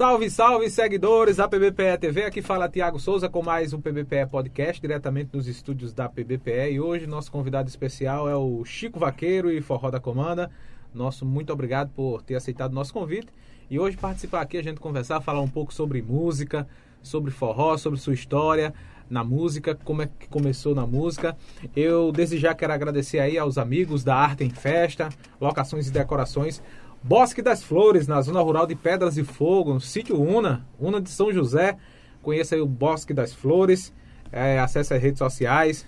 Salve, 0.00 0.30
salve, 0.30 0.70
seguidores 0.70 1.38
da 1.38 1.48
PBPE 1.48 1.98
TV. 1.98 2.24
Aqui 2.24 2.40
fala 2.40 2.68
Tiago 2.68 3.00
Souza 3.00 3.28
com 3.28 3.42
mais 3.42 3.72
um 3.72 3.80
PBPE 3.80 4.28
Podcast, 4.30 4.80
diretamente 4.80 5.30
dos 5.32 5.48
estúdios 5.48 5.92
da 5.92 6.08
PBPE. 6.08 6.70
E 6.70 6.80
hoje 6.80 7.04
nosso 7.04 7.32
convidado 7.32 7.68
especial 7.68 8.28
é 8.28 8.36
o 8.36 8.64
Chico 8.64 9.00
Vaqueiro 9.00 9.50
e 9.50 9.60
Forró 9.60 9.90
da 9.90 9.98
Comanda. 9.98 10.52
Nosso 10.94 11.26
muito 11.26 11.52
obrigado 11.52 11.90
por 11.96 12.22
ter 12.22 12.36
aceitado 12.36 12.70
o 12.70 12.74
nosso 12.76 12.92
convite. 12.92 13.26
E 13.68 13.80
hoje 13.80 13.96
participar 13.96 14.42
aqui, 14.42 14.56
a 14.56 14.62
gente 14.62 14.78
conversar, 14.78 15.20
falar 15.20 15.40
um 15.40 15.48
pouco 15.48 15.74
sobre 15.74 16.00
música, 16.00 16.64
sobre 17.02 17.32
forró, 17.32 17.76
sobre 17.76 17.98
sua 17.98 18.14
história 18.14 18.72
na 19.10 19.24
música, 19.24 19.74
como 19.74 20.02
é 20.02 20.06
que 20.06 20.28
começou 20.28 20.76
na 20.76 20.86
música. 20.86 21.36
Eu 21.74 22.12
desde 22.12 22.38
já 22.38 22.54
quero 22.54 22.72
agradecer 22.72 23.18
aí 23.18 23.36
aos 23.36 23.58
amigos 23.58 24.04
da 24.04 24.14
Arte 24.14 24.44
em 24.44 24.50
Festa, 24.50 25.08
Locações 25.40 25.88
e 25.88 25.90
Decorações 25.90 26.62
Bosque 27.02 27.40
das 27.40 27.62
Flores, 27.62 28.08
na 28.08 28.20
zona 28.20 28.40
rural 28.40 28.66
de 28.66 28.74
Pedras 28.74 29.16
e 29.16 29.24
Fogo, 29.24 29.72
no 29.72 29.80
sítio 29.80 30.20
Una, 30.20 30.66
Una 30.78 31.00
de 31.00 31.08
São 31.08 31.32
José. 31.32 31.76
Conheça 32.20 32.56
aí 32.56 32.60
o 32.60 32.66
Bosque 32.66 33.14
das 33.14 33.32
Flores, 33.32 33.94
é, 34.32 34.58
acesse 34.58 34.92
as 34.92 35.00
redes 35.00 35.18
sociais 35.18 35.86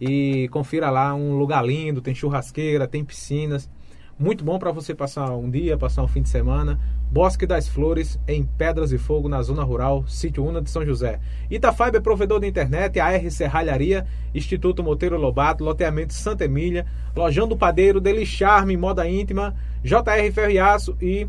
e 0.00 0.48
confira 0.50 0.90
lá 0.90 1.14
um 1.14 1.36
lugar 1.36 1.64
lindo, 1.64 2.02
tem 2.02 2.14
churrasqueira, 2.14 2.86
tem 2.86 3.04
piscinas. 3.04 3.68
Muito 4.18 4.44
bom 4.44 4.58
para 4.58 4.70
você 4.70 4.94
passar 4.94 5.34
um 5.34 5.50
dia, 5.50 5.78
passar 5.78 6.02
um 6.02 6.08
fim 6.08 6.20
de 6.20 6.28
semana. 6.28 6.78
Bosque 7.10 7.46
das 7.46 7.66
Flores, 7.66 8.20
em 8.28 8.44
Pedras 8.44 8.92
e 8.92 8.98
Fogo, 8.98 9.30
na 9.30 9.40
zona 9.40 9.64
rural, 9.64 10.04
sítio 10.06 10.44
Una 10.44 10.60
de 10.60 10.68
São 10.70 10.84
José. 10.84 11.18
Itafiber 11.50 11.96
é 11.96 12.00
provedor 12.00 12.38
de 12.38 12.46
internet, 12.46 13.00
AR 13.00 13.30
Serralharia, 13.30 14.06
Instituto 14.34 14.84
Monteiro 14.84 15.16
Lobato, 15.16 15.64
loteamento 15.64 16.12
Santa 16.12 16.44
Emília, 16.44 16.84
Lojão 17.16 17.48
do 17.48 17.56
Padeiro, 17.56 17.98
Deli 17.98 18.26
Charme, 18.26 18.76
Moda 18.76 19.08
Íntima, 19.08 19.56
JR 19.82 20.32
Ferriaço 20.32 20.96
e 21.00 21.28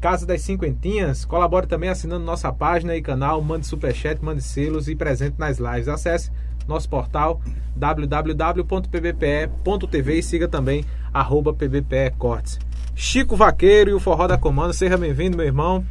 Casa 0.00 0.26
das 0.26 0.42
Cinquentinhas. 0.42 1.24
Colabore 1.24 1.66
também 1.66 1.88
assinando 1.88 2.24
nossa 2.24 2.52
página 2.52 2.94
e 2.94 3.00
canal, 3.00 3.40
mande 3.40 3.66
superchat, 3.66 4.22
mande 4.22 4.42
selos 4.42 4.88
e 4.88 4.94
presente 4.94 5.36
nas 5.38 5.58
lives. 5.58 5.88
Acesse 5.88 6.30
nosso 6.68 6.88
portal 6.88 7.40
www.pbpe.tv 7.76 8.58
e 10.18 10.22
siga 10.22 10.46
também 10.46 10.84
arroba 11.12 11.52
pbpe 11.52 12.10
cortes. 12.18 12.58
Chico 12.94 13.34
Vaqueiro 13.36 13.90
e 13.90 13.94
o 13.94 14.00
Forró 14.00 14.26
da 14.26 14.38
Comanda. 14.38 14.72
Seja 14.72 14.96
bem-vindo, 14.96 15.36
meu 15.36 15.46
irmão. 15.46 15.84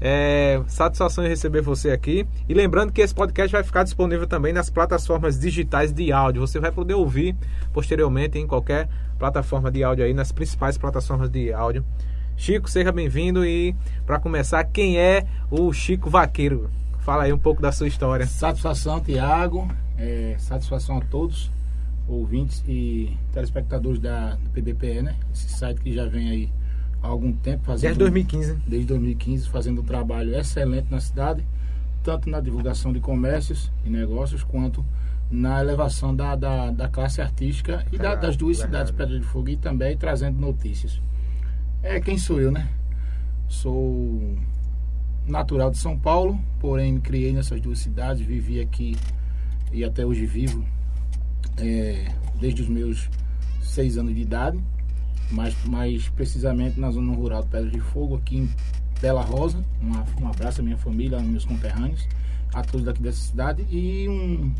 É, 0.00 0.62
satisfação 0.68 1.24
em 1.24 1.28
receber 1.28 1.60
você 1.60 1.90
aqui. 1.90 2.26
E 2.48 2.54
lembrando 2.54 2.92
que 2.92 3.00
esse 3.00 3.14
podcast 3.14 3.52
vai 3.52 3.62
ficar 3.62 3.82
disponível 3.82 4.26
também 4.26 4.52
nas 4.52 4.70
plataformas 4.70 5.38
digitais 5.38 5.92
de 5.92 6.12
áudio. 6.12 6.40
Você 6.40 6.58
vai 6.58 6.72
poder 6.72 6.94
ouvir 6.94 7.36
posteriormente 7.72 8.38
em 8.38 8.46
qualquer 8.46 8.88
plataforma 9.18 9.70
de 9.70 9.82
áudio 9.82 10.04
aí, 10.04 10.14
nas 10.14 10.32
principais 10.32 10.78
plataformas 10.78 11.28
de 11.28 11.52
áudio. 11.52 11.84
Chico, 12.36 12.70
seja 12.70 12.92
bem-vindo 12.92 13.44
e 13.44 13.74
para 14.06 14.20
começar, 14.20 14.62
quem 14.64 14.98
é 14.98 15.26
o 15.50 15.72
Chico 15.72 16.08
Vaqueiro? 16.08 16.70
Fala 17.00 17.24
aí 17.24 17.32
um 17.32 17.38
pouco 17.38 17.60
da 17.60 17.72
sua 17.72 17.88
história. 17.88 18.26
Satisfação, 18.26 19.00
Tiago. 19.00 19.68
É, 19.96 20.36
satisfação 20.38 20.98
a 20.98 21.00
todos 21.00 21.50
ouvintes 22.08 22.64
e 22.66 23.16
telespectadores 23.32 24.00
da 24.00 24.36
do 24.36 24.50
PBPE, 24.50 25.02
né? 25.02 25.16
Esse 25.32 25.48
site 25.50 25.80
que 25.80 25.92
já 25.92 26.06
vem 26.06 26.30
aí 26.30 26.52
há 27.02 27.08
algum 27.08 27.32
tempo 27.32 27.64
fazendo. 27.64 27.82
Desde 27.82 27.98
2015. 27.98 28.54
Desde 28.66 28.86
2015, 28.86 29.48
fazendo 29.48 29.82
um 29.82 29.84
trabalho 29.84 30.34
excelente 30.34 30.90
na 30.90 31.00
cidade, 31.00 31.44
tanto 32.02 32.30
na 32.30 32.40
divulgação 32.40 32.92
de 32.92 33.00
comércios 33.00 33.70
e 33.84 33.90
negócios, 33.90 34.42
quanto 34.42 34.84
na 35.30 35.60
elevação 35.60 36.14
da, 36.14 36.34
da, 36.34 36.70
da 36.70 36.88
classe 36.88 37.20
artística 37.20 37.84
e 37.92 37.98
da, 37.98 38.14
das 38.14 38.36
duas 38.36 38.58
cidades, 38.58 38.90
Pedra 38.92 39.18
de 39.18 39.26
Fogo, 39.26 39.50
e 39.50 39.56
também 39.56 39.96
trazendo 39.96 40.38
notícias. 40.38 41.00
É 41.82 42.00
quem 42.00 42.16
sou 42.16 42.40
eu, 42.40 42.50
né? 42.50 42.68
Sou 43.48 44.36
natural 45.26 45.70
de 45.70 45.78
São 45.78 45.98
Paulo, 45.98 46.38
porém 46.58 46.94
me 46.94 47.00
criei 47.00 47.32
nessas 47.32 47.60
duas 47.60 47.78
cidades, 47.78 48.24
vivi 48.24 48.60
aqui 48.60 48.96
e 49.72 49.84
até 49.84 50.04
hoje 50.04 50.24
vivo 50.24 50.64
é, 51.58 52.06
desde 52.40 52.62
os 52.62 52.68
meus 52.68 53.08
seis 53.62 53.98
anos 53.98 54.14
de 54.14 54.20
idade, 54.20 54.58
mais, 55.30 55.54
mais 55.64 56.08
precisamente 56.08 56.80
na 56.80 56.90
zona 56.90 57.12
rural 57.12 57.42
de 57.42 57.48
Pedra 57.48 57.70
de 57.70 57.80
Fogo, 57.80 58.16
aqui 58.16 58.38
em 58.38 58.50
Bela 59.00 59.22
Rosa. 59.22 59.62
Uma, 59.80 60.04
um 60.20 60.28
abraço 60.28 60.60
à 60.60 60.64
minha 60.64 60.76
família, 60.76 61.18
aos 61.18 61.26
meus 61.26 61.44
conterrâneos, 61.44 62.08
a 62.60 62.62
todos 62.62 62.84
daqui 62.84 63.02
dessa 63.02 63.20
cidade. 63.20 63.66
E 63.70 64.08
um, 64.08 64.52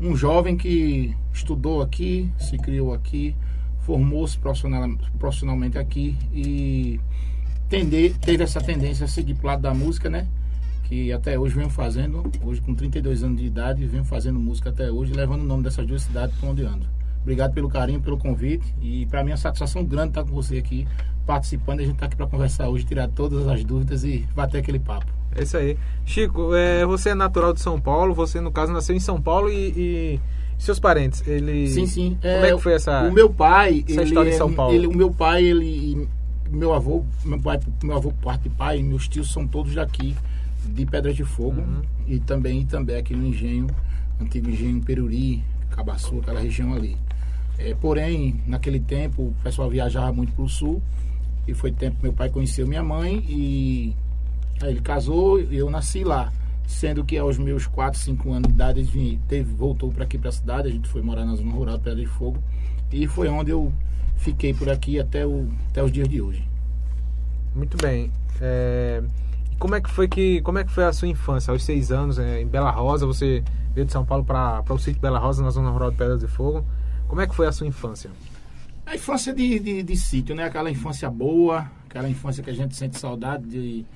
um 0.00 0.16
jovem 0.16 0.56
que 0.56 1.14
estudou 1.32 1.82
aqui, 1.82 2.30
se 2.38 2.56
criou 2.58 2.92
aqui, 2.92 3.34
formou-se 3.80 4.38
profissional, 4.38 4.88
profissionalmente 5.18 5.78
aqui 5.78 6.16
e 6.32 7.00
tender, 7.68 8.16
teve 8.18 8.44
essa 8.44 8.60
tendência 8.60 9.04
a 9.04 9.08
seguir 9.08 9.34
para 9.34 9.42
o 9.42 9.46
lado 9.46 9.62
da 9.62 9.74
música, 9.74 10.08
né? 10.08 10.26
que 10.88 11.12
até 11.12 11.38
hoje 11.38 11.54
venho 11.54 11.68
fazendo, 11.68 12.30
hoje 12.42 12.60
com 12.60 12.74
32 12.74 13.24
anos 13.24 13.40
de 13.40 13.46
idade, 13.46 13.84
venho 13.86 14.04
fazendo 14.04 14.38
música 14.38 14.70
até 14.70 14.90
hoje, 14.90 15.12
levando 15.12 15.40
o 15.40 15.44
nome 15.44 15.64
dessas 15.64 15.84
duas 15.86 16.02
cidades 16.02 16.36
para 16.36 16.48
onde 16.48 16.62
ando. 16.62 16.86
Obrigado 17.22 17.52
pelo 17.52 17.68
carinho, 17.68 18.00
pelo 18.00 18.16
convite 18.16 18.72
e 18.80 19.04
para 19.06 19.24
mim 19.24 19.30
é 19.30 19.32
uma 19.32 19.36
satisfação 19.36 19.84
grande 19.84 20.10
estar 20.10 20.22
com 20.22 20.30
você 20.30 20.58
aqui 20.58 20.86
participando. 21.26 21.80
A 21.80 21.82
gente 21.82 21.94
está 21.94 22.06
aqui 22.06 22.14
para 22.14 22.28
conversar 22.28 22.68
hoje, 22.68 22.84
tirar 22.84 23.08
todas 23.08 23.48
as 23.48 23.64
dúvidas 23.64 24.04
e 24.04 24.24
bater 24.34 24.58
aquele 24.58 24.78
papo. 24.78 25.12
É 25.36 25.42
isso 25.42 25.56
aí. 25.56 25.76
Chico, 26.04 26.54
é, 26.54 26.84
você 26.86 27.10
é 27.10 27.14
natural 27.14 27.52
de 27.52 27.60
São 27.60 27.80
Paulo, 27.80 28.14
você 28.14 28.40
no 28.40 28.50
caso 28.50 28.72
nasceu 28.72 28.96
em 28.96 29.00
São 29.00 29.20
Paulo 29.20 29.50
e, 29.50 29.72
e 29.76 30.20
seus 30.58 30.80
parentes, 30.80 31.26
ele 31.26 31.68
Sim, 31.68 31.86
sim. 31.86 32.18
Como 32.20 32.32
é, 32.32 32.50
é 32.50 32.54
que 32.54 32.62
foi 32.62 32.72
essa 32.72 33.02
O 33.02 33.12
meu 33.12 33.28
pai, 33.28 33.84
essa 33.88 34.02
história 34.02 34.30
é, 34.30 34.34
em 34.34 34.36
São 34.38 34.52
Paulo? 34.52 34.74
Ele, 34.74 34.86
o 34.86 34.96
meu 34.96 35.10
pai, 35.10 35.44
ele 35.44 36.08
meu 36.50 36.72
avô, 36.72 37.04
meu 37.24 37.38
pai, 37.40 37.60
meu 37.82 37.96
avô 37.96 38.12
parte 38.22 38.44
de 38.44 38.50
pai, 38.50 38.82
meus 38.82 39.08
tios 39.08 39.32
são 39.32 39.46
todos 39.46 39.74
daqui 39.74 40.16
de 40.64 40.86
Pedras 40.86 41.14
de 41.14 41.24
Fogo 41.24 41.60
uhum. 41.60 41.82
e 42.06 42.18
também 42.18 42.64
também 42.64 42.96
aqui 42.96 43.14
no 43.14 43.26
engenho, 43.26 43.66
antigo 44.20 44.48
engenho 44.48 44.80
Peruri, 44.82 45.42
Cabaçu, 45.70 46.18
aquela 46.20 46.40
região 46.40 46.72
ali. 46.72 46.96
É, 47.58 47.74
porém, 47.74 48.40
naquele 48.46 48.80
tempo 48.80 49.22
o 49.22 49.34
pessoal 49.42 49.68
viajava 49.68 50.12
muito 50.12 50.32
para 50.32 50.44
o 50.44 50.48
sul 50.48 50.82
e 51.46 51.54
foi 51.54 51.72
tempo 51.72 51.96
que 51.96 52.02
meu 52.02 52.12
pai 52.12 52.28
conheceu 52.28 52.66
minha 52.66 52.82
mãe 52.82 53.24
e 53.28 53.94
ele 54.62 54.80
casou 54.80 55.40
e 55.40 55.56
eu 55.56 55.70
nasci 55.70 56.04
lá. 56.04 56.32
Sendo 56.66 57.04
que 57.04 57.16
aos 57.16 57.38
meus 57.38 57.66
4, 57.66 57.98
5 57.98 58.32
anos 58.32 58.48
de 58.48 58.54
idade 58.54 58.80
ele 58.80 58.88
vim, 58.88 59.20
teve, 59.28 59.54
voltou 59.54 59.92
para 59.92 60.04
aqui 60.04 60.18
para 60.18 60.30
a 60.30 60.32
cidade, 60.32 60.68
a 60.68 60.70
gente 60.70 60.88
foi 60.88 61.00
morar 61.00 61.24
na 61.24 61.36
zona 61.36 61.52
rural 61.52 61.78
de 61.78 61.84
Pedra 61.84 62.00
de 62.00 62.06
Fogo 62.06 62.42
e 62.90 63.06
foi 63.06 63.28
onde 63.28 63.52
eu 63.52 63.72
fiquei 64.16 64.52
por 64.52 64.68
aqui 64.68 64.98
até, 64.98 65.24
o, 65.24 65.48
até 65.70 65.82
os 65.82 65.92
dias 65.92 66.08
de 66.08 66.20
hoje. 66.20 66.46
Muito 67.54 67.76
bem. 67.76 68.10
É... 68.40 69.02
Como 69.58 69.74
é 69.74 69.80
que 69.80 69.88
foi 69.88 70.06
que 70.06 70.42
como 70.42 70.58
é 70.58 70.64
que 70.64 70.70
foi 70.70 70.84
a 70.84 70.92
sua 70.92 71.08
infância 71.08 71.50
aos 71.50 71.64
seis 71.64 71.90
anos 71.90 72.18
é, 72.18 72.42
em 72.42 72.46
Bela 72.46 72.70
Rosa? 72.70 73.06
Você 73.06 73.42
veio 73.74 73.86
de 73.86 73.92
São 73.92 74.04
Paulo 74.04 74.24
para 74.24 74.62
o 74.68 74.78
sítio 74.78 75.00
Bela 75.00 75.18
Rosa 75.18 75.42
na 75.42 75.50
zona 75.50 75.70
rural 75.70 75.90
de 75.90 75.96
Pedras 75.96 76.20
de 76.20 76.26
Fogo. 76.26 76.64
Como 77.08 77.20
é 77.20 77.26
que 77.26 77.34
foi 77.34 77.46
a 77.46 77.52
sua 77.52 77.66
infância? 77.66 78.10
A 78.84 78.94
infância 78.94 79.32
de, 79.32 79.58
de, 79.58 79.82
de 79.82 79.96
sítio, 79.96 80.34
né? 80.34 80.44
Aquela 80.44 80.70
infância 80.70 81.08
boa, 81.08 81.70
aquela 81.88 82.08
infância 82.08 82.42
que 82.42 82.50
a 82.50 82.54
gente 82.54 82.76
sente 82.76 82.98
saudade 82.98 83.46
de, 83.46 83.86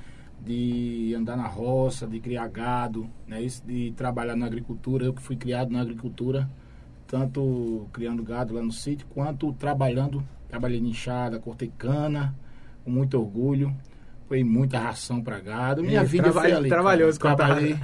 de 0.45 1.15
andar 1.17 1.37
na 1.37 1.47
roça, 1.47 2.07
de 2.07 2.19
criar 2.21 2.49
gado, 2.49 3.09
né? 3.27 3.43
Isso, 3.43 3.63
de 3.67 3.93
trabalhar 3.93 4.37
na 4.37 4.47
agricultura. 4.47 5.05
Eu 5.05 5.13
que 5.13 5.23
fui 5.23 5.37
criado 5.37 5.71
na 5.71 5.81
agricultura, 5.81 6.49
tanto 7.07 7.87
criando 7.93 8.23
gado 8.23 8.55
lá 8.55 8.63
no 8.63 8.73
sítio, 8.73 9.07
quanto 9.11 9.53
trabalhando. 9.53 10.23
Trabalhei 10.49 10.81
em 10.81 10.89
enxada, 10.89 11.39
cortei 11.39 11.71
cana, 11.77 12.35
com 12.85 12.91
muito 12.91 13.19
orgulho. 13.19 13.75
Foi 14.27 14.43
muita 14.43 14.79
ração 14.79 15.23
para 15.23 15.39
gado. 15.41 15.83
Minha 15.83 16.05
vida 16.05 16.25
trabalho, 16.25 16.49
foi 16.49 16.59
ali. 16.59 16.69
Trabalhoso, 16.69 17.19
trabalhei, 17.19 17.79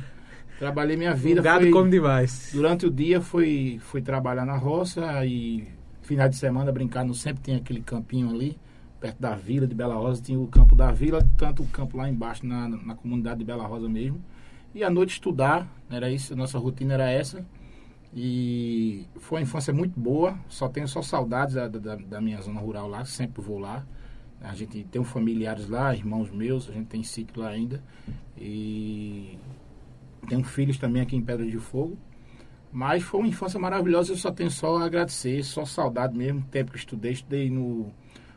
trabalhei 0.58 0.96
minha 0.96 1.14
vida. 1.14 1.40
O 1.40 1.44
gado 1.44 1.62
foi, 1.62 1.70
come 1.70 1.90
demais. 1.90 2.50
Durante 2.52 2.86
o 2.86 2.90
dia 2.90 3.20
fui, 3.20 3.78
fui 3.80 4.00
trabalhar 4.00 4.44
na 4.44 4.56
roça 4.56 5.24
e 5.24 5.66
final 6.02 6.28
de 6.28 6.36
semana 6.36 6.70
brincar 6.72 7.04
no 7.04 7.14
sempre 7.14 7.42
tem 7.42 7.56
aquele 7.56 7.80
campinho 7.80 8.30
ali 8.30 8.56
perto 9.00 9.20
da 9.20 9.34
vila 9.34 9.66
de 9.66 9.74
Bela 9.74 9.94
Rosa 9.94 10.22
tinha 10.22 10.38
o 10.38 10.46
campo 10.46 10.74
da 10.74 10.90
vila 10.92 11.26
tanto 11.36 11.62
o 11.62 11.66
campo 11.66 11.96
lá 11.96 12.08
embaixo 12.08 12.46
na, 12.46 12.68
na 12.68 12.94
comunidade 12.94 13.38
de 13.38 13.44
Bela 13.44 13.66
Rosa 13.66 13.88
mesmo 13.88 14.22
e 14.74 14.82
à 14.82 14.90
noite 14.90 15.10
estudar 15.10 15.66
era 15.90 16.10
isso 16.10 16.34
nossa 16.36 16.58
rotina 16.58 16.94
era 16.94 17.10
essa 17.10 17.44
e 18.14 19.06
foi 19.16 19.38
uma 19.38 19.42
infância 19.42 19.72
muito 19.72 19.98
boa 19.98 20.38
só 20.48 20.68
tenho 20.68 20.88
só 20.88 21.02
saudades 21.02 21.54
da, 21.54 21.68
da, 21.68 21.96
da 21.96 22.20
minha 22.20 22.40
zona 22.40 22.60
rural 22.60 22.88
lá 22.88 23.04
sempre 23.04 23.42
vou 23.42 23.58
lá 23.58 23.84
a 24.40 24.54
gente 24.54 24.84
tem 24.84 25.02
familiares 25.02 25.68
lá, 25.68 25.94
irmãos 25.94 26.30
meus, 26.30 26.68
a 26.68 26.72
gente 26.72 26.86
tem 26.86 27.02
sítio 27.02 27.40
lá 27.40 27.48
ainda. 27.48 27.82
E 28.36 29.38
tenho 30.28 30.44
filhos 30.44 30.78
também 30.78 31.02
aqui 31.02 31.16
em 31.16 31.22
Pedra 31.22 31.46
de 31.46 31.58
Fogo. 31.58 31.96
Mas 32.70 33.02
foi 33.02 33.20
uma 33.20 33.28
infância 33.28 33.58
maravilhosa, 33.58 34.12
eu 34.12 34.16
só 34.16 34.30
tenho 34.30 34.50
só 34.50 34.76
a 34.76 34.84
agradecer, 34.84 35.42
só 35.42 35.64
saudade 35.64 36.16
mesmo. 36.16 36.42
Tempo 36.50 36.72
que 36.72 36.78
estudei, 36.78 37.12
estudei 37.12 37.48
no 37.48 37.92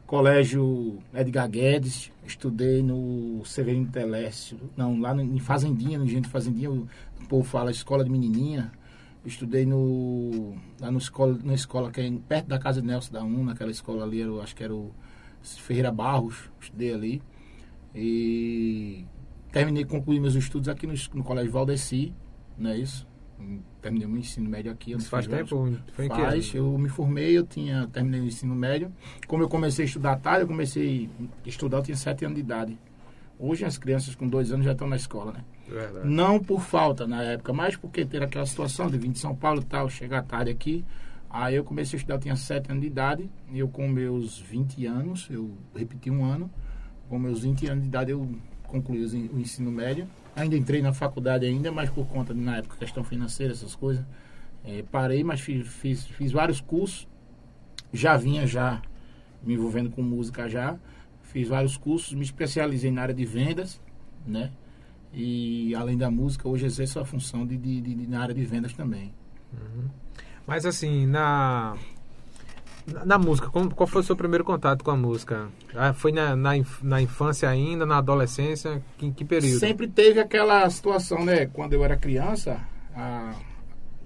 colégio 0.09 0.97
Edgar 1.13 1.47
Guedes, 1.47 2.11
estudei 2.25 2.81
no 2.81 3.45
Severino 3.45 3.85
Telécio, 3.91 4.59
não, 4.75 4.99
lá 4.99 5.15
em 5.15 5.37
Fazendinha, 5.37 5.99
no 5.99 6.07
Gente 6.07 6.27
Fazendinha, 6.27 6.71
o, 6.71 6.87
o 7.21 7.27
povo 7.27 7.43
fala 7.43 7.69
escola 7.69 8.03
de 8.03 8.09
menininha. 8.09 8.71
Estudei 9.23 9.67
no, 9.67 10.55
lá 10.81 10.89
no 10.89 10.97
escola, 10.97 11.37
na 11.43 11.53
escola 11.53 11.91
que 11.91 12.01
é 12.01 12.11
perto 12.27 12.47
da 12.47 12.57
casa 12.57 12.81
de 12.81 12.87
Nelson 12.87 13.11
da 13.11 13.23
Um, 13.23 13.43
naquela 13.43 13.69
escola 13.69 14.03
ali, 14.03 14.21
eu 14.21 14.41
acho 14.41 14.55
que 14.55 14.63
era 14.63 14.73
o 14.73 14.91
Ferreira 15.43 15.91
Barros, 15.91 16.49
estudei 16.59 16.91
ali. 16.91 17.21
E 17.93 19.05
terminei, 19.51 19.85
concluí 19.85 20.19
meus 20.19 20.33
estudos 20.33 20.69
aqui 20.69 20.87
no, 20.87 20.95
no 21.13 21.23
Colégio 21.23 21.51
Valdeci, 21.51 22.15
não 22.57 22.71
é 22.71 22.79
isso? 22.79 23.05
Terminei 23.81 24.05
o 24.05 24.09
meu 24.09 24.19
ensino 24.19 24.49
médio 24.49 24.71
aqui. 24.71 24.91
Isso 24.91 25.09
faz 25.09 25.25
tempo? 25.25 25.73
Foi 25.93 26.07
faz, 26.07 26.53
eu 26.53 26.77
me 26.77 26.89
formei, 26.89 27.37
eu 27.37 27.45
tinha, 27.45 27.87
terminei 27.87 28.19
o 28.19 28.25
ensino 28.25 28.53
médio. 28.53 28.91
Como 29.27 29.41
eu 29.41 29.49
comecei 29.49 29.85
a 29.85 29.87
estudar 29.87 30.17
tarde, 30.17 30.41
eu 30.41 30.47
comecei 30.47 31.09
a 31.45 31.49
estudar, 31.49 31.77
eu 31.77 31.83
tinha 31.83 31.97
sete 31.97 32.25
anos 32.25 32.35
de 32.35 32.41
idade. 32.41 32.77
Hoje 33.39 33.63
as 33.63 33.77
crianças 33.77 34.15
com 34.15 34.27
dois 34.27 34.51
anos 34.51 34.65
já 34.65 34.73
estão 34.73 34.87
na 34.87 34.97
escola, 34.97 35.31
né? 35.31 35.43
Verdade. 35.67 36.07
Não 36.07 36.39
por 36.39 36.61
falta 36.61 37.07
na 37.07 37.23
época, 37.23 37.53
mas 37.53 37.75
porque 37.75 38.03
ter 38.05 38.21
aquela 38.21 38.45
situação 38.45 38.87
de 38.87 38.97
vir 38.97 39.09
de 39.09 39.19
São 39.19 39.33
Paulo 39.33 39.61
e 39.61 39.65
tal, 39.65 39.89
chegar 39.89 40.23
tarde 40.23 40.51
aqui. 40.51 40.83
Aí 41.29 41.55
eu 41.55 41.63
comecei 41.63 41.95
a 41.95 41.97
estudar, 41.97 42.15
eu 42.15 42.19
tinha 42.19 42.35
7 42.35 42.71
anos 42.71 42.81
de 42.81 42.87
idade. 42.87 43.29
E 43.51 43.59
eu 43.59 43.69
com 43.69 43.87
meus 43.87 44.39
20 44.39 44.85
anos, 44.87 45.27
eu 45.29 45.51
repeti 45.73 46.11
um 46.11 46.25
ano. 46.25 46.51
Com 47.07 47.17
meus 47.17 47.41
20 47.41 47.67
anos 47.67 47.83
de 47.83 47.87
idade 47.87 48.11
eu 48.11 48.27
concluí 48.63 49.05
o 49.05 49.39
ensino 49.39 49.71
médio. 49.71 50.07
Ainda 50.35 50.55
entrei 50.55 50.81
na 50.81 50.93
faculdade 50.93 51.45
ainda, 51.45 51.71
mas 51.71 51.89
por 51.89 52.05
conta 52.07 52.33
de, 52.33 52.39
na 52.39 52.57
época, 52.57 52.77
questão 52.77 53.03
financeira, 53.03 53.53
essas 53.53 53.75
coisas. 53.75 54.05
É, 54.63 54.83
parei, 54.83 55.23
mas 55.23 55.41
fiz, 55.41 55.67
fiz, 55.67 56.05
fiz 56.05 56.31
vários 56.31 56.61
cursos. 56.61 57.07
Já 57.91 58.15
vinha 58.17 58.45
já 58.45 58.81
me 59.41 59.53
envolvendo 59.53 59.89
com 59.89 60.01
música 60.01 60.47
já 60.49 60.77
fiz 61.29 61.47
vários 61.47 61.77
cursos, 61.77 62.13
me 62.13 62.23
especializei 62.23 62.91
na 62.91 63.03
área 63.03 63.13
de 63.13 63.25
vendas, 63.25 63.79
né? 64.25 64.51
E 65.13 65.73
além 65.75 65.97
da 65.97 66.09
música, 66.09 66.47
hoje 66.47 66.65
exerço 66.65 66.99
a 66.99 67.05
função 67.05 67.45
de, 67.45 67.57
de, 67.57 67.81
de, 67.81 67.95
de 67.95 68.07
na 68.07 68.21
área 68.21 68.33
de 68.33 68.43
vendas 68.43 68.73
também. 68.73 69.13
Uhum. 69.53 69.87
Mas 70.45 70.65
assim, 70.65 71.05
na, 71.05 71.77
na 73.05 73.17
música, 73.17 73.49
qual 73.49 73.87
foi 73.87 74.01
o 74.01 74.03
seu 74.03 74.15
primeiro 74.15 74.43
contato 74.43 74.83
com 74.83 74.91
a 74.91 74.97
música? 74.97 75.47
Ah, 75.75 75.93
foi 75.93 76.11
na, 76.11 76.35
na, 76.35 76.51
na, 76.81 77.01
infância 77.01 77.49
ainda, 77.49 77.85
na 77.85 77.97
adolescência? 77.97 78.81
Que, 78.97 79.11
que 79.11 79.25
período? 79.25 79.59
Sempre 79.59 79.87
teve 79.87 80.19
aquela 80.19 80.69
situação, 80.69 81.23
né? 81.23 81.45
Quando 81.47 81.73
eu 81.73 81.83
era 81.83 81.97
criança, 81.97 82.59
a, 82.95 83.33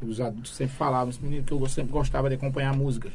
os 0.01 0.19
adultos 0.19 0.55
sempre 0.55 0.75
falavam, 0.75 1.09
esse 1.09 1.21
menino 1.21 1.43
que 1.43 1.53
eu 1.53 1.65
sempre 1.67 1.91
gostava 1.91 2.29
de 2.29 2.35
acompanhar 2.35 2.75
músicas. 2.75 3.13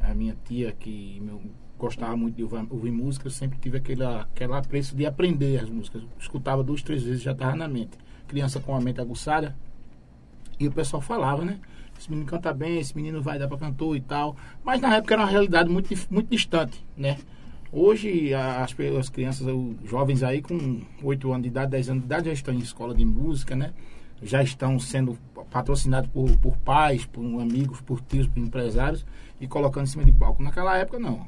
A 0.00 0.14
minha 0.14 0.36
tia, 0.44 0.72
que 0.72 1.20
meu, 1.20 1.40
gostava 1.78 2.16
muito 2.16 2.36
de 2.36 2.42
ouvir 2.42 2.90
música, 2.90 3.28
sempre 3.30 3.58
tive 3.58 3.78
aquela, 3.78 4.22
aquela 4.22 4.58
apreço 4.58 4.94
de 4.94 5.06
aprender 5.06 5.60
as 5.60 5.68
músicas. 5.68 6.02
Escutava 6.18 6.62
duas, 6.62 6.82
três 6.82 7.02
vezes 7.02 7.22
já 7.22 7.32
estava 7.32 7.56
na 7.56 7.68
mente. 7.68 7.98
Criança 8.28 8.60
com 8.60 8.74
a 8.74 8.80
mente 8.80 9.00
aguçada. 9.00 9.56
E 10.58 10.68
o 10.68 10.72
pessoal 10.72 11.00
falava, 11.00 11.44
né? 11.44 11.58
Esse 12.02 12.10
menino 12.10 12.28
canta 12.28 12.52
bem, 12.52 12.80
esse 12.80 12.96
menino 12.96 13.22
vai 13.22 13.38
dar 13.38 13.46
para 13.46 13.58
cantor 13.58 13.96
e 13.96 14.00
tal. 14.00 14.34
Mas 14.64 14.80
na 14.80 14.96
época 14.96 15.14
era 15.14 15.22
uma 15.22 15.30
realidade 15.30 15.70
muito, 15.70 15.94
muito 16.10 16.28
distante, 16.28 16.84
né? 16.96 17.16
Hoje 17.70 18.34
as, 18.34 18.74
as 18.98 19.08
crianças, 19.08 19.46
os 19.46 19.88
jovens 19.88 20.24
aí 20.24 20.42
com 20.42 20.80
8 21.00 21.30
anos 21.30 21.42
de 21.42 21.48
idade, 21.48 21.70
10 21.70 21.90
anos 21.90 22.02
de 22.02 22.06
idade 22.06 22.26
já 22.26 22.32
estão 22.32 22.52
em 22.52 22.58
escola 22.58 22.92
de 22.92 23.04
música, 23.04 23.54
né? 23.54 23.72
Já 24.20 24.42
estão 24.42 24.80
sendo 24.80 25.16
patrocinados 25.48 26.10
por, 26.10 26.36
por 26.38 26.56
pais, 26.56 27.06
por 27.06 27.22
amigos, 27.40 27.80
por 27.80 28.00
tios, 28.00 28.26
por 28.26 28.40
empresários 28.40 29.06
e 29.40 29.46
colocando 29.46 29.84
em 29.84 29.90
cima 29.90 30.04
de 30.04 30.10
palco. 30.10 30.42
Naquela 30.42 30.76
época 30.76 30.98
não 30.98 31.24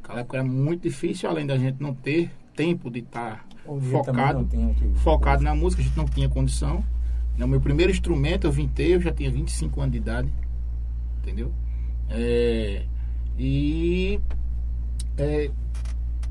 Naquela 0.00 0.20
época 0.20 0.36
era 0.36 0.46
muito 0.46 0.82
difícil, 0.82 1.28
além 1.28 1.44
da 1.44 1.58
gente 1.58 1.82
não 1.82 1.92
ter 1.92 2.30
tempo 2.54 2.88
de 2.88 3.00
estar 3.00 3.38
tá 3.38 3.74
focado, 3.90 4.48
focado 4.96 5.42
na 5.42 5.56
música, 5.56 5.82
a 5.82 5.84
gente 5.84 5.96
não 5.96 6.04
tinha 6.04 6.28
condição. 6.28 6.84
No 7.36 7.48
meu 7.48 7.60
primeiro 7.60 7.90
instrumento 7.90 8.46
eu 8.46 8.52
vintei, 8.52 8.94
eu 8.94 9.00
já 9.00 9.12
tinha 9.12 9.30
25 9.30 9.80
anos 9.80 9.92
de 9.92 9.98
idade. 9.98 10.32
Entendeu? 11.22 11.52
É, 12.08 12.84
e 13.38 14.20
é, 15.16 15.50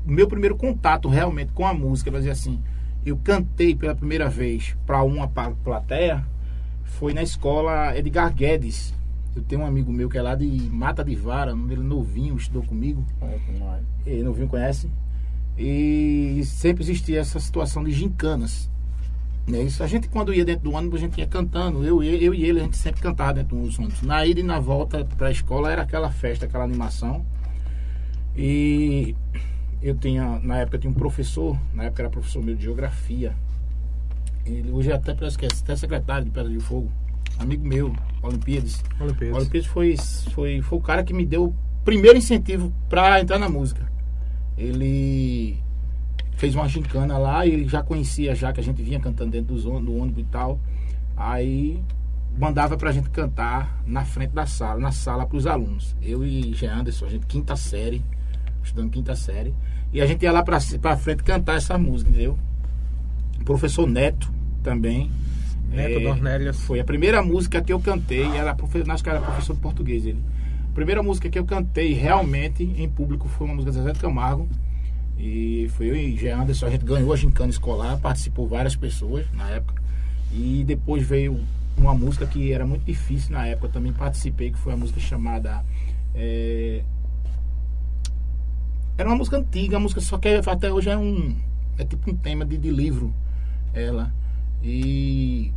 meu 0.04 0.28
primeiro 0.28 0.56
contato 0.56 1.08
realmente 1.08 1.52
com 1.52 1.66
a 1.66 1.74
música, 1.74 2.10
para 2.10 2.20
dizer 2.20 2.32
assim, 2.32 2.60
eu 3.04 3.16
cantei 3.16 3.74
pela 3.74 3.94
primeira 3.94 4.28
vez 4.28 4.76
para 4.86 5.02
uma 5.02 5.28
plateia, 5.28 6.24
foi 6.84 7.12
na 7.12 7.22
escola 7.22 7.96
Edgar 7.96 8.32
Guedes, 8.32 8.94
eu 9.34 9.42
tenho 9.42 9.62
um 9.62 9.66
amigo 9.66 9.92
meu 9.92 10.08
que 10.08 10.16
é 10.16 10.22
lá 10.22 10.34
de 10.34 10.46
Mata 10.70 11.04
de 11.04 11.16
Vara, 11.16 11.50
ele 11.50 11.82
novinho, 11.82 12.36
estudou 12.36 12.62
comigo. 12.62 13.04
Ele 14.06 14.22
novinho 14.22 14.46
conhece. 14.46 14.88
E 15.58 16.40
sempre 16.44 16.84
existia 16.84 17.20
essa 17.20 17.40
situação 17.40 17.82
de 17.82 17.90
gincanas. 17.90 18.70
Né? 19.46 19.62
Isso, 19.62 19.82
a 19.82 19.86
gente, 19.86 20.08
quando 20.08 20.32
ia 20.32 20.44
dentro 20.44 20.64
do 20.64 20.72
ônibus, 20.72 21.00
a 21.00 21.04
gente 21.04 21.18
ia 21.18 21.26
cantando. 21.26 21.84
Eu, 21.84 22.02
eu, 22.02 22.16
eu 22.16 22.34
e 22.34 22.44
ele, 22.44 22.60
a 22.60 22.64
gente 22.64 22.76
sempre 22.76 23.00
cantava 23.00 23.34
dentro 23.34 23.56
dos 23.56 23.78
ônibus. 23.78 24.02
Na 24.02 24.24
ida 24.24 24.40
e 24.40 24.42
na 24.42 24.58
volta 24.58 25.04
para 25.04 25.28
a 25.28 25.30
escola 25.30 25.70
era 25.70 25.82
aquela 25.82 26.10
festa, 26.10 26.46
aquela 26.46 26.64
animação. 26.64 27.24
E 28.36 29.14
eu 29.82 29.94
tinha, 29.94 30.40
na 30.40 30.58
época, 30.58 30.78
tinha 30.78 30.90
um 30.90 30.94
professor, 30.94 31.58
na 31.72 31.84
época 31.84 32.02
era 32.02 32.10
professor 32.10 32.42
meu 32.42 32.54
de 32.54 32.64
geografia. 32.64 33.34
Ele 34.46 34.70
hoje 34.70 34.90
é 34.90 34.94
até 34.94 35.14
parece 35.14 35.38
que 35.38 35.46
é 35.46 35.48
até 35.48 35.76
secretário 35.76 36.24
de 36.24 36.30
Pedra 36.30 36.50
de 36.50 36.60
Fogo 36.60 36.90
amigo 37.38 37.66
meu, 37.66 37.94
Olimpíades. 38.22 38.82
Olimpíades. 39.00 39.36
Olimpíades 39.36 39.68
foi, 39.68 39.96
foi, 40.32 40.62
foi 40.62 40.78
o 40.78 40.80
cara 40.80 41.02
que 41.02 41.12
me 41.12 41.24
deu 41.24 41.46
o 41.46 41.54
primeiro 41.84 42.18
incentivo 42.18 42.72
para 42.88 43.20
entrar 43.20 43.38
na 43.38 43.48
música. 43.48 43.86
Ele 44.56 45.58
fez 46.36 46.54
uma 46.54 46.68
gincana 46.68 47.16
lá 47.18 47.46
e 47.46 47.52
ele 47.52 47.68
já 47.68 47.82
conhecia 47.82 48.34
já 48.34 48.52
que 48.52 48.60
a 48.60 48.62
gente 48.62 48.82
vinha 48.82 49.00
cantando 49.00 49.30
dentro 49.30 49.54
do, 49.54 49.80
do 49.80 49.96
ônibus 49.96 50.22
e 50.22 50.26
tal. 50.26 50.58
Aí 51.16 51.82
mandava 52.36 52.76
pra 52.76 52.92
gente 52.92 53.08
cantar 53.10 53.82
na 53.86 54.04
frente 54.04 54.30
da 54.30 54.46
sala, 54.46 54.80
na 54.80 54.92
sala 54.92 55.26
pros 55.26 55.46
alunos. 55.46 55.96
Eu 56.02 56.24
e 56.24 56.52
Jean 56.54 56.80
Anderson, 56.80 57.06
a 57.06 57.10
gente 57.10 57.26
quinta 57.26 57.56
série, 57.56 58.02
estudando 58.62 58.90
quinta 58.90 59.14
série. 59.14 59.54
E 59.92 60.00
a 60.00 60.06
gente 60.06 60.22
ia 60.22 60.32
lá 60.32 60.42
pra, 60.42 60.58
pra 60.80 60.96
frente 60.96 61.22
cantar 61.22 61.56
essa 61.56 61.78
música, 61.78 62.10
entendeu? 62.10 62.38
O 63.40 63.44
professor 63.44 63.86
Neto 63.86 64.32
também 64.62 65.10
Neto 65.74 65.98
é. 65.98 66.52
Foi 66.52 66.80
a 66.80 66.84
primeira 66.84 67.22
música 67.22 67.60
que 67.60 67.72
eu 67.72 67.80
cantei, 67.80 68.24
era, 68.36 68.56
acho 68.92 69.04
que 69.04 69.10
era 69.10 69.20
professor 69.20 69.54
de 69.54 69.60
português 69.60 70.06
ele. 70.06 70.22
A 70.70 70.74
primeira 70.74 71.02
música 71.02 71.28
que 71.28 71.38
eu 71.38 71.44
cantei 71.44 71.92
realmente 71.92 72.62
em 72.62 72.88
público 72.88 73.28
foi 73.28 73.46
uma 73.46 73.54
música 73.54 73.72
de 73.72 73.82
Zé 73.82 73.92
de 73.92 74.00
Camargo. 74.00 74.48
E 75.18 75.70
foi 75.76 75.90
eu 75.90 75.96
e 75.96 76.16
Jean 76.16 76.42
Anderson, 76.42 76.66
a 76.66 76.70
gente 76.70 76.84
ganhou 76.84 77.12
a 77.12 77.16
gincana 77.16 77.50
escolar, 77.50 77.98
participou 77.98 78.48
várias 78.48 78.76
pessoas 78.76 79.26
na 79.32 79.48
época. 79.50 79.82
E 80.32 80.64
depois 80.66 81.06
veio 81.06 81.40
uma 81.76 81.94
música 81.94 82.26
que 82.26 82.52
era 82.52 82.66
muito 82.66 82.84
difícil 82.84 83.32
na 83.32 83.46
época, 83.46 83.68
também 83.68 83.92
participei, 83.92 84.50
que 84.50 84.58
foi 84.58 84.72
a 84.72 84.76
música 84.76 85.00
chamada. 85.00 85.64
É... 86.14 86.82
Era 88.96 89.08
uma 89.08 89.16
música 89.16 89.38
antiga, 89.38 89.76
a 89.76 89.80
música 89.80 90.00
só 90.00 90.18
que 90.18 90.28
até 90.28 90.72
hoje 90.72 90.90
é 90.90 90.96
um. 90.96 91.36
É 91.78 91.84
tipo 91.84 92.10
um 92.10 92.16
tema 92.16 92.44
de, 92.44 92.56
de 92.56 92.70
livro. 92.70 93.12
Ela. 93.72 94.12
E 94.62 95.52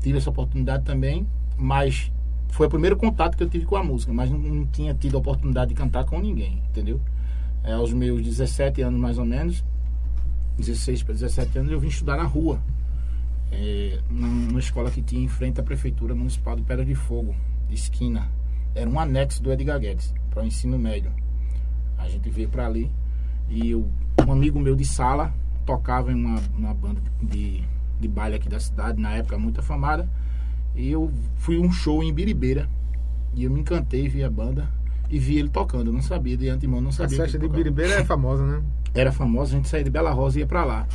tive 0.00 0.18
essa 0.18 0.30
oportunidade 0.30 0.84
também, 0.84 1.26
mas 1.56 2.10
foi 2.48 2.66
o 2.66 2.70
primeiro 2.70 2.96
contato 2.96 3.36
que 3.36 3.42
eu 3.42 3.48
tive 3.48 3.64
com 3.64 3.76
a 3.76 3.84
música, 3.84 4.12
mas 4.12 4.30
não, 4.30 4.38
não 4.38 4.66
tinha 4.66 4.94
tido 4.94 5.16
a 5.16 5.20
oportunidade 5.20 5.70
de 5.70 5.74
cantar 5.74 6.04
com 6.04 6.18
ninguém, 6.20 6.62
entendeu? 6.70 7.00
É, 7.62 7.72
aos 7.72 7.92
meus 7.92 8.22
17 8.22 8.82
anos 8.82 9.00
mais 9.00 9.18
ou 9.18 9.24
menos, 9.24 9.64
16 10.58 11.02
para 11.02 11.14
17 11.14 11.58
anos, 11.58 11.72
eu 11.72 11.80
vim 11.80 11.88
estudar 11.88 12.16
na 12.16 12.24
rua, 12.24 12.60
é, 13.52 13.98
numa 14.10 14.58
escola 14.58 14.90
que 14.90 15.02
tinha 15.02 15.22
em 15.22 15.28
frente 15.28 15.60
à 15.60 15.62
Prefeitura 15.62 16.14
Municipal 16.14 16.56
de 16.56 16.62
Pedra 16.62 16.84
de 16.84 16.94
Fogo, 16.94 17.34
de 17.68 17.74
esquina. 17.74 18.28
Era 18.74 18.88
um 18.88 18.98
anexo 18.98 19.42
do 19.42 19.52
Edgar 19.52 19.78
Guedes, 19.78 20.14
para 20.30 20.42
o 20.42 20.46
ensino 20.46 20.78
médio. 20.78 21.12
A 21.98 22.08
gente 22.08 22.30
veio 22.30 22.48
para 22.48 22.66
ali 22.66 22.90
e 23.48 23.70
eu, 23.70 23.88
um 24.26 24.32
amigo 24.32 24.58
meu 24.58 24.74
de 24.74 24.84
sala 24.84 25.34
tocava 25.66 26.10
em 26.10 26.14
uma, 26.14 26.40
uma 26.56 26.72
banda 26.72 27.00
de 27.22 27.62
de 28.00 28.08
baile 28.08 28.36
aqui 28.36 28.48
da 28.48 28.58
cidade, 28.58 29.00
na 29.00 29.12
época 29.14 29.38
muito 29.38 29.60
afamada. 29.60 30.08
E 30.74 30.90
eu 30.90 31.12
fui 31.36 31.58
um 31.58 31.70
show 31.70 32.02
em 32.02 32.12
Biribeira. 32.12 32.68
E 33.34 33.44
eu 33.44 33.50
me 33.50 33.60
encantei, 33.60 34.08
vi 34.08 34.24
a 34.24 34.30
banda 34.30 34.68
e 35.10 35.18
vi 35.18 35.38
ele 35.38 35.48
tocando. 35.48 35.88
Eu 35.88 35.92
não 35.92 36.02
sabia, 36.02 36.36
de 36.36 36.48
antemão 36.48 36.80
não 36.80 36.92
sabia. 36.92 37.18
A 37.18 37.20
festa 37.22 37.38
de 37.38 37.48
Biribeira 37.48 37.94
é 37.94 38.04
famosa, 38.04 38.46
né? 38.46 38.62
Era 38.94 39.10
famosa, 39.10 39.52
a 39.52 39.56
gente 39.56 39.68
saía 39.68 39.84
de 39.84 39.90
Bela 39.90 40.12
Rosa 40.12 40.38
e 40.38 40.40
ia 40.40 40.46
pra 40.46 40.64
lá. 40.64 40.86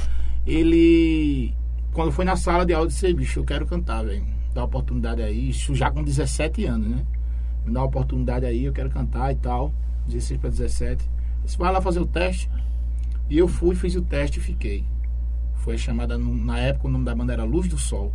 Ele, 0.47 1.53
quando 1.91 2.11
foi 2.11 2.23
na 2.23 2.35
sala 2.35 2.65
de 2.65 2.73
aula, 2.73 2.87
disse: 2.87 3.13
bicho, 3.13 3.39
eu 3.39 3.43
quero 3.43 3.65
cantar, 3.65 4.03
velho. 4.03 4.25
Dá 4.53 4.61
uma 4.61 4.67
oportunidade 4.67 5.21
aí. 5.21 5.49
Isso 5.49 5.75
já 5.75 5.91
com 5.91 6.01
17 6.01 6.65
anos, 6.65 6.87
né? 6.87 7.05
Me 7.65 7.73
dá 7.73 7.81
uma 7.81 7.87
oportunidade 7.87 8.45
aí, 8.45 8.63
eu 8.63 8.71
quero 8.71 8.89
cantar 8.89 9.33
e 9.33 9.35
tal. 9.35 9.73
16 10.07 10.39
para 10.39 10.49
17. 10.49 11.09
Disse: 11.43 11.57
vai 11.57 11.71
lá 11.71 11.81
fazer 11.81 11.99
o 11.99 12.05
teste. 12.05 12.49
E 13.29 13.37
eu 13.37 13.47
fui, 13.47 13.75
fiz 13.75 13.95
o 13.95 14.01
teste 14.01 14.39
e 14.39 14.41
fiquei. 14.41 14.85
Foi 15.55 15.77
chamada, 15.77 16.17
na 16.17 16.59
época, 16.59 16.87
o 16.87 16.91
nome 16.91 17.05
da 17.05 17.15
banda 17.15 17.33
era 17.33 17.43
Luz 17.43 17.67
do 17.67 17.77
Sol. 17.77 18.13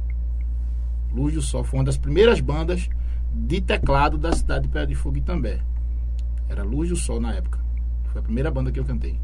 Luz 1.12 1.34
do 1.34 1.42
Sol 1.42 1.64
foi 1.64 1.80
uma 1.80 1.84
das 1.84 1.98
primeiras 1.98 2.40
bandas 2.40 2.88
de 3.34 3.60
teclado 3.60 4.16
da 4.16 4.32
cidade 4.32 4.68
de 4.68 4.68
Pé 4.68 4.86
de 4.86 4.94
Fogo 4.94 5.20
também. 5.20 5.58
Era 6.50 6.64
Luz 6.64 6.88
do 6.88 6.96
Sol 6.96 7.20
na 7.20 7.32
época. 7.32 7.60
Foi 8.12 8.20
a 8.20 8.24
primeira 8.24 8.50
banda 8.50 8.72
que 8.72 8.80
eu 8.80 8.84
cantei. 8.84 9.20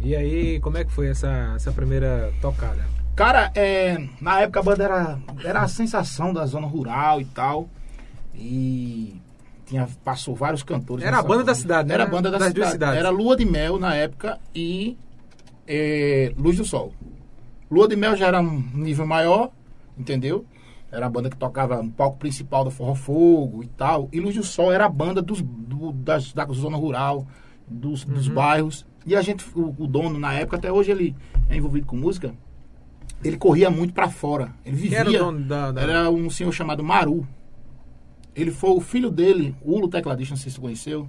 E 0.00 0.14
aí, 0.14 0.58
como 0.60 0.76
é 0.76 0.84
que 0.84 0.90
foi 0.90 1.08
essa, 1.08 1.52
essa 1.54 1.70
primeira 1.70 2.32
tocada? 2.40 2.84
Cara, 3.14 3.50
é, 3.54 3.96
na 4.20 4.40
época 4.40 4.60
a 4.60 4.62
banda 4.62 4.84
era, 4.84 5.18
era 5.44 5.60
a 5.62 5.68
sensação 5.68 6.32
da 6.32 6.44
zona 6.46 6.66
rural 6.66 7.20
e 7.20 7.24
tal. 7.24 7.68
E 8.34 9.20
tinha, 9.66 9.88
passou 10.04 10.34
vários 10.34 10.62
cantores. 10.62 11.04
Era 11.04 11.18
a 11.18 11.22
banda, 11.22 11.44
da 11.44 11.54
cidade, 11.54 11.88
né? 11.88 11.94
Era 11.94 12.04
a 12.04 12.06
banda 12.06 12.30
da 12.30 12.38
das 12.38 12.52
cidade. 12.52 12.98
Era 12.98 13.10
Lua 13.10 13.36
de 13.36 13.44
Mel 13.44 13.78
na 13.78 13.94
época 13.94 14.38
e 14.54 14.96
é, 15.66 16.32
Luz 16.36 16.56
do 16.56 16.64
Sol. 16.64 16.92
Lua 17.70 17.86
de 17.86 17.94
Mel 17.94 18.16
já 18.16 18.28
era 18.28 18.40
um 18.40 18.64
nível 18.74 19.06
maior, 19.06 19.50
entendeu? 19.96 20.44
Era 20.90 21.06
a 21.06 21.10
banda 21.10 21.28
que 21.28 21.36
tocava 21.36 21.82
no 21.82 21.90
palco 21.90 22.16
principal 22.18 22.64
do 22.64 22.70
Forró 22.70 22.94
Fogo 22.94 23.62
e 23.62 23.66
tal. 23.68 24.08
E 24.12 24.20
Luz 24.20 24.34
do 24.34 24.42
Sol 24.42 24.72
era 24.72 24.86
a 24.86 24.88
banda 24.88 25.20
dos, 25.20 25.42
do, 25.42 25.92
das, 25.92 26.32
da 26.32 26.46
zona 26.46 26.76
rural, 26.78 27.26
dos, 27.68 28.04
dos 28.04 28.26
bairros. 28.34 28.86
E 29.06 29.14
a 29.14 29.20
gente, 29.22 29.44
o, 29.54 29.74
o 29.78 29.86
dono 29.86 30.18
na 30.18 30.32
época, 30.34 30.56
até 30.56 30.72
hoje 30.72 30.90
ele 30.90 31.14
é 31.50 31.56
envolvido 31.56 31.86
com 31.86 31.96
música, 31.96 32.34
ele 33.22 33.36
corria 33.36 33.70
muito 33.70 33.92
pra 33.92 34.08
fora. 34.08 34.54
Ele 34.64 34.76
vivia. 34.76 34.98
era 35.00 35.10
da. 35.42 35.72
da- 35.72 35.80
Era 35.82 36.10
um 36.10 36.30
senhor 36.30 36.52
chamado 36.52 36.82
Maru. 36.82 37.26
Ele 38.34 38.50
foi 38.50 38.70
o 38.70 38.80
filho 38.80 39.10
dele, 39.10 39.54
o 39.62 39.72
Ulo 39.74 39.88
tecladista, 39.88 40.32
não 40.34 40.38
sei 40.40 40.50
se 40.50 40.56
você 40.56 40.60
conheceu. 40.62 41.08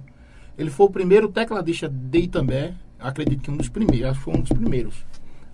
Ele 0.58 0.68
foi 0.68 0.86
o 0.86 0.90
primeiro 0.90 1.28
tecladista 1.28 1.88
de 1.88 2.18
Itambé, 2.18 2.74
acredito 2.98 3.40
que 3.42 3.50
um 3.50 3.56
dos 3.56 3.68
primeiros, 3.68 4.10
acho 4.10 4.18
que 4.18 4.24
foi 4.24 4.34
um 4.34 4.40
dos 4.40 4.52
primeiros, 4.52 5.06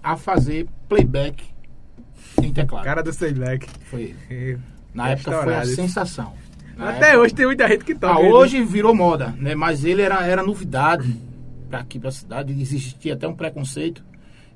a 0.03 0.17
fazer 0.17 0.67
playback 0.89 1.45
em 2.43 2.53
teclado. 2.53 2.85
Cara 2.85 3.03
do 3.03 3.11
Black. 3.35 3.67
Foi 3.85 4.15
ele. 4.31 4.59
Na 4.95 5.11
É 5.11 5.13
época 5.13 5.43
foi 5.43 5.55
a 5.55 5.63
isso. 5.63 5.75
sensação. 5.77 6.33
Na 6.77 6.91
Até 6.91 7.09
época- 7.09 7.19
hoje 7.23 7.35
tem 7.35 7.47
muita 7.47 7.69
gente 7.69 7.85
que 7.85 7.95
toca. 7.95 8.19
Ah, 8.19 8.23
ele. 8.23 8.33
hoje 8.33 8.63
virou 8.63 8.95
moda, 8.95 9.35
né? 9.39 9.55
Mas 9.55 9.85
ele 9.85 10.03
era, 10.03 10.25
era 10.27 10.43
novidade 10.43 11.17
para 11.71 11.81
aqui, 11.81 11.99
pra 11.99 12.11
cidade. 12.11 12.53
Existia 12.61 13.15
até 13.15 13.27
um 13.27 13.35
preconceito 13.35 14.05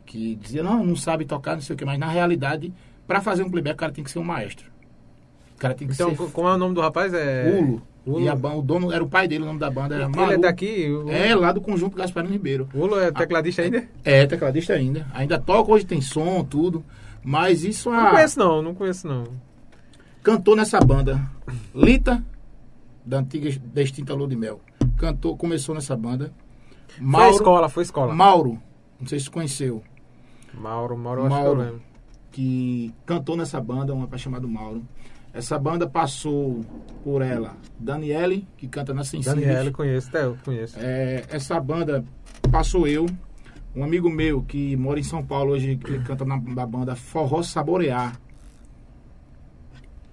que 0.07 0.35
dizia, 0.37 0.63
não, 0.63 0.85
não 0.85 0.97
sabe 0.97 1.25
tocar, 1.25 1.55
não 1.55 1.63
sei 1.63 1.75
o 1.75 1.77
que. 1.79 1.85
Mas 1.85 1.99
na 1.99 2.09
realidade, 2.09 2.73
para 3.07 3.21
fazer 3.21 3.43
um 3.43 3.51
playback, 3.51 3.75
o 3.75 3.79
cara 3.79 3.93
tem 3.93 4.03
que 4.05 4.11
ser 4.11 4.19
um 4.19 4.25
maestro. 4.25 4.67
O 5.57 5.59
cara 5.59 5.75
tem 5.75 5.87
que 5.87 5.95
Então, 5.95 6.11
ser 6.11 6.17
co- 6.17 6.29
como 6.31 6.49
é 6.49 6.55
o 6.55 6.59
nome 6.59 6.75
do 6.75 6.81
rapaz? 6.81 7.13
É. 7.15 7.55
Ulo. 7.59 7.83
Ulo. 8.07 8.21
E 8.23 8.29
a 8.31 8.35
ban- 8.35 8.55
o 8.55 8.63
dono 8.63 8.91
era 8.91 9.05
o 9.05 9.09
pai 9.09 9.29
dele, 9.29 9.43
o 9.45 9.47
nome 9.47 9.59
da 9.59 9.71
banda 9.71 9.95
era 9.95 10.05
Ele 10.05 10.17
Maru. 10.17 10.33
é 10.33 10.39
daqui? 10.39 10.91
O... 10.91 11.11
É, 11.11 11.35
lá 11.35 11.53
do 11.53 11.61
conjunto 11.61 11.97
Gasparino 11.97 12.33
Ribeiro. 12.33 12.67
O 12.73 12.79
Ulo 12.81 12.99
é 12.99 13.13
tecladista 13.13 13.61
ainda? 13.61 13.85
É, 14.03 14.27
tecladista 14.27 14.73
ainda. 14.73 15.07
Ainda 15.13 15.39
toca, 15.39 15.71
hoje 15.71 15.85
tem 15.85 16.01
som, 16.01 16.43
tudo. 16.43 16.83
Mas 17.23 17.65
isso 17.65 17.91
Não 17.91 18.07
a... 18.07 18.11
conheço 18.11 18.39
não, 18.39 18.63
não 18.63 18.75
conheço 18.75 19.07
não. 19.07 19.25
cantou 20.23 20.57
nessa 20.57 20.81
banda. 20.81 21.21
Lita, 21.75 22.25
da 23.05 23.19
antiga 23.19 23.51
da 23.73 23.83
extinta 23.83 24.15
Lua 24.15 24.29
de 24.29 24.37
Mel. 24.37 24.61
Cantou, 24.97 25.37
começou 25.37 25.75
nessa 25.75 25.97
banda. 25.97 26.33
Foi 26.89 27.05
Mauro, 27.07 27.35
escola, 27.35 27.69
foi 27.69 27.83
escola. 27.83 28.15
Mauro, 28.15 28.59
não 28.99 29.07
sei 29.07 29.19
se 29.19 29.27
você 29.27 29.31
conheceu, 29.31 29.83
Mauro, 30.53 30.97
Mauro, 30.97 31.21
eu 31.23 31.27
acho 31.27 31.35
que 31.37 31.43
Mauro. 31.43 31.61
eu 31.61 31.65
lembro. 31.67 31.83
que 32.33 32.95
cantou 33.07 33.37
nessa 33.37 33.61
banda, 33.61 33.95
um 33.95 34.01
rapaz 34.01 34.21
chamado 34.23 34.49
Mauro. 34.49 34.83
Essa 35.33 35.57
banda 35.59 35.89
passou 35.89 36.61
por 37.05 37.23
ela 37.23 37.57
Daniele, 37.79 38.49
que 38.57 38.67
canta 38.67 38.93
na 38.93 39.05
Sensíveis. 39.05 39.47
Daniela, 39.47 39.71
conheço, 39.71 40.09
até 40.09 40.25
eu 40.25 40.37
conheço. 40.45 40.77
É, 40.79 41.25
essa 41.31 41.61
banda 41.61 42.05
passou 42.51 42.89
eu, 42.89 43.07
um 43.75 43.85
amigo 43.85 44.11
meu 44.11 44.43
que 44.43 44.77
mora 44.77 44.99
em 44.99 45.03
São 45.03 45.25
Paulo 45.25 45.53
hoje, 45.53 45.77
que 45.77 45.99
canta 46.01 46.25
na, 46.25 46.41
na 46.41 46.67
banda 46.67 46.95
Forró 46.97 47.43
Saborear. 47.43 48.19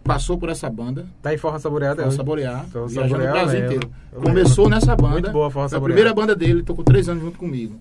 Passou 0.04 0.38
por 0.38 0.48
essa 0.48 0.70
banda, 0.70 1.06
Tá 1.22 1.34
em 1.34 1.38
Forra 1.38 1.60
Saboreada 1.60 1.96
Forró 1.98 2.08
hoje. 2.08 2.18
Saborear, 2.18 2.66
Forró 2.68 2.88
Saborear, 2.88 3.34
Brasil 3.34 3.66
inteiro. 3.66 3.90
Começou 4.24 4.70
nessa 4.70 4.96
banda. 4.96 5.12
Muito 5.14 5.32
boa 5.32 5.50
Forró 5.52 5.68
Foi 5.68 5.76
a 5.76 5.80
Saborear. 5.80 5.96
primeira 5.96 6.14
banda 6.16 6.34
dele, 6.36 6.64
tocou 6.64 6.84
três 6.86 7.10
anos 7.10 7.24
junto 7.24 7.38
comigo. 7.38 7.76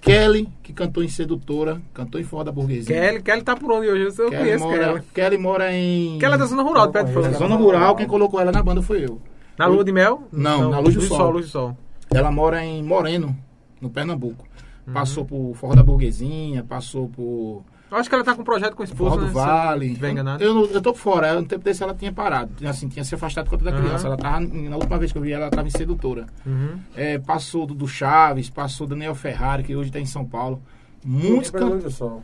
Kelly, 0.00 0.48
que 0.62 0.72
cantou 0.72 1.04
em 1.04 1.08
Sedutora, 1.08 1.80
cantou 1.94 2.20
em 2.20 2.24
Forró 2.24 2.42
da 2.42 2.50
Burguesia. 2.50 2.86
Kelly, 3.00 3.22
Kelly 3.22 3.42
tá 3.42 3.54
por 3.54 3.70
onde 3.70 3.88
hoje? 3.88 4.02
Eu 4.20 4.30
Kelly 4.30 4.36
conheço 4.36 4.64
mora, 4.64 4.78
Kelly. 4.78 5.02
Kelly 5.14 5.38
mora 5.38 5.72
em. 5.72 6.18
Kelly 6.18 6.34
é 6.34 6.38
da 6.38 6.46
zona 6.46 6.62
rural, 6.62 6.90
perto 6.90 7.06
de 7.08 7.12
conheço. 7.12 7.32
Fogo. 7.34 7.44
Zona 7.48 7.54
Rural, 7.56 7.94
quem 7.94 8.06
colocou 8.06 8.40
ela 8.40 8.50
na 8.50 8.62
banda 8.62 8.82
foi 8.82 9.04
eu. 9.04 9.20
Na 9.58 9.66
Lua 9.66 9.84
de 9.84 9.92
Mel? 9.92 10.26
Não, 10.32 10.70
na 10.70 10.78
Luz 10.80 10.94
do 10.94 11.02
Sol. 11.02 11.30
Luz 11.30 11.46
do 11.46 11.52
Sol. 11.52 11.76
Ela 12.12 12.32
mora 12.32 12.64
em 12.64 12.82
Moreno, 12.82 13.36
no 13.80 13.90
Pernambuco. 13.90 14.48
Uhum. 14.90 14.94
Passou 14.94 15.24
por 15.24 15.54
Forró 15.54 15.74
da 15.74 15.82
Burguesinha, 15.82 16.62
passou 16.64 17.08
por 17.08 17.62
Eu 17.90 17.96
acho 17.96 18.08
que 18.08 18.14
ela 18.14 18.22
tá 18.24 18.34
com 18.34 18.42
um 18.42 18.44
projeto 18.44 18.74
com 18.76 18.82
o 18.82 18.84
esposo, 18.84 19.10
Forró 19.10 19.20
né? 19.22 19.26
do 19.28 19.32
Se 19.32 19.38
eu 19.38 19.44
Vale. 19.44 19.98
enganado. 20.12 20.42
Eu, 20.44 20.54
não- 20.54 20.64
eu 20.66 20.80
tô 20.80 20.94
fora, 20.94 21.34
no 21.40 21.46
tempo 21.46 21.64
desse 21.64 21.82
ela 21.82 21.94
tinha 21.94 22.12
parado, 22.12 22.52
tinha, 22.56 22.70
assim, 22.70 22.88
tinha 22.88 23.04
se 23.04 23.14
afastado 23.14 23.44
por 23.46 23.58
conta 23.58 23.64
da 23.70 23.72
criança. 23.72 24.06
Ela 24.06 24.16
tava, 24.16 24.40
na 24.40 24.76
última 24.76 24.98
vez 24.98 25.10
que 25.12 25.18
eu 25.18 25.22
vi 25.22 25.32
ela, 25.32 25.44
ela 25.44 25.50
tava 25.50 25.66
em 25.66 25.70
sedutora. 25.72 26.26
Uhum. 26.46 26.78
É, 26.94 27.18
passou 27.18 27.66
do, 27.66 27.74
do 27.74 27.88
Chaves, 27.88 28.48
passou 28.50 28.86
Daniel 28.86 29.14
Ferrari, 29.14 29.62
que 29.64 29.74
hoje 29.74 29.88
está 29.90 29.98
em 30.00 30.06
São 30.06 30.24
Paulo. 30.24 30.60
Muitos 31.04 31.50
Pela 31.50 31.64
luz 31.64 31.74
cantores. 31.82 31.84
do 31.84 31.90
sol. 31.98 32.22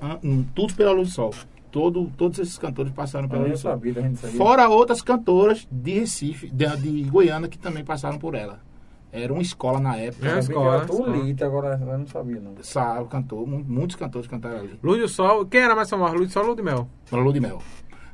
Tudo 0.54 0.74
pela 0.74 0.92
luz 0.92 1.08
do 1.08 1.14
sol. 1.14 1.34
Todo, 1.72 2.10
todos 2.16 2.38
esses 2.38 2.56
cantores 2.56 2.92
passaram 2.92 3.28
pela 3.28 3.42
Eu 3.42 3.48
luz 3.48 3.58
do 3.60 3.62
sol. 3.62 3.72
sabia, 3.72 3.92
a 3.98 4.02
gente 4.02 4.18
sabia. 4.18 4.36
Fora 4.38 4.68
outras 4.68 5.02
cantoras 5.02 5.66
de 5.70 5.98
Recife, 6.00 6.48
de, 6.48 6.76
de 6.76 7.02
Goiânia, 7.10 7.48
que 7.48 7.58
também 7.58 7.84
passaram 7.84 8.18
por 8.18 8.34
ela. 8.34 8.60
Era 9.16 9.32
uma 9.32 9.42
escola 9.42 9.80
na 9.80 9.96
época. 9.96 10.26
É 10.28 10.32
uma 10.32 10.38
escola, 10.40 10.74
era. 10.76 10.86
Tulita, 10.86 11.46
agora 11.46 11.78
eu 11.80 11.98
não 11.98 12.06
sabia, 12.06 12.40
não. 12.40 12.52
Sabe, 12.62 13.08
cantou, 13.08 13.46
mu- 13.46 13.64
muitos 13.66 13.96
cantores 13.96 14.28
cantaram 14.28 14.58
ali. 14.60 14.78
Luz 14.82 15.00
do 15.00 15.08
Sol. 15.08 15.46
Quem 15.46 15.60
era 15.60 15.74
mais 15.74 15.88
famoso? 15.90 16.14
Luz 16.14 16.28
do 16.28 16.32
Sol 16.32 16.42
ou 16.42 16.48
Lua 16.48 16.56
de 16.56 16.62
Mel? 16.62 16.88
Lua 17.12 17.32
de 17.32 17.40
Mel. 17.40 17.62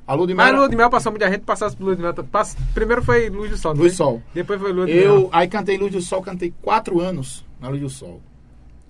A 0.06 0.14
Lua 0.14 0.26
de 0.26 0.34
Mel. 0.34 0.44
Mas 0.44 0.48
era- 0.48 0.58
Lua 0.58 0.68
de 0.68 0.76
Mel 0.76 0.90
passou 0.90 1.12
muita 1.12 1.30
gente, 1.30 1.42
passasse 1.42 1.76
por 1.76 1.84
Lua 1.84 1.96
de 1.96 2.02
Mel. 2.02 2.12
Pass- 2.14 2.56
Primeiro 2.74 3.02
foi 3.02 3.28
Luz 3.30 3.50
do 3.50 3.56
Sol. 3.56 3.74
não 3.74 3.82
Luz 3.82 3.92
do? 3.92 3.96
Sol. 3.96 4.22
Depois 4.34 4.60
foi 4.60 4.72
Lua 4.72 4.86
de 4.86 4.92
Mel. 4.92 5.02
Eu 5.02 5.28
aí 5.32 5.48
cantei 5.48 5.76
Luz 5.78 5.92
do 5.92 6.00
Sol, 6.00 6.22
cantei 6.22 6.52
quatro 6.62 7.00
anos 7.00 7.44
na 7.60 7.68
Luz 7.68 7.80
do 7.80 7.88
Sol. 7.90 8.20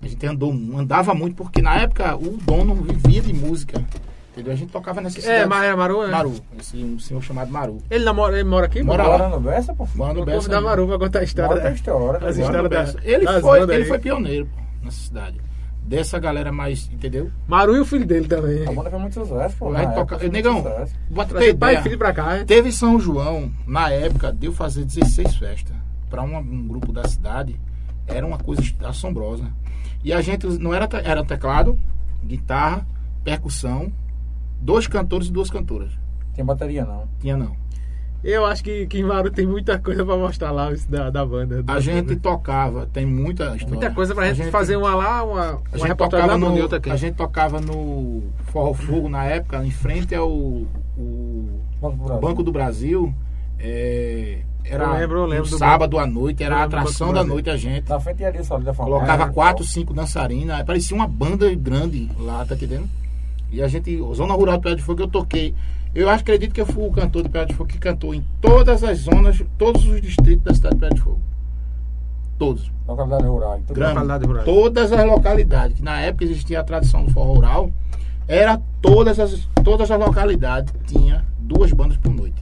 A 0.01 0.07
gente 0.07 0.25
andou, 0.25 0.51
andava 0.75 1.13
muito, 1.13 1.35
porque 1.35 1.61
na 1.61 1.75
época 1.77 2.15
o 2.17 2.37
dono 2.37 2.75
vivia 2.75 3.21
de 3.21 3.33
música. 3.33 3.83
Entendeu? 4.33 4.51
A 4.53 4.55
gente 4.55 4.71
tocava 4.71 4.99
nessa 4.99 5.19
É, 5.19 5.21
cidade. 5.21 5.47
mas 5.47 5.63
é 5.63 5.75
Maru, 5.75 6.03
é? 6.03 6.07
Maru, 6.09 6.33
esse 6.59 6.77
um 6.83 6.97
senhor 6.97 7.21
chamado 7.21 7.51
Maru. 7.51 7.77
Ele, 7.89 8.03
namora, 8.03 8.33
ele 8.39 8.49
mora 8.49 8.65
aqui? 8.65 8.81
Mora 8.81 9.03
Mora 9.03 9.23
lá. 9.27 9.29
no 9.29 9.39
Bessa, 9.39 9.75
pô. 9.75 9.87
Mano, 9.93 10.15
Vou 10.15 10.25
Bessa. 10.25 10.37
convidar 10.39 10.61
Maru 10.61 10.87
pra 10.87 10.97
contar 10.99 11.19
a 11.19 11.23
história. 11.23 11.49
Mora 11.49 11.59
da- 11.61 11.65
tem 11.67 11.75
história. 11.75 12.27
As 12.27 12.37
histórias 12.37 12.63
da- 12.63 12.69
Bessa. 12.69 12.97
Ele 13.03 13.25
das 13.25 13.41
foi, 13.41 13.61
ele 13.61 13.73
aí. 13.73 13.85
foi 13.85 13.99
pioneiro 13.99 14.49
nessa 14.81 14.97
cidade. 14.97 15.39
Dessa 15.85 16.17
galera 16.17 16.51
mais, 16.51 16.89
entendeu? 16.91 17.29
Maru 17.47 17.75
e 17.75 17.79
o 17.81 17.85
filho 17.85 18.05
dele 18.07 18.27
também. 18.27 18.65
A 18.67 18.71
banda 18.71 18.89
foi 18.89 18.97
muito 18.99 19.13
sucesso, 19.13 19.55
pô. 19.57 19.67
A 19.67 19.71
na 19.73 19.79
gente 19.79 19.87
época 19.89 20.01
toca- 20.05 20.19
foi 20.19 20.29
Negão. 20.29 20.63
Bota 21.11 21.35
ter 21.37 21.53
pai 21.55 21.75
e 21.75 21.81
filho 21.83 21.97
pra 21.99 22.11
cá, 22.13 22.25
né? 22.37 22.43
Teve 22.45 22.71
São 22.71 22.99
João, 22.99 23.51
na 23.67 23.91
época, 23.91 24.31
deu 24.31 24.51
fazer 24.51 24.83
16 24.85 25.35
festas. 25.35 25.75
Para 26.09 26.23
um 26.23 26.67
grupo 26.67 26.91
da 26.91 27.07
cidade, 27.07 27.59
era 28.07 28.25
uma 28.25 28.37
coisa 28.39 28.63
assombrosa. 28.83 29.43
E 30.03 30.11
a 30.11 30.21
gente 30.21 30.47
não 30.57 30.73
era, 30.73 30.87
era 31.03 31.23
teclado, 31.23 31.77
guitarra, 32.23 32.87
percussão, 33.23 33.91
dois 34.63 34.87
cantores 34.87 35.27
e 35.27 35.31
duas 35.31 35.49
cantoras. 35.49 35.91
Tem 36.35 36.43
bateria, 36.43 36.85
não. 36.85 37.07
Tinha 37.19 37.37
não. 37.37 37.55
Eu 38.23 38.45
acho 38.45 38.63
que, 38.63 39.03
Maru 39.03 39.29
tem 39.29 39.45
muita 39.45 39.77
coisa 39.77 40.05
pra 40.05 40.15
mostrar 40.15 40.49
lá 40.51 40.71
da, 40.87 41.09
da 41.09 41.25
banda. 41.25 41.61
A 41.67 41.81
gente 41.81 42.15
tocava, 42.15 42.85
tem 42.85 43.05
muita 43.05 43.47
história. 43.47 43.67
Muita 43.67 43.91
coisa 43.91 44.15
pra 44.15 44.23
A 44.23 44.33
gente, 44.33 44.49
fazer 44.49 44.77
uma 44.77 44.95
lá, 44.95 45.23
uma, 45.23 45.41
A 45.41 45.51
uma 45.51 45.59
gente, 45.73 45.87
reportagem 45.87 46.27
tocava 46.27 46.45
lá 46.45 46.51
no, 46.55 46.61
outra 46.61 46.77
aqui. 46.77 46.89
a 46.89 46.95
gente 46.95 47.15
tocava 47.15 47.59
no 47.59 48.23
Forró 48.45 48.73
Fogo 48.73 49.09
na 49.09 49.25
época, 49.25 49.65
em 49.65 49.71
frente 49.71 50.15
ao 50.15 50.31
o 50.31 51.59
Banco 51.81 51.97
do 51.97 52.03
Brasil. 52.05 52.21
Banco 52.21 52.43
do 52.43 52.51
Brasil. 52.53 53.13
é, 53.59 54.39
era 54.63 54.85
Eu 54.85 54.93
lembro, 54.93 55.17
eu 55.17 55.25
lembro 55.25 55.47
um 55.47 55.49
do 55.49 55.57
sábado 55.57 55.99
à 55.99 56.07
noite, 56.07 56.43
era 56.43 56.59
a 56.59 56.63
atração 56.63 57.11
da 57.11 57.25
noite 57.25 57.49
a 57.49 57.57
gente. 57.57 57.89
Na 57.89 57.99
frente 57.99 58.23
ali, 58.23 58.41
só 58.41 58.55
ali 58.55 58.63
da. 58.63 58.73
Colocava 58.73 59.23
É, 59.23 59.29
quatro, 59.29 59.65
cinco 59.65 59.93
dançarinas, 59.93 60.63
parecia 60.63 60.95
uma 60.95 61.07
banda 61.07 61.53
grande 61.55 62.09
lá, 62.17 62.45
tá 62.45 62.55
entendendo? 62.55 62.89
E 63.53 63.61
a 63.61 63.67
gente, 63.67 63.95
Zona 64.15 64.33
Rural 64.33 64.57
de 64.57 64.63
Pedra 64.63 64.77
de 64.77 64.83
Fogo, 64.83 65.03
eu 65.03 65.07
toquei. 65.07 65.53
Eu 65.93 66.09
acho, 66.09 66.23
acredito 66.23 66.51
que 66.53 66.59
eu 66.59 66.65
fui 66.65 66.87
o 66.87 66.91
cantor 66.91 67.21
de 67.21 67.29
Pedra 67.29 67.45
de 67.45 67.53
Fogo 67.53 67.69
que 67.69 67.77
cantou 67.77 68.15
em 68.15 68.23
todas 68.41 68.83
as 68.83 68.97
zonas, 68.97 69.43
todos 69.59 69.85
os 69.85 70.01
distritos 70.01 70.43
da 70.43 70.53
cidade 70.55 70.73
de 70.73 70.81
Pedra 70.81 70.95
de 70.95 71.01
Fogo. 71.01 71.21
Todos. 72.39 72.71
Localidade 72.87 73.25
rural. 73.25 73.61
Tudo 73.67 73.75
Grande. 73.75 73.91
Localidade 73.93 74.25
rural. 74.25 74.43
Todas 74.43 74.91
as 74.91 75.05
localidades, 75.05 75.77
que 75.77 75.83
na 75.83 76.01
época 76.01 76.25
existia 76.25 76.61
a 76.61 76.63
tradição 76.63 77.05
do 77.05 77.11
forró 77.11 77.33
rural, 77.33 77.71
era 78.27 78.59
todas 78.81 79.19
as, 79.19 79.47
todas 79.63 79.91
as 79.91 79.99
localidades 79.99 80.73
tinha 80.87 81.23
duas 81.37 81.71
bandas 81.71 81.97
por 81.97 82.11
noite. 82.11 82.41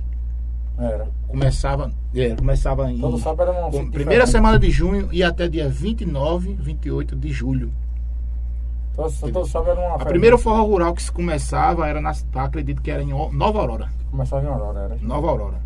Era. 0.79 1.07
Começava, 1.27 1.91
é, 2.15 2.29
começava 2.35 2.89
em 2.89 2.99
Todo 2.99 3.17
sábado 3.17 3.51
era 3.51 3.59
uma 3.59 3.71
fita 3.71 3.83
primeira 3.91 4.23
diferente. 4.23 4.29
semana 4.29 4.57
de 4.57 4.71
junho 4.71 5.09
e 5.11 5.21
até 5.21 5.49
dia 5.49 5.67
29, 5.67 6.53
28 6.53 7.15
de 7.17 7.31
julho. 7.31 7.71
Todo 8.95 9.45
sábado 9.45 9.71
era 9.71 9.87
uma 9.87 9.95
A 9.95 10.05
primeira 10.05 10.37
forró 10.37 10.63
rural 10.63 10.93
que 10.93 11.01
se 11.01 11.11
começava 11.11 11.87
era 11.87 12.01
na 12.01 12.13
acredito 12.35 12.81
que 12.81 12.91
era 12.91 13.01
em 13.01 13.09
Nova 13.31 13.59
Aurora. 13.59 13.89
Começava 14.09 14.45
em 14.45 14.49
Aurora, 14.49 14.79
era. 14.81 14.97
Nova 15.01 15.29
Aurora. 15.29 15.61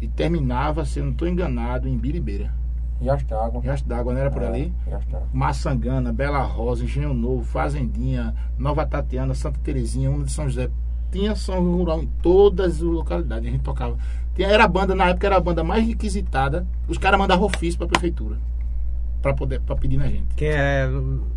E 0.00 0.06
terminava, 0.06 0.84
se 0.84 1.00
eu 1.00 1.04
não 1.04 1.12
estou 1.12 1.26
enganado, 1.26 1.88
em 1.88 1.96
Biribeira. 1.96 2.52
Riacho 3.00 3.26
Riacho 3.62 3.84
d'Água, 3.86 4.12
não 4.12 4.20
era 4.20 4.30
por 4.30 4.42
ali? 4.42 4.72
Riacho 4.86 5.08
d'água. 5.08 5.28
Maçangana, 5.32 6.12
Bela 6.12 6.42
Rosa, 6.42 6.84
Engenho 6.84 7.14
Novo, 7.14 7.44
Fazendinha, 7.44 8.34
Nova 8.58 8.84
Tatiana, 8.84 9.34
Santa 9.34 9.58
Terezinha, 9.62 10.10
uma 10.10 10.24
de 10.24 10.32
São 10.32 10.48
José. 10.48 10.68
Tinha 11.10 11.34
som 11.34 11.60
rural 11.60 12.02
em 12.02 12.06
todas 12.20 12.76
as 12.76 12.80
localidades. 12.80 13.48
A 13.48 13.50
gente 13.50 13.62
tocava. 13.62 13.96
Tinha, 14.34 14.48
era 14.48 14.64
a 14.64 14.68
banda, 14.68 14.94
na 14.94 15.08
época 15.08 15.26
era 15.26 15.36
a 15.36 15.40
banda 15.40 15.64
mais 15.64 15.86
requisitada. 15.86 16.66
Os 16.86 16.98
caras 16.98 17.18
mandavam 17.18 17.46
ofício 17.46 17.78
pra 17.78 17.88
prefeitura. 17.88 18.36
Pra, 19.22 19.32
poder, 19.32 19.60
pra 19.60 19.74
pedir 19.74 19.96
na 19.96 20.06
gente. 20.06 20.34
Quem 20.36 20.48
é 20.48 20.86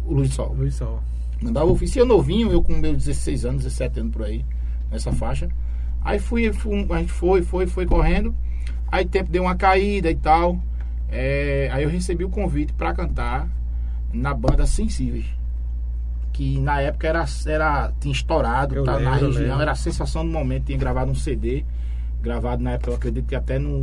O 0.05 0.13
Luz 0.13 0.29
do 0.29 0.35
Sol. 0.35 0.53
Luiz 0.53 0.75
Sol? 0.75 0.99
Mandava 1.41 1.71
ofício. 1.71 1.99
Eu 1.99 2.05
novinho, 2.05 2.51
eu 2.51 2.61
com 2.61 2.73
meus 2.73 2.97
16 2.97 3.45
anos, 3.45 3.63
17 3.63 3.99
anos 3.99 4.13
por 4.13 4.23
aí, 4.23 4.45
nessa 4.91 5.11
faixa. 5.11 5.49
Aí 6.03 6.19
fui, 6.19 6.51
fui- 6.53 6.85
a 6.89 6.97
gente 6.97 7.11
foi, 7.11 7.41
foi, 7.41 7.67
foi 7.67 7.85
correndo. 7.85 8.35
Aí 8.91 9.05
o 9.05 9.07
tempo 9.07 9.31
deu 9.31 9.43
uma 9.43 9.55
caída 9.55 10.09
e 10.11 10.15
tal. 10.15 10.59
É, 11.09 11.69
aí 11.73 11.83
eu 11.83 11.89
recebi 11.89 12.23
o 12.23 12.29
convite 12.29 12.73
para 12.73 12.93
cantar 12.93 13.47
na 14.13 14.33
banda 14.33 14.65
Sensíveis. 14.65 15.25
que 16.33 16.59
na 16.59 16.79
época 16.81 17.07
era, 17.07 17.25
era 17.45 17.91
tinha 17.99 18.11
estourado, 18.13 18.83
tá, 18.83 18.93
na 18.99 19.11
lembro, 19.15 19.25
eu 19.25 19.31
região, 19.33 19.61
era 19.61 19.71
a 19.71 19.75
sensação 19.75 20.25
do 20.25 20.31
momento, 20.31 20.65
tinha 20.65 20.77
gravado 20.77 21.11
um 21.11 21.15
CD, 21.15 21.65
gravado 22.21 22.63
na 22.63 22.71
época, 22.71 22.91
eu 22.91 22.95
acredito 22.95 23.25
que 23.27 23.35
até 23.35 23.59
no, 23.59 23.79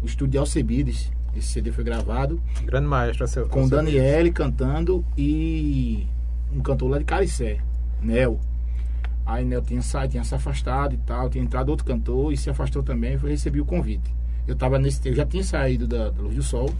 no 0.00 0.04
estúdio 0.04 0.32
de 0.32 0.38
Alcebiades, 0.38 1.10
esse 1.34 1.48
CD 1.48 1.72
foi 1.72 1.84
gravado, 1.84 2.40
Grande 2.64 2.86
maestro, 2.86 3.26
seu. 3.26 3.48
com 3.48 3.66
Daniele 3.68 4.30
cantando 4.30 5.02
e 5.16 6.06
um 6.52 6.60
cantor 6.60 6.90
lá 6.90 6.98
de 6.98 7.04
Caricé, 7.04 7.58
Nel. 8.02 8.38
Aí 9.26 9.44
Nel 9.44 9.60
tinha 9.62 9.82
saído, 9.82 10.12
tinha 10.12 10.24
se 10.24 10.34
afastado 10.34 10.94
e 10.94 10.98
tal, 10.98 11.28
tinha 11.28 11.44
entrado 11.44 11.68
outro 11.68 11.84
cantor 11.84 12.32
e 12.32 12.36
se 12.36 12.48
afastou 12.48 12.82
também, 12.82 13.12
eu 13.12 13.18
recebi 13.20 13.60
o 13.60 13.64
convite. 13.64 14.10
Eu 14.46 14.56
tava 14.56 14.78
nesse, 14.78 15.06
eu 15.08 15.14
já 15.14 15.26
tinha 15.26 15.44
saído 15.44 15.86
da, 15.86 16.08
da 16.10 16.22
Luz 16.22 16.34
do 16.34 16.42
Sol. 16.42 16.72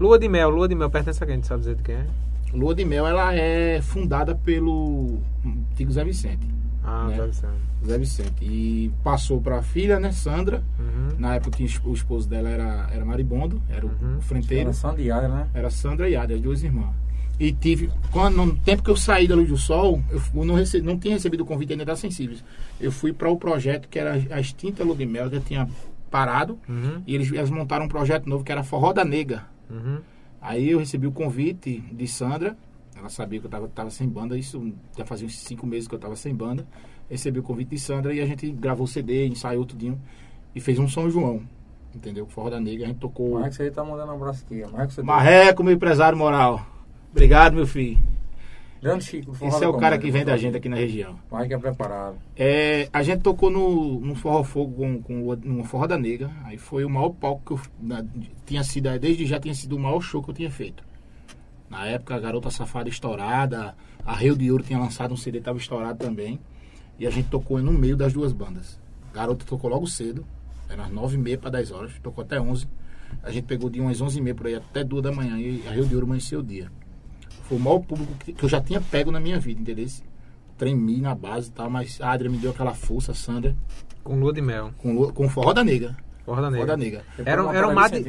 Lua 0.00 0.18
de 0.18 0.28
Mel, 0.28 0.48
Lua 0.50 0.68
de 0.68 0.74
Mel 0.74 0.88
pertence 0.88 1.22
a 1.22 1.26
quem? 1.26 1.40
Tu 1.40 1.46
sabe 1.46 1.60
dizer 1.60 1.74
de 1.76 1.82
quem 1.82 1.96
é? 1.96 2.06
Lua 2.54 2.74
de 2.74 2.84
Mel, 2.84 3.06
ela 3.06 3.34
é 3.34 3.80
fundada 3.82 4.34
pelo 4.34 5.18
antigo 5.44 5.90
Zé 5.92 6.04
Vicente. 6.04 6.46
Ah, 6.82 7.08
Né? 7.08 7.16
deve 7.18 7.32
ser. 7.36 7.48
Zé 7.84 7.98
Vicente. 7.98 8.42
E 8.44 8.90
passou 9.04 9.40
pra 9.40 9.60
filha, 9.60 10.00
né, 10.00 10.10
Sandra. 10.12 10.62
Uhum. 10.78 11.16
Na 11.18 11.34
época 11.34 11.56
tinha, 11.58 11.68
o 11.84 11.92
esposo 11.92 12.26
dela 12.28 12.48
era, 12.48 12.88
era 12.90 13.04
Maribondo, 13.04 13.60
era 13.68 13.84
o, 13.84 13.90
Uhum. 13.90 14.16
o 14.18 14.20
frenteiro. 14.22 14.62
Era 14.64 14.72
sandiária, 14.72 15.28
né? 15.28 15.46
Era 15.52 15.68
Sandra 15.68 16.08
e 16.08 16.16
Ada, 16.16 16.32
as 16.34 16.40
duas 16.40 16.62
irmãs. 16.62 16.94
E 17.38 17.52
tive, 17.52 17.88
quando, 18.10 18.36
no 18.36 18.56
tempo 18.56 18.82
que 18.82 18.90
eu 18.90 18.96
saí 18.96 19.28
da 19.28 19.36
Luz 19.36 19.48
do 19.48 19.56
Sol, 19.56 20.02
eu 20.10 20.44
não, 20.44 20.56
recebi, 20.56 20.84
não 20.84 20.98
tinha 20.98 21.14
recebido 21.14 21.42
o 21.42 21.46
convite 21.46 21.72
ainda 21.72 21.84
das 21.84 22.00
Sensíveis. 22.00 22.42
Eu 22.80 22.90
fui 22.90 23.12
para 23.12 23.30
o 23.30 23.36
projeto 23.36 23.88
que 23.88 23.98
era 23.98 24.14
a 24.30 24.40
extinta 24.40 24.82
Lua 24.82 24.96
de 24.96 25.06
Mel, 25.06 25.30
que 25.30 25.38
tinha 25.40 25.68
parado. 26.10 26.58
Uhum. 26.68 27.02
E 27.06 27.14
eles, 27.14 27.30
eles 27.30 27.50
montaram 27.50 27.84
um 27.84 27.88
projeto 27.88 28.28
novo 28.28 28.42
que 28.42 28.50
era 28.50 28.64
Forró 28.64 28.92
da 28.92 29.04
Nega. 29.04 29.46
Uhum. 29.70 30.00
Aí 30.40 30.70
eu 30.70 30.78
recebi 30.78 31.06
o 31.06 31.12
convite 31.12 31.80
de 31.92 32.08
Sandra. 32.08 32.56
Ela 32.96 33.08
sabia 33.08 33.38
que 33.38 33.46
eu 33.46 33.50
tava, 33.50 33.68
tava 33.68 33.90
sem 33.90 34.08
banda. 34.08 34.36
Isso 34.36 34.72
já 34.96 35.04
fazia 35.04 35.26
uns 35.26 35.38
cinco 35.38 35.64
meses 35.64 35.86
que 35.86 35.94
eu 35.94 35.98
tava 35.98 36.16
sem 36.16 36.34
banda. 36.34 36.66
Recebi 37.08 37.38
o 37.38 37.42
convite 37.42 37.70
de 37.70 37.78
Sandra 37.78 38.12
e 38.12 38.20
a 38.20 38.26
gente 38.26 38.50
gravou 38.50 38.84
o 38.84 38.88
CD, 38.88 39.26
ensaiou 39.26 39.64
tudinho. 39.64 40.00
E 40.54 40.60
fez 40.60 40.78
um 40.78 40.88
São 40.88 41.08
João. 41.08 41.42
Entendeu? 41.94 42.26
Forró 42.26 42.50
da 42.50 42.60
Negra. 42.60 42.86
A 42.86 42.88
gente 42.88 42.98
tocou. 42.98 43.38
Marcos 43.38 43.60
aí 43.60 43.70
tá 43.70 43.84
mandando 43.84 44.12
um 44.12 44.16
abraço 44.16 44.44
aqui. 44.44 44.64
Marcos, 44.72 44.96
Marreco, 44.98 45.62
meu 45.62 45.74
empresário 45.74 46.18
moral. 46.18 46.77
Obrigado, 47.10 47.54
meu 47.54 47.66
filho. 47.66 47.98
Grande 48.80 49.04
Chico. 49.04 49.32
Esse 49.44 49.64
é 49.64 49.66
o 49.68 49.76
cara 49.76 49.98
que 49.98 50.08
vem 50.10 50.24
da 50.24 50.32
forró. 50.32 50.40
gente 50.42 50.56
aqui 50.56 50.68
na 50.68 50.76
região. 50.76 51.18
Marcos 51.30 51.50
é 51.50 51.58
preparado. 51.58 52.16
É, 52.36 52.88
a 52.92 53.02
gente 53.02 53.22
tocou 53.22 53.50
no, 53.50 53.98
no 54.00 54.14
Forró 54.14 54.44
Fogo 54.44 54.74
com, 54.76 55.02
com 55.02 55.34
no 55.44 55.64
Forró 55.64 55.86
da 55.88 55.98
Negra. 55.98 56.30
Aí 56.44 56.56
foi 56.56 56.84
o 56.84 56.90
maior 56.90 57.10
palco 57.10 57.42
que 57.44 57.52
eu 57.54 57.60
na- 57.82 58.04
tinha 58.46 58.62
sido, 58.62 58.96
desde 59.00 59.26
já 59.26 59.40
tinha 59.40 59.54
sido 59.54 59.74
o 59.74 59.80
maior 59.80 60.00
show 60.00 60.22
que 60.22 60.30
eu 60.30 60.34
tinha 60.34 60.50
feito. 60.50 60.84
Na 61.68 61.86
época, 61.86 62.14
a 62.14 62.20
Garota 62.20 62.50
Safada 62.50 62.88
estourada, 62.88 63.74
a 64.06 64.14
Rio 64.14 64.36
de 64.36 64.50
Ouro 64.50 64.62
tinha 64.62 64.78
lançado 64.78 65.12
um 65.12 65.16
CD, 65.16 65.40
tava 65.40 65.58
estourado 65.58 65.98
também. 65.98 66.38
E 67.00 67.06
a 67.06 67.10
gente 67.10 67.28
tocou 67.28 67.60
no 67.60 67.72
meio 67.72 67.96
das 67.96 68.12
duas 68.12 68.32
bandas. 68.32 68.78
Garota 69.12 69.44
tocou 69.44 69.68
logo 69.68 69.86
cedo, 69.88 70.24
era 70.68 70.84
às 70.84 70.90
9h30 70.92 71.38
para 71.38 71.50
10 71.50 71.70
horas, 71.72 71.92
tocou 72.02 72.22
até 72.22 72.40
11 72.40 72.66
A 73.22 73.30
gente 73.32 73.44
pegou 73.44 73.68
de 73.68 73.80
umas 73.80 74.00
11h30 74.00 74.34
por 74.34 74.46
aí 74.46 74.54
até 74.54 74.84
2 74.84 75.02
da 75.02 75.10
manhã 75.10 75.36
e 75.38 75.62
a 75.66 75.72
Rio 75.72 75.84
de 75.86 75.94
Ouro 75.94 76.06
amanheceu 76.06 76.40
o 76.40 76.42
dia. 76.44 76.70
Foi 77.48 77.56
o 77.56 77.60
maior 77.60 77.80
público 77.80 78.12
que, 78.24 78.32
que 78.32 78.44
eu 78.44 78.48
já 78.48 78.60
tinha 78.60 78.80
pego 78.80 79.10
na 79.10 79.18
minha 79.20 79.38
vida, 79.40 79.60
entendeu? 79.60 79.86
Tremi 80.56 81.00
na 81.00 81.14
base 81.14 81.48
e 81.48 81.52
tal, 81.52 81.70
mas 81.70 82.00
a 82.00 82.10
Adria 82.12 82.30
me 82.30 82.36
deu 82.38 82.50
aquela 82.50 82.74
força, 82.74 83.12
a 83.12 83.14
Sandra, 83.14 83.54
Com 84.02 84.18
Lua 84.18 84.32
de 84.32 84.40
Mel. 84.42 84.72
com, 84.78 84.92
lo- 84.92 85.12
com 85.12 85.28
Forró 85.28 85.52
da 85.52 85.62
Negra. 85.64 85.96
Forró 86.26 86.42
da 86.42 86.50
Forró 86.50 86.66
da 86.66 86.76
Negra. 86.76 87.04
Negra. 87.16 87.30
Era 87.32 87.42
um- 87.44 87.52
era 87.52 87.68
um 87.68 87.74
mar 87.74 87.88
de-. 87.90 88.02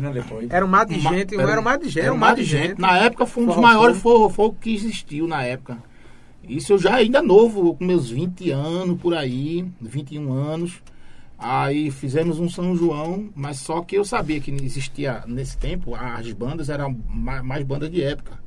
Era 0.49 0.65
um 0.65 0.67
mar 0.69 0.85
de 0.85 0.97
Ma- 0.97 1.13
gente, 1.13 1.35
era 1.39 1.59
um 1.61 1.63
mar 1.63 1.77
de 1.77 1.85
gente. 1.89 1.99
Era 2.03 2.13
um 2.13 2.17
mar 2.17 2.35
de 2.35 2.43
gente. 2.43 2.81
Na 2.81 2.97
época 2.97 3.25
foi 3.25 3.43
um 3.43 3.45
dos 3.45 3.55
Forró 3.55 3.67
maiores 3.67 3.97
forró 4.01 4.29
fogo 4.29 4.57
que 4.59 4.73
existiu 4.73 5.27
na 5.27 5.43
época. 5.43 5.77
Isso 6.43 6.73
eu 6.73 6.77
já 6.79 6.95
ainda 6.95 7.21
novo, 7.21 7.75
com 7.75 7.85
meus 7.85 8.09
20 8.09 8.49
anos 8.49 8.99
por 8.99 9.13
aí, 9.13 9.65
21 9.79 10.33
anos. 10.33 10.81
Aí 11.37 11.91
fizemos 11.91 12.39
um 12.39 12.49
São 12.49 12.75
João, 12.75 13.29
mas 13.35 13.57
só 13.59 13.81
que 13.81 13.95
eu 13.95 14.03
sabia 14.03 14.39
que 14.41 14.51
existia 14.51 15.23
nesse 15.27 15.57
tempo, 15.57 15.95
as 15.95 16.29
bandas 16.33 16.67
eram 16.67 16.97
ma- 17.07 17.43
mais 17.43 17.63
bandas 17.63 17.89
de 17.91 18.01
época. 18.03 18.39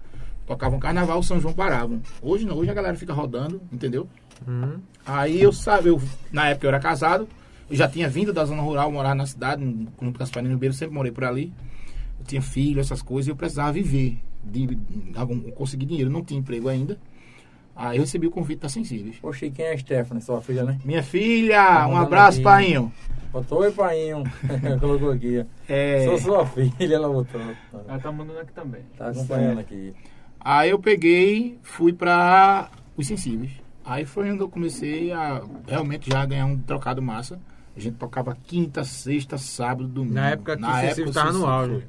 Tocavam 0.46 0.78
carnaval, 0.78 1.18
o 1.18 1.22
São 1.22 1.40
João 1.40 1.55
paravam. 1.55 2.00
Hoje 2.20 2.44
não, 2.44 2.57
hoje 2.57 2.70
a 2.70 2.74
galera 2.74 2.96
fica 2.96 3.12
rodando, 3.12 3.61
entendeu? 3.72 4.09
Uhum. 4.46 4.81
Aí 5.07 5.40
eu 5.40 5.52
sabe, 5.52 5.88
eu, 5.88 6.00
na 6.33 6.48
época 6.48 6.66
eu 6.66 6.68
era 6.70 6.81
casado, 6.81 7.28
eu 7.70 7.76
já 7.76 7.88
tinha 7.88 8.09
vindo 8.09 8.33
da 8.33 8.44
zona 8.44 8.61
rural, 8.62 8.90
morar 8.90 9.14
na 9.14 9.26
cidade, 9.26 9.62
as 10.18 10.28
Passarinho 10.31 10.52
Ribeiro, 10.52 10.74
sempre 10.74 10.94
morei 10.94 11.12
por 11.12 11.24
ali. 11.24 11.52
Eu 12.18 12.26
tinha 12.26 12.42
filho, 12.42 12.81
essas 12.81 13.02
coisas, 13.02 13.28
e 13.28 13.31
eu 13.31 13.37
precisava 13.37 13.72
viver, 13.72 14.18
de, 14.44 14.66
de 14.66 15.12
algum, 15.16 15.40
conseguir 15.52 15.87
dinheiro, 15.87 16.11
não 16.11 16.24
tinha 16.24 16.38
emprego 16.40 16.68
ainda. 16.68 16.98
Aí 17.74 17.96
eu 17.96 18.02
recebi 18.02 18.26
o 18.26 18.31
convite 18.31 18.61
da 18.61 18.68
Sensíveis. 18.68 19.16
Poxa, 19.20 19.46
e 19.46 19.50
quem 19.50 19.64
é 19.64 19.72
a 19.72 19.78
Stephanie, 19.78 20.22
sua 20.22 20.42
filha, 20.42 20.62
né? 20.64 20.78
Minha 20.85 21.02
filha, 21.02 21.57
Tá 21.64 21.88
um 21.88 21.96
abraço, 21.96 22.37
aqui. 22.38 22.44
painho. 22.44 22.92
Botou 23.33 23.61
oi, 23.61 23.72
painho. 23.72 24.24
Colocou 24.78 25.11
aqui. 25.11 25.42
É, 25.66 26.05
Sou 26.05 26.18
sua 26.18 26.46
filha, 26.46 26.94
ela 26.96 27.09
botou. 27.09 27.40
Ela 27.88 27.98
tá 27.98 28.12
mandando 28.12 28.40
aqui 28.40 28.52
também. 28.52 28.83
Tá 28.98 29.09
acompanhando 29.09 29.61
aqui. 29.61 29.94
Aí 30.44 30.70
eu 30.70 30.78
peguei, 30.78 31.59
fui 31.62 31.92
pra 31.92 32.68
os 32.96 33.07
Sensíveis. 33.07 33.52
Aí 33.85 34.05
foi 34.05 34.31
onde 34.31 34.42
eu 34.42 34.48
comecei 34.48 35.12
a 35.12 35.42
realmente 35.66 36.11
já 36.11 36.24
ganhar 36.24 36.46
um 36.46 36.57
trocado 36.59 37.00
massa. 37.02 37.38
A 37.76 37.81
gente 37.81 37.94
tocava 37.96 38.37
quinta, 38.46 38.85
sexta, 38.85 39.38
sábado, 39.38 39.88
domingo. 39.88 40.14
Na 40.14 40.31
época 40.31 40.57
que 40.57 40.62
o 40.62 40.66
Sensíveis 40.66 41.11
o 41.11 41.12
tava 41.12 41.26
no 41.33 41.33
Sensíveis 41.40 41.55
auge. 41.72 41.87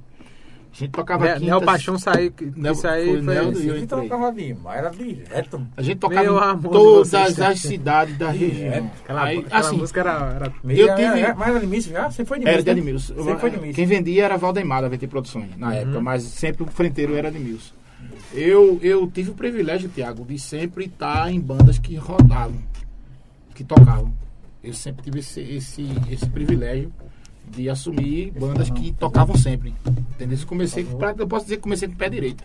A 0.72 0.76
gente 0.76 0.90
tocava 0.92 1.26
Ne- 1.26 1.34
quinta... 1.34 1.46
Neo 1.46 1.62
Paixão 1.62 2.00
saiu. 2.00 2.32
que- 2.32 2.46
Neo- 2.56 2.72
Isso 2.74 2.88
aí 2.88 3.06
foi 3.06 3.22
foi. 3.24 3.34
Neo- 3.36 3.44
eu 3.52 3.78
entrei. 3.78 4.10
tocava 4.10 4.32
demais, 4.34 4.80
era 4.80 4.90
direto. 4.90 5.68
A 5.78 5.82
gente 5.84 5.98
tocava 6.00 6.54
em 6.58 6.62
todas 6.64 7.14
as 7.14 7.60
cidades 7.60 8.18
da 8.18 8.32
região. 8.32 8.90
Aquela, 9.04 9.24
Aí, 9.24 9.38
aquela 9.40 9.60
assim, 9.60 9.78
música 9.78 10.00
era. 10.00 10.12
era- 10.36 10.54
Meio 10.64 10.88
Eu 10.90 10.96
tive- 10.96 11.34
Mas 11.36 11.48
era 11.50 11.60
de 11.60 11.68
Mício 11.68 11.92
já? 11.92 12.10
Você 12.10 12.26
foi 12.26 12.40
de 12.40 12.48
era 12.48 12.58
Mício, 12.58 12.74
de 12.76 12.82
né? 12.82 13.24
Você 13.24 13.36
foi 13.38 13.50
de 13.52 13.58
Mício. 13.58 13.74
Quem 13.76 13.86
vendia 13.86 14.26
era 14.26 14.36
Valdemar 14.38 14.82
da 14.82 14.90
VT 14.90 15.08
Produções, 15.08 15.56
na 15.58 15.68
Uhum. 15.68 15.74
época, 15.74 16.02
mas 16.02 16.24
sempre 16.24 16.64
o 16.64 16.68
frenteiro 16.68 17.16
era 17.16 17.28
Edmilson. 17.28 17.74
Eu, 18.34 18.80
eu 18.82 19.06
tive 19.10 19.32
o 19.32 19.34
privilégio, 19.36 19.90
Tiago, 19.90 20.26
de 20.26 20.40
sempre 20.40 20.86
estar 20.86 21.32
em 21.32 21.40
bandas 21.40 21.78
que 21.78 21.96
rodavam, 21.96 22.58
que 23.54 23.64
tocavam. 23.64 24.12
Eu 24.64 24.74
sempre 24.74 25.04
tive 25.04 25.20
esse, 25.20 25.40
esse, 25.42 25.86
esse 26.10 26.28
privilégio 26.30 26.92
de 27.48 27.70
assumir 27.70 28.32
bandas 28.32 28.70
que 28.70 28.92
tocavam 28.94 29.36
sempre. 29.36 29.74
Entendeu? 30.16 30.38
Eu 30.40 30.48
comecei, 30.48 30.84
pra- 30.86 31.14
eu 31.18 31.28
posso 31.28 31.46
dizer 31.46 31.58
que 31.58 31.64
comecei 31.64 31.88
com 31.88 31.94
o 31.94 31.98
pé 31.98 32.10
direito. 32.10 32.44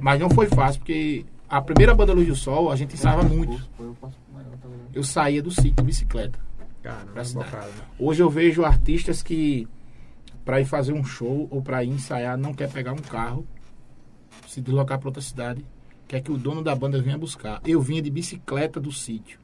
Mas 0.00 0.20
não 0.20 0.30
foi 0.30 0.46
fácil, 0.46 0.80
porque 0.80 1.24
a 1.48 1.60
primeira 1.60 1.94
banda 1.94 2.12
Luz 2.12 2.28
do 2.28 2.36
Sol, 2.36 2.70
a 2.70 2.76
gente 2.76 2.94
ensaiava 2.94 3.22
muito. 3.22 3.52
Eu 4.94 5.02
saía 5.02 5.42
do 5.42 5.50
sítio, 5.50 5.82
bicicleta. 5.84 6.38
Hoje 7.98 8.22
eu 8.22 8.30
vejo 8.30 8.64
artistas 8.64 9.22
que, 9.22 9.66
para 10.44 10.60
ir 10.60 10.64
fazer 10.66 10.92
um 10.92 11.04
show 11.04 11.48
ou 11.50 11.60
para 11.60 11.82
ir 11.82 11.88
ensaiar, 11.88 12.36
não 12.36 12.54
quer 12.54 12.70
pegar 12.70 12.92
um 12.92 12.96
carro, 12.98 13.44
se 14.56 14.60
deslocar 14.62 14.98
para 14.98 15.08
outra 15.10 15.20
cidade, 15.22 15.62
quer 16.08 16.20
que 16.22 16.32
o 16.32 16.38
dono 16.38 16.62
da 16.62 16.74
banda 16.74 17.00
venha 17.00 17.18
buscar. 17.18 17.60
Eu 17.64 17.78
vinha 17.80 18.00
de 18.00 18.10
bicicleta 18.10 18.80
do 18.80 18.90
sítio. 18.90 19.38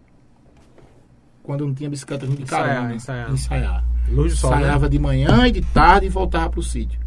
Quando 1.43 1.61
eu 1.61 1.67
não 1.69 1.75
tinha 1.75 1.91
bicicleta, 1.91 2.25
eu 2.25 2.29
vinha 2.29 2.39
de 2.39 2.45
Ensaiar, 2.45 2.67
carona. 2.77 2.95
ensaiar. 2.95 3.31
ensaiar. 3.31 3.85
Luz 4.09 4.33
do 4.33 4.39
sol. 4.39 4.51
né? 4.53 4.57
Ensaiava 4.59 4.89
de 4.89 4.99
manhã 4.99 5.47
e 5.47 5.53
de 5.53 5.61
tarde 5.61 6.07
e 6.07 6.09
voltava 6.09 6.49
para 6.49 6.61
o 6.61 6.63
sítio. 6.63 6.99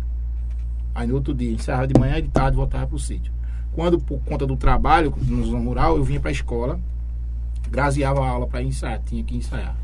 Aí 0.94 1.08
no 1.08 1.16
outro 1.16 1.34
dia, 1.34 1.52
ensaiava 1.52 1.88
de 1.88 2.00
manhã 2.00 2.18
e 2.20 2.22
de 2.22 2.30
tarde 2.30 2.56
e 2.56 2.58
voltava 2.58 2.86
para 2.86 2.96
o 2.96 3.00
sítio. 3.00 3.34
Quando, 3.74 4.00
por 4.00 4.20
conta 4.22 4.46
do 4.46 4.56
trabalho 4.56 5.12
no 5.24 5.44
zona 5.46 5.64
rural, 5.66 5.98
eu 5.98 6.04
vinha 6.04 6.20
para 6.20 6.30
a 6.30 6.32
escola, 6.32 6.80
grazeava 7.72 8.24
a 8.24 8.30
aula 8.30 8.46
para 8.48 8.62
ensaiar, 8.62 9.02
tinha 9.04 9.24
que 9.24 9.36
ensaiar. 9.36 9.76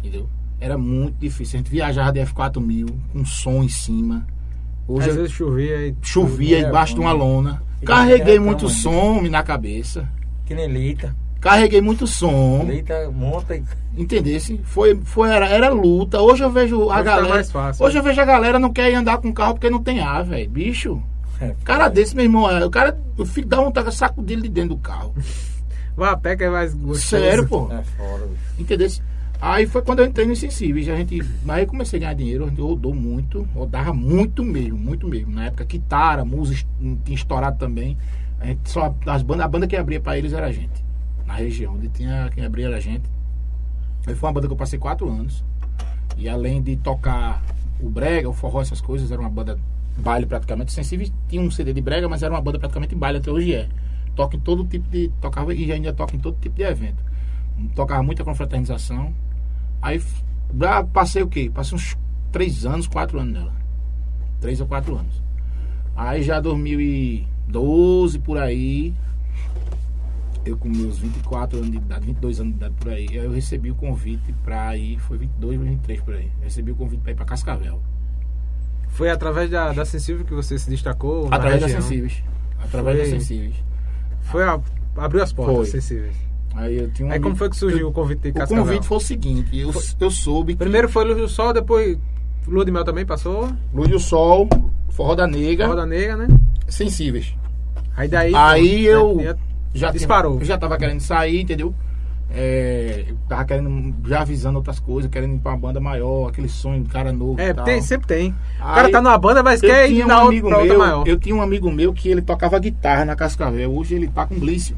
Entendeu? 0.00 0.28
Era 0.58 0.76
muito 0.76 1.16
difícil. 1.18 1.56
A 1.58 1.62
gente 1.62 1.70
viajava 1.70 2.12
de 2.12 2.20
F4000 2.20 2.92
com 3.12 3.24
som 3.24 3.62
em 3.62 3.68
cima. 3.68 4.26
Hoje 4.88 5.08
Às 5.10 5.16
eu 5.16 5.22
vezes 5.22 5.36
chovia 5.36 5.86
e. 5.88 5.94
chovia 6.02 6.58
é, 6.58 6.68
embaixo 6.68 6.94
de 6.94 7.00
uma 7.00 7.12
lona. 7.12 7.62
Carreguei 7.84 8.36
é, 8.36 8.38
muito 8.38 8.64
mano. 8.64 8.74
som 8.74 9.22
na 9.22 9.42
cabeça. 9.42 10.08
Que 10.44 10.54
nem 10.54 10.68
Leita. 10.68 11.14
Carreguei 11.40 11.80
muito 11.80 12.06
som. 12.06 12.64
Leita 12.66 13.10
monta 13.10 13.56
e. 13.56 13.64
Entendesse? 13.96 14.60
Foi, 14.64 14.98
foi, 15.04 15.30
era, 15.30 15.46
era 15.48 15.68
luta. 15.68 16.20
Hoje 16.20 16.42
eu 16.42 16.50
vejo 16.50 16.82
a 16.90 16.94
Hoje 16.94 16.94
tá 16.96 17.02
galera. 17.02 17.34
mais 17.34 17.50
fácil, 17.50 17.84
hoje 17.84 17.94
né? 17.94 18.00
eu 18.00 18.04
vejo 18.04 18.20
a 18.20 18.24
galera 18.24 18.58
não 18.58 18.72
quer 18.72 18.90
ir 18.90 18.94
andar 18.94 19.18
com 19.18 19.32
carro 19.32 19.54
porque 19.54 19.68
não 19.68 19.82
tem 19.82 20.00
ar, 20.00 20.24
velho. 20.24 20.48
Bicho. 20.48 21.02
É, 21.40 21.54
Cara 21.64 21.88
desse, 21.88 22.14
meu 22.14 22.24
irmão, 22.24 22.48
é, 22.48 22.64
o 22.64 22.70
cara, 22.70 22.96
o 23.18 23.26
filho 23.26 23.46
dá 23.48 23.56
vontade 23.56 23.88
de 23.88 23.94
saco 23.96 24.22
dele 24.22 24.42
de 24.42 24.48
dentro 24.48 24.70
do 24.70 24.78
carro. 24.78 25.14
Vai 25.96 26.10
a 26.10 26.16
pé 26.16 26.36
que 26.36 26.44
é 26.44 26.48
mais 26.48 26.72
gostoso. 26.74 27.00
Sério, 27.06 27.46
pô. 27.46 27.68
É 27.70 27.82
foda, 27.82 28.26
bicho. 28.26 28.42
Entendesse? 28.58 29.02
Aí 29.44 29.66
foi 29.66 29.82
quando 29.82 29.98
eu 29.98 30.06
entrei 30.06 30.24
no 30.24 30.32
Insensíveis. 30.32 30.88
A 30.88 30.94
gente, 30.94 31.20
aí 31.48 31.62
eu 31.64 31.66
comecei 31.66 31.98
a 31.98 32.00
ganhar 32.00 32.14
dinheiro, 32.14 32.44
a 32.44 32.48
gente 32.48 32.60
rodou 32.60 32.94
muito, 32.94 33.42
rodava 33.54 33.92
muito 33.92 34.44
mesmo, 34.44 34.78
muito 34.78 35.08
mesmo. 35.08 35.32
Na 35.32 35.46
época, 35.46 35.64
Kitara, 35.64 36.24
Musa 36.24 36.52
est- 36.52 36.66
tinha 37.04 37.14
estourado 37.16 37.58
também. 37.58 37.98
A 38.38 38.46
gente 38.46 38.70
só, 38.70 38.94
as 39.04 39.20
bandas, 39.22 39.44
a 39.44 39.48
banda 39.48 39.66
que 39.66 39.76
abria 39.76 39.98
pra 40.00 40.16
eles 40.16 40.32
era 40.32 40.46
a 40.46 40.52
gente. 40.52 40.84
Na 41.26 41.34
região, 41.34 41.74
onde 41.74 41.88
tinha 41.88 42.30
quem 42.32 42.44
abria 42.44 42.66
era 42.68 42.76
a 42.76 42.80
gente. 42.80 43.02
Aí 44.06 44.14
foi 44.14 44.28
uma 44.28 44.32
banda 44.32 44.46
que 44.46 44.52
eu 44.52 44.56
passei 44.56 44.78
quatro 44.78 45.08
anos. 45.10 45.44
E 46.16 46.28
além 46.28 46.62
de 46.62 46.76
tocar 46.76 47.42
o 47.80 47.88
brega, 47.90 48.28
o 48.28 48.32
forró, 48.32 48.60
essas 48.60 48.80
coisas, 48.80 49.10
era 49.10 49.20
uma 49.20 49.30
banda 49.30 49.58
baile 49.96 50.24
praticamente. 50.24 50.72
Sensíveis 50.72 51.12
tinha 51.28 51.42
um 51.42 51.50
CD 51.50 51.72
de 51.72 51.80
brega, 51.80 52.08
mas 52.08 52.22
era 52.22 52.32
uma 52.32 52.40
banda 52.40 52.60
praticamente 52.60 52.94
baile, 52.94 53.18
até 53.18 53.30
hoje 53.30 53.54
é. 53.54 53.68
toco 54.14 54.36
em 54.36 54.40
todo 54.40 54.64
tipo 54.64 54.88
de. 54.88 55.08
Tocava 55.20 55.52
e 55.52 55.72
ainda 55.72 55.92
toco 55.92 56.14
em 56.14 56.20
todo 56.20 56.36
tipo 56.40 56.54
de 56.54 56.62
evento. 56.62 57.02
Tocava 57.74 58.02
muita 58.04 58.22
confraternização. 58.24 59.12
Aí 59.82 60.00
passei 60.92 61.22
o 61.22 61.26
quê? 61.28 61.50
Passei 61.52 61.74
uns 61.76 61.96
três 62.30 62.64
anos, 62.64 62.86
quatro 62.86 63.18
anos 63.18 63.32
nela. 63.34 63.52
Três 64.40 64.60
ou 64.60 64.66
quatro 64.66 64.96
anos. 64.96 65.20
Aí 65.96 66.22
já 66.22 66.40
2012 66.40 68.18
por 68.20 68.38
aí. 68.38 68.94
Eu 70.44 70.56
com 70.56 70.68
meus 70.68 70.98
24 70.98 71.58
anos 71.58 71.70
de 71.70 71.76
idade, 71.76 72.04
22 72.06 72.40
anos 72.40 72.52
de 72.54 72.56
idade 72.58 72.74
por 72.80 72.88
aí, 72.90 73.06
aí 73.10 73.16
eu 73.16 73.30
recebi 73.30 73.70
o 73.70 73.76
convite 73.76 74.32
pra 74.42 74.76
ir, 74.76 74.98
foi 74.98 75.16
22 75.16 75.56
ou 75.60 75.64
23 75.66 76.00
por 76.00 76.14
aí. 76.14 76.32
Eu 76.38 76.44
recebi 76.44 76.72
o 76.72 76.74
convite 76.74 77.00
pra 77.00 77.12
ir 77.12 77.14
pra 77.14 77.24
Cascavel. 77.24 77.80
Foi 78.88 79.08
através 79.08 79.48
da, 79.48 79.72
da 79.72 79.84
Sensível 79.84 80.24
que 80.24 80.34
você 80.34 80.58
se 80.58 80.68
destacou? 80.68 81.28
Através 81.30 81.62
região? 81.62 81.80
sensíveis. 81.80 82.24
Através 82.58 82.98
das 82.98 83.08
Foi- 83.08 83.18
sensíveis. 83.20 83.54
Foi 84.22 84.42
a, 84.42 84.60
abriu 84.96 85.22
as 85.22 85.32
portas 85.32 85.54
Foi. 85.54 85.66
sensíveis. 85.66 86.16
Aí 86.54 86.78
eu 86.78 86.90
tinha 86.90 87.08
um 87.08 87.12
Aí 87.12 87.18
como 87.20 87.34
foi 87.34 87.48
que 87.48 87.56
surgiu 87.56 87.80
eu- 87.80 87.88
o 87.88 87.92
convite 87.92 88.20
de 88.22 88.30
O 88.30 88.34
Cascavel? 88.34 88.64
convite 88.64 88.86
foi 88.86 88.96
o 88.96 89.00
seguinte, 89.00 89.58
eu, 89.58 89.72
eu 90.00 90.10
soube 90.10 90.52
que 90.52 90.58
Primeiro 90.58 90.88
foi 90.88 91.04
Luz 91.04 91.16
do 91.16 91.28
Sol, 91.28 91.52
depois 91.52 91.98
Lua 92.46 92.64
de 92.64 92.70
Mel 92.70 92.84
também 92.84 93.06
passou. 93.06 93.48
Luz 93.72 93.88
do 93.88 93.98
Sol, 93.98 94.48
Forró 94.90 95.14
da 95.14 95.26
Negra, 95.26 95.66
Roda 95.66 95.86
Negra, 95.86 96.16
né? 96.16 96.28
Sensíveis. 96.68 97.34
Aí 97.96 98.08
daí. 98.08 98.34
Aí 98.34 98.82
pô, 98.84 98.88
eu 98.90 99.16
né, 99.16 99.34
já 99.74 99.90
Disparou. 99.90 100.32
Tinha, 100.32 100.42
eu 100.42 100.46
já 100.46 100.58
tava 100.58 100.76
querendo 100.76 101.00
sair, 101.00 101.40
entendeu? 101.40 101.74
É, 102.34 103.12
tava 103.28 103.44
querendo, 103.44 103.94
já 104.08 104.22
avisando 104.22 104.56
outras 104.56 104.78
coisas, 104.78 105.10
querendo 105.10 105.34
ir 105.36 105.38
pra 105.38 105.52
uma 105.52 105.58
banda 105.58 105.78
maior, 105.80 106.28
aquele 106.28 106.48
sonho, 106.48 106.80
um 106.80 106.84
cara 106.86 107.12
novo. 107.12 107.38
É, 107.40 107.52
tem, 107.52 107.80
sempre 107.82 108.06
tem. 108.06 108.30
o 108.30 108.34
Aí, 108.60 108.74
cara 108.74 108.90
tá 108.90 109.02
numa 109.02 109.18
banda, 109.18 109.42
mas 109.42 109.60
quer 109.60 109.90
ir 109.90 109.94
tinha 109.96 110.06
na 110.06 110.22
um 110.22 110.24
outra, 110.26 110.40
pra 110.40 110.58
outra 110.58 110.64
meu, 110.72 110.78
maior. 110.78 111.06
Eu 111.06 111.18
tinha 111.18 111.34
um 111.34 111.42
amigo 111.42 111.70
meu 111.70 111.92
que 111.92 112.08
ele 112.08 112.22
tocava 112.22 112.58
guitarra 112.58 113.04
na 113.04 113.14
Cascavel. 113.14 113.70
Hoje 113.74 113.94
ele 113.96 114.08
tá 114.08 114.24
com 114.26 114.38
Glício, 114.38 114.74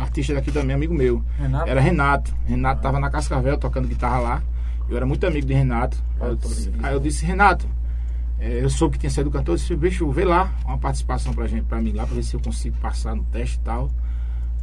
artista 0.00 0.34
daqui 0.34 0.50
também, 0.50 0.74
amigo 0.74 0.94
meu. 0.94 1.22
Renato? 1.38 1.68
Era 1.68 1.80
Renato. 1.80 2.34
Renato 2.46 2.82
tava 2.82 2.98
na 3.00 3.10
Cascavel 3.10 3.56
tocando 3.58 3.86
guitarra 3.88 4.18
lá. 4.18 4.42
Eu 4.88 4.96
era 4.96 5.06
muito 5.06 5.24
amigo 5.26 5.46
de 5.46 5.54
Renato. 5.54 5.96
Aí 6.20 6.28
eu 6.28 6.36
disse, 6.36 6.72
aí 6.82 6.92
eu 6.94 7.00
disse, 7.00 7.24
Renato, 7.24 7.66
é, 8.38 8.62
eu 8.64 8.70
soube 8.70 8.94
que 8.94 9.00
tinha 9.00 9.10
saído 9.10 9.30
do 9.30 9.32
cantor, 9.32 9.52
eu 9.70 9.76
disse, 9.76 10.00
eu 10.00 10.10
ver 10.10 10.24
lá 10.24 10.52
uma 10.64 10.78
participação 10.78 11.32
pra 11.32 11.46
gente, 11.46 11.64
pra 11.64 11.80
mim 11.80 11.92
lá, 11.92 12.04
pra 12.06 12.14
ver 12.16 12.22
se 12.24 12.34
eu 12.34 12.40
consigo 12.40 12.76
passar 12.78 13.14
no 13.14 13.22
teste 13.24 13.56
e 13.56 13.60
tal. 13.60 13.90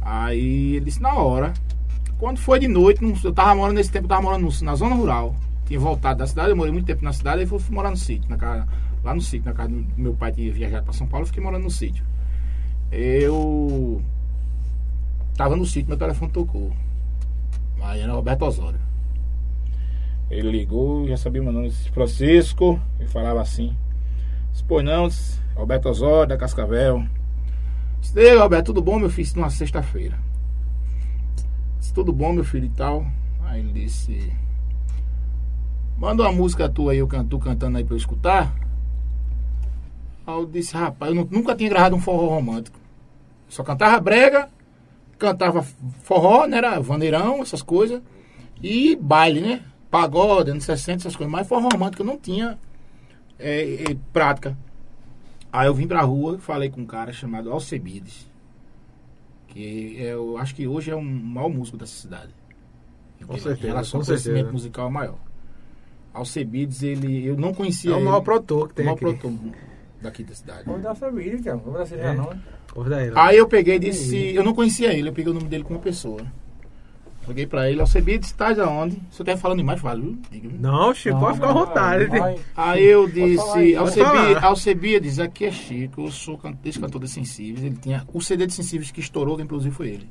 Aí 0.00 0.76
ele 0.76 0.84
disse, 0.86 1.00
na 1.00 1.14
hora. 1.14 1.52
Quando 2.18 2.38
foi 2.38 2.58
de 2.58 2.66
noite, 2.68 3.02
não- 3.02 3.14
eu 3.22 3.32
tava 3.32 3.54
morando 3.54 3.76
nesse 3.76 3.90
tempo, 3.92 4.04
eu 4.06 4.08
tava 4.08 4.22
morando 4.22 4.42
no- 4.42 4.62
na 4.64 4.74
zona 4.74 4.94
rural. 4.94 5.34
Tinha 5.66 5.78
voltado 5.78 6.18
da 6.18 6.26
cidade, 6.26 6.50
eu 6.50 6.56
morei 6.56 6.72
muito 6.72 6.86
tempo 6.86 7.04
na 7.04 7.12
cidade, 7.12 7.40
aí 7.40 7.46
fui, 7.46 7.58
fui 7.60 7.74
morar 7.74 7.90
no 7.90 7.96
sítio, 7.96 8.28
na 8.28 8.36
casa, 8.36 8.66
lá 9.04 9.14
no 9.14 9.20
sítio, 9.20 9.46
na 9.46 9.52
casa 9.52 9.68
do 9.68 9.86
meu 9.96 10.14
pai 10.14 10.32
tinha 10.32 10.52
viajado 10.52 10.82
pra 10.84 10.92
São 10.92 11.06
Paulo, 11.06 11.22
eu 11.22 11.26
fiquei 11.28 11.42
morando 11.42 11.62
no 11.62 11.70
sítio. 11.70 12.04
Eu 12.90 14.02
tava 15.38 15.54
no 15.56 15.64
sítio, 15.64 15.88
meu 15.88 15.96
telefone 15.96 16.30
tocou. 16.32 16.72
Aí 17.80 18.00
era 18.00 18.12
Roberto 18.12 18.42
Osório. 18.44 18.80
Ele 20.28 20.50
ligou, 20.50 21.06
já 21.08 21.16
sabia 21.16 21.40
meu 21.40 21.52
nome, 21.52 21.68
disse, 21.68 21.88
Francisco, 21.90 22.78
ele 22.98 23.08
falava 23.08 23.40
assim. 23.40 23.74
Disse, 24.52 24.64
pois 24.64 24.84
não, 24.84 25.08
disse, 25.08 25.40
Roberto 25.54 25.88
Osório, 25.88 26.28
da 26.28 26.36
Cascavel. 26.36 27.06
Disse, 28.00 28.18
Ei, 28.18 28.36
Roberto, 28.36 28.66
tudo 28.66 28.82
bom, 28.82 28.98
meu 28.98 29.08
filho? 29.08 29.24
Isso 29.24 29.36
numa 29.38 29.48
sexta-feira. 29.48 30.18
Disse, 31.78 31.94
tudo 31.94 32.12
bom, 32.12 32.32
meu 32.32 32.44
filho 32.44 32.66
e 32.66 32.70
tal. 32.70 33.06
Aí 33.46 33.60
ele 33.60 33.72
disse, 33.72 34.30
manda 35.96 36.24
uma 36.24 36.32
música 36.32 36.68
tua 36.68 36.92
aí, 36.92 36.98
eu 36.98 37.06
canto, 37.06 37.38
cantando 37.38 37.78
aí 37.78 37.84
pra 37.84 37.94
eu 37.94 37.98
escutar. 37.98 38.54
Aí 40.26 40.34
eu 40.34 40.44
disse, 40.44 40.74
rapaz, 40.76 41.10
eu 41.14 41.22
nu- 41.24 41.28
nunca 41.30 41.54
tinha 41.54 41.70
gravado 41.70 41.96
um 41.96 42.00
forró 42.00 42.26
romântico. 42.34 42.78
Só 43.48 43.62
cantava 43.62 43.98
brega, 43.98 44.50
cantava 45.18 45.62
forró, 46.02 46.46
né? 46.46 46.58
Era 46.58 46.78
vaneirão, 46.80 47.42
essas 47.42 47.62
coisas. 47.62 48.00
E 48.62 48.96
baile, 48.96 49.40
né? 49.40 49.62
Pagode, 49.90 50.50
anos 50.50 50.64
60, 50.64 51.02
essas 51.02 51.16
coisas. 51.16 51.30
Mas 51.32 51.46
forró 51.48 51.68
romântico 51.72 52.02
eu 52.02 52.06
não 52.06 52.18
tinha 52.18 52.58
é, 53.38 53.90
é, 53.92 53.96
prática. 54.12 54.56
Aí 55.52 55.66
eu 55.66 55.74
vim 55.74 55.86
pra 55.86 56.02
rua 56.02 56.36
e 56.36 56.40
falei 56.40 56.68
com 56.70 56.80
um 56.82 56.86
cara 56.86 57.12
chamado 57.12 57.50
Alcebides. 57.50 58.28
Que 59.48 59.96
é, 59.98 60.12
eu 60.12 60.36
acho 60.38 60.54
que 60.54 60.66
hoje 60.66 60.90
é 60.90 60.96
um 60.96 61.02
maior 61.02 61.48
músico 61.48 61.76
dessa 61.78 61.94
cidade. 61.98 62.34
Com 63.26 63.34
Em 63.34 63.38
certeza, 63.38 63.66
relação 63.68 63.98
com 63.98 64.02
ao 64.02 64.06
conhecimento 64.06 64.34
certeza. 64.36 64.52
musical 64.52 64.88
é 64.88 64.90
maior. 64.90 65.18
Alcebides, 66.14 66.82
ele. 66.82 67.24
Eu 67.26 67.36
não 67.36 67.52
conhecia 67.54 67.90
É 67.90 67.94
o 67.94 67.98
ele. 67.98 68.04
maior 68.04 68.20
produtor 68.20 68.68
que 68.68 68.74
tem 68.74 68.84
o 68.84 68.86
maior 68.86 68.94
aqui. 68.96 69.18
produtor 69.18 69.52
daqui 70.00 70.22
da 70.24 70.34
cidade. 70.34 70.64
Vou 70.64 70.78
dar 70.78 70.94
família, 70.94 71.34
então. 71.36 71.58
Vou 71.58 71.72
dar 71.74 71.86
vocês 71.86 72.00
É. 72.00 72.14
não, 72.14 72.30
ele. 72.30 72.40
Aí 73.16 73.36
eu 73.36 73.46
peguei 73.46 73.76
e 73.76 73.78
disse, 73.78 74.34
eu 74.34 74.44
não 74.44 74.54
conhecia 74.54 74.92
ele, 74.92 75.08
eu 75.08 75.12
peguei 75.12 75.30
o 75.30 75.34
nome 75.34 75.48
dele 75.48 75.64
com 75.64 75.74
uma 75.74 75.80
pessoa. 75.80 76.20
Liguei 77.28 77.46
pra 77.46 77.70
ele, 77.70 77.78
Alcebides, 77.80 78.30
estás 78.30 78.58
aonde? 78.58 78.94
Se 78.94 79.20
eu 79.20 79.24
estiver 79.24 79.36
falando 79.36 79.58
demais, 79.58 79.78
fala. 79.78 80.02
Não, 80.58 80.94
Chico, 80.94 81.20
pode 81.20 81.34
ficar 81.34 81.50
à 81.50 81.52
vontade. 81.52 82.06
Vai. 82.06 82.36
Aí 82.56 82.84
eu 82.84 83.06
disse, 83.06 83.76
Alcebi-. 83.76 84.34
Alcebiades, 84.40 85.18
aqui 85.18 85.44
é 85.44 85.50
Chico, 85.50 86.06
eu 86.06 86.10
sou 86.10 86.38
cantor 86.38 87.02
de 87.02 87.08
Sensíveis. 87.08 87.62
Ele 87.64 87.76
tinha 87.76 88.06
o 88.14 88.20
CD 88.22 88.46
de 88.46 88.54
Sensíveis 88.54 88.90
que 88.90 89.00
estourou, 89.00 89.36
quem 89.36 89.46
produziu 89.46 89.72
foi 89.72 89.88
ele. 89.88 90.10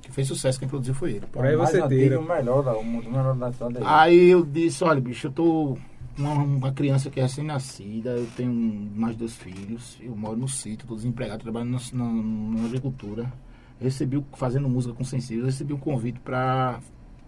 Que 0.00 0.12
fez 0.12 0.28
sucesso, 0.28 0.58
quem 0.58 0.68
produziu 0.68 0.94
foi 0.94 1.14
ele. 1.14 1.26
Por 1.32 1.44
aí 1.44 1.56
você 1.56 1.82
tira. 1.88 2.20
O 2.20 2.24
melhor 2.24 2.62
da, 2.62 2.74
o 2.74 2.84
melhor 2.84 3.34
da. 3.34 3.50
Aí 3.82 4.30
eu 4.30 4.44
disse, 4.44 4.84
olha, 4.84 5.00
bicho, 5.00 5.26
eu 5.26 5.32
tô 5.32 5.76
uma, 6.16 6.32
uma 6.34 6.72
criança 6.72 7.10
que 7.10 7.18
é 7.18 7.22
recém-nascida, 7.22 8.10
eu 8.10 8.26
tenho 8.36 8.52
mais 8.94 9.16
dois 9.16 9.34
filhos, 9.34 9.98
eu 10.00 10.14
moro 10.16 10.36
no 10.36 10.48
sítio, 10.48 10.86
tô 10.86 10.94
desempregado, 10.94 11.42
trabalho 11.42 11.66
na, 11.66 11.78
na, 11.92 12.04
na 12.04 12.66
agricultura. 12.66 13.32
Recebi, 13.80 14.24
fazendo 14.34 14.68
música 14.68 14.94
com 14.94 15.04
sensíveis, 15.04 15.46
recebi 15.46 15.72
um 15.72 15.78
convite 15.78 16.20
pra 16.20 16.78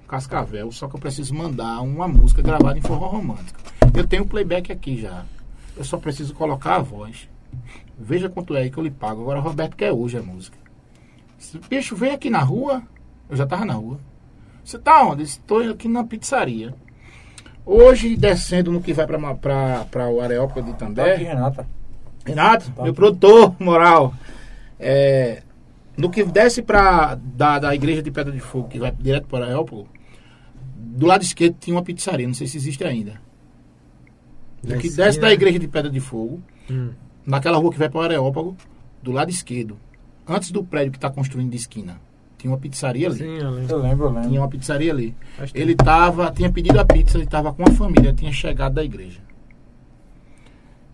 Cascavel, 0.06 0.70
só 0.70 0.88
que 0.88 0.94
eu 0.94 1.00
preciso 1.00 1.34
mandar 1.34 1.80
uma 1.80 2.06
música 2.06 2.40
gravada 2.40 2.78
em 2.78 2.82
forró 2.82 3.08
romântico. 3.08 3.58
Eu 3.94 4.06
tenho 4.06 4.22
o 4.22 4.28
playback 4.28 4.70
aqui 4.70 5.00
já. 5.00 5.24
Eu 5.76 5.84
só 5.84 5.98
preciso 5.98 6.34
colocar 6.34 6.76
a 6.76 6.80
voz. 6.80 7.28
Veja 7.98 8.28
quanto 8.28 8.54
é 8.54 8.68
que 8.68 8.78
eu 8.78 8.84
lhe 8.84 8.90
pago. 8.90 9.22
Agora 9.22 9.40
o 9.40 9.42
Roberto 9.42 9.76
quer 9.76 9.92
hoje 9.92 10.16
a 10.16 10.22
música. 10.22 10.56
Disse, 11.36 11.58
Bicho, 11.68 11.96
vem 11.96 12.12
aqui 12.12 12.30
na 12.30 12.40
rua. 12.40 12.82
Eu 13.28 13.36
já 13.36 13.46
tava 13.46 13.64
na 13.64 13.74
rua. 13.74 13.98
Você 14.64 14.78
tá 14.78 15.02
onde? 15.02 15.22
Estou 15.22 15.58
aqui 15.70 15.88
na 15.88 16.04
pizzaria. 16.04 16.74
Hoje, 17.66 18.16
descendo 18.16 18.70
no 18.70 18.80
que 18.80 18.92
vai 18.92 19.06
pra, 19.06 19.18
ma- 19.18 19.34
pra, 19.34 19.84
pra 19.90 20.08
o 20.08 20.20
Areópago 20.20 20.62
de 20.72 20.78
Tá 20.78 20.84
aqui, 20.86 20.92
Itambé. 20.94 21.16
Renata. 21.16 21.66
Renato, 22.24 22.66
Tá 22.70 22.82
meu 22.82 22.92
aqui. 22.92 22.96
produtor, 22.96 23.56
moral. 23.58 24.14
É, 24.78 25.42
no 25.96 26.08
que 26.08 26.22
desce 26.24 26.62
pra, 26.62 27.16
da, 27.16 27.58
da 27.58 27.74
igreja 27.74 28.02
de 28.02 28.10
Pedra 28.10 28.32
de 28.32 28.38
Fogo, 28.40 28.68
que 28.68 28.78
vai 28.78 28.92
direto 28.92 29.26
para 29.26 29.40
o 29.40 29.44
Areópago, 29.48 29.88
do 30.76 31.06
lado 31.06 31.22
esquerdo 31.22 31.56
tinha 31.58 31.74
uma 31.76 31.82
pizzaria, 31.82 32.26
não 32.26 32.34
sei 32.34 32.46
se 32.46 32.56
existe 32.56 32.84
ainda. 32.84 33.20
No 34.62 34.74
Na 34.74 34.80
que 34.80 34.88
desce 34.90 35.20
da 35.20 35.32
igreja 35.32 35.58
de 35.58 35.66
Pedra 35.68 35.90
de 35.90 36.00
Fogo, 36.00 36.40
Hum. 36.70 36.90
naquela 37.24 37.58
rua 37.58 37.72
que 37.72 37.78
vai 37.78 37.88
para 37.88 37.98
o 38.00 38.02
Areópago, 38.02 38.56
do 39.02 39.10
lado 39.12 39.30
esquerdo, 39.30 39.76
antes 40.26 40.50
do 40.50 40.62
prédio 40.64 40.92
que 40.92 40.98
está 40.98 41.10
construindo 41.10 41.50
de 41.50 41.56
esquina, 41.56 42.00
tinha 42.38 42.50
uma 42.50 42.58
pizzaria 42.58 43.08
ali. 43.08 43.18
Sim, 43.18 43.38
eu 43.38 43.50
lembro. 43.50 43.72
Eu 43.74 43.78
lembro, 43.82 44.04
eu 44.06 44.10
lembro. 44.10 44.28
Tinha 44.28 44.40
uma 44.40 44.48
pizzaria 44.48 44.92
ali. 44.92 45.14
Ele 45.54 45.74
tava, 45.74 46.30
tinha 46.30 46.50
pedido 46.52 46.78
a 46.78 46.84
pizza, 46.84 47.16
ele 47.18 47.26
tava 47.26 47.52
com 47.52 47.62
a 47.62 47.70
família, 47.72 48.12
tinha 48.12 48.32
chegado 48.32 48.74
da 48.74 48.84
igreja. 48.84 49.20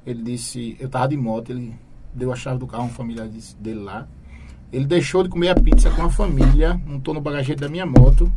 Ele 0.07 0.23
disse, 0.23 0.77
eu 0.81 0.89
tava 0.89 1.09
de 1.09 1.17
moto, 1.17 1.51
ele 1.51 1.75
deu 2.13 2.33
a 2.33 2.37
chave 2.37 2.59
do 2.59 2.67
carro, 2.67 2.85
uma 2.85 2.91
família 2.91 3.29
disse- 3.29 3.57
dele 3.57 3.81
lá. 3.81 4.07
Ele 4.73 4.85
deixou 4.87 5.23
de 5.23 5.29
comer 5.29 5.51
a 5.51 5.55
pizza 5.55 5.91
com 5.91 6.03
a 6.03 6.11
família, 6.11 6.81
montou 6.87 7.13
no 7.15 7.21
bagageiro 7.21 7.61
da 7.61 7.69
minha 7.69 7.87
moto. 7.87 8.33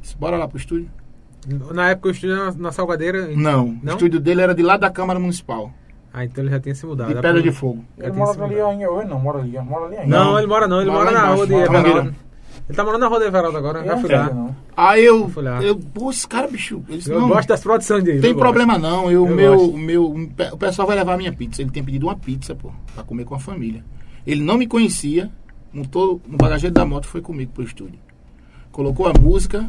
Disse, 0.00 0.16
bora 0.16 0.36
lá 0.36 0.48
pro 0.48 0.56
estúdio? 0.56 0.88
Na 1.74 1.90
época 1.90 2.08
eu 2.08 2.12
estudei 2.12 2.36
na, 2.36 2.52
na 2.52 2.72
Salgadeira. 2.72 3.26
Não, 3.36 3.66
o 3.70 3.78
Não? 3.82 3.94
estúdio 3.94 4.20
dele 4.20 4.40
era 4.42 4.54
de 4.54 4.62
lá 4.62 4.76
da 4.76 4.88
Câmara 4.90 5.18
Municipal, 5.18 5.72
Ah, 6.12 6.24
então 6.24 6.44
ele 6.44 6.50
já 6.52 6.60
tinha 6.60 6.74
se 6.74 6.86
mudado. 6.86 7.08
de 7.08 7.14
Pedra 7.14 7.32
pra- 7.32 7.40
de 7.42 7.50
Fogo. 7.50 7.84
Ele 7.98 8.12
mora 8.12 8.44
ali 8.44 8.60
ainda 8.60 8.90
hoje, 8.90 9.08
não. 9.08 9.18
Mora 9.18 9.38
ali, 9.40 9.58
mora 9.58 9.86
ali 9.86 9.96
ainda. 9.96 10.16
Não, 10.18 10.38
ele 10.38 10.46
mora 10.46 10.68
não, 10.68 10.80
ele 10.80 10.90
Mora 10.90 11.10
mora, 11.10 11.18
na 11.20 11.34
rua 11.34 11.46
de 11.46 11.52
Ele 12.72 12.76
tá 12.76 12.84
morando 12.84 13.00
na 13.02 13.06
rua 13.08 13.18
de 13.20 13.26
Everaldo 13.26 13.58
agora, 13.58 13.80
Eu 13.80 13.84
já 13.84 13.94
não 13.94 14.00
fui 14.00 14.10
lá. 14.10 14.30
não. 14.32 14.56
Aí 14.74 15.04
eu, 15.04 15.28
Fui 15.28 15.42
lá. 15.42 15.62
eu, 15.62 15.76
pô, 15.76 16.10
esse 16.10 16.26
cara, 16.26 16.48
bicho, 16.48 16.82
eles 16.88 17.06
Eu 17.06 17.20
não, 17.20 17.28
gosto 17.28 17.48
das 17.48 17.60
produções 17.60 18.02
dele. 18.02 18.20
Tem 18.20 18.30
eu 18.30 18.34
gosto. 18.34 18.42
problema 18.44 18.78
não, 18.78 19.10
eu, 19.10 19.26
Eu 19.26 19.34
meu, 19.36 19.56
gosto. 19.58 19.76
meu, 19.78 20.14
o 20.52 20.56
pessoal 20.56 20.88
vai 20.88 20.96
levar 20.96 21.12
a 21.14 21.16
minha 21.18 21.32
pizza. 21.32 21.60
Ele 21.60 21.70
tem 21.70 21.84
pedido 21.84 22.06
uma 22.06 22.16
pizza, 22.16 22.54
pô, 22.54 22.70
pra 22.94 23.04
comer 23.04 23.24
com 23.26 23.34
a 23.34 23.38
família. 23.38 23.84
Ele 24.26 24.42
não 24.42 24.56
me 24.56 24.66
conhecia, 24.66 25.30
montou 25.72 26.20
no 26.26 26.38
bagageiro 26.38 26.72
da 26.74 26.84
moto 26.86 27.06
foi 27.06 27.20
comigo 27.20 27.52
pro 27.52 27.62
estúdio. 27.62 27.98
Colocou 28.70 29.06
a 29.06 29.12
música, 29.12 29.68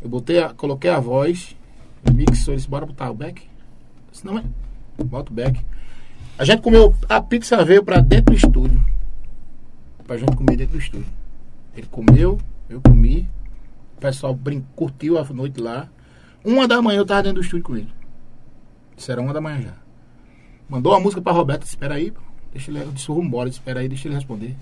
eu 0.00 0.08
botei 0.08 0.38
a, 0.40 0.50
coloquei 0.50 0.90
a 0.90 1.00
voz, 1.00 1.56
mixou, 2.14 2.52
ele 2.54 2.58
disse, 2.58 2.68
bora 2.70 2.86
botar 2.86 3.10
o 3.10 3.14
back? 3.14 3.42
Disse, 4.12 4.24
não 4.24 4.38
é, 4.38 4.44
bota 5.04 5.32
o 5.32 5.34
back. 5.34 5.60
A 6.38 6.44
gente 6.44 6.62
comeu, 6.62 6.94
a 7.08 7.20
pizza 7.20 7.64
veio 7.64 7.82
pra 7.82 7.98
dentro 7.98 8.26
do 8.26 8.34
estúdio. 8.36 8.80
Pra 10.06 10.16
gente 10.16 10.36
comer 10.36 10.56
dentro 10.56 10.74
do 10.74 10.78
estúdio. 10.78 11.06
Ele 11.78 11.86
comeu, 11.86 12.40
eu 12.68 12.80
comi, 12.80 13.28
o 13.96 14.00
pessoal 14.00 14.36
curtiu 14.74 15.16
a 15.16 15.24
noite 15.24 15.60
lá. 15.60 15.88
Uma 16.44 16.66
da 16.66 16.82
manhã 16.82 16.98
eu 16.98 17.06
tava 17.06 17.22
dentro 17.22 17.40
do 17.40 17.44
estúdio 17.44 17.64
com 17.64 17.76
ele. 17.76 17.92
Isso 18.96 19.12
era 19.12 19.20
uma 19.20 19.32
da 19.32 19.40
manhã 19.40 19.62
já. 19.62 19.74
Mandou 20.68 20.92
a 20.92 20.98
música 20.98 21.22
pra 21.22 21.32
Roberto, 21.32 21.62
espera 21.62 21.94
aí. 21.94 22.12
Deixa 22.52 22.72
ele, 22.72 22.80
eu 22.80 22.90
disse, 22.90 23.06
vamos 23.06 23.26
embora, 23.26 23.48
espera 23.48 23.78
aí, 23.78 23.88
deixa 23.88 24.08
ele 24.08 24.16
responder. 24.16 24.56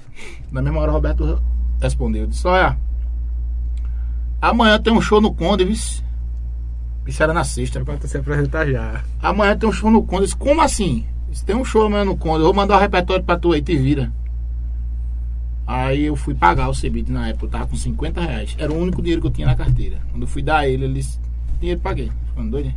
Na 0.52 0.60
mesma 0.60 0.78
hora, 0.80 0.90
o 0.90 0.94
Roberto 0.94 1.42
respondeu. 1.80 2.24
Eu 2.24 2.28
disse, 2.28 2.46
olha, 2.46 2.78
amanhã 4.38 4.78
tem 4.78 4.92
um 4.92 5.00
show 5.00 5.18
no 5.18 5.32
Conde, 5.32 5.64
vice. 5.64 6.04
Isso 7.06 7.22
era 7.22 7.32
na 7.32 7.44
sexta. 7.44 7.82
Pra 7.82 7.98
se 7.98 8.18
apresentar 8.18 8.66
já. 8.66 9.02
Amanhã 9.22 9.56
tem 9.56 9.66
um 9.66 9.72
show 9.72 9.90
no 9.90 10.02
Conde. 10.02 10.22
Eu 10.22 10.26
disse, 10.26 10.36
como 10.36 10.60
assim? 10.60 11.06
Se 11.32 11.44
tem 11.46 11.56
um 11.56 11.64
show 11.64 11.86
amanhã 11.86 12.04
no 12.04 12.16
Conde, 12.16 12.40
eu 12.40 12.44
vou 12.44 12.54
mandar 12.54 12.76
o 12.76 12.80
repertório 12.80 13.24
pra 13.24 13.38
tu 13.38 13.52
aí, 13.52 13.62
te 13.62 13.74
vira. 13.74 14.12
Aí 15.66 16.04
eu 16.04 16.14
fui 16.14 16.32
pagar 16.34 16.68
o 16.68 16.72
CBIT 16.72 17.10
na 17.10 17.28
época, 17.28 17.46
eu 17.46 17.50
tava 17.50 17.66
com 17.66 17.76
50 17.76 18.20
reais. 18.20 18.54
Era 18.58 18.72
o 18.72 18.76
único 18.78 19.02
dinheiro 19.02 19.20
que 19.20 19.26
eu 19.26 19.32
tinha 19.32 19.46
na 19.48 19.56
carteira. 19.56 19.98
Quando 20.10 20.22
eu 20.22 20.28
fui 20.28 20.40
dar 20.42 20.68
ele, 20.68 20.84
ele 20.84 20.94
disse, 20.94 21.18
dinheiro 21.58 21.80
paguei. 21.80 22.10
Falando 22.34 22.50
doido, 22.52 22.66
né? 22.66 22.74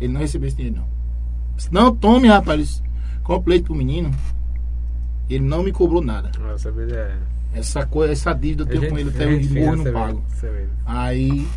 Ele 0.00 0.12
não 0.12 0.20
recebeu 0.20 0.46
esse 0.48 0.56
dinheiro, 0.56 0.76
não. 0.76 0.84
Eu 0.84 1.56
disse, 1.56 1.72
não, 1.72 1.94
tome, 1.94 2.28
rapaz. 2.28 2.82
Completo 3.22 3.64
pro 3.66 3.74
menino. 3.74 4.10
Ele 5.28 5.44
não 5.44 5.62
me 5.62 5.72
cobrou 5.72 6.02
nada. 6.02 6.30
Nossa, 6.38 6.70
vida 6.70 6.94
é. 6.94 7.58
Essa 7.58 7.84
coisa, 7.86 8.12
essa 8.12 8.32
dívida 8.34 8.62
eu 8.62 8.66
tenho 8.66 8.80
gente- 8.82 8.90
com 8.90 8.98
ele 8.98 9.08
até 9.10 9.26
hoje, 9.26 9.48
morro 9.60 9.72
e 9.72 9.76
não 9.76 9.84
pago. 9.92 10.22
Aí, 10.84 11.48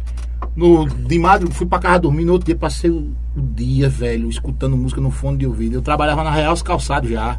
no, 0.56 0.88
de 0.88 1.20
madrugada, 1.20 1.56
fui 1.58 1.68
pra 1.68 1.80
casa 1.80 2.00
dormir. 2.00 2.24
No 2.26 2.34
outro 2.34 2.46
dia, 2.46 2.56
passei 2.56 2.90
o, 2.90 3.14
o 3.36 3.42
dia, 3.42 3.90
velho, 3.90 4.30
escutando 4.30 4.76
música 4.78 5.02
no 5.02 5.12
fone 5.12 5.38
de 5.38 5.46
ouvido. 5.46 5.76
Eu 5.76 5.82
trabalhava 5.82 6.24
na 6.24 6.32
Real 6.32 6.54
Os 6.54 6.62
Calçados 6.62 7.10
já. 7.10 7.38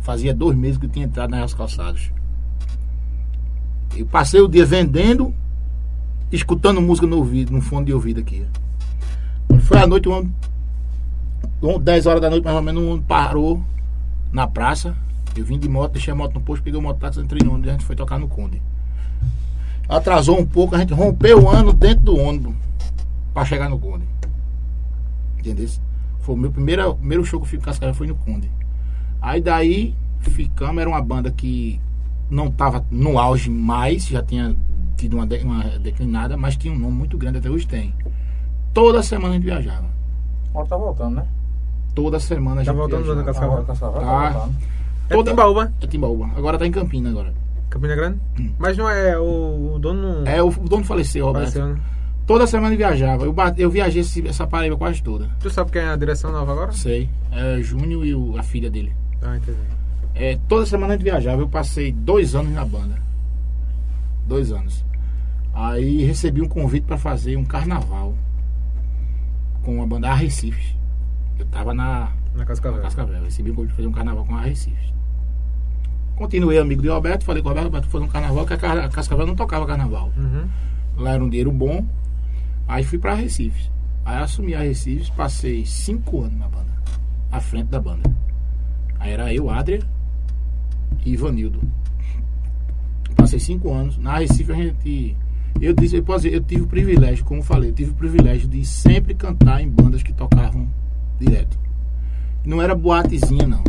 Fazia 0.00 0.34
dois 0.34 0.56
meses 0.56 0.78
que 0.78 0.86
eu 0.86 0.90
tinha 0.90 1.04
entrado 1.04 1.30
na 1.30 1.36
Real 1.36 1.46
Os 1.46 1.54
Calçados. 1.54 2.10
Eu 3.96 4.06
passei 4.06 4.40
o 4.40 4.48
dia 4.48 4.64
vendendo, 4.64 5.34
escutando 6.32 6.80
música 6.80 7.06
no 7.06 7.18
ouvido, 7.18 7.52
no 7.52 7.60
fone 7.60 7.86
de 7.86 7.92
ouvido 7.92 8.20
aqui. 8.20 8.46
Foi 9.62 9.78
à 9.78 9.86
noite, 9.86 10.08
um 10.08 10.30
um, 11.62 11.78
10 11.78 12.06
horas 12.06 12.22
da 12.22 12.30
noite, 12.30 12.44
mais 12.44 12.56
ou 12.56 12.62
menos, 12.62 12.82
um 12.82 13.00
parou 13.00 13.62
na 14.32 14.46
praça. 14.46 14.96
Eu 15.36 15.44
vim 15.44 15.58
de 15.58 15.68
moto, 15.68 15.92
deixei 15.92 16.12
a 16.12 16.16
moto 16.16 16.34
no 16.34 16.40
posto, 16.40 16.62
peguei 16.62 16.78
o 16.78 16.82
mototáxi, 16.82 17.20
entrei 17.20 17.42
no 17.44 17.52
ônibus 17.52 17.66
e 17.66 17.70
a 17.70 17.72
gente 17.72 17.84
foi 17.84 17.94
tocar 17.94 18.18
no 18.18 18.28
Conde. 18.28 18.60
Atrasou 19.88 20.38
um 20.38 20.46
pouco, 20.46 20.74
a 20.74 20.78
gente 20.78 20.94
rompeu 20.94 21.44
o 21.44 21.48
ano 21.48 21.72
dentro 21.72 22.04
do 22.04 22.16
ônibus 22.16 22.54
pra 23.34 23.44
chegar 23.44 23.68
no 23.68 23.78
Conde. 23.78 24.04
Entendeu? 25.38 25.68
Foi 26.20 26.34
o 26.34 26.38
meu 26.38 26.50
primeiro, 26.50 26.94
primeiro 26.94 27.24
show 27.24 27.40
que 27.40 27.44
eu 27.44 27.50
fui 27.50 27.58
Cascavel 27.58 27.94
foi 27.94 28.06
no 28.06 28.14
Conde. 28.14 28.50
Aí 29.20 29.40
daí 29.40 29.94
ficamos, 30.20 30.80
era 30.80 30.88
uma 30.88 31.02
banda 31.02 31.30
que 31.30 31.80
não 32.30 32.50
tava 32.50 32.84
no 32.90 33.18
auge 33.18 33.50
mais, 33.50 34.06
já 34.06 34.22
tinha 34.22 34.54
tido 34.96 35.14
uma, 35.14 35.26
de- 35.26 35.38
uma 35.44 35.64
declinada, 35.78 36.36
mas 36.36 36.56
tinha 36.56 36.72
um 36.72 36.78
nome 36.78 36.92
muito 36.94 37.18
grande, 37.18 37.38
até 37.38 37.50
hoje 37.50 37.66
tem. 37.66 37.94
Toda 38.72 39.02
semana 39.02 39.30
a 39.30 39.36
gente 39.36 39.44
viajava. 39.44 39.86
Agora 40.50 40.66
tá 40.68 40.76
voltando, 40.76 41.16
né? 41.16 41.26
Toda 41.94 42.20
semana 42.20 42.60
a 42.60 42.64
Tá 42.64 42.70
gente 42.70 42.76
voltando 42.76 43.02
viajava. 43.04 43.24
Cascavel? 43.24 43.64
Cascavel 43.64 44.00
Tá. 44.00 44.06
tá 44.06 44.30
voltando. 44.38 44.54
É 45.08 45.14
Toda- 45.14 45.30
Timbaúba, 45.30 45.72
É 45.82 45.86
Timbaúba. 45.86 46.30
Agora 46.36 46.58
tá 46.58 46.66
em 46.66 46.70
Campina 46.70 47.10
agora. 47.10 47.34
Campina 47.68 47.94
Grande? 47.96 48.20
Mas 48.58 48.76
não 48.76 48.88
é 48.88 49.18
o, 49.18 49.74
o 49.74 49.78
dono 49.78 50.26
É, 50.26 50.42
o, 50.42 50.48
o 50.48 50.68
dono 50.68 50.84
faleceu, 50.84 51.26
Roberto. 51.26 51.52
faleceu, 51.52 51.74
né? 51.74 51.80
Toda 52.26 52.46
semana 52.46 52.74
eu 52.74 52.78
viajava. 52.78 53.24
Eu, 53.24 53.34
eu 53.58 53.70
viajei 53.70 54.02
esse- 54.02 54.26
essa 54.26 54.46
Paraíba 54.46 54.76
quase 54.76 55.02
toda. 55.02 55.28
Tu 55.40 55.50
sabe 55.50 55.72
quem 55.72 55.82
é 55.82 55.88
a 55.88 55.96
direção 55.96 56.30
nova 56.30 56.52
agora? 56.52 56.72
Sei. 56.72 57.08
É 57.32 57.60
Júnior 57.60 58.04
e 58.06 58.14
o- 58.14 58.36
a 58.38 58.42
filha 58.42 58.70
dele. 58.70 58.92
Ah, 59.22 59.36
entendi. 59.36 59.58
É, 60.22 60.38
toda 60.48 60.66
semana 60.66 60.92
a 60.92 60.96
gente 60.96 61.04
viajava. 61.04 61.40
Eu 61.40 61.48
passei 61.48 61.90
dois 61.92 62.34
anos 62.34 62.52
na 62.52 62.64
banda. 62.64 63.00
Dois 64.26 64.52
anos. 64.52 64.84
Aí 65.54 66.04
recebi 66.04 66.42
um 66.42 66.48
convite 66.48 66.84
para 66.84 66.98
fazer 66.98 67.36
um 67.36 67.44
carnaval 67.44 68.14
com 69.62 69.82
a 69.82 69.86
banda 69.86 70.10
Arrecife. 70.10 70.76
Eu 71.38 71.46
tava 71.46 71.72
na, 71.72 72.10
Na 72.34 72.40
na 72.40 72.44
Cascavel. 72.44 72.82
Cascavel. 72.82 73.22
Recebi 73.24 73.50
um 73.50 73.54
convite 73.54 73.70
para 73.70 73.76
fazer 73.76 73.88
um 73.88 73.92
carnaval 73.92 74.24
com 74.26 74.34
a 74.36 74.40
Arrecife. 74.40 74.92
Continuei 76.16 76.58
amigo 76.58 76.82
de 76.82 76.88
Roberto. 76.88 77.24
Falei 77.24 77.42
com 77.42 77.48
o 77.48 77.50
Roberto, 77.52 77.66
Roberto 77.66 77.88
foi 77.88 78.00
um 78.02 78.08
carnaval 78.08 78.46
que 78.46 78.52
a 78.52 78.56
Ca- 78.58 78.84
a 78.84 78.88
Cascavel 78.90 79.26
não 79.26 79.34
tocava 79.34 79.66
carnaval. 79.66 80.12
Uhum. 80.16 80.46
Lá 80.98 81.12
era 81.14 81.24
um 81.24 81.28
dinheiro 81.30 81.50
bom. 81.50 81.84
Aí 82.68 82.84
fui 82.84 82.98
pra 82.98 83.14
Recife. 83.14 83.70
Aí 84.04 84.22
assumi 84.22 84.54
a 84.54 84.60
Recife, 84.60 85.10
passei 85.12 85.64
cinco 85.64 86.20
anos 86.22 86.38
na 86.38 86.46
banda. 86.48 86.70
À 87.32 87.40
frente 87.40 87.68
da 87.68 87.80
banda. 87.80 88.10
Aí 88.98 89.12
era 89.12 89.32
eu, 89.32 89.48
Adria 89.48 89.80
e 91.04 91.12
Ivanildo. 91.12 91.60
Passei 93.16 93.38
cinco 93.38 93.72
anos. 93.72 93.98
Na 93.98 94.18
Recife 94.18 94.52
a 94.52 94.54
gente. 94.54 95.16
Eu 95.60 95.74
disse, 95.74 95.96
eu, 95.96 96.02
posso 96.02 96.24
dizer, 96.24 96.36
eu 96.36 96.40
tive 96.40 96.62
o 96.62 96.66
privilégio, 96.66 97.24
como 97.24 97.42
falei, 97.42 97.70
eu 97.70 97.74
tive 97.74 97.90
o 97.90 97.94
privilégio 97.94 98.48
de 98.48 98.64
sempre 98.64 99.14
cantar 99.14 99.60
em 99.60 99.68
bandas 99.68 100.02
que 100.02 100.12
tocavam 100.12 100.68
direto. 101.18 101.58
Não 102.44 102.62
era 102.62 102.74
boatezinha, 102.74 103.46
não. 103.46 103.62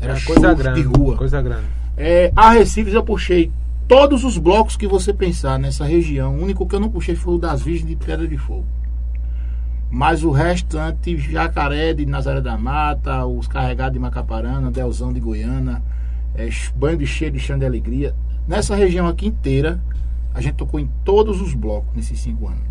Era 0.00 0.16
É 0.16 0.20
coisa 0.20 0.40
coisa 0.48 0.54
grande. 0.54 0.82
de 0.82 0.88
rua. 0.88 1.16
Coisa 1.16 1.42
grande. 1.42 1.66
É, 1.96 2.32
a 2.34 2.50
Recife 2.52 2.90
eu 2.92 3.02
puxei 3.02 3.52
todos 3.86 4.24
os 4.24 4.38
blocos 4.38 4.76
que 4.76 4.86
você 4.86 5.12
pensar 5.12 5.58
nessa 5.58 5.84
região. 5.84 6.36
O 6.36 6.42
único 6.42 6.66
que 6.66 6.74
eu 6.74 6.80
não 6.80 6.88
puxei 6.88 7.14
foi 7.14 7.34
o 7.34 7.38
das 7.38 7.60
Virgens 7.60 7.88
de 7.88 7.96
Pedra 7.96 8.26
de 8.26 8.38
Fogo. 8.38 8.64
Mas 9.90 10.22
o 10.22 10.30
restante, 10.30 11.18
Jacaré 11.18 11.92
de 11.92 12.06
Nazaré 12.06 12.40
da 12.40 12.56
Mata, 12.56 13.26
os 13.26 13.48
Carregados 13.48 13.92
de 13.94 13.98
Macaparana, 13.98 14.70
Delzão 14.70 15.12
de 15.12 15.18
Goiânia, 15.18 15.82
é, 16.34 16.48
Banho 16.74 16.98
de 16.98 17.06
Cheio 17.06 17.30
de 17.30 17.38
Chão 17.38 17.58
de 17.58 17.64
Alegria. 17.64 18.14
Nessa 18.46 18.74
região 18.74 19.06
aqui 19.06 19.26
inteira, 19.26 19.80
a 20.34 20.40
gente 20.40 20.54
tocou 20.54 20.80
em 20.80 20.88
todos 21.04 21.40
os 21.40 21.54
blocos 21.54 21.94
nesses 21.94 22.18
cinco 22.20 22.48
anos. 22.48 22.62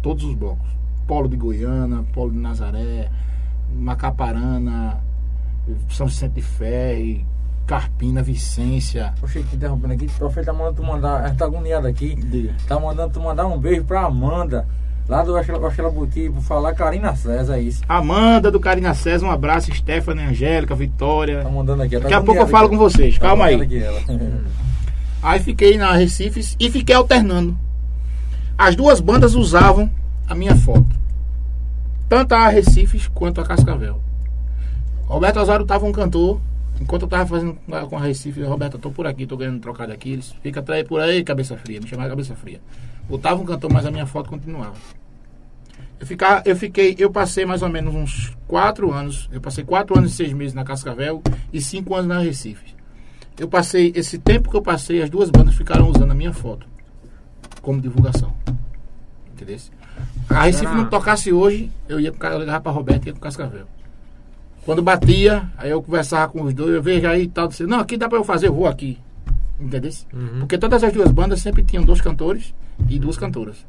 Todos 0.00 0.24
os 0.24 0.34
blocos. 0.34 0.70
Polo 1.06 1.28
de 1.28 1.36
Goiânia, 1.36 2.04
Polo 2.12 2.30
de 2.30 2.38
Nazaré, 2.38 3.10
Macaparana, 3.74 5.00
São 5.90 6.06
Vicente 6.06 6.34
de 6.34 6.42
Ferre, 6.42 7.26
Carpina, 7.66 8.22
Vicência. 8.22 9.14
Poxa, 9.20 9.42
que 9.42 9.56
interrompendo 9.56 9.94
aqui, 9.94 10.06
o 10.06 10.10
profeta 10.10 10.46
tá 10.46 10.52
mandando 10.52 10.76
tu 10.76 10.84
mandar, 10.84 11.24
a 11.24 11.28
gente 11.28 11.38
tá 11.38 11.44
agoniado 11.44 11.86
aqui, 11.86 12.14
Diga. 12.14 12.54
tá 12.66 12.78
mandando 12.78 13.12
tu 13.12 13.20
mandar 13.20 13.46
um 13.46 13.58
beijo 13.58 13.84
pra 13.84 14.02
Amanda, 14.02 14.66
lá 15.12 15.22
do 15.22 15.34
Oxela 15.34 15.90
Buti, 15.90 16.30
por 16.30 16.40
falar 16.42 16.72
Karina 16.74 17.14
César, 17.14 17.56
é 17.58 17.60
isso. 17.60 17.82
Amanda 17.86 18.50
do 18.50 18.58
Carina 18.58 18.94
César, 18.94 19.26
um 19.26 19.30
abraço. 19.30 19.72
Stephanie, 19.74 20.24
Angélica, 20.24 20.74
Vitória. 20.74 21.42
Tá 21.42 21.50
mandando 21.50 21.82
aqui. 21.82 21.98
Daqui 21.98 22.14
a 22.14 22.22
pouco 22.22 22.40
eu 22.40 22.46
falo 22.48 22.68
com 22.70 22.78
vocês, 22.78 23.18
Tá 23.18 23.26
calma 23.28 23.44
aí. 23.46 23.58
Aí 25.22 25.38
fiquei 25.38 25.76
na 25.78 25.92
Recife 25.92 26.56
e 26.58 26.70
fiquei 26.70 26.94
alternando. 26.96 27.56
As 28.58 28.74
duas 28.74 29.00
bandas 29.00 29.34
usavam 29.34 29.88
a 30.26 30.34
minha 30.34 30.56
foto. 30.56 30.86
Tanto 32.08 32.34
a 32.34 32.48
Recife 32.48 33.08
quanto 33.10 33.40
a 33.40 33.44
Cascavel. 33.44 34.00
Roberto 35.06 35.38
Osório 35.38 35.64
tava 35.66 35.86
um 35.86 35.92
cantor. 35.92 36.40
Enquanto 36.80 37.02
eu 37.02 37.08
tava 37.08 37.26
fazendo 37.26 37.56
com 37.88 37.96
a- 37.96 38.00
Recife, 38.00 38.42
Roberto, 38.42 38.78
tô 38.78 38.90
por 38.90 39.06
aqui, 39.06 39.24
tô 39.26 39.36
ganhando 39.36 39.60
trocado 39.60 39.92
aqui. 39.92 40.12
Eles 40.14 40.34
fica 40.42 40.58
atrás 40.58 40.82
por 40.88 41.00
aí, 41.00 41.22
cabeça 41.22 41.56
fria. 41.56 41.80
Me 41.80 41.86
chamava 41.86 42.08
cabeça 42.08 42.34
fria. 42.34 42.60
Botava 43.08 43.40
um 43.40 43.44
cantor, 43.44 43.70
mas 43.72 43.86
a 43.86 43.90
minha 43.90 44.06
foto 44.06 44.28
continuava. 44.30 44.72
Eu, 46.02 46.06
ficar, 46.06 46.42
eu 46.44 46.56
fiquei, 46.56 46.96
eu 46.98 47.12
passei 47.12 47.46
mais 47.46 47.62
ou 47.62 47.68
menos 47.68 47.94
uns 47.94 48.36
quatro 48.48 48.92
anos. 48.92 49.30
Eu 49.30 49.40
passei 49.40 49.62
quatro 49.62 49.96
anos 49.96 50.10
e 50.10 50.16
seis 50.16 50.32
meses 50.32 50.52
na 50.52 50.64
Cascavel 50.64 51.22
e 51.52 51.60
cinco 51.60 51.94
anos 51.94 52.08
na 52.08 52.18
Recife. 52.18 52.74
Eu 53.38 53.46
passei, 53.46 53.92
esse 53.94 54.18
tempo 54.18 54.50
que 54.50 54.56
eu 54.56 54.62
passei, 54.62 55.00
as 55.00 55.08
duas 55.08 55.30
bandas 55.30 55.54
ficaram 55.54 55.88
usando 55.88 56.10
a 56.10 56.14
minha 56.14 56.32
foto 56.32 56.66
como 57.60 57.80
divulgação. 57.80 58.34
Entendeu? 59.32 59.58
A 60.28 60.42
Recife 60.42 60.74
não 60.74 60.90
tocasse 60.90 61.32
hoje, 61.32 61.70
eu 61.88 62.00
ia 62.00 62.10
pro 62.10 62.36
ligava 62.36 62.60
pra 62.60 62.72
Roberto 62.72 63.04
e 63.04 63.10
ia 63.10 63.12
pro 63.12 63.22
Cascavel. 63.22 63.66
Quando 64.64 64.82
batia, 64.82 65.48
aí 65.56 65.70
eu 65.70 65.80
conversava 65.80 66.32
com 66.32 66.42
os 66.42 66.52
dois, 66.52 66.74
eu 66.74 66.82
vejo 66.82 67.06
aí 67.06 67.22
e 67.22 67.28
tal, 67.28 67.46
disse, 67.46 67.64
não, 67.64 67.78
aqui 67.78 67.96
dá 67.96 68.08
pra 68.08 68.18
eu 68.18 68.24
fazer, 68.24 68.48
eu 68.48 68.54
vou 68.54 68.66
aqui. 68.66 68.98
Entendeu? 69.60 69.92
Uhum. 70.12 70.40
Porque 70.40 70.58
todas 70.58 70.82
as 70.82 70.92
duas 70.92 71.12
bandas 71.12 71.40
sempre 71.40 71.62
tinham 71.62 71.84
dois 71.84 72.00
cantores 72.00 72.52
e 72.88 72.98
duas 72.98 73.16
cantoras. 73.16 73.64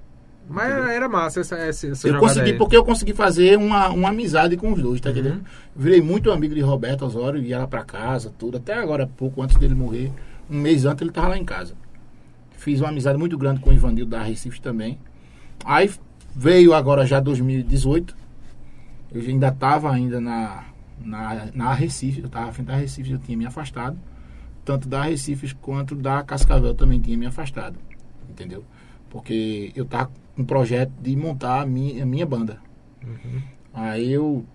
Mas 0.49 0.71
era 0.89 1.07
massa 1.07 1.39
essa, 1.39 1.55
essa, 1.55 1.87
essa 1.87 2.07
eu 2.07 2.19
consegui, 2.19 2.51
aí. 2.51 2.57
porque 2.57 2.75
eu 2.75 2.83
consegui 2.83 3.13
fazer 3.13 3.57
uma, 3.57 3.87
uma 3.89 4.09
amizade 4.09 4.57
com 4.57 4.73
os 4.73 4.81
dois, 4.81 4.99
tá 4.99 5.09
Uhum. 5.09 5.15
entendendo? 5.17 5.45
Virei 5.75 6.01
muito 6.01 6.31
amigo 6.31 6.53
de 6.53 6.61
Roberto 6.61 7.05
Osório, 7.05 7.41
ia 7.41 7.59
lá 7.59 7.67
pra 7.67 7.83
casa, 7.83 8.31
tudo. 8.37 8.57
Até 8.57 8.73
agora, 8.73 9.07
pouco 9.07 9.41
antes 9.41 9.55
dele 9.57 9.73
morrer, 9.73 10.11
um 10.49 10.59
mês 10.59 10.85
antes 10.85 11.01
ele 11.01 11.11
tava 11.11 11.29
lá 11.29 11.37
em 11.37 11.45
casa. 11.45 11.73
Fiz 12.57 12.79
uma 12.81 12.89
amizade 12.89 13.17
muito 13.17 13.37
grande 13.37 13.61
com 13.61 13.69
o 13.69 13.73
Ivanildo 13.73 14.11
da 14.11 14.21
Recife 14.21 14.61
também. 14.61 14.97
Aí 15.65 15.89
veio 16.35 16.73
agora 16.73 17.05
já 17.05 17.19
2018. 17.19 18.15
Eu 19.13 19.21
ainda 19.21 19.51
tava 19.51 19.91
ainda 19.91 20.19
na, 20.19 20.65
na, 21.03 21.47
na 21.53 21.73
Recife, 21.73 22.21
eu 22.21 22.29
tava 22.29 22.49
à 22.49 22.51
frente 22.51 22.67
da 22.67 22.75
Recife, 22.75 23.11
eu 23.11 23.17
tinha 23.19 23.37
me 23.37 23.45
afastado. 23.45 23.97
Tanto 24.65 24.87
da 24.87 25.03
Recife 25.03 25.53
quanto 25.55 25.93
da 25.95 26.21
Cascavel 26.23 26.73
também 26.73 26.99
tinha 26.99 27.17
me 27.17 27.25
afastado. 27.25 27.77
Entendeu? 28.29 28.63
Porque 29.09 29.71
eu 29.75 29.85
tava 29.85 30.09
um 30.37 30.43
projeto 30.43 30.91
de 31.01 31.15
montar 31.15 31.61
a 31.61 31.65
minha, 31.65 32.03
a 32.03 32.05
minha 32.05 32.25
banda. 32.25 32.59
Aí 33.73 34.11
eu. 34.11 34.45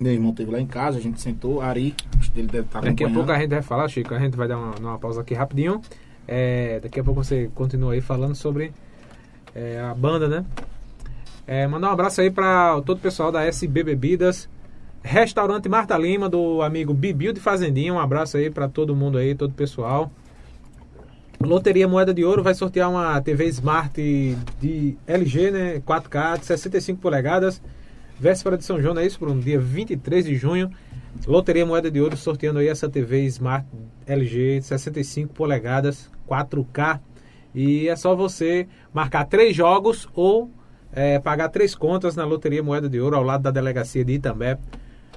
Meu 0.00 0.12
irmão 0.12 0.34
teve 0.34 0.50
lá 0.50 0.60
em 0.60 0.66
casa, 0.66 0.98
a 0.98 1.00
gente 1.00 1.20
sentou, 1.20 1.60
Ari, 1.60 1.94
acho 2.18 2.32
que 2.32 2.40
ele 2.40 2.48
deve 2.48 2.66
estar 2.66 2.80
Daqui 2.80 3.04
a 3.04 3.10
pouco 3.10 3.30
a 3.30 3.38
gente 3.38 3.50
vai 3.50 3.62
falar, 3.62 3.88
Chico. 3.88 4.12
A 4.12 4.18
gente 4.18 4.36
vai 4.36 4.48
dar 4.48 4.58
uma, 4.58 4.74
uma 4.76 4.98
pausa 4.98 5.20
aqui 5.20 5.32
rapidinho. 5.32 5.80
É, 6.26 6.80
daqui 6.80 6.98
a 6.98 7.04
pouco 7.04 7.22
você 7.22 7.50
continua 7.54 7.92
aí 7.92 8.00
falando 8.00 8.34
sobre 8.34 8.72
é, 9.54 9.80
a 9.80 9.94
banda, 9.94 10.26
né? 10.26 10.44
É, 11.46 11.68
mandar 11.68 11.90
um 11.90 11.92
abraço 11.92 12.20
aí 12.20 12.30
para 12.30 12.80
todo 12.82 12.98
o 12.98 13.00
pessoal 13.00 13.30
da 13.30 13.44
SB 13.44 13.84
Bebidas. 13.84 14.48
Restaurante 15.04 15.68
Marta 15.68 15.96
Lima, 15.96 16.28
do 16.28 16.62
amigo 16.62 16.92
Bibil 16.94 17.32
de 17.32 17.40
Fazendinha. 17.40 17.94
Um 17.94 18.00
abraço 18.00 18.36
aí 18.36 18.50
para 18.50 18.68
todo 18.68 18.94
mundo 18.94 19.18
aí, 19.18 19.34
todo 19.34 19.50
o 19.50 19.54
pessoal. 19.54 20.10
Loteria 21.44 21.88
Moeda 21.88 22.14
de 22.14 22.24
Ouro 22.24 22.42
vai 22.42 22.54
sortear 22.54 22.90
uma 22.90 23.20
TV 23.20 23.46
Smart 23.46 23.92
de 24.60 24.96
LG, 25.06 25.50
né? 25.50 25.80
4K 25.80 26.38
de 26.38 26.46
65 26.46 27.00
polegadas. 27.00 27.60
Véspera 28.18 28.56
de 28.56 28.64
São 28.64 28.80
João, 28.80 28.96
é 28.98 29.04
isso, 29.04 29.18
Bruno? 29.18 29.40
Dia 29.40 29.58
23 29.58 30.24
de 30.24 30.36
junho. 30.36 30.70
Loteria 31.26 31.66
Moeda 31.66 31.90
de 31.90 32.00
Ouro 32.00 32.16
sorteando 32.16 32.60
aí 32.60 32.68
essa 32.68 32.88
TV 32.88 33.24
Smart 33.24 33.66
LG 34.06 34.60
de 34.60 34.66
65 34.66 35.34
polegadas, 35.34 36.10
4K. 36.28 37.00
E 37.54 37.88
é 37.88 37.96
só 37.96 38.14
você 38.14 38.66
marcar 38.94 39.24
três 39.24 39.54
jogos 39.54 40.08
ou 40.14 40.50
é, 40.92 41.18
pagar 41.18 41.48
três 41.48 41.74
contas 41.74 42.14
na 42.14 42.24
Loteria 42.24 42.62
Moeda 42.62 42.88
de 42.88 43.00
Ouro 43.00 43.16
ao 43.16 43.22
lado 43.22 43.42
da 43.42 43.50
delegacia 43.50 44.04
de 44.04 44.12
Itambé. 44.14 44.58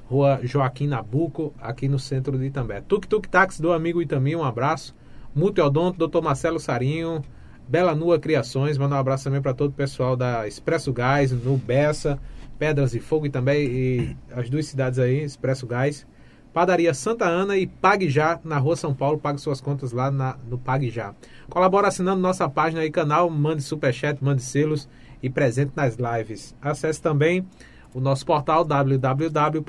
Rua 0.05 0.39
Joaquim 0.43 0.87
Nabuco, 0.87 1.53
aqui 1.59 1.87
no 1.87 1.97
centro 1.97 2.37
de 2.37 2.45
Itambé. 2.45 2.81
Tuk 2.81 3.07
Tuk 3.07 3.27
Táxi 3.27 3.61
do 3.61 3.71
amigo 3.71 4.01
Itami, 4.01 4.35
um 4.35 4.43
abraço. 4.43 4.95
Multiodonto, 5.35 6.07
Dr. 6.07 6.21
Marcelo 6.23 6.59
Sarinho, 6.59 7.21
Bela 7.67 7.93
Nua 7.93 8.17
Criações, 8.17 8.77
manda 8.77 8.95
um 8.95 8.99
abraço 8.99 9.25
também 9.25 9.41
para 9.41 9.53
todo 9.53 9.71
o 9.71 9.73
pessoal 9.73 10.15
da 10.15 10.47
Expresso 10.47 10.93
Gás, 10.93 11.31
no 11.31 11.57
Bessa, 11.57 12.17
Pedras 12.57 12.95
e 12.95 13.01
Fogo 13.01 13.25
e 13.25 13.29
também 13.29 13.67
e 13.67 14.15
as 14.31 14.49
duas 14.49 14.65
cidades 14.65 14.97
aí, 14.97 15.21
Expresso 15.23 15.67
Gás. 15.67 16.07
Padaria 16.53 16.93
Santa 16.93 17.25
Ana 17.25 17.57
e 17.57 17.67
Pague 17.67 18.09
Já, 18.09 18.39
na 18.41 18.57
Rua 18.57 18.77
São 18.77 18.93
Paulo, 18.93 19.17
pague 19.19 19.41
suas 19.41 19.59
contas 19.59 19.91
lá 19.91 20.09
na, 20.09 20.37
no 20.49 20.57
Pague 20.57 20.89
Já. 20.89 21.13
Colabora 21.49 21.89
assinando 21.89 22.21
nossa 22.21 22.47
página 22.47 22.85
e 22.85 22.89
canal, 22.89 23.29
mande 23.29 23.61
superchat, 23.61 24.23
mande 24.23 24.41
selos 24.41 24.87
e 25.21 25.29
presente 25.29 25.73
nas 25.75 25.97
lives. 25.97 26.55
Acesse 26.61 27.01
também 27.01 27.45
o 27.93 27.99
nosso 27.99 28.25
portal 28.25 28.63
www.pbpe.tv 28.63 29.67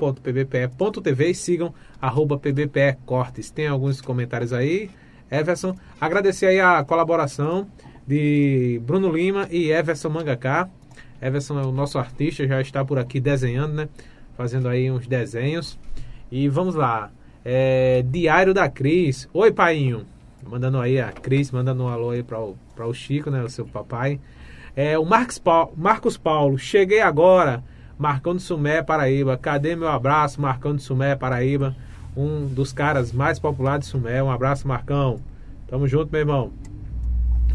e 1.29 1.35
sigam 1.35 1.73
arroba. 2.01 2.39
Tem 3.53 3.67
alguns 3.67 3.99
comentários 3.99 4.53
aí, 4.53 4.89
Everson. 5.31 5.75
Agradecer 5.99 6.47
aí 6.47 6.59
a 6.59 6.83
colaboração 6.83 7.67
de 8.05 8.81
Bruno 8.85 9.11
Lima 9.11 9.47
e 9.51 9.71
Everson 9.71 10.09
Mangaká. 10.09 10.69
Everson 11.21 11.59
é 11.59 11.65
o 11.65 11.71
nosso 11.71 11.97
artista, 11.97 12.47
já 12.47 12.61
está 12.61 12.85
por 12.85 12.99
aqui 12.99 13.19
desenhando, 13.19 13.73
né? 13.73 13.89
Fazendo 14.35 14.67
aí 14.67 14.89
uns 14.89 15.07
desenhos. 15.07 15.77
E 16.31 16.47
vamos 16.47 16.75
lá. 16.75 17.11
É, 17.43 18.03
Diário 18.07 18.53
da 18.53 18.69
Cris. 18.69 19.27
Oi, 19.33 19.51
painho. 19.51 20.05
Mandando 20.45 20.79
aí 20.79 20.99
a 20.99 21.11
Cris, 21.11 21.51
mandando 21.51 21.83
um 21.83 21.87
alô 21.87 22.11
aí 22.11 22.23
para 22.23 22.39
o, 22.39 22.55
o 22.79 22.93
Chico, 22.93 23.29
né? 23.29 23.43
O 23.43 23.49
seu 23.49 23.65
papai. 23.65 24.19
É, 24.75 24.97
o 24.97 25.05
Marcos 25.05 25.39
Paulo, 25.39 25.73
Marcos 25.75 26.17
Paulo. 26.17 26.57
Cheguei 26.57 27.01
agora. 27.01 27.63
Marcão 27.97 28.35
de 28.35 28.43
Sumé, 28.43 28.83
Paraíba. 28.83 29.37
Cadê 29.37 29.75
meu 29.75 29.87
abraço, 29.87 30.39
Marcão 30.39 30.75
de 30.75 30.83
Sumé, 30.83 31.15
Paraíba? 31.15 31.75
Um 32.17 32.47
dos 32.47 32.73
caras 32.73 33.11
mais 33.11 33.37
populares 33.37 33.85
de 33.85 33.91
Sumé. 33.91 34.23
Um 34.23 34.31
abraço, 34.31 34.67
Marcão. 34.67 35.19
Tamo 35.67 35.87
junto, 35.87 36.11
meu 36.11 36.21
irmão. 36.21 36.51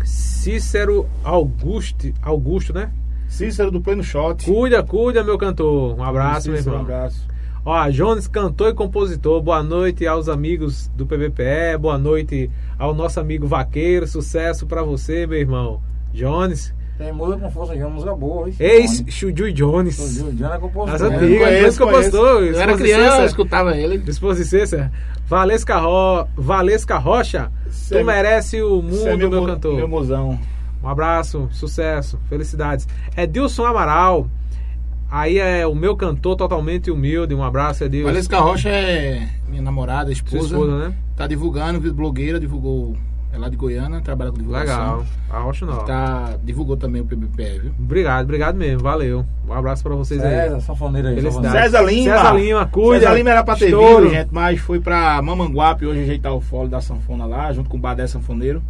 Cícero 0.05 1.09
Augusto, 1.25 2.15
Augusto, 2.23 2.73
né? 2.73 2.93
Cícero 3.27 3.73
do 3.73 3.81
Pleno 3.81 4.05
Shot. 4.05 4.45
Cuida, 4.45 4.81
cuida, 4.85 5.25
meu 5.25 5.37
cantor. 5.37 5.99
Um 5.99 6.05
abraço, 6.05 6.43
Cícero, 6.43 6.53
meu 6.53 6.61
irmão. 6.61 6.79
Um 6.79 6.85
abraço. 6.85 7.27
Ó, 7.65 7.91
Jones, 7.91 8.29
cantor 8.29 8.71
e 8.71 8.75
compositor. 8.75 9.43
Boa 9.43 9.65
noite 9.65 10.07
aos 10.07 10.29
amigos 10.29 10.89
do 10.97 11.07
PBPE. 11.07 11.77
Boa 11.81 11.99
noite 11.99 12.49
ao 12.79 12.95
nosso 12.95 13.19
amigo 13.19 13.49
Vaqueiro. 13.49 14.07
Sucesso 14.07 14.67
para 14.67 14.85
você, 14.85 15.27
meu 15.27 15.39
irmão. 15.39 15.81
Jones. 16.13 16.73
Tem 17.03 17.13
música 17.13 17.39
com 17.41 17.51
força 17.51 17.75
de 17.75 17.83
música 17.83 18.15
boa. 18.15 18.49
Ex 18.61 19.05
Chuju 19.09 19.53
Jones. 19.53 19.97
Chuju 19.97 20.33
Jones 20.33 20.55
é 20.55 20.59
compositor. 20.59 20.95
As 20.95 21.03
antigas, 21.03 21.79
compositor. 21.79 22.43
Eu 22.45 22.61
era 22.61 22.77
criança, 22.77 23.19
eu 23.23 23.27
escutava 23.27 23.77
ele. 23.77 23.99
Disposicência. 23.99 24.93
Valesca, 25.27 25.79
Ro... 25.79 26.29
Valesca 26.37 26.99
Rocha. 26.99 27.51
Cê 27.71 27.97
tu 27.97 27.99
é, 27.99 28.05
merece 28.05 28.63
o 28.63 28.81
mundo, 28.81 29.09
é 29.09 29.17
meu, 29.17 29.29
meu 29.29 29.45
cantor. 29.45 29.75
Meu 29.75 29.89
mozão. 29.89 30.39
Um 30.81 30.89
abraço, 30.89 31.49
sucesso, 31.51 32.21
felicidades. 32.29 32.87
É 33.17 33.27
Dilson 33.27 33.65
Amaral. 33.65 34.29
Aí 35.11 35.39
é 35.39 35.67
o 35.67 35.75
meu 35.75 35.97
cantor 35.97 36.37
totalmente 36.37 36.89
humilde. 36.89 37.35
Um 37.35 37.43
abraço, 37.43 37.83
Edilson. 37.83 38.07
Valesca 38.07 38.39
Rocha 38.39 38.69
é 38.69 39.29
minha 39.49 39.61
namorada, 39.61 40.13
esposa. 40.13 40.39
Sua 40.39 40.59
esposa, 40.59 40.79
né? 40.79 40.95
Tá 41.17 41.27
divulgando, 41.27 41.81
blogueira, 41.93 42.39
divulgou. 42.39 42.97
É 43.33 43.39
lá 43.39 43.49
de 43.49 43.57
Goiânia, 43.57 44.01
trabalha 44.03 44.31
com 44.31 44.37
divulgação. 44.37 44.77
Legal. 44.77 45.07
A 45.31 45.39
Rocha 45.39 45.65
não. 45.65 45.85
Tá, 45.87 46.35
divulgou 46.45 46.77
também 46.77 47.01
o 47.01 47.05
PBPE, 47.07 47.61
viu? 47.61 47.73
Obrigado, 47.79 48.25
obrigado 48.25 48.57
mesmo. 48.57 48.83
Valeu. 48.83 49.25
Um 49.49 49.53
abraço 49.55 49.83
pra 49.83 49.95
vocês 49.95 50.21
César, 50.21 50.35
aí. 50.35 50.49
César, 50.49 50.61
sanfoneiro 50.61 51.09
aí. 51.09 51.23
César 51.23 51.81
Lima. 51.83 52.17
César 52.17 52.33
Lima, 52.33 52.67
cuida. 52.67 53.01
César 53.01 53.15
Lima 53.15 53.31
era 53.31 53.43
pra 53.43 53.57
ter 53.57 53.67
Estouro. 53.67 54.05
vindo, 54.05 54.15
gente, 54.15 54.29
mas 54.31 54.61
foi 54.61 54.81
pra 54.81 55.23
Mamanguape 55.23 55.87
hoje 55.87 56.03
ajeitar 56.03 56.35
o 56.35 56.41
fole 56.43 56.69
da 56.69 56.83
sanfona 56.83 57.25
lá, 57.25 57.51
junto 57.55 57.71
com 57.71 57.79
o 57.79 57.81
Badé 57.81 58.07
Sanfoneiro. 58.07 58.63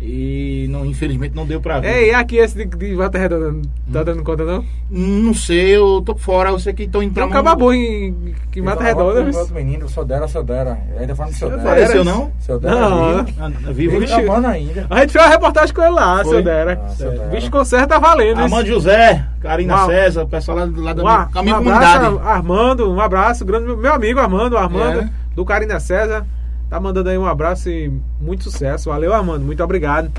E 0.00 0.66
não, 0.70 0.84
infelizmente 0.84 1.34
não 1.34 1.46
deu 1.46 1.60
pra 1.60 1.80
ver. 1.80 1.88
Ei, 1.88 2.10
e 2.10 2.14
aqui 2.14 2.36
esse 2.36 2.56
de, 2.56 2.64
de 2.64 2.94
Volta 2.94 3.16
Redonda, 3.16 3.62
tá 3.92 4.02
dando 4.02 4.22
conta 4.22 4.44
não? 4.44 4.64
Não 4.90 5.32
sei, 5.32 5.76
eu 5.76 6.02
tô 6.04 6.14
fora, 6.16 6.50
eu 6.50 6.58
sei 6.58 6.74
que 6.74 6.82
estão 6.82 7.02
indo 7.02 7.14
pra 7.14 7.22
Tem 7.22 7.30
um 7.30 7.32
cababu 7.32 7.72
em 7.72 8.34
que 8.50 8.60
Mata 8.60 8.82
Redonda. 8.82 9.24
Tem 9.24 9.40
outro 9.40 9.54
menino, 9.54 9.88
Sodera, 9.88 10.28
Sodera. 10.28 10.78
Ainda 10.98 11.14
falando 11.14 11.32
de 11.32 11.38
Sodera. 11.38 11.62
Apareceu 11.62 12.04
não? 12.04 12.32
Sodera. 12.40 12.74
Não. 12.74 13.24
Vivo, 13.72 14.00
vivo 14.00 14.32
ainda. 14.46 14.86
A 14.90 15.00
gente 15.00 15.12
fez 15.12 15.24
uma 15.24 15.30
reportagem 15.30 15.74
com 15.74 15.82
ele 15.82 15.90
lá, 15.94 16.22
Foi? 16.24 16.36
Sodera. 16.36 16.82
Ah, 16.84 17.28
Bicho 17.28 17.50
concerto 17.50 17.88
tá 17.88 17.98
valendo. 17.98 18.40
Amanda 18.40 18.66
José, 18.66 19.24
Karina 19.40 19.74
uma, 19.74 19.86
César, 19.86 20.22
o 20.24 20.28
pessoal 20.28 20.58
lá, 20.58 20.68
lá 20.76 20.92
da 20.92 21.02
uma, 21.02 21.42
minha, 21.42 21.54
um 21.54 21.64
comunidade. 21.64 22.18
Armando, 22.24 22.92
um 22.92 23.00
abraço, 23.00 23.44
grande, 23.44 23.74
meu 23.74 23.92
amigo 23.92 24.20
Armando, 24.20 24.58
Armando, 24.58 25.00
é. 25.00 25.10
do 25.34 25.44
Karina 25.44 25.80
César. 25.80 26.26
Tá 26.74 26.80
mandando 26.80 27.08
aí 27.08 27.16
um 27.16 27.24
abraço 27.24 27.70
e 27.70 27.88
muito 28.20 28.42
sucesso. 28.42 28.90
Valeu, 28.90 29.14
Armando. 29.14 29.44
Muito 29.44 29.62
obrigado. 29.62 30.10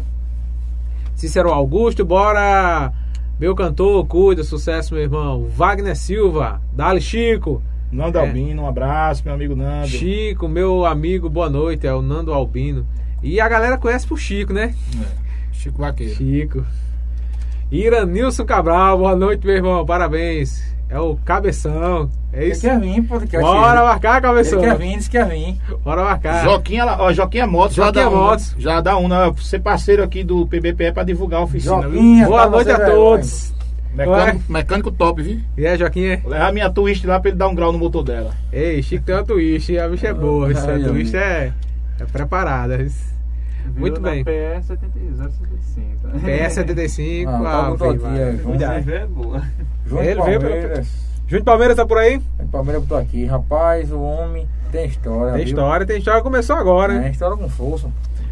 Cícero 1.13 1.52
Augusto, 1.52 2.06
bora! 2.06 2.94
Meu 3.38 3.54
cantor, 3.54 4.08
cuida, 4.08 4.41
sucesso, 4.41 4.94
meu 4.94 5.04
irmão. 5.04 5.50
Wagner 5.50 5.98
Silva, 5.98 6.62
Dali 6.72 7.02
Chico. 7.02 7.62
Nando 7.91 8.20
é. 8.20 8.22
Albino, 8.22 8.62
um 8.62 8.68
abraço, 8.70 9.22
meu 9.26 9.34
amigo 9.34 9.54
Nando. 9.54 9.89
Chico, 9.89 10.48
meu 10.48 10.86
amigo, 10.86 11.30
boa 11.30 11.50
noite, 11.50 11.86
é 11.86 11.94
o 11.94 12.02
Nando 12.02 12.32
Albino. 12.32 12.88
E 13.22 13.41
a 13.41 13.50
galera 13.50 13.78
conhece 13.78 14.08
por 14.08 14.18
Chico, 14.18 14.54
né? 14.54 14.74
É. 14.98 15.52
Chico 15.52 15.80
Vaqueiro. 15.80 16.15
Chico. 16.15 16.65
Iranilson 17.70 18.46
Cabral, 18.46 18.98
boa 19.00 19.13
noite, 19.13 19.46
meu 19.46 19.58
irmão, 19.58 19.86
parabéns. 19.86 20.63
É 20.89 21.00
o 21.00 21.15
Cabeção. 21.26 22.10
É 22.32 22.45
isso? 22.45 22.65
Ele 22.67 22.80
quer 22.80 22.80
vir, 22.80 23.08
podcast. 23.08 23.41
Bora 23.45 23.84
marcar, 23.84 24.21
Cabeção. 24.21 24.60
Ele 24.60 24.67
quer 24.67 24.78
vir, 24.78 24.98
disse 24.98 25.10
que 25.10 25.17
quer 25.17 25.28
vir. 25.28 25.58
Bora 25.84 26.04
marcar. 26.04 26.43
Joquinha, 26.43 26.86
ó, 26.86 27.12
Joquinha 27.12 27.48
Motos. 27.48 27.76
Joquinha 27.76 28.10
Motos. 28.10 28.56
Um, 28.56 28.60
já 28.60 28.82
dá 28.82 28.98
um, 28.98 29.08
né? 29.08 29.34
Ser 29.39 29.60
parceiro 29.60 30.04
aqui 30.04 30.24
do 30.24 30.45
PBPE 30.48 30.91
pra 30.93 31.04
divulgar 31.04 31.41
a 31.41 31.43
oficina, 31.43 31.82
Joquinha, 31.82 32.19
viu? 32.26 32.28
Boa 32.28 32.50
noite 32.50 32.71
a 32.71 32.80
todos. 32.86 33.54
Mecânico, 33.95 34.52
mecânico, 34.52 34.91
top, 34.91 35.24
viu? 35.24 35.39
E 35.58 35.65
é, 35.65 35.78
Joquinha? 35.78 36.19
Vou 36.21 36.32
levar 36.32 36.52
minha 36.52 36.69
twist 36.69 37.08
lá 37.08 37.19
pra 37.19 37.30
ele 37.30 37.38
dar 37.38 37.48
um 37.48 37.56
grau 37.56 37.71
no 37.71 37.80
motor 37.80 38.04
dela. 38.04 38.32
Ei, 38.52 38.84
Chico 38.84 39.06
tem 39.06 39.15
uma 39.15 39.24
twist, 39.24 39.78
a 39.78 39.88
bicha 39.88 40.08
é 40.08 40.13
boa. 40.13 40.52
Essa 40.52 40.76
a 40.76 40.80
twist 40.80 41.15
é, 41.15 41.54
é 42.00 42.06
preparada. 42.06 42.86
Muito 43.75 44.01
bem. 44.01 44.23
PE 44.23 44.62
075. 44.62 46.19
PE 46.23 46.49
75. 46.49 47.32
Ah, 47.32 47.36
ah, 47.36 47.73
aqui, 47.73 48.93
é. 48.93 48.95
É 48.95 49.06
boa. 49.08 49.41
Ele 50.01 50.15
Palmeiras. 50.15 51.06
Júnior 51.28 51.43
Palmeiras 51.43 51.75
tá 51.75 51.86
por 51.86 51.97
aí? 51.97 52.21
O 52.39 52.47
Palmeiras 52.47 52.84
botou 52.84 52.97
aqui. 52.97 53.25
Rapaz, 53.25 53.91
o 53.91 53.99
homem 53.99 54.47
tem 54.71 54.86
história. 54.88 55.34
Tem 55.34 55.45
viu? 55.45 55.54
história, 55.54 55.86
tem 55.86 55.97
história. 55.97 56.21
Começou 56.21 56.56
agora, 56.56 56.93
né? 56.93 57.04
Tem 57.04 57.12
história 57.12 57.38
com 57.38 57.49
força. 57.49 57.89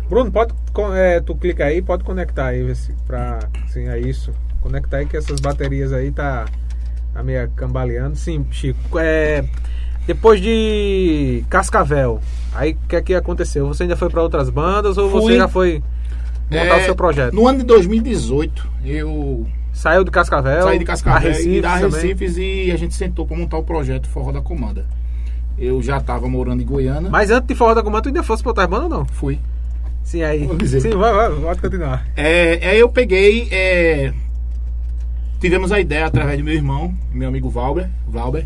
Bruno, 0.09 0.31
pode, 0.31 0.53
é, 0.95 1.19
tu 1.21 1.35
clica 1.35 1.65
aí, 1.65 1.81
pode 1.81 2.03
conectar 2.03 2.47
aí, 2.47 2.71
pra, 3.07 3.39
assim, 3.65 3.87
é 3.87 3.97
isso. 3.97 4.31
Conectar 4.61 4.97
aí 4.97 5.05
que 5.05 5.17
essas 5.17 5.39
baterias 5.39 5.91
aí 5.91 6.11
tá, 6.11 6.45
tá 7.13 7.23
meio 7.23 7.49
cambaleando. 7.55 8.15
Sim, 8.15 8.45
Chico, 8.51 8.99
é, 8.99 9.43
depois 10.05 10.41
de 10.41 11.43
Cascavel, 11.49 12.19
aí 12.53 12.73
o 12.73 12.87
que 12.87 12.95
é 12.95 13.01
que 13.01 13.13
aconteceu? 13.13 13.67
Você 13.67 13.83
ainda 13.83 13.95
foi 13.95 14.09
para 14.09 14.21
outras 14.21 14.49
bandas 14.49 14.97
ou 14.97 15.09
Fui. 15.09 15.21
você 15.21 15.37
já 15.37 15.47
foi 15.47 15.81
montar 16.51 16.77
é, 16.77 16.81
o 16.81 16.85
seu 16.85 16.95
projeto? 16.95 17.33
No 17.33 17.47
ano 17.47 17.59
de 17.59 17.65
2018, 17.65 18.67
eu 18.85 19.45
Saiu 19.73 20.03
de 20.03 20.11
Cascavel? 20.11 20.63
Saí 20.63 20.77
de 20.79 20.85
Cascavel 20.85 21.31
e 21.31 21.59
da 21.59 21.75
Recifes 21.75 22.37
e 22.37 22.71
a 22.71 22.77
gente 22.77 22.93
sentou 22.93 23.25
para 23.25 23.35
montar 23.35 23.57
o 23.57 23.63
projeto 23.63 24.07
Forró 24.07 24.31
da 24.31 24.39
Comanda. 24.39 24.85
Eu 25.57 25.81
já 25.81 25.97
estava 25.97 26.27
morando 26.29 26.61
em 26.61 26.65
Goiânia. 26.65 27.09
Mas 27.09 27.31
antes 27.31 27.47
de 27.47 27.55
Forró 27.55 27.73
da 27.73 27.81
Comanda, 27.81 28.03
tu 28.03 28.09
ainda 28.09 28.23
fosse 28.23 28.43
para 28.43 28.51
outra 28.51 28.67
banda 28.67 28.83
ou 28.83 28.89
não? 28.89 29.05
Fui. 29.05 29.39
Sim, 30.03 30.21
aí. 30.21 30.47
Sim, 30.67 30.91
vai, 30.91 31.13
vai, 31.13 31.31
pode 31.31 31.61
continuar. 31.61 32.05
É, 32.15 32.59
aí 32.69 32.79
eu 32.79 32.89
peguei. 32.89 33.47
É, 33.51 34.13
tivemos 35.39 35.71
a 35.71 35.79
ideia 35.79 36.05
através 36.05 36.37
do 36.37 36.43
meu 36.43 36.53
irmão, 36.53 36.93
meu 37.11 37.27
amigo 37.27 37.49
Valber, 37.49 37.89
Valber 38.07 38.45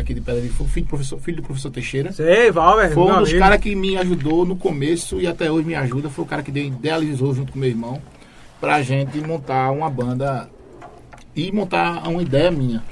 aqui 0.00 0.14
de 0.14 0.20
Pedra 0.20 0.40
de 0.40 0.48
Fogo, 0.48 0.68
filho 0.70 0.86
do 0.86 0.88
professor, 0.88 1.18
filho 1.20 1.36
do 1.38 1.42
professor 1.42 1.70
Teixeira. 1.70 2.12
Sei, 2.12 2.50
Valber. 2.50 2.92
Foi 2.92 3.04
um 3.12 3.18
dos 3.20 3.32
caras 3.40 3.60
que 3.60 3.74
me 3.74 3.96
ajudou 3.96 4.44
no 4.44 4.56
começo 4.56 5.20
e 5.20 5.26
até 5.26 5.50
hoje 5.50 5.66
me 5.66 5.74
ajuda. 5.74 6.08
Foi 6.08 6.24
o 6.24 6.28
cara 6.28 6.42
que 6.42 6.50
idealizou 6.50 7.34
junto 7.34 7.52
com 7.52 7.58
meu 7.58 7.68
irmão 7.68 8.00
pra 8.60 8.82
gente 8.82 9.20
montar 9.20 9.70
uma 9.70 9.88
banda 9.90 10.48
e 11.36 11.50
montar 11.52 12.08
uma 12.08 12.22
ideia 12.22 12.50
minha. 12.50 12.82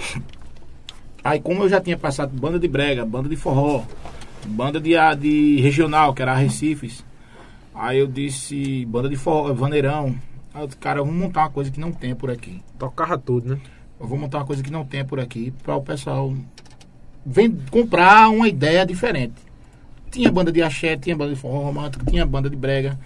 Aí 1.25 1.41
como 1.41 1.65
eu 1.65 1.69
já 1.69 1.81
tinha 1.81 1.97
passado 1.97 2.31
banda 2.39 2.59
de 2.59 2.69
brega, 2.69 3.05
banda 3.05 3.29
de 3.29 3.37
forró, 3.37 3.83
banda 4.47 4.81
de, 4.81 4.97
a- 4.97 5.15
de 5.15 5.61
regional, 5.61 6.15
que 6.15 6.23
era 6.23 6.33
a 6.33 6.37
Recifes. 6.37 7.05
Aí 7.75 7.99
eu 7.99 8.07
disse, 8.07 8.85
banda 8.87 9.09
de 9.09 9.17
forró, 9.17 9.53
vaneirão. 9.53 10.15
Aí 10.55 10.63
eu 10.63 10.67
disse, 10.67 10.79
cara, 10.79 11.01
vamos 11.03 11.17
montar 11.17 11.41
uma 11.43 11.51
coisa 11.51 11.71
que 11.71 11.81
não 11.81 11.91
tem 11.93 12.15
por 12.15 12.31
aqui. 12.31 12.63
Tocava 12.79 13.19
tudo, 13.19 13.55
né? 13.57 13.61
Eu 13.99 14.07
vou 14.07 14.17
montar 14.19 14.39
uma 14.39 14.47
coisa 14.47 14.63
que 14.63 14.71
não 14.71 14.85
tem 14.85 15.05
por 15.05 15.19
aqui 15.19 15.53
para 15.65 15.75
o 15.75 15.83
pessoal 15.83 16.33
vem 17.27 17.51
comprar 17.71 18.29
uma 18.31 18.47
ideia 18.49 18.87
diferente. 18.87 19.35
Tinha 20.11 20.31
banda 20.31 20.53
de 20.53 20.63
axé, 20.63 20.97
tinha 20.97 21.17
banda 21.17 21.35
de 21.35 21.41
forró 21.41 21.59
romântico, 21.65 22.07
tinha 22.07 22.25
banda 22.25 22.49
de 22.49 22.55
brega, 22.57 22.97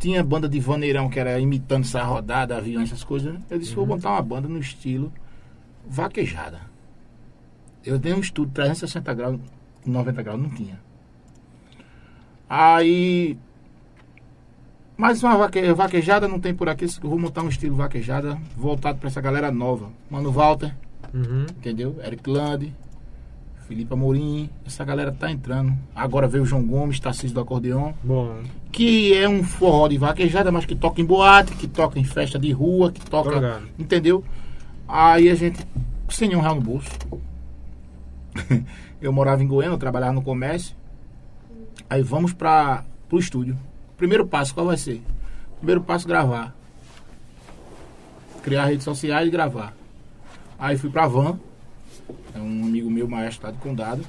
tinha 0.00 0.24
banda 0.24 0.48
de 0.48 0.58
vaneirão 0.58 1.08
que 1.10 1.20
era 1.20 1.38
imitando 1.38 1.84
essa 1.84 2.02
rodada, 2.02 2.56
avião, 2.56 2.82
essas 2.82 3.04
coisas. 3.04 3.36
Eu 3.50 3.58
disse, 3.58 3.74
vou 3.74 3.86
montar 3.86 4.10
uma 4.12 4.22
banda 4.22 4.48
no 4.48 4.58
estilo 4.58 5.12
vaquejada. 5.86 6.60
Eu 7.84 7.98
dei 7.98 8.12
um 8.14 8.20
estudo 8.20 8.50
360 8.52 9.14
graus, 9.14 9.38
90 9.84 10.22
graus, 10.22 10.40
não 10.40 10.48
tinha. 10.50 10.80
Aí 12.48 13.36
mas 14.96 15.22
uma 15.22 15.36
vaque- 15.36 15.72
vaquejada 15.74 16.26
não 16.26 16.40
tem 16.40 16.54
por 16.54 16.68
aqui. 16.70 16.86
Eu 16.86 17.10
vou 17.10 17.18
montar 17.18 17.42
um 17.42 17.48
estilo 17.50 17.76
vaquejada 17.76 18.38
voltado 18.56 18.98
para 18.98 19.08
essa 19.08 19.20
galera 19.20 19.50
nova. 19.52 19.90
Mano 20.10 20.32
Walter, 20.32 20.74
Uhum. 21.12 21.44
entendeu? 21.50 21.96
Eric 22.02 22.28
Land, 22.30 22.72
Felipe 23.66 23.92
Amorim. 23.92 24.48
Essa 24.64 24.84
galera 24.84 25.10
tá 25.12 25.30
entrando. 25.30 25.76
Agora 25.94 26.28
veio 26.28 26.44
o 26.44 26.46
João 26.46 26.64
Gomes, 26.64 27.00
Tarcísio 27.00 27.34
do 27.34 27.40
Acordeon. 27.40 27.92
Bom, 28.02 28.42
Que 28.70 29.14
é 29.14 29.28
um 29.28 29.42
forró 29.42 29.88
de 29.88 29.98
vaquejada, 29.98 30.52
mas 30.52 30.64
que 30.64 30.74
toca 30.74 31.00
em 31.00 31.04
boate, 31.04 31.52
que 31.54 31.66
toca 31.66 31.98
em 31.98 32.04
festa 32.04 32.38
de 32.38 32.52
rua, 32.52 32.92
que 32.92 33.00
toca. 33.00 33.34
ligado. 33.34 33.68
Entendeu? 33.78 34.24
Aí 34.86 35.28
a 35.28 35.34
gente, 35.34 35.66
sem 36.08 36.28
nenhum 36.28 36.40
real 36.40 36.54
no 36.54 36.60
bolso. 36.60 36.88
eu 39.00 39.12
morava 39.12 39.42
em 39.42 39.46
Goiânia, 39.46 39.74
eu 39.74 39.78
trabalhava 39.78 40.12
no 40.12 40.22
comércio. 40.22 40.76
Aí 41.88 42.02
vamos 42.02 42.32
para 42.32 42.84
pro 43.08 43.18
estúdio. 43.18 43.56
Primeiro 43.96 44.26
passo, 44.26 44.54
qual 44.54 44.66
vai 44.66 44.76
ser? 44.76 45.02
Primeiro 45.58 45.80
passo, 45.80 46.06
gravar. 46.06 46.54
Criar 48.42 48.66
redes 48.66 48.84
sociais 48.84 49.26
e 49.26 49.30
gravar. 49.30 49.74
Aí 50.58 50.76
fui 50.76 50.90
pra 50.90 51.06
Van. 51.08 51.38
É 52.34 52.38
um 52.38 52.64
amigo 52.64 52.90
meu, 52.90 53.08
maestro 53.08 53.46
lá 53.46 53.52
de 53.52 53.58
Condado. 53.58 54.02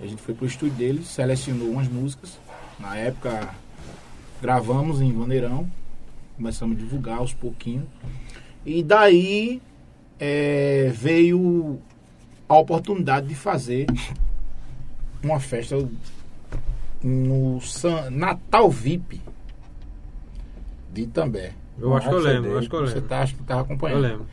A 0.00 0.06
gente 0.06 0.22
foi 0.22 0.34
pro 0.34 0.46
estúdio 0.46 0.74
dele, 0.76 1.04
selecionou 1.04 1.68
umas 1.70 1.88
músicas. 1.88 2.38
Na 2.78 2.96
época, 2.96 3.50
gravamos 4.40 5.00
em 5.00 5.12
Vaneirão. 5.12 5.70
Começamos 6.36 6.76
a 6.76 6.80
divulgar 6.80 7.18
aos 7.18 7.34
pouquinhos. 7.34 7.84
E 8.64 8.82
daí 8.82 9.60
é, 10.18 10.90
veio 10.94 11.78
a 12.48 12.56
oportunidade 12.58 13.26
de 13.26 13.34
fazer 13.34 13.86
uma 15.22 15.38
festa 15.38 15.76
no 17.02 17.60
San- 17.60 18.10
Natal 18.10 18.70
VIP 18.70 19.20
de 20.92 21.02
Itambé. 21.02 21.52
eu 21.78 21.96
acho 21.96 22.08
que 22.08 22.14
eu 22.14 22.18
lembro, 22.20 22.50
eu 22.50 22.58
acho 22.58 22.68
que 22.68 22.74
eu 22.76 22.80
Você 22.86 22.94
lembro. 22.94 23.08
tá, 23.08 23.20
acho 23.22 23.34
que 23.36 23.42
tava 23.44 23.60
Eu 23.60 23.64
acompanhando. 23.64 24.00
lembro. 24.00 24.26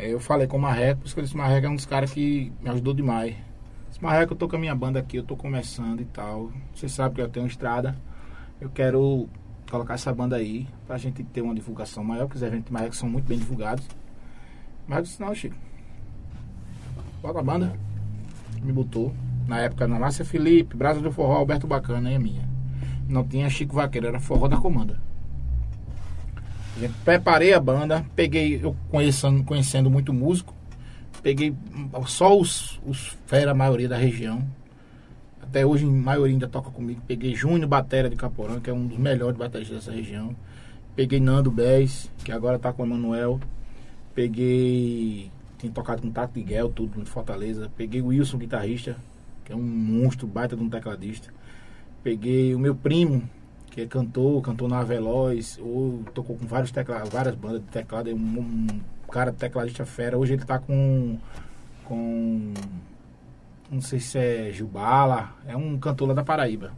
É, 0.00 0.14
eu 0.14 0.18
falei 0.18 0.46
com 0.46 0.56
o 0.56 0.60
Marreco, 0.60 1.00
por 1.00 1.06
isso 1.06 1.14
que 1.14 1.20
eu 1.20 1.24
disse, 1.24 1.36
Marreco 1.36 1.66
é 1.66 1.68
um 1.68 1.76
dos 1.76 1.84
caras 1.84 2.10
que 2.10 2.50
me 2.62 2.70
ajudou 2.70 2.94
demais. 2.94 3.36
Disse, 3.90 4.02
Marreco, 4.02 4.32
eu 4.32 4.36
tô 4.36 4.48
com 4.48 4.56
a 4.56 4.58
minha 4.58 4.74
banda 4.74 4.98
aqui, 4.98 5.18
eu 5.18 5.22
tô 5.22 5.36
começando 5.36 6.00
e 6.00 6.06
tal. 6.06 6.50
Você 6.74 6.88
sabe 6.88 7.16
que 7.16 7.20
eu 7.20 7.28
tenho 7.28 7.46
estrada. 7.46 7.94
Eu 8.58 8.70
quero 8.70 9.28
colocar 9.70 9.94
essa 9.94 10.10
banda 10.10 10.36
aí 10.36 10.66
pra 10.86 10.96
gente 10.96 11.22
ter 11.22 11.42
uma 11.42 11.54
divulgação 11.54 12.02
maior, 12.02 12.22
porque 12.22 12.38
os 12.38 12.42
eventos 12.42 12.64
de 12.64 12.72
Marreco 12.72 12.96
são 12.96 13.10
muito 13.10 13.26
bem 13.26 13.38
divulgados. 13.38 13.86
Mas 14.88 14.98
eu 14.98 15.04
disse, 15.04 15.20
não, 15.20 15.34
Chico. 15.34 15.56
Bota 17.20 17.40
a 17.40 17.42
banda. 17.42 17.74
Me 18.62 18.72
botou. 18.72 19.14
Na 19.46 19.58
época, 19.58 19.86
na 19.86 19.98
Márcia 19.98 20.24
Felipe, 20.24 20.78
Brasa 20.78 21.00
do 21.00 21.12
Forró, 21.12 21.34
Alberto 21.34 21.66
Bacana, 21.66 22.10
é 22.10 22.18
minha. 22.18 22.48
Não 23.06 23.22
tinha 23.22 23.50
Chico 23.50 23.74
Vaqueiro, 23.74 24.06
era 24.06 24.18
Forró 24.18 24.48
da 24.48 24.56
Comanda. 24.56 24.98
Preparei 27.04 27.52
a 27.52 27.60
banda, 27.60 28.04
peguei, 28.14 28.60
eu 28.62 28.74
conhecendo, 28.90 29.44
conhecendo 29.44 29.90
muito 29.90 30.12
músico, 30.12 30.54
peguei 31.22 31.54
só 32.06 32.38
os, 32.38 32.80
os 32.86 33.16
fera, 33.26 33.50
a 33.50 33.54
maioria 33.54 33.88
da 33.88 33.96
região. 33.96 34.42
Até 35.42 35.66
hoje, 35.66 35.84
a 35.84 35.88
maioria 35.88 36.34
ainda 36.34 36.48
toca 36.48 36.70
comigo. 36.70 37.00
Peguei 37.06 37.34
Júnior 37.34 37.68
Batera 37.68 38.08
de 38.08 38.14
Caporã, 38.14 38.60
que 38.60 38.70
é 38.70 38.72
um 38.72 38.86
dos 38.86 38.98
melhores 38.98 39.36
bateristas 39.36 39.78
dessa 39.78 39.92
região. 39.92 40.34
Peguei 40.94 41.18
Nando 41.18 41.50
Bez, 41.50 42.10
que 42.24 42.30
agora 42.30 42.58
tá 42.58 42.72
com 42.72 42.82
o 42.82 42.86
Emanuel. 42.86 43.40
Peguei. 44.14 45.30
Tem 45.58 45.70
tocado 45.70 46.02
com 46.02 46.10
Tato 46.10 46.38
Miguel, 46.38 46.68
tudo 46.68 47.02
de 47.02 47.10
Fortaleza. 47.10 47.70
Peguei 47.76 48.00
o 48.00 48.06
Wilson, 48.06 48.38
guitarrista, 48.38 48.96
que 49.44 49.52
é 49.52 49.56
um 49.56 49.62
monstro, 49.62 50.26
baita 50.26 50.56
de 50.56 50.62
um 50.62 50.70
tecladista. 50.70 51.32
Peguei 52.02 52.54
o 52.54 52.58
meu 52.58 52.74
primo, 52.74 53.28
que 53.70 53.82
é 53.82 53.86
cantor, 53.86 54.42
cantou 54.42 54.68
na 54.68 54.82
Veloz, 54.82 55.58
ou 55.62 56.02
tocou 56.12 56.36
com 56.36 56.46
vários 56.46 56.72
tecla, 56.72 57.04
várias 57.04 57.34
bandas 57.34 57.60
de 57.60 57.68
teclado, 57.68 58.10
é 58.10 58.14
um, 58.14 58.16
um 58.16 58.66
cara 59.10 59.32
tecladista 59.32 59.86
fera. 59.86 60.18
Hoje 60.18 60.34
ele 60.34 60.44
tá 60.44 60.58
com. 60.58 61.16
com. 61.84 62.52
não 63.70 63.80
sei 63.80 64.00
se 64.00 64.18
é 64.18 64.50
Jubala, 64.52 65.30
é 65.46 65.56
um 65.56 65.78
cantor 65.78 66.08
lá 66.08 66.14
da 66.14 66.24
Paraíba. 66.24 66.72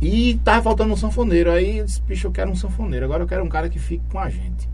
E 0.00 0.38
tava 0.44 0.62
faltando 0.62 0.92
um 0.92 0.96
sanfoneiro. 0.96 1.50
Aí 1.50 1.78
eu 1.78 1.84
disse, 1.84 2.02
bicho, 2.02 2.26
eu 2.26 2.32
quero 2.32 2.50
um 2.50 2.56
sanfoneiro. 2.56 3.04
Agora 3.04 3.22
eu 3.22 3.28
quero 3.28 3.44
um 3.44 3.48
cara 3.48 3.68
que 3.68 3.78
fique 3.78 4.04
com 4.10 4.18
a 4.18 4.28
gente. 4.28 4.68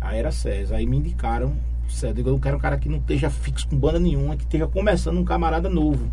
Aí 0.00 0.18
era 0.18 0.30
César. 0.30 0.76
Aí 0.76 0.86
me 0.86 0.96
indicaram 0.96 1.56
César. 1.88 2.20
Eu 2.24 2.38
quero 2.38 2.56
um 2.56 2.60
cara 2.60 2.78
que 2.78 2.88
não 2.88 2.98
esteja 2.98 3.28
fixo 3.28 3.66
com 3.66 3.76
banda 3.76 3.98
nenhuma, 3.98 4.36
que 4.36 4.44
esteja 4.44 4.68
começando 4.68 5.18
um 5.18 5.24
camarada 5.24 5.68
novo. 5.68 6.08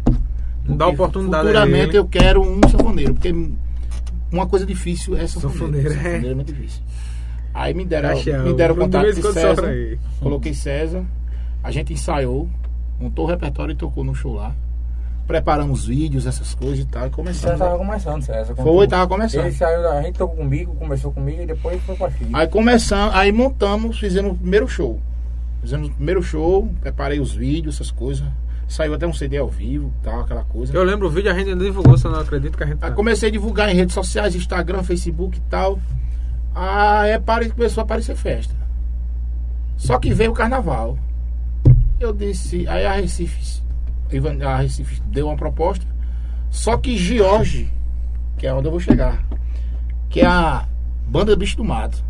Dá 0.65 0.85
Porque 0.85 1.01
oportunidade 1.01 1.43
a 1.43 1.45
Futuramente 1.47 1.89
ele. 1.89 1.97
eu 1.97 2.05
quero 2.05 2.41
um 2.41 2.59
sanfoneiro. 2.69 3.13
Porque 3.13 3.33
uma 4.31 4.47
coisa 4.47 4.65
difícil 4.65 5.15
é 5.17 5.25
sanfoneiro. 5.27 5.89
Sanfoneiro, 5.89 5.89
é. 5.89 5.93
Sanfoneiro 6.03 6.31
é 6.31 6.35
muito 6.35 6.53
difícil. 6.53 6.81
Aí 7.53 7.73
me 7.73 7.83
deram, 7.85 8.09
Caixão. 8.09 8.43
me 8.43 8.53
deram 8.53 8.75
contato 8.75 9.13
de 9.13 9.21
César. 9.21 9.73
Coloquei 10.19 10.53
César. 10.53 11.03
A 11.63 11.69
gente 11.71 11.91
ensaiou. 11.93 12.47
Montou 12.99 13.25
o 13.25 13.27
repertório 13.27 13.73
e 13.73 13.75
tocou 13.75 14.03
no 14.03 14.13
show 14.15 14.33
lá. 14.35 14.53
Preparamos 15.27 15.85
vídeos, 15.87 16.25
essas 16.27 16.53
coisas 16.53 16.79
e 16.79 16.85
tal. 16.85 17.03
E 17.03 17.09
Você 17.09 17.15
começamos. 17.15 17.59
tava 17.59 17.77
começando, 17.77 18.21
César. 18.21 18.55
Foi, 18.55 18.85
tu- 18.87 18.89
tava 18.89 19.07
começando. 19.07 19.45
Ele 19.45 19.55
saiu, 19.55 19.81
da- 19.81 19.97
a 19.97 20.01
gente 20.01 20.17
tocou 20.17 20.37
comigo, 20.37 20.75
começou 20.75 21.11
comigo 21.11 21.41
e 21.41 21.45
depois 21.45 21.81
foi 21.83 21.95
pra 21.95 22.11
Chico. 22.11 22.29
Aí 22.33 22.47
começamos, 22.47 23.15
aí 23.15 23.31
montamos, 23.31 23.99
fizemos 23.99 24.33
o 24.33 24.35
primeiro 24.35 24.67
show. 24.67 24.99
Fizemos 25.61 25.87
o 25.89 25.91
primeiro 25.91 26.21
show, 26.23 26.67
preparei 26.81 27.19
os 27.19 27.33
vídeos, 27.33 27.75
essas 27.75 27.91
coisas. 27.91 28.25
Saiu 28.71 28.93
até 28.93 29.05
um 29.05 29.11
CD 29.11 29.37
ao 29.37 29.49
vivo, 29.49 29.91
tal, 30.01 30.21
aquela 30.21 30.45
coisa. 30.45 30.73
Eu 30.73 30.81
lembro 30.83 31.07
o 31.07 31.09
vídeo, 31.11 31.29
a 31.29 31.33
gente 31.33 31.49
ainda 31.49 31.65
divulgou, 31.65 31.95
eu 32.01 32.09
não 32.09 32.21
acredito 32.21 32.57
que 32.57 32.63
a 32.63 32.67
gente. 32.67 32.77
Aí 32.81 32.91
comecei 32.91 33.27
a 33.27 33.31
divulgar 33.31 33.67
em 33.69 33.75
redes 33.75 33.93
sociais, 33.93 34.33
Instagram, 34.33 34.81
Facebook 34.81 35.37
e 35.37 35.41
tal. 35.49 35.77
Aí 36.55 37.11
apare- 37.11 37.49
começou 37.49 37.81
a 37.81 37.83
aparecer 37.83 38.15
festa. 38.15 38.53
Só 39.75 39.99
que 39.99 40.13
veio 40.13 40.31
o 40.31 40.33
carnaval. 40.33 40.97
Eu 41.99 42.13
disse, 42.13 42.65
aí 42.69 42.85
a 42.85 42.93
Recife, 42.93 43.61
a 44.45 44.57
Recife 44.57 45.01
deu 45.07 45.27
uma 45.27 45.35
proposta. 45.35 45.85
Só 46.49 46.77
que 46.77 46.95
Jorge, 46.97 47.69
que 48.37 48.47
é 48.47 48.53
onde 48.53 48.67
eu 48.67 48.71
vou 48.71 48.79
chegar, 48.79 49.21
que 50.09 50.21
é 50.21 50.25
a 50.25 50.65
banda 51.07 51.35
Bicho 51.35 51.57
do 51.57 51.65
Mato. 51.65 52.01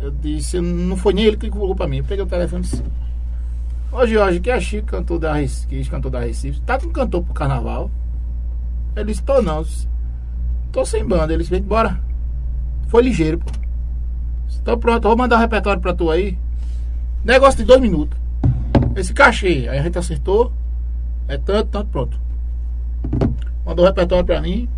Eu 0.00 0.12
disse, 0.12 0.60
não 0.60 0.96
foi 0.96 1.12
nem 1.14 1.24
ele 1.24 1.36
que 1.36 1.46
ligou 1.46 1.74
pra 1.74 1.88
mim. 1.88 1.98
Eu 1.98 2.04
peguei 2.04 2.24
o 2.24 2.28
telefone 2.28 2.62
e 2.62 2.64
disse, 2.70 2.84
Ô 3.92 4.06
Jorge, 4.06 4.38
que 4.38 4.50
é 4.50 4.60
Chico, 4.60 4.86
cantor 4.86 5.18
da 5.18 5.34
Recife, 5.34 5.66
que 5.66 5.90
cantor 5.90 6.10
da 6.12 6.20
Recife, 6.20 6.60
tá 6.60 6.78
com 6.78 6.90
cantor 6.90 7.24
pro 7.24 7.34
carnaval? 7.34 7.90
Ele 8.94 9.06
disse, 9.06 9.22
tô 9.22 9.42
não. 9.42 9.64
Tô 10.70 10.84
sem 10.84 11.04
banda. 11.04 11.32
Ele 11.32 11.42
disse, 11.42 11.60
bora. 11.60 12.00
Foi 12.88 13.02
ligeiro, 13.02 13.38
pô. 13.38 13.50
Tô 14.64 14.76
pronto, 14.76 15.08
vou 15.08 15.16
mandar 15.16 15.36
o 15.36 15.40
repertório 15.40 15.80
pra 15.80 15.94
tu 15.94 16.10
aí. 16.10 16.38
Negócio 17.24 17.58
de 17.58 17.64
dois 17.64 17.80
minutos. 17.80 18.18
Esse 18.94 19.12
cachê. 19.12 19.68
Aí 19.68 19.78
a 19.78 19.82
gente 19.82 19.98
acertou. 19.98 20.52
É 21.26 21.38
tanto, 21.38 21.68
tanto, 21.70 21.86
pronto. 21.88 22.20
Mandou 23.64 23.84
o 23.84 23.88
repertório 23.88 24.24
pra 24.24 24.40
mim. 24.40 24.68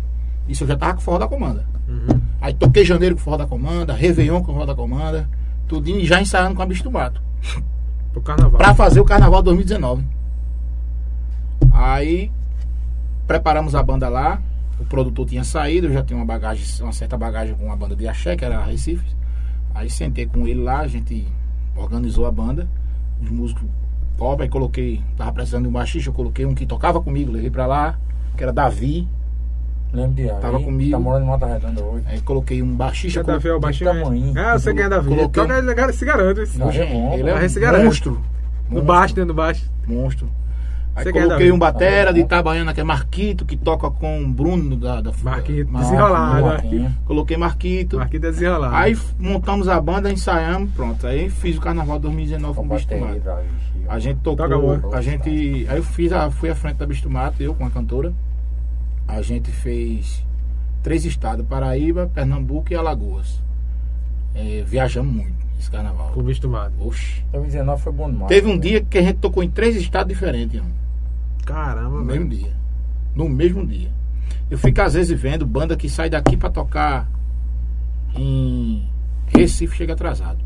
Isso 0.47 0.63
eu 0.63 0.67
já 0.67 0.75
tava 0.75 0.95
com 0.95 1.01
forró 1.01 1.17
da 1.17 1.27
comanda. 1.27 1.65
Uhum. 1.87 2.19
Aí 2.41 2.53
toquei 2.53 2.83
janeiro 2.83 3.15
com 3.15 3.21
forró 3.21 3.37
da 3.37 3.45
comanda, 3.45 3.93
Réveillon 3.93 4.41
com 4.41 4.53
forró 4.53 4.65
da 4.65 4.75
comanda, 4.75 5.29
tudinho 5.67 6.05
já 6.05 6.21
ensaiando 6.21 6.55
com 6.55 6.61
a 6.61 6.65
bicho 6.65 6.83
do 6.83 6.91
mato. 6.91 7.21
Pro 8.13 8.21
carnaval. 8.21 8.57
Pra 8.57 8.73
fazer 8.75 9.01
o 9.01 9.05
carnaval 9.05 9.41
2019. 9.41 10.05
Aí 11.73 12.31
preparamos 13.27 13.75
a 13.75 13.83
banda 13.83 14.07
lá. 14.07 14.41
O 14.79 14.85
produtor 14.85 15.27
tinha 15.27 15.43
saído, 15.43 15.87
eu 15.87 15.93
já 15.93 16.03
tinha 16.03 16.17
uma 16.17 16.25
bagagem, 16.25 16.65
uma 16.81 16.91
certa 16.91 17.17
bagagem 17.17 17.55
com 17.55 17.71
a 17.71 17.75
banda 17.75 17.95
de 17.95 18.07
axé, 18.07 18.35
que 18.35 18.45
era 18.45 18.59
a 18.59 18.65
Recife. 18.65 19.05
Aí 19.73 19.89
sentei 19.89 20.25
com 20.25 20.47
ele 20.47 20.61
lá, 20.61 20.79
a 20.79 20.87
gente 20.87 21.27
organizou 21.75 22.25
a 22.25 22.31
banda, 22.31 22.67
os 23.21 23.29
músicos 23.29 23.63
pop, 24.17 24.41
aí 24.41 24.49
coloquei, 24.49 25.01
tava 25.17 25.31
precisando 25.31 25.63
de 25.63 25.69
um 25.69 25.71
baixista, 25.71 26.09
eu 26.09 26.13
coloquei 26.13 26.45
um 26.45 26.53
que 26.53 26.65
tocava 26.65 27.01
comigo, 27.01 27.31
levei 27.31 27.49
pra 27.49 27.65
lá, 27.65 27.97
que 28.37 28.43
era 28.43 28.53
Davi. 28.53 29.07
Lembro 29.93 30.13
de 30.15 30.29
aí. 30.29 30.39
Tava 30.41 30.59
comigo. 30.59 30.91
Tá 30.91 30.99
morando 30.99 31.23
em 31.23 31.27
Mata 31.27 31.45
Redonda 31.45 31.83
hoje. 31.83 32.03
Aí 32.07 32.19
coloquei 32.21 32.61
um 32.63 32.75
baixista. 32.75 33.21
Você 33.23 33.31
Davi 33.31 33.47
é 33.47 33.53
o 33.53 33.59
tamanho. 33.59 34.33
Ah, 34.35 34.57
você 34.59 34.73
quer 34.73 34.89
Davi. 34.89 35.09
Coloquei- 35.09 35.43
Toca 35.43 35.57
ele 35.59 35.93
se 35.93 36.05
garante. 36.05 36.39
é. 36.39 37.13
Ele 37.19 37.29
é 37.29 37.33
um 37.35 37.61
garante. 37.61 37.85
monstro. 37.85 38.21
No 38.69 38.81
baixo, 38.81 39.15
né? 39.17 39.23
No 39.25 39.33
baixo. 39.33 39.69
Monstro. 39.87 40.27
Aí 40.95 41.03
Você 41.05 41.11
quer 41.13 41.23
coloquei 41.23 41.51
um 41.51 41.57
batera 41.57 42.13
de 42.13 42.19
Itabaiana, 42.19 42.71
que 42.71 42.79
é 42.79 42.83
Marquito, 42.83 43.45
que 43.45 43.57
toca 43.57 43.89
com 43.89 44.21
o 44.23 44.27
Bruno 44.27 44.75
da... 44.75 45.01
da 45.01 45.11
Marquito, 45.23 45.71
Mar- 45.71 45.81
desenrolado. 45.81 46.45
Coloquei 47.05 47.35
Marquito. 47.35 47.97
Marquinhos 47.97 48.23
é 48.23 48.31
desenrolado. 48.31 48.75
Aí 48.75 48.95
montamos 49.19 49.67
a 49.67 49.81
banda, 49.81 50.11
ensaiamos, 50.11 50.69
pronto. 50.71 51.05
Aí 51.07 51.29
fiz 51.31 51.57
o 51.57 51.61
Carnaval 51.61 51.97
2019 51.99 52.55
com 52.55 52.65
o 52.65 52.69
Bicho 52.69 52.87
do 52.87 52.95
Mato. 52.97 53.21
A 53.89 53.99
gente 53.99 54.19
tocou, 54.19 54.93
a 54.93 55.01
gente, 55.01 55.29
aí 55.67 55.77
eu 55.77 55.83
fiz 55.83 56.11
a, 56.13 56.29
fui 56.29 56.49
à 56.49 56.55
frente 56.55 56.77
da 56.77 56.85
Bicho 56.85 57.01
do 57.03 57.09
Mato, 57.09 57.41
eu 57.41 57.55
com 57.55 57.65
a 57.65 57.69
cantora. 57.71 58.13
A 59.07 59.21
gente 59.21 59.51
fez 59.51 60.25
três 60.81 61.05
estados, 61.05 61.45
Paraíba, 61.45 62.09
Pernambuco 62.13 62.71
e 62.71 62.75
Alagoas. 62.75 63.41
É, 64.35 64.63
viajamos 64.65 65.13
muito 65.13 65.43
esse 65.59 65.69
carnaval. 65.69 66.11
Com 66.11 66.19
o 66.19 66.23
bicho 66.23 66.41
do 66.41 66.49
mato. 66.49 66.73
Oxi. 66.79 67.23
2019 67.31 67.81
foi 67.81 67.93
bom 67.93 68.11
demais. 68.11 68.27
Teve 68.27 68.47
um 68.47 68.59
dia 68.59 68.81
que 68.81 68.97
a 68.97 69.01
gente 69.01 69.17
tocou 69.17 69.43
em 69.43 69.49
três 69.49 69.75
estados 69.75 70.13
diferentes, 70.13 70.55
irmão, 70.55 70.71
Caramba, 71.45 71.97
no 71.97 72.05
mesmo 72.05 72.29
dia. 72.29 72.53
No 73.15 73.29
mesmo 73.29 73.65
dia. 73.65 73.91
Eu 74.49 74.57
fico 74.57 74.81
às 74.81 74.93
vezes 74.93 75.19
vendo 75.19 75.45
banda 75.45 75.75
que 75.75 75.89
sai 75.89 76.09
daqui 76.09 76.35
pra 76.35 76.49
tocar 76.49 77.09
em 78.15 78.87
Recife 79.27 79.75
chega 79.75 79.93
atrasado. 79.93 80.39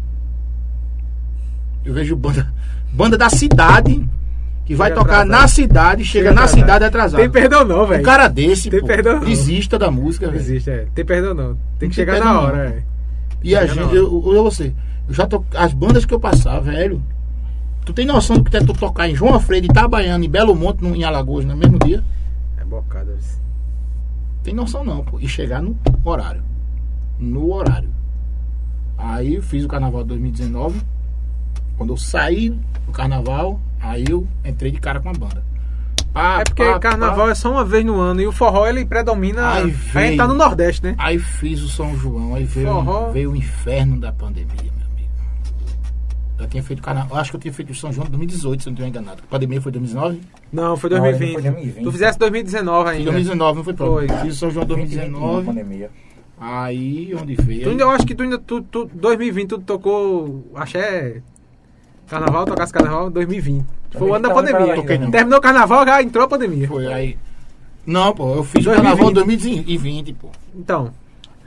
Eu 1.83 1.93
vejo 1.93 2.15
banda, 2.15 2.53
banda 2.91 3.17
da 3.17 3.29
cidade 3.29 4.07
que 4.67 4.75
vai 4.75 4.89
Chega 4.89 4.99
tocar 4.99 5.21
atrasado. 5.21 5.41
na 5.41 5.47
cidade, 5.47 6.03
chega, 6.03 6.25
Chega 6.25 6.35
na 6.35 6.41
atrasado. 6.41 6.59
cidade 6.59 6.83
atrasado. 6.83 7.19
Tem 7.21 7.29
perdão 7.31 7.63
não, 7.63 7.87
velho. 7.87 8.01
Um 8.01 8.03
cara 8.03 8.27
desse, 8.27 8.69
Tem 8.69 8.81
pô, 8.81 8.85
perdão 8.85 9.21
desista 9.21 9.79
da 9.79 9.89
música, 9.89 10.27
velho. 10.27 10.37
existe, 10.39 10.69
é. 10.69 10.87
Tem 10.93 11.05
perdão 11.05 11.33
não. 11.33 11.53
Tem 11.79 11.89
que 11.89 11.95
tem 11.95 12.05
chegar 12.05 12.19
na 12.19 12.41
hora, 12.41 12.65
é. 12.67 12.83
E 13.41 13.55
a 13.55 13.65
gente, 13.65 13.95
eu, 13.95 14.33
eu, 14.33 14.43
você, 14.43 14.73
eu 15.07 15.13
já 15.13 15.25
to, 15.25 15.43
as 15.55 15.71
bandas 15.73 16.03
que 16.05 16.13
eu 16.13 16.19
passava, 16.19 16.59
velho. 16.59 17.01
Tu 17.85 17.93
tem 17.93 18.05
noção 18.05 18.37
do 18.37 18.43
que 18.43 18.57
é 18.57 18.59
tu 18.59 18.73
tocar 18.73 19.07
em 19.07 19.15
João 19.15 19.35
Alfredo, 19.35 19.67
Itabaiana 19.67 20.25
e 20.25 20.27
Belo 20.27 20.53
Monte 20.53 20.83
no, 20.83 20.93
em 20.93 21.05
Alagoas 21.05 21.45
no 21.45 21.55
mesmo 21.55 21.79
dia? 21.79 22.03
É 22.59 22.65
bocada. 22.65 23.15
isso. 23.17 23.39
Tem 24.43 24.53
noção 24.53 24.83
não, 24.83 25.01
pô. 25.05 25.17
E 25.21 25.29
chegar 25.29 25.61
no 25.61 25.77
horário. 26.03 26.43
No 27.17 27.53
horário. 27.53 27.89
Aí 28.97 29.35
eu 29.35 29.41
fiz 29.41 29.63
o 29.63 29.67
carnaval 29.69 30.01
de 30.01 30.09
2019. 30.09 30.81
Quando 31.77 31.93
eu 31.93 31.97
saí 31.97 32.49
do 32.49 32.91
carnaval, 32.91 33.61
aí 33.81 34.05
eu 34.09 34.27
entrei 34.45 34.71
de 34.71 34.79
cara 34.79 34.99
com 34.99 35.09
a 35.09 35.13
banda. 35.13 35.43
Pá, 36.13 36.39
É 36.41 36.43
porque 36.45 36.63
pá, 36.63 36.79
carnaval 36.79 37.25
pá. 37.27 37.31
é 37.31 37.35
só 37.35 37.51
uma 37.51 37.63
vez 37.65 37.85
no 37.85 37.99
ano 37.99 38.21
e 38.21 38.27
o 38.27 38.31
forró 38.31 38.65
ele 38.67 38.85
predomina. 38.85 39.41
Ai, 39.45 39.61
a 39.61 39.65
gente 39.67 39.75
velho. 39.77 40.17
tá 40.17 40.27
no 40.27 40.33
Nordeste, 40.33 40.83
né? 40.83 40.95
Aí 40.97 41.19
fiz 41.19 41.61
o 41.61 41.67
São 41.67 41.95
João, 41.97 42.33
aí 42.35 42.43
veio, 42.43 42.67
Forró. 42.67 43.11
veio 43.11 43.31
o 43.31 43.35
inferno 43.35 43.99
da 43.99 44.11
pandemia, 44.11 44.55
meu 44.55 44.87
amigo. 44.91 45.09
Eu 46.39 46.47
tinha 46.47 46.63
feito 46.63 46.81
carnaval, 46.81 47.17
acho 47.19 47.31
que 47.31 47.35
eu 47.37 47.41
tinha 47.41 47.53
feito 47.53 47.71
o 47.71 47.75
São 47.75 47.91
João 47.91 48.07
em 48.07 48.11
2018, 48.11 48.63
se 48.63 48.69
eu 48.69 48.71
não 48.71 48.73
estiver 48.75 48.89
enganado. 48.89 49.21
A 49.23 49.27
pandemia 49.29 49.61
foi 49.61 49.71
2019? 49.71 50.21
Não, 50.51 50.75
foi 50.77 50.89
Não, 50.89 51.01
2020. 51.01 51.33
foi 51.33 51.41
2020. 51.43 51.83
Tu 51.83 51.91
fizesse 51.91 52.19
2019 52.19 52.89
ainda. 52.89 53.03
2019, 53.03 53.57
não 53.57 53.63
foi 53.63 53.73
pronto. 53.73 53.91
Foi. 53.93 54.07
Fiz 54.07 54.35
o 54.35 54.39
São 54.39 54.49
João 54.51 54.63
em 54.63 54.67
2019. 54.67 55.45
pandemia. 55.45 55.91
Aí, 56.39 57.15
onde 57.19 57.35
veio? 57.35 57.63
Tu 57.63 57.69
ainda, 57.71 57.83
eu 57.83 57.89
acho 57.89 58.05
que 58.05 58.13
tu 58.15 58.21
ainda. 58.23 58.37
Tu, 58.37 58.61
tu, 58.61 58.85
2020 58.93 59.49
tu 59.49 59.59
tocou. 59.59 60.51
Axé. 60.55 61.21
Carnaval, 62.07 62.45
tocasse 62.45 62.73
carnaval 62.73 63.09
em 63.09 63.11
2020. 63.11 63.65
Foi 63.91 64.09
o 64.09 64.13
ano 64.13 64.23
da 64.23 64.29
tava 64.29 64.41
no 64.41 64.47
pandemia. 64.47 64.99
Não. 64.99 65.11
Terminou 65.11 65.39
o 65.39 65.41
carnaval, 65.41 65.85
já 65.85 66.01
entrou 66.01 66.25
a 66.25 66.27
pandemia. 66.27 66.67
Foi 66.67 66.87
aí. 66.93 67.17
Não, 67.85 68.13
pô, 68.13 68.35
eu 68.35 68.43
fiz 68.43 68.63
2020. 68.63 68.67
o 68.67 68.75
carnaval 68.75 69.09
em 69.09 69.13
2020, 69.13 70.13
pô. 70.13 70.29
Então. 70.55 70.91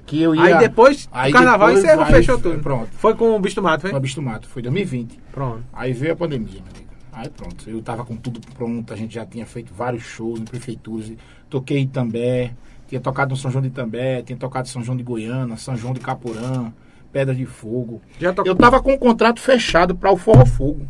Que 0.06 0.22
eu 0.22 0.34
ia. 0.34 0.42
Aí 0.42 0.58
depois 0.58 1.08
Aí 1.12 1.30
do 1.30 1.38
carnaval 1.38 1.68
depois, 1.68 1.84
encerrou, 1.84 2.04
aí 2.04 2.12
fechou 2.12 2.38
tudo. 2.38 2.58
pronto. 2.58 2.88
Foi 2.92 3.14
com 3.14 3.36
o 3.36 3.38
bicho 3.38 3.54
do 3.56 3.62
mato, 3.62 3.82
foi? 3.82 3.90
Foi 3.90 4.00
Bicho 4.00 4.16
do 4.16 4.22
Mato, 4.22 4.48
foi 4.48 4.62
2020. 4.62 5.20
Pronto. 5.30 5.62
Aí 5.72 5.92
veio 5.92 6.14
a 6.14 6.16
pandemia, 6.16 6.60
meu 6.62 6.72
amigo. 6.74 6.90
Aí 7.12 7.28
pronto, 7.28 7.68
eu 7.68 7.80
tava 7.82 8.04
com 8.04 8.16
tudo 8.16 8.40
pronto, 8.54 8.92
a 8.92 8.96
gente 8.96 9.14
já 9.14 9.26
tinha 9.26 9.44
feito 9.44 9.72
vários 9.74 10.02
shows 10.02 10.40
em 10.40 10.44
prefeituras. 10.44 11.12
Toquei 11.48 11.78
em 11.78 11.82
Itambé, 11.82 12.52
tinha 12.88 13.00
tocado 13.00 13.30
no 13.30 13.36
São 13.36 13.50
João 13.50 13.62
de 13.62 13.68
Itambé, 13.68 14.22
tinha 14.22 14.36
tocado 14.36 14.66
em 14.66 14.70
São 14.70 14.82
João 14.82 14.96
de 14.96 15.02
Goiânia, 15.02 15.56
São 15.56 15.76
João 15.76 15.92
de 15.92 16.00
Capurã, 16.00 16.72
Pedra 17.12 17.34
de 17.34 17.46
Fogo. 17.46 18.00
Já 18.18 18.32
tocou 18.32 18.50
Eu 18.50 18.56
tava 18.56 18.80
com 18.82 18.92
um 18.92 18.98
contrato 18.98 19.40
fechado 19.40 19.94
para 19.94 20.12
o 20.12 20.16
Forró 20.16 20.46
Fogo. 20.46 20.86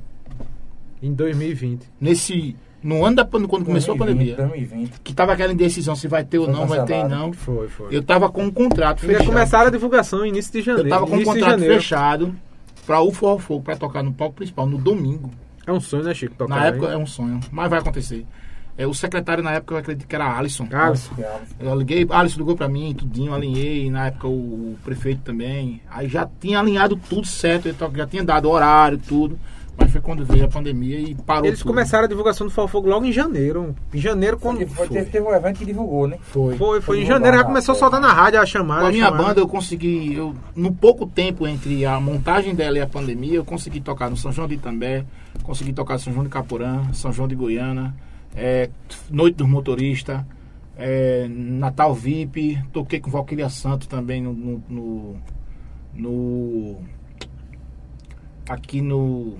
em 1.02 1.12
2020. 1.12 1.86
Nesse. 2.00 2.56
No 2.82 3.04
ano 3.04 3.16
da 3.16 3.24
quando 3.26 3.46
começou 3.46 3.94
a 3.94 3.98
2020, 3.98 3.98
pandemia. 3.98 4.36
2020. 4.36 5.00
Que 5.00 5.12
tava 5.12 5.34
aquela 5.34 5.52
indecisão 5.52 5.94
se 5.94 6.08
vai 6.08 6.24
ter 6.24 6.38
ou 6.38 6.46
Foi 6.46 6.54
não, 6.54 6.66
vai 6.66 6.84
ter 6.84 6.94
ou 6.94 7.02
cancelado. 7.02 7.26
não. 7.26 7.32
Foi, 7.32 7.68
foi. 7.68 7.94
Eu 7.94 8.02
tava 8.02 8.30
com 8.30 8.44
um 8.44 8.50
contrato 8.50 9.00
fechado. 9.00 9.26
começaram 9.26 9.66
a 9.66 9.70
divulgação 9.70 10.24
início 10.24 10.50
de 10.50 10.62
janeiro. 10.62 10.88
Eu 10.88 10.90
tava 10.90 11.06
com 11.06 11.16
um 11.16 11.24
contrato 11.24 11.60
fechado 11.60 12.34
para 12.86 13.00
o 13.00 13.12
Forró 13.12 13.38
Fogo, 13.38 13.62
para 13.62 13.76
tocar 13.76 14.02
no 14.02 14.12
palco 14.12 14.36
principal, 14.36 14.66
no 14.66 14.78
domingo. 14.78 15.30
É 15.66 15.72
um 15.72 15.80
sonho, 15.80 16.04
né, 16.04 16.14
Chico? 16.14 16.34
Tocar 16.34 16.56
Na 16.56 16.66
época 16.66 16.86
é 16.86 16.96
um 16.96 17.06
sonho, 17.06 17.38
mas 17.52 17.68
vai 17.68 17.78
acontecer. 17.78 18.26
É, 18.80 18.86
o 18.86 18.94
secretário 18.94 19.44
na 19.44 19.52
época 19.52 19.74
eu 19.74 19.78
acredito 19.78 20.08
que 20.08 20.14
era 20.14 20.38
Alisson. 20.38 20.66
Alisson. 20.72 21.12
Eu 21.60 21.74
liguei, 21.74 22.06
Alisson 22.08 22.38
ligou 22.38 22.56
pra 22.56 22.66
mim, 22.66 22.94
tudinho, 22.94 23.34
alinhei, 23.34 23.90
na 23.90 24.06
época 24.06 24.26
o, 24.26 24.30
o 24.30 24.78
prefeito 24.82 25.20
também. 25.20 25.82
Aí 25.90 26.08
já 26.08 26.26
tinha 26.40 26.58
alinhado 26.60 26.96
tudo 26.96 27.26
certo, 27.26 27.68
então 27.68 27.92
já 27.94 28.06
tinha 28.06 28.24
dado 28.24 28.48
horário, 28.48 28.96
tudo. 28.96 29.38
Mas 29.76 29.92
foi 29.92 30.00
quando 30.00 30.24
veio 30.24 30.46
a 30.46 30.48
pandemia 30.48 30.98
e 30.98 31.14
parou 31.14 31.44
Eles 31.44 31.58
tudo. 31.58 31.68
começaram 31.68 32.06
a 32.06 32.08
divulgação 32.08 32.46
do 32.46 32.50
Fogo 32.50 32.68
Fogo 32.68 32.88
logo 32.88 33.04
em 33.04 33.12
janeiro. 33.12 33.76
Em 33.92 33.98
janeiro, 33.98 34.38
quando. 34.38 34.58
Foi, 34.60 34.66
foi, 34.68 34.86
foi. 34.86 35.04
teve, 35.04 35.26
um 35.26 35.34
evento 35.34 35.58
que 35.58 35.66
divulgou, 35.66 36.08
né? 36.08 36.16
Foi. 36.22 36.56
Foi, 36.56 36.80
foi 36.80 36.96
em 36.96 37.00
divulgado 37.00 37.24
janeiro, 37.24 37.36
já 37.36 37.44
começou 37.44 37.72
a 37.72 37.74
foi. 37.76 37.80
soltar 37.80 38.00
na 38.00 38.14
rádio 38.14 38.40
a 38.40 38.46
chamada. 38.46 38.80
Com 38.80 38.86
a 38.86 38.92
minha 38.92 39.04
chamada. 39.04 39.24
banda 39.24 39.40
eu 39.40 39.48
consegui, 39.48 40.14
eu, 40.14 40.34
no 40.56 40.72
pouco 40.72 41.06
tempo 41.06 41.46
entre 41.46 41.84
a 41.84 42.00
montagem 42.00 42.54
dela 42.54 42.78
e 42.78 42.80
a 42.80 42.86
pandemia, 42.86 43.34
eu 43.34 43.44
consegui 43.44 43.78
tocar 43.78 44.08
no 44.08 44.16
São 44.16 44.32
João 44.32 44.48
de 44.48 44.54
Itambé, 44.54 45.04
consegui 45.42 45.74
tocar 45.74 45.94
no 45.94 46.00
São 46.00 46.14
João 46.14 46.24
de 46.24 46.30
Capurã, 46.30 46.82
São 46.94 47.12
João 47.12 47.28
de 47.28 47.34
Goiânia, 47.34 47.92
é, 48.34 48.70
Noite 49.10 49.36
dos 49.36 49.48
Motoristas, 49.48 50.24
é, 50.76 51.26
Natal 51.28 51.94
VIP, 51.94 52.62
toquei 52.72 53.00
com 53.00 53.10
Valquíria 53.10 53.48
Santo 53.48 53.88
também 53.88 54.22
no, 54.22 54.32
no, 54.32 54.62
no- 54.68 55.16
no- 55.94 56.76
aqui 58.48 58.80
no 58.80 59.38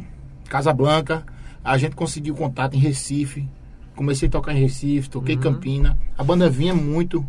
Casa 0.49 0.73
Blanca. 0.73 1.25
A 1.63 1.77
gente 1.79 1.95
conseguiu 1.97 2.35
contato 2.35 2.75
em 2.75 2.79
Recife. 2.79 3.49
Comecei 3.95 4.29
a 4.29 4.31
tocar 4.31 4.55
em 4.55 4.61
Recife, 4.61 5.11
toquei 5.11 5.35
Uhum. 5.37 5.41
Campina. 5.43 5.99
A 6.17 6.25
banda 6.25 6.49
vinha 6.49 6.75
muito 6.75 7.27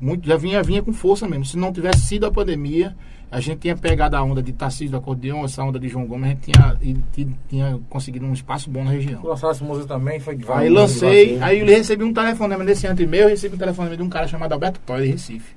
muito, 0.00 0.28
já 0.28 0.36
vinha, 0.36 0.62
vinha 0.62 0.80
com 0.80 0.92
força 0.92 1.26
mesmo. 1.26 1.44
Se 1.44 1.56
não 1.56 1.72
tivesse 1.72 2.02
sido 2.02 2.24
a 2.24 2.30
pandemia, 2.30 2.96
a 3.30 3.40
gente 3.40 3.58
tinha 3.58 3.76
pegado 3.76 4.16
a 4.16 4.22
onda 4.22 4.42
de 4.42 4.52
Tarcísio 4.52 4.90
do 4.90 4.96
Acordeão, 4.96 5.44
essa 5.44 5.62
onda 5.62 5.78
de 5.78 5.88
João 5.88 6.06
Gomes, 6.06 6.24
a 6.24 6.28
gente 6.28 6.50
tinha, 6.50 6.78
tinha, 7.12 7.38
tinha 7.48 7.80
conseguido 7.90 8.24
um 8.24 8.32
espaço 8.32 8.70
bom 8.70 8.82
na 8.82 8.90
região. 8.90 9.22
Lançaram 9.22 9.52
essa 9.52 9.64
música 9.64 9.86
também, 9.86 10.18
foi 10.18 10.34
de 10.34 10.42
Aí 10.44 10.46
vários 10.46 10.74
lancei, 10.74 11.38
aí 11.42 11.60
eu 11.60 11.66
recebi 11.66 12.04
um 12.04 12.12
telefonema 12.12 12.64
nesse 12.64 12.86
ano 12.86 13.00
e 13.00 13.06
meio, 13.06 13.24
eu 13.24 13.28
recebi 13.28 13.54
um 13.54 13.58
telefonema 13.58 13.96
de 13.96 14.02
um 14.02 14.08
cara 14.08 14.26
chamado 14.26 14.52
Alberto 14.52 14.80
Toy 14.80 15.02
de 15.02 15.08
Recife. 15.08 15.56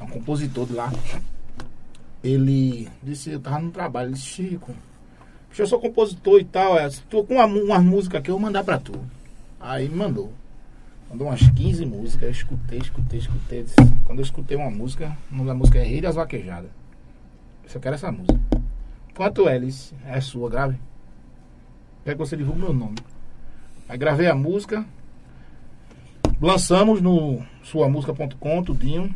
É 0.00 0.04
um 0.04 0.08
compositor 0.08 0.66
de 0.66 0.72
lá. 0.72 0.90
Ele 2.24 2.88
disse, 3.02 3.30
eu 3.30 3.40
tava 3.40 3.58
no 3.58 3.70
trabalho, 3.70 4.08
ele 4.08 4.14
disse, 4.14 4.26
Chico, 4.26 4.74
eu 5.58 5.66
sou 5.66 5.78
compositor 5.78 6.40
e 6.40 6.44
tal, 6.44 6.78
é, 6.78 6.88
tô 7.10 7.24
com 7.24 7.34
uma, 7.34 7.44
uma 7.44 7.78
música 7.78 8.18
aqui, 8.18 8.30
eu 8.30 8.34
vou 8.34 8.42
mandar 8.42 8.64
pra 8.64 8.78
tu. 8.78 8.92
Aí 9.60 9.86
me 9.86 9.96
mandou. 9.96 10.32
Mandou 11.10 11.26
umas 11.26 11.40
15 11.40 11.84
músicas, 11.84 12.22
eu 12.22 12.30
escutei, 12.30 12.78
escutei, 12.78 13.18
escutei. 13.18 13.66
Quando 14.06 14.20
eu 14.20 14.22
escutei 14.22 14.56
uma 14.56 14.70
música, 14.70 15.18
o 15.28 15.34
nome 15.34 15.48
da 15.48 15.54
música 15.54 15.80
é 15.80 15.82
Rei 15.82 16.00
das 16.00 16.14
Vaquejadas. 16.14 16.70
Eu 17.64 17.68
só 17.68 17.80
quero 17.80 17.96
essa 17.96 18.12
música. 18.12 18.38
Quanto 19.16 19.48
é, 19.48 19.58
disse, 19.58 19.92
é 20.06 20.20
sua, 20.20 20.48
grave. 20.48 20.78
Quer 22.04 22.12
que 22.12 22.18
você 22.18 22.36
divulgue 22.36 22.60
meu 22.60 22.72
nome. 22.72 22.94
Aí 23.88 23.98
gravei 23.98 24.28
a 24.28 24.34
música. 24.36 24.86
Lançamos 26.40 27.02
no 27.02 27.42
suamusica.com, 27.64 28.62
tudinho. 28.62 29.12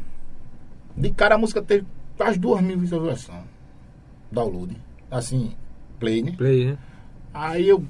De 0.96 1.10
cara 1.10 1.36
a 1.36 1.38
música 1.38 1.62
teve 1.62 1.86
quase 2.16 2.40
duas 2.40 2.60
mil 2.60 2.76
visualizações. 2.76 3.44
Download. 4.32 4.76
Assim, 5.08 5.54
play, 6.00 6.24
né? 6.24 6.32
Play, 6.36 6.72
né? 6.72 6.78
Aí 7.32 7.68
eu. 7.68 7.84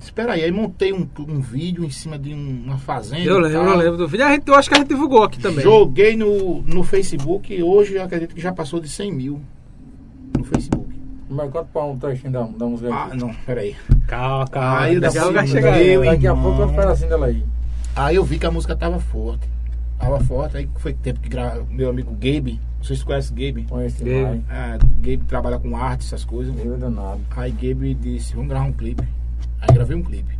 Espera 0.00 0.34
aí, 0.34 0.44
aí 0.44 0.50
montei 0.52 0.92
um, 0.92 1.08
um 1.28 1.40
vídeo 1.40 1.84
em 1.84 1.90
cima 1.90 2.18
de 2.18 2.32
um- 2.32 2.62
uma 2.66 2.78
fazenda. 2.78 3.22
Eu 3.24 3.38
lembro, 3.38 3.60
tal. 3.64 3.70
eu 3.70 3.76
lembro 3.76 3.96
do 3.96 4.08
vídeo. 4.08 4.24
A 4.24 4.30
gente, 4.30 4.46
eu 4.48 4.54
acho 4.54 4.68
que 4.68 4.74
a 4.74 4.78
gente 4.78 4.88
divulgou 4.88 5.22
aqui 5.24 5.38
também. 5.40 5.62
Joguei 5.62 6.16
no, 6.16 6.62
no 6.62 6.84
Facebook 6.84 7.52
e 7.52 7.62
hoje 7.62 7.94
eu 7.94 8.02
acredito 8.02 8.34
que 8.34 8.40
já 8.40 8.52
passou 8.52 8.78
de 8.80 8.88
100 8.88 9.12
mil 9.12 9.40
no 10.36 10.44
Facebook. 10.44 10.88
Mas 11.28 11.50
conta 11.50 11.64
pra 11.72 11.84
um 11.84 11.98
trechinho 11.98 12.32
da, 12.32 12.42
da 12.42 12.66
música 12.66 12.94
Ah, 12.94 13.10
não, 13.14 13.34
peraí. 13.44 13.76
Calma, 14.06 14.46
calma. 14.48 14.80
Aí 14.80 14.98
daqui 15.00 15.18
a 15.18 15.20
pouco 15.22 15.34
vai 15.34 15.44
assim, 15.44 15.52
chegar. 15.52 15.82
eu, 15.82 16.02
aí. 16.02 16.08
Daqui 16.10 16.26
a 16.26 16.34
pouco 16.34 16.62
eu 16.62 16.66
espero 16.70 16.88
assim 16.90 17.08
dela 17.08 17.26
aí. 17.26 17.44
Aí 17.94 18.16
eu 18.16 18.24
vi 18.24 18.38
que 18.38 18.46
a 18.46 18.50
música 18.50 18.74
tava 18.76 18.98
forte. 19.00 19.46
Tava 19.98 20.20
forte, 20.20 20.56
aí 20.56 20.68
foi 20.76 20.94
tempo 20.94 21.18
que 21.18 21.28
gra... 21.28 21.60
meu 21.68 21.90
amigo 21.90 22.12
Gabe, 22.12 22.60
não 22.78 22.84
sei 22.84 22.94
se 22.94 23.02
você 23.02 23.04
conhece 23.04 23.32
Gabe. 23.34 23.66
Gabe. 24.04 24.44
É, 24.48 24.78
Gabe 25.00 25.24
trabalha 25.26 25.58
com 25.58 25.76
arte, 25.76 26.04
essas 26.06 26.24
coisas. 26.24 26.54
Eu 26.64 26.78
danado. 26.78 27.20
Aí 27.36 27.50
Gabe 27.50 27.94
disse, 27.94 28.32
vamos 28.34 28.48
gravar 28.48 28.66
um 28.66 28.72
clipe. 28.72 29.02
Aí 29.60 29.74
gravei 29.74 29.96
um 29.96 30.02
clipe. 30.02 30.38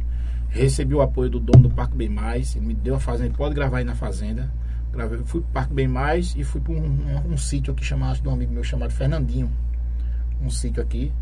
Recebi 0.49 0.95
o 0.95 1.03
apoio 1.03 1.29
do 1.29 1.39
dono 1.39 1.69
do 1.69 1.71
Parque 1.71 1.97
Bem 1.97 2.09
Mais, 2.09 2.57
ele 2.57 2.67
me 2.67 2.75
deu 2.75 2.95
a 2.95 3.01
fazenda, 3.01 3.35
pode 3.37 3.55
gravar 3.55 3.79
aí 3.79 3.85
na 3.85 3.95
fazenda. 3.95 4.51
Gravei, 4.91 5.19
fui 5.25 5.41
pro 5.43 5.51
Parque 5.51 5.75
Bem 5.75 5.87
Mais 5.87 6.35
e 6.37 6.43
fui 6.43 6.61
para 6.61 6.73
um, 6.73 6.77
um, 6.77 7.33
um 7.33 7.37
sítio 7.37 7.73
aqui 7.73 7.85
chamado 7.85 8.21
de 8.21 8.29
um 8.29 8.33
amigo 8.33 8.53
meu 8.53 8.65
chamado 8.65 8.91
Fernandinho. 8.91 9.51
Um 10.43 10.49
sítio 10.49 10.83
aqui. 10.83 11.13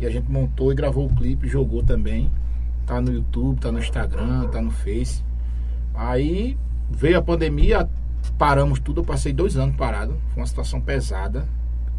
E 0.00 0.06
a 0.06 0.10
gente 0.10 0.30
montou 0.30 0.72
e 0.72 0.74
gravou 0.74 1.06
o 1.06 1.14
clipe, 1.14 1.46
jogou 1.46 1.82
também. 1.82 2.30
Tá 2.86 3.00
no 3.00 3.12
YouTube, 3.12 3.60
tá 3.60 3.70
no 3.70 3.78
Instagram, 3.78 4.48
tá 4.48 4.62
no 4.62 4.70
Face. 4.70 5.22
Aí 5.94 6.56
veio 6.90 7.18
a 7.18 7.22
pandemia, 7.22 7.88
paramos 8.38 8.80
tudo, 8.80 9.02
eu 9.02 9.04
passei 9.04 9.32
dois 9.32 9.56
anos 9.56 9.76
parado. 9.76 10.16
Foi 10.28 10.40
uma 10.40 10.46
situação 10.46 10.80
pesada. 10.80 11.46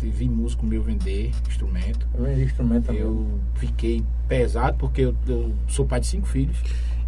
Vi 0.09 0.27
músico 0.29 0.65
meu 0.65 0.81
vender 0.81 1.31
instrumento. 1.47 2.07
Eu 2.17 2.23
vendi 2.25 2.43
instrumento 2.43 2.85
também. 2.85 3.01
Eu 3.01 3.25
fiquei 3.55 4.03
pesado 4.27 4.77
porque 4.77 5.01
eu, 5.01 5.15
eu 5.27 5.51
sou 5.67 5.85
pai 5.85 5.99
de 5.99 6.07
cinco 6.07 6.27
filhos. 6.27 6.57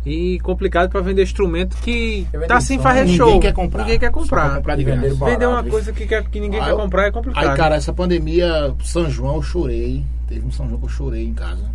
E 0.05 0.37
complicado 0.41 0.89
pra 0.89 0.99
vender 0.99 1.23
instrumento 1.23 1.77
que 1.77 2.27
tá 2.47 2.59
sem 2.59 2.77
fazer 2.77 3.01
ninguém 3.05 3.15
show. 3.17 3.39
quer 3.39 3.53
comprar. 3.53 3.83
Ninguém 3.83 3.99
quer 3.99 4.11
comprar. 4.11 4.55
comprar 4.57 4.75
de 4.75 4.83
vender 4.83 5.13
barato. 5.15 5.31
Vender 5.39 5.45
uma 5.47 5.63
coisa 5.63 5.93
que, 5.93 6.05
quer- 6.05 6.23
que 6.29 6.39
ninguém 6.41 6.59
Aí 6.59 6.65
quer 6.69 6.75
comprar 6.75 7.07
é 7.07 7.11
complicado. 7.11 7.47
Aí, 7.49 7.55
cara, 7.57 7.75
essa 7.75 7.93
pandemia, 7.93 8.75
São 8.83 9.09
João, 9.09 9.35
eu 9.37 9.41
chorei. 9.41 10.03
Teve 10.27 10.45
um 10.45 10.51
São 10.51 10.67
João 10.67 10.79
que 10.79 10.85
eu 10.85 10.89
chorei 10.89 11.25
em 11.25 11.33
casa. 11.33 11.71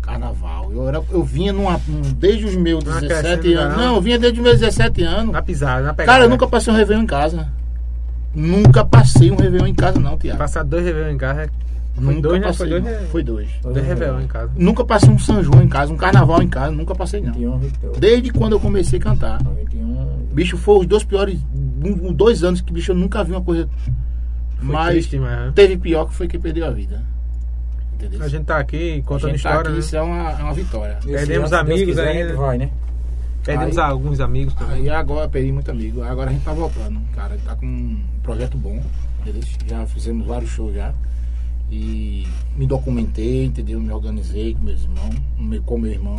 Carnaval. 0.00 0.70
Eu, 0.72 0.86
era, 0.88 1.02
eu 1.10 1.22
vinha 1.24 1.52
numa, 1.52 1.80
num- 1.88 2.12
desde 2.12 2.44
os 2.44 2.54
meus 2.56 2.84
Uma 2.84 3.00
17 3.00 3.40
crescendo, 3.40 3.58
anos. 3.60 3.76
não. 3.76 3.84
Não, 3.86 3.94
eu 3.96 4.00
vinha 4.02 4.18
desde 4.18 4.38
os 4.38 4.44
meus 4.44 4.60
17 4.60 5.02
anos. 5.02 5.32
na 5.32 5.42
pisada, 5.42 5.82
na 5.82 5.94
pegada. 5.94 6.12
Cara, 6.12 6.24
eu 6.26 6.28
nunca 6.30 6.46
passei 6.46 6.72
um 6.72 6.76
Réveillon 6.76 7.02
em 7.02 7.06
casa. 7.06 7.48
Nunca 8.34 8.84
passei 8.84 9.30
um 9.30 9.36
Réveillon 9.36 9.66
em 9.66 9.74
casa, 9.74 9.98
não, 10.00 10.16
Tiago. 10.18 10.38
Passar 10.38 10.62
dois 10.64 10.84
Réveillon 10.84 11.10
em 11.10 11.18
casa. 11.18 11.42
é- 11.42 11.48
Foi 11.94 12.02
Nunca 12.14 12.20
dois, 12.28 12.40
né? 12.40 12.46
passei, 12.48 12.66
Foi 12.68 12.80
dois, 12.80 12.84
né? 12.84 13.06
Foi 13.12 13.22
dois. 13.22 13.48
Dois 13.62 13.86
Réveillon 13.86 14.20
em 14.20 14.26
casa. 14.26 14.50
Nunca 14.56 14.84
passei 14.84 15.08
um 15.10 15.18
São 15.18 15.40
João 15.44 15.62
em 15.62 15.68
casa, 15.68 15.92
um 15.92 15.96
carnaval 15.96 16.42
em 16.42 16.48
casa, 16.48 16.72
nunca 16.72 16.92
passei, 16.94 17.20
não. 17.20 17.32
21, 17.32 17.58
22. 17.58 17.98
Desde 17.98 18.32
quando 18.32 18.52
eu 18.54 18.60
comecei 18.60 18.98
a 18.98 19.02
cantar. 19.02 19.38
21. 19.44 20.26
Bicho, 20.32 20.56
foi 20.56 20.80
os 20.80 20.86
dois 20.86 21.04
piores. 21.04 21.38
Um, 21.54 22.12
dois 22.12 22.42
anos 22.42 22.60
que, 22.60 22.72
bicho, 22.72 22.90
eu 22.90 22.96
nunca 22.96 23.22
vi 23.22 23.30
uma 23.30 23.42
coisa. 23.42 23.68
Foi 24.58 24.72
Mas 24.74 24.88
triste, 24.90 25.18
mas, 25.20 25.30
né? 25.30 25.52
teve 25.54 25.76
pior 25.76 26.06
que 26.06 26.14
foi 26.14 26.26
quem 26.26 26.40
perdeu 26.40 26.66
a 26.66 26.70
vida. 26.70 27.00
Entendeu? 27.94 28.22
A 28.24 28.28
gente 28.28 28.44
tá 28.44 28.58
aqui 28.58 29.00
A 29.04 29.06
contando 29.08 29.30
gente 29.30 29.42
tá 29.42 29.50
história, 29.50 29.60
aqui, 29.68 29.72
né? 29.72 29.78
isso 29.78 29.96
é 29.96 30.02
uma, 30.02 30.30
é 30.32 30.42
uma 30.42 30.54
vitória. 30.54 30.98
Perdemos 31.04 31.52
amigos 31.52 31.84
quiser, 31.84 32.08
ainda. 32.08 32.32
a 32.32 32.36
vai, 32.36 32.58
né? 32.58 32.70
Perdemos 33.44 33.78
Aí- 33.78 33.90
alguns 33.90 34.20
amigos 34.20 34.54
também. 34.54 34.76
Aí 34.82 34.88
agora 34.90 35.28
perdi 35.28 35.52
muito 35.52 35.70
amigo. 35.70 36.02
Agora 36.02 36.30
a 36.30 36.32
gente 36.32 36.44
tá 36.44 36.52
voltando, 36.52 37.00
cara. 37.14 37.36
Tá 37.44 37.54
com 37.54 37.66
um 37.66 38.00
projeto 38.22 38.56
bom. 38.56 38.82
Entendeu? 39.20 39.42
Já 39.66 39.86
fizemos 39.86 40.26
vários 40.26 40.50
shows 40.50 40.74
já. 40.74 40.92
E 41.70 42.26
me 42.56 42.66
documentei, 42.66 43.44
entendeu? 43.46 43.80
Me 43.80 43.90
organizei 43.92 44.54
com 44.54 44.64
meus 44.64 44.82
irmãos, 44.82 45.62
com 45.64 45.78
meu 45.78 45.90
irmão. 45.92 46.16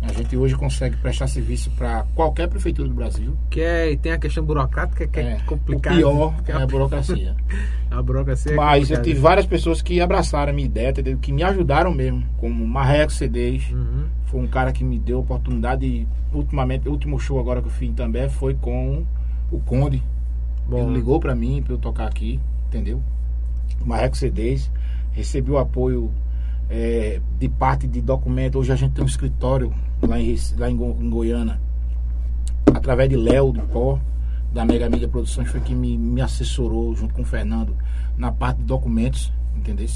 A 0.00 0.12
gente 0.12 0.36
hoje 0.36 0.56
consegue 0.56 0.96
prestar 0.96 1.28
serviço 1.28 1.70
para 1.72 2.04
qualquer 2.16 2.48
prefeitura 2.48 2.88
do 2.88 2.94
Brasil. 2.94 3.36
Que 3.48 3.60
é, 3.60 3.96
tem 3.96 4.10
a 4.10 4.18
questão 4.18 4.42
burocrática 4.44 5.06
que 5.06 5.20
é, 5.20 5.38
complicada. 5.46 5.94
O 5.94 5.98
pior 6.00 6.42
Que 6.42 6.50
é 6.52 6.54
a 6.56 6.66
burocracia. 6.66 7.36
a 7.88 8.02
burocracia 8.02 8.52
é 8.52 8.54
Mas 8.56 8.74
eu 8.74 8.80
complicada. 8.96 9.02
tive 9.04 9.20
várias 9.20 9.46
pessoas 9.46 9.80
que 9.80 10.00
abraçaram 10.00 10.50
a 10.50 10.54
minha 10.54 10.66
ideia, 10.66 10.90
entendeu? 10.90 11.16
Que 11.18 11.32
me 11.32 11.44
ajudaram 11.44 11.94
mesmo. 11.94 12.24
Como 12.38 12.66
Marreco 12.66 13.12
CDs. 13.12 13.70
Uhum. 13.70 14.06
Foi 14.32 14.40
um 14.40 14.48
cara 14.48 14.72
que 14.72 14.82
me 14.82 14.98
deu 14.98 15.18
a 15.18 15.20
oportunidade. 15.20 15.86
E, 15.86 16.08
ultimamente, 16.32 16.88
o 16.88 16.90
último 16.90 17.20
show 17.20 17.38
agora 17.38 17.60
que 17.60 17.68
eu 17.68 17.72
fiz 17.72 17.94
também 17.94 18.28
foi 18.30 18.54
com 18.54 19.04
o 19.50 19.60
Conde. 19.60 20.02
Bom, 20.66 20.78
Ele 20.84 20.94
ligou 20.94 21.20
pra 21.20 21.34
mim 21.34 21.62
pra 21.62 21.74
eu 21.74 21.78
tocar 21.78 22.06
aqui, 22.08 22.40
entendeu? 22.66 23.02
Marreco 23.84 24.16
CDs. 24.16 24.70
Recebi 25.12 25.50
o 25.50 25.58
apoio 25.58 26.10
é, 26.70 27.20
de 27.38 27.46
parte 27.46 27.86
de 27.86 28.00
documento. 28.00 28.58
Hoje 28.58 28.72
a 28.72 28.76
gente 28.76 28.92
tem 28.94 29.04
um 29.04 29.06
escritório 29.06 29.70
lá 30.00 30.18
em, 30.18 30.34
lá 30.56 30.70
em, 30.70 30.76
Go- 30.76 30.96
em 30.98 31.10
Goiânia. 31.10 31.60
Através 32.74 33.10
de 33.10 33.16
Léo 33.16 33.52
do 33.52 33.60
Pó, 33.60 33.98
da 34.50 34.64
Mega 34.64 34.88
Mídia 34.88 35.08
Produções, 35.08 35.50
foi 35.50 35.60
que 35.60 35.74
me, 35.74 35.98
me 35.98 36.22
assessorou 36.22 36.94
junto 36.96 37.12
com 37.12 37.20
o 37.20 37.24
Fernando 37.26 37.76
na 38.16 38.32
parte 38.32 38.58
de 38.58 38.64
documentos, 38.64 39.30
entendeu? 39.54 39.86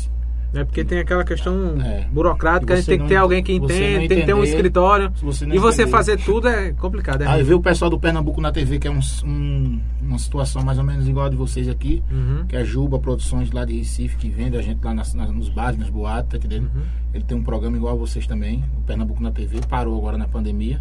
É 0.56 0.64
porque 0.64 0.84
tem 0.84 0.98
aquela 0.98 1.24
questão 1.24 1.80
É. 1.80 2.06
burocrática, 2.10 2.74
a 2.74 2.76
gente 2.76 2.86
tem 2.86 2.98
que 2.98 3.06
ter 3.08 3.16
alguém 3.16 3.42
que 3.42 3.52
entende, 3.52 4.08
tem 4.08 4.20
que 4.20 4.26
ter 4.26 4.34
um 4.34 4.42
escritório. 4.42 5.10
Você 5.22 5.44
E 5.44 5.58
você 5.58 5.82
entender- 5.82 5.90
fazer 5.96 6.16
tudo 6.18 6.48
é 6.48 6.72
complicado. 6.72 7.22
É 7.22 7.26
Aí 7.26 7.42
veio 7.42 7.58
o 7.58 7.62
pessoal 7.62 7.90
do 7.90 7.98
Pernambuco 7.98 8.40
na 8.40 8.50
TV, 8.50 8.78
que 8.78 8.88
é 8.88 8.90
um, 8.90 9.00
um- 9.24 9.80
uma 10.02 10.18
situação 10.18 10.62
mais 10.64 10.78
ou 10.78 10.84
menos 10.84 11.06
igual 11.08 11.26
a 11.26 11.28
de 11.28 11.36
vocês 11.36 11.68
aqui. 11.68 12.02
Uhum. 12.10 12.46
que 12.48 12.56
é 12.56 12.64
Juba 12.64 12.98
Produções 12.98 13.50
lá 13.50 13.64
de 13.64 13.76
Recife, 13.76 14.16
que 14.16 14.28
vende 14.28 14.56
a 14.56 14.62
gente 14.62 14.82
lá 14.84 14.94
nas, 14.94 15.12
nas- 15.14 15.30
nos 15.30 15.48
bares, 15.48 15.78
nas 15.78 15.88
boates, 15.90 16.30
tá 16.30 16.36
entendendo? 16.36 16.70
Uhum. 16.74 16.82
Ele 17.14 17.24
tem 17.24 17.36
um 17.36 17.42
programa 17.42 17.76
igual 17.76 17.94
a 17.94 17.96
vocês 17.96 18.26
também, 18.26 18.62
o 18.78 18.82
Pernambuco 18.82 19.22
na 19.22 19.30
TV, 19.30 19.60
parou 19.68 19.96
agora 19.98 20.16
na 20.18 20.26
pandemia, 20.28 20.80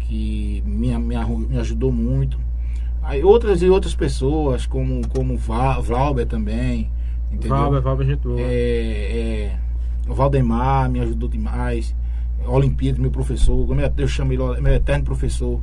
que 0.00 0.62
me, 0.66 0.96
me, 0.98 1.16
me 1.48 1.58
ajudou 1.58 1.92
muito. 1.92 2.38
Aí 3.02 3.22
outras 3.24 3.62
e 3.62 3.68
outras 3.68 3.94
pessoas, 3.94 4.64
como, 4.66 5.06
como 5.08 5.36
Va- 5.36 5.80
Valber 5.80 6.26
também, 6.26 6.90
entendeu? 7.32 7.56
Valber, 7.56 7.82
Valber, 7.82 8.06
gente 8.06 8.20
boa. 8.20 8.40
É, 8.40 8.44
é, 8.44 9.58
o 10.08 10.14
Valdemar 10.14 10.90
me 10.90 11.00
ajudou 11.00 11.28
demais. 11.28 11.94
Olimpíadas, 12.46 13.00
meu 13.00 13.10
professor, 13.10 13.66
como 13.66 13.80
eu 13.80 14.08
chamo 14.08 14.32
ele, 14.32 14.60
meu 14.60 14.74
eterno 14.74 15.04
professor, 15.04 15.60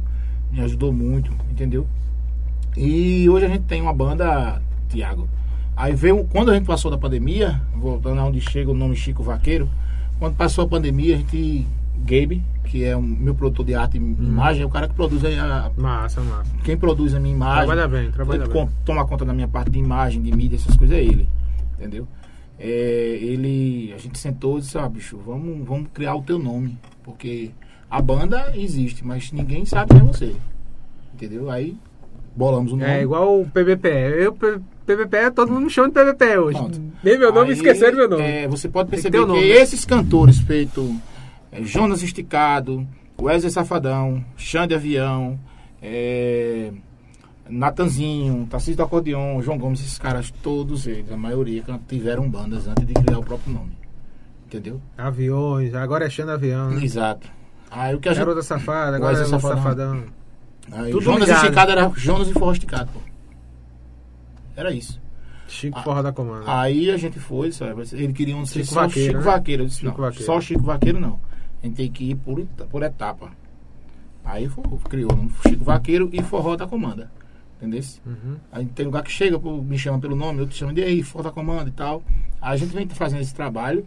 me 0.52 0.62
ajudou 0.62 0.94
muito, 0.94 1.32
entendeu? 1.52 1.86
E 2.78 3.30
hoje 3.30 3.46
a 3.46 3.50
gente 3.50 3.64
tem 3.64 3.82
uma 3.82 3.94
banda, 3.94 4.62
Tiago. 4.88 5.28
Aí 5.76 5.94
veio, 5.94 6.26
quando 6.26 6.52
a 6.52 6.54
gente 6.54 6.66
passou 6.66 6.90
da 6.90 6.98
pandemia, 6.98 7.62
voltando 7.76 8.20
aonde 8.20 8.40
chega 8.42 8.72
o 8.72 8.74
nome 8.74 8.96
Chico 8.96 9.24
Vaqueiro, 9.24 9.70
quando 10.20 10.36
passou 10.36 10.66
a 10.66 10.68
pandemia, 10.68 11.16
a 11.16 11.18
gente, 11.18 11.68
Gabe, 11.98 12.44
que 12.66 12.84
é 12.84 12.96
o 12.96 13.02
meu 13.02 13.34
produtor 13.34 13.66
de 13.66 13.74
arte 13.74 13.98
e 13.98 14.00
imagem, 14.00 14.64
é 14.64 14.66
o 14.66 14.70
cara 14.70 14.88
que 14.88 14.94
produz 14.94 15.24
a, 15.26 15.72
Massa, 15.78 16.22
massa. 16.22 16.52
quem 16.64 16.78
produz 16.78 17.16
a 17.16 17.20
minha 17.20 17.34
imagem. 17.34 17.66
Trabalha 17.66 17.88
bem, 17.88 18.12
trabalha 18.12 18.48
bem. 18.48 18.70
toma 18.86 19.06
conta 19.06 19.26
da 19.26 19.34
minha 19.34 19.48
parte 19.48 19.72
de 19.72 19.80
imagem, 19.80 20.22
de 20.22 20.32
mídia, 20.36 20.56
essas 20.56 20.76
coisas 20.76 20.98
é 20.98 21.02
ele. 21.02 21.28
Entendeu? 21.80 22.08
É, 22.58 22.68
ele. 23.22 23.94
A 23.94 23.98
gente 23.98 24.20
sentou 24.20 24.58
e 24.58 24.62
disse, 24.62 24.78
ah, 24.78 24.90
bicho, 24.90 25.18
vamos, 25.26 25.66
vamos 25.66 25.88
criar 25.94 26.16
o 26.16 26.22
teu 26.22 26.38
nome. 26.38 26.78
Porque 27.04 27.52
a 27.90 28.02
banda 28.02 28.52
existe, 28.56 29.06
mas 29.06 29.32
ninguém 29.32 29.64
sabe 29.66 29.92
quem 29.94 30.02
é 30.02 30.04
você. 30.04 30.36
Entendeu? 31.14 31.50
Aí 31.50 31.78
bolamos 32.36 32.74
o 32.74 32.76
nome. 32.76 32.90
É 32.92 33.02
igual 33.02 33.40
o 33.42 33.46
PBPE. 33.50 33.88
Eu, 34.20 34.34
P- 34.34 34.60
PBPE, 34.86 35.32
todo 35.34 35.52
mundo 35.52 35.64
me 35.66 35.70
chama 35.70 35.88
de 35.88 35.94
PBPE 35.94 36.38
hoje. 36.38 36.58
Pronto. 36.60 36.82
Nem 37.04 37.18
meu 37.18 37.32
nome, 37.34 37.48
Aí, 37.48 37.54
esqueceram 37.54 37.98
meu 37.98 38.10
nome. 38.10 38.24
é, 38.24 38.48
você 38.48 38.68
pode 38.68 38.88
que 38.90 38.96
perceber 38.96 39.18
que, 39.20 39.24
o 39.24 39.28
nome. 39.28 39.42
esses 39.48 39.86
cantores 39.86 40.40
feitos 40.40 40.94
é, 41.52 41.64
Jonas 41.64 42.04
Esticado, 42.04 42.86
Wesley 43.20 43.52
Safadão, 43.52 44.24
Xande 44.38 44.74
Avião, 44.76 45.40
é, 45.82 46.72
Natanzinho, 47.50 48.46
Tarcísio 48.48 48.78
do 48.78 48.84
Acordeon, 48.84 49.42
João 49.42 49.58
Gomes, 49.58 49.80
esses 49.82 49.98
caras, 49.98 50.32
todos 50.44 50.86
eles, 50.88 51.12
a 51.12 51.18
maioria 51.18 51.64
tiveram 51.88 52.30
bandas 52.30 52.68
antes 52.68 52.86
de 52.86 52.94
criar 52.94 53.20
o 53.20 53.24
próprio 53.24 53.54
nome. 53.54 53.72
Entendeu? 54.46 54.82
Aviões, 54.98 55.74
agora 55.76 56.06
é 56.06 56.10
Xanda 56.10 56.34
Avião. 56.34 56.72
né? 56.72 56.84
Exato. 56.84 57.28
Aí 57.72 57.94
o 57.94 58.00
que 58.00 58.10
a 58.10 58.14
gente. 58.14 58.20
Garota 58.20 58.42
Safada, 58.42 58.98
agora 58.98 59.20
é 59.22 59.26
Safadão. 59.26 59.58
Safadão. 59.58 60.04
Aí, 60.72 60.92
tudo 60.92 61.04
Jonas 61.04 61.22
ligado. 61.28 61.44
Esticado 61.44 61.72
era 61.72 61.92
Jonas 61.96 62.28
e 62.30 62.34
Forró 62.34 62.52
Esticado, 62.52 62.90
pô. 62.92 63.00
Era 64.56 64.72
isso. 64.74 65.00
Chico 65.48 65.80
Ah, 65.80 65.84
Forró 65.84 66.02
da 66.02 66.12
Comanda. 66.12 66.44
Aí 66.48 66.92
a 66.92 66.98
gente 66.98 67.20
foi, 67.20 67.52
sabe? 67.52 67.82
Ele 67.94 68.14
queria 68.14 68.36
um 68.36 68.46
ser 68.46 68.62
Chico 68.64 68.74
só 68.74 68.82
Vaqueiro, 68.82 69.08
Chico 69.12 69.18
né? 69.18 69.24
Vaqueiro. 69.32 69.64
Eu 69.64 69.68
disse, 69.68 69.80
Chico 69.80 69.92
não, 69.98 70.06
Vaqueiro. 70.08 70.26
só 70.26 70.42
Chico 70.42 70.64
Vaqueiro 70.64 71.00
não. 71.00 71.20
A 71.62 71.66
gente 71.66 71.76
tem 71.76 71.92
que 71.92 72.12
ir 72.12 72.16
por, 72.16 72.46
por 72.70 72.84
etapa. 72.84 73.32
Aí 74.24 74.48
foi, 74.48 74.64
criou 74.90 75.12
um 75.14 75.30
Chico 75.48 75.64
Vaqueiro 75.64 76.10
e 76.14 76.22
Forró 76.22 76.56
da 76.56 76.68
Comanda. 76.68 77.12
Entendeu? 77.62 77.82
Uhum. 78.06 78.38
Aí 78.52 78.66
tem 78.66 78.86
lugar 78.86 79.04
que 79.04 79.12
chega, 79.12 79.38
me 79.38 79.78
chama 79.78 80.00
pelo 80.00 80.16
nome, 80.16 80.40
outro 80.40 80.56
chama 80.56 80.74
de 80.74 80.82
aí, 80.82 81.04
Forró 81.04 81.26
da 81.26 81.32
Comanda 81.32 81.68
e 81.70 81.74
tal. 81.74 82.02
Aí 82.42 82.54
a 82.54 82.58
gente 82.58 82.74
vem 82.74 82.88
fazendo 82.88 83.20
esse 83.22 83.36
trabalho. 83.36 83.86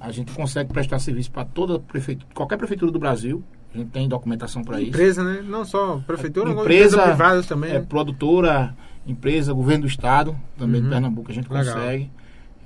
A 0.00 0.10
gente 0.10 0.32
consegue 0.32 0.72
prestar 0.72 0.98
serviço 0.98 1.30
para 1.30 1.44
toda 1.44 1.78
prefeitura, 1.78 2.28
qualquer 2.34 2.56
prefeitura 2.56 2.90
do 2.90 2.98
Brasil. 2.98 3.44
A 3.72 3.78
gente 3.78 3.90
tem 3.90 4.08
documentação 4.08 4.62
para 4.64 4.80
isso. 4.80 4.90
Empresa, 4.90 5.22
né? 5.22 5.40
Não 5.46 5.64
só 5.64 6.02
prefeitura, 6.04 6.50
como 6.50 6.62
Empresa, 6.62 6.96
empresas 6.96 7.04
privadas 7.16 7.46
também. 7.46 7.70
É, 7.70 7.78
né? 7.78 7.86
produtora, 7.88 8.74
empresa, 9.06 9.52
governo 9.52 9.82
do 9.82 9.88
estado, 9.88 10.36
também 10.58 10.80
Uhum. 10.80 10.88
de 10.88 10.92
Pernambuco 10.92 11.30
a 11.30 11.34
gente 11.34 11.50
Legal. 11.50 11.74
consegue. 11.74 12.10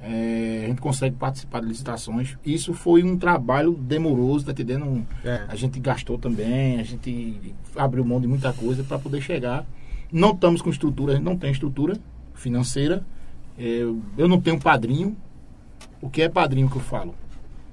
É, 0.03 0.63
a 0.65 0.69
gente 0.69 0.81
consegue 0.81 1.17
participar 1.17 1.61
de 1.61 1.67
licitações. 1.69 2.37
Isso 2.45 2.73
foi 2.73 3.03
um 3.03 3.17
trabalho 3.19 3.73
demoroso, 3.73 4.47
tá 4.47 4.53
entendendo? 4.53 5.07
É. 5.25 5.45
A 5.49 5.55
gente 5.57 5.79
gastou 5.81 6.17
também, 6.19 6.81
a 6.81 6.83
gente 6.83 7.55
abriu 7.77 8.05
mão 8.05 8.21
de 8.21 8.27
muita 8.27 8.53
coisa 8.53 8.83
para 8.83 8.99
poder 8.99 9.21
chegar. 9.21 9.67
Não 10.13 10.31
estamos 10.31 10.63
com 10.63 10.71
estrutura, 10.71 11.13
a 11.13 11.17
gente 11.17 11.25
não 11.25 11.37
tem 11.37 11.51
estrutura 11.51 11.97
financeira. 12.35 13.05
Eu, 13.59 14.01
eu 14.17 14.29
não 14.29 14.41
tenho 14.41 14.59
padrinho. 14.61 15.17
O 16.01 16.09
que 16.09 16.23
é 16.23 16.29
padrinho 16.29 16.69
que 16.69 16.77
eu 16.77 16.83
falo? 16.83 17.15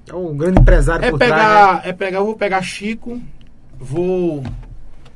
É 0.08 0.14
um 0.14 0.36
grande 0.36 0.60
empresário 0.60 1.04
É 1.04 1.10
por 1.10 1.18
trás. 1.18 1.32
né? 1.32 1.38
pegar, 1.38 1.88
é 1.88 1.92
pegar, 1.92 2.18
eu 2.18 2.24
vou 2.26 2.36
pegar 2.36 2.62
Chico, 2.62 3.20
vou 3.78 4.42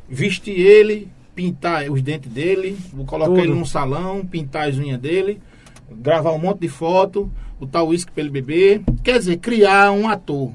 vestir 0.08 0.58
ele, 0.58 1.08
pintar 1.34 1.90
os 1.90 2.00
dentes 2.02 2.30
dele, 2.32 2.78
vou 2.92 3.04
colocar 3.04 3.30
Tudo. 3.30 3.40
ele 3.40 3.54
num 3.54 3.64
salão, 3.64 4.24
pintar 4.24 4.68
as 4.68 4.76
unhas 4.78 4.98
dele, 4.98 5.40
gravar 5.90 6.32
um 6.32 6.38
monte 6.38 6.60
de 6.60 6.68
foto, 6.68 7.30
botar 7.60 7.82
o 7.82 7.88
uísque 7.88 8.12
pra 8.12 8.22
ele 8.22 8.30
beber. 8.30 8.82
Quer 9.02 9.18
dizer, 9.18 9.36
criar 9.38 9.90
um 9.92 10.08
ator. 10.08 10.52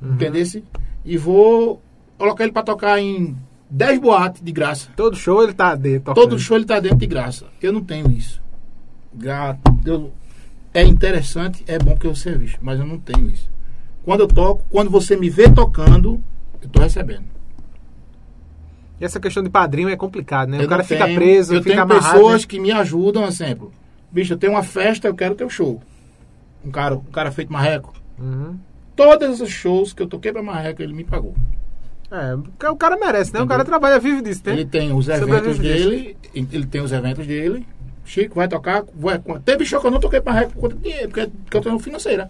Uhum. 0.00 0.14
Entendesse? 0.14 0.64
E 1.04 1.16
vou 1.16 1.80
colocar 2.18 2.44
ele 2.44 2.52
pra 2.52 2.62
tocar 2.62 3.00
em 3.00 3.36
10 3.70 3.98
boates 4.00 4.42
de 4.42 4.52
graça. 4.52 4.88
Todo 4.96 5.16
show 5.16 5.42
ele 5.42 5.52
tá 5.54 5.74
dentro. 5.74 6.14
Todo 6.14 6.38
show 6.38 6.56
ele 6.56 6.64
tá 6.66 6.78
dentro 6.80 6.98
de 6.98 7.06
graça. 7.06 7.46
Eu 7.60 7.72
não 7.72 7.82
tenho 7.82 8.10
isso. 8.10 8.42
Eu 9.84 10.12
é 10.72 10.82
interessante, 10.82 11.62
é 11.68 11.78
bom 11.78 11.96
que 11.96 12.06
eu 12.06 12.14
seja 12.16 12.36
visto, 12.36 12.58
mas 12.60 12.80
eu 12.80 12.86
não 12.86 12.98
tenho 12.98 13.28
isso. 13.30 13.48
Quando 14.04 14.20
eu 14.20 14.26
toco, 14.28 14.64
quando 14.68 14.90
você 14.90 15.16
me 15.16 15.30
vê 15.30 15.48
tocando, 15.48 16.20
eu 16.60 16.68
tô 16.68 16.82
recebendo. 16.82 17.24
E 19.00 19.04
essa 19.04 19.20
questão 19.20 19.42
de 19.42 19.48
padrinho 19.50 19.88
é 19.88 19.96
complicado, 19.96 20.48
né? 20.48 20.58
Eu 20.60 20.64
o 20.66 20.68
cara 20.68 20.82
não 20.82 20.88
fica 20.88 21.04
tenho- 21.04 21.16
preso, 21.18 21.54
Eu 21.54 21.62
fica 21.62 21.70
tenho 21.74 21.82
amarrado. 21.82 22.12
pessoas 22.14 22.42
né? 22.42 22.48
que 22.48 22.58
me 22.60 22.72
ajudam, 22.72 23.24
exemplo. 23.26 23.72
Bicho, 24.10 24.32
eu 24.32 24.36
tenho 24.36 24.52
uma 24.52 24.62
festa, 24.62 25.06
eu 25.08 25.14
quero 25.14 25.34
teu 25.34 25.48
show. 25.48 25.80
Um 26.64 26.70
cara, 26.70 26.96
um 26.96 27.00
cara 27.04 27.30
feito 27.30 27.52
marreco. 27.52 27.92
Uhum. 28.18 28.58
Todos 28.96 29.40
os 29.40 29.50
shows 29.50 29.92
que 29.92 30.02
eu 30.02 30.06
toquei 30.08 30.32
pra 30.32 30.42
marreco, 30.42 30.82
ele 30.82 30.92
me 30.92 31.04
pagou. 31.04 31.34
É, 32.16 32.68
o 32.68 32.76
cara 32.76 32.96
merece, 32.96 33.32
né? 33.34 33.40
O 33.42 33.46
cara 33.46 33.64
trabalha, 33.64 33.98
vive 33.98 34.22
disso, 34.22 34.42
né? 34.46 34.52
Ele 34.52 34.64
tem 34.64 34.92
os 34.92 35.08
eventos 35.08 35.58
disso. 35.58 35.88
dele, 35.90 36.16
ele 36.34 36.66
tem 36.66 36.80
os 36.80 36.92
eventos 36.92 37.26
dele. 37.26 37.66
Chico 38.04 38.36
vai 38.36 38.46
tocar. 38.46 38.84
Vai, 38.94 39.20
teve 39.44 39.64
show 39.64 39.80
que 39.80 39.86
eu 39.86 39.90
não 39.90 39.98
toquei 39.98 40.20
pra 40.20 40.32
marreco 40.32 40.52
por 40.52 40.60
conta 40.60 40.76
de 40.76 40.82
dinheiro, 40.82 41.08
porque, 41.08 41.26
porque 41.26 41.56
eu 41.56 41.60
tenho 41.60 41.78
financeira. 41.78 42.28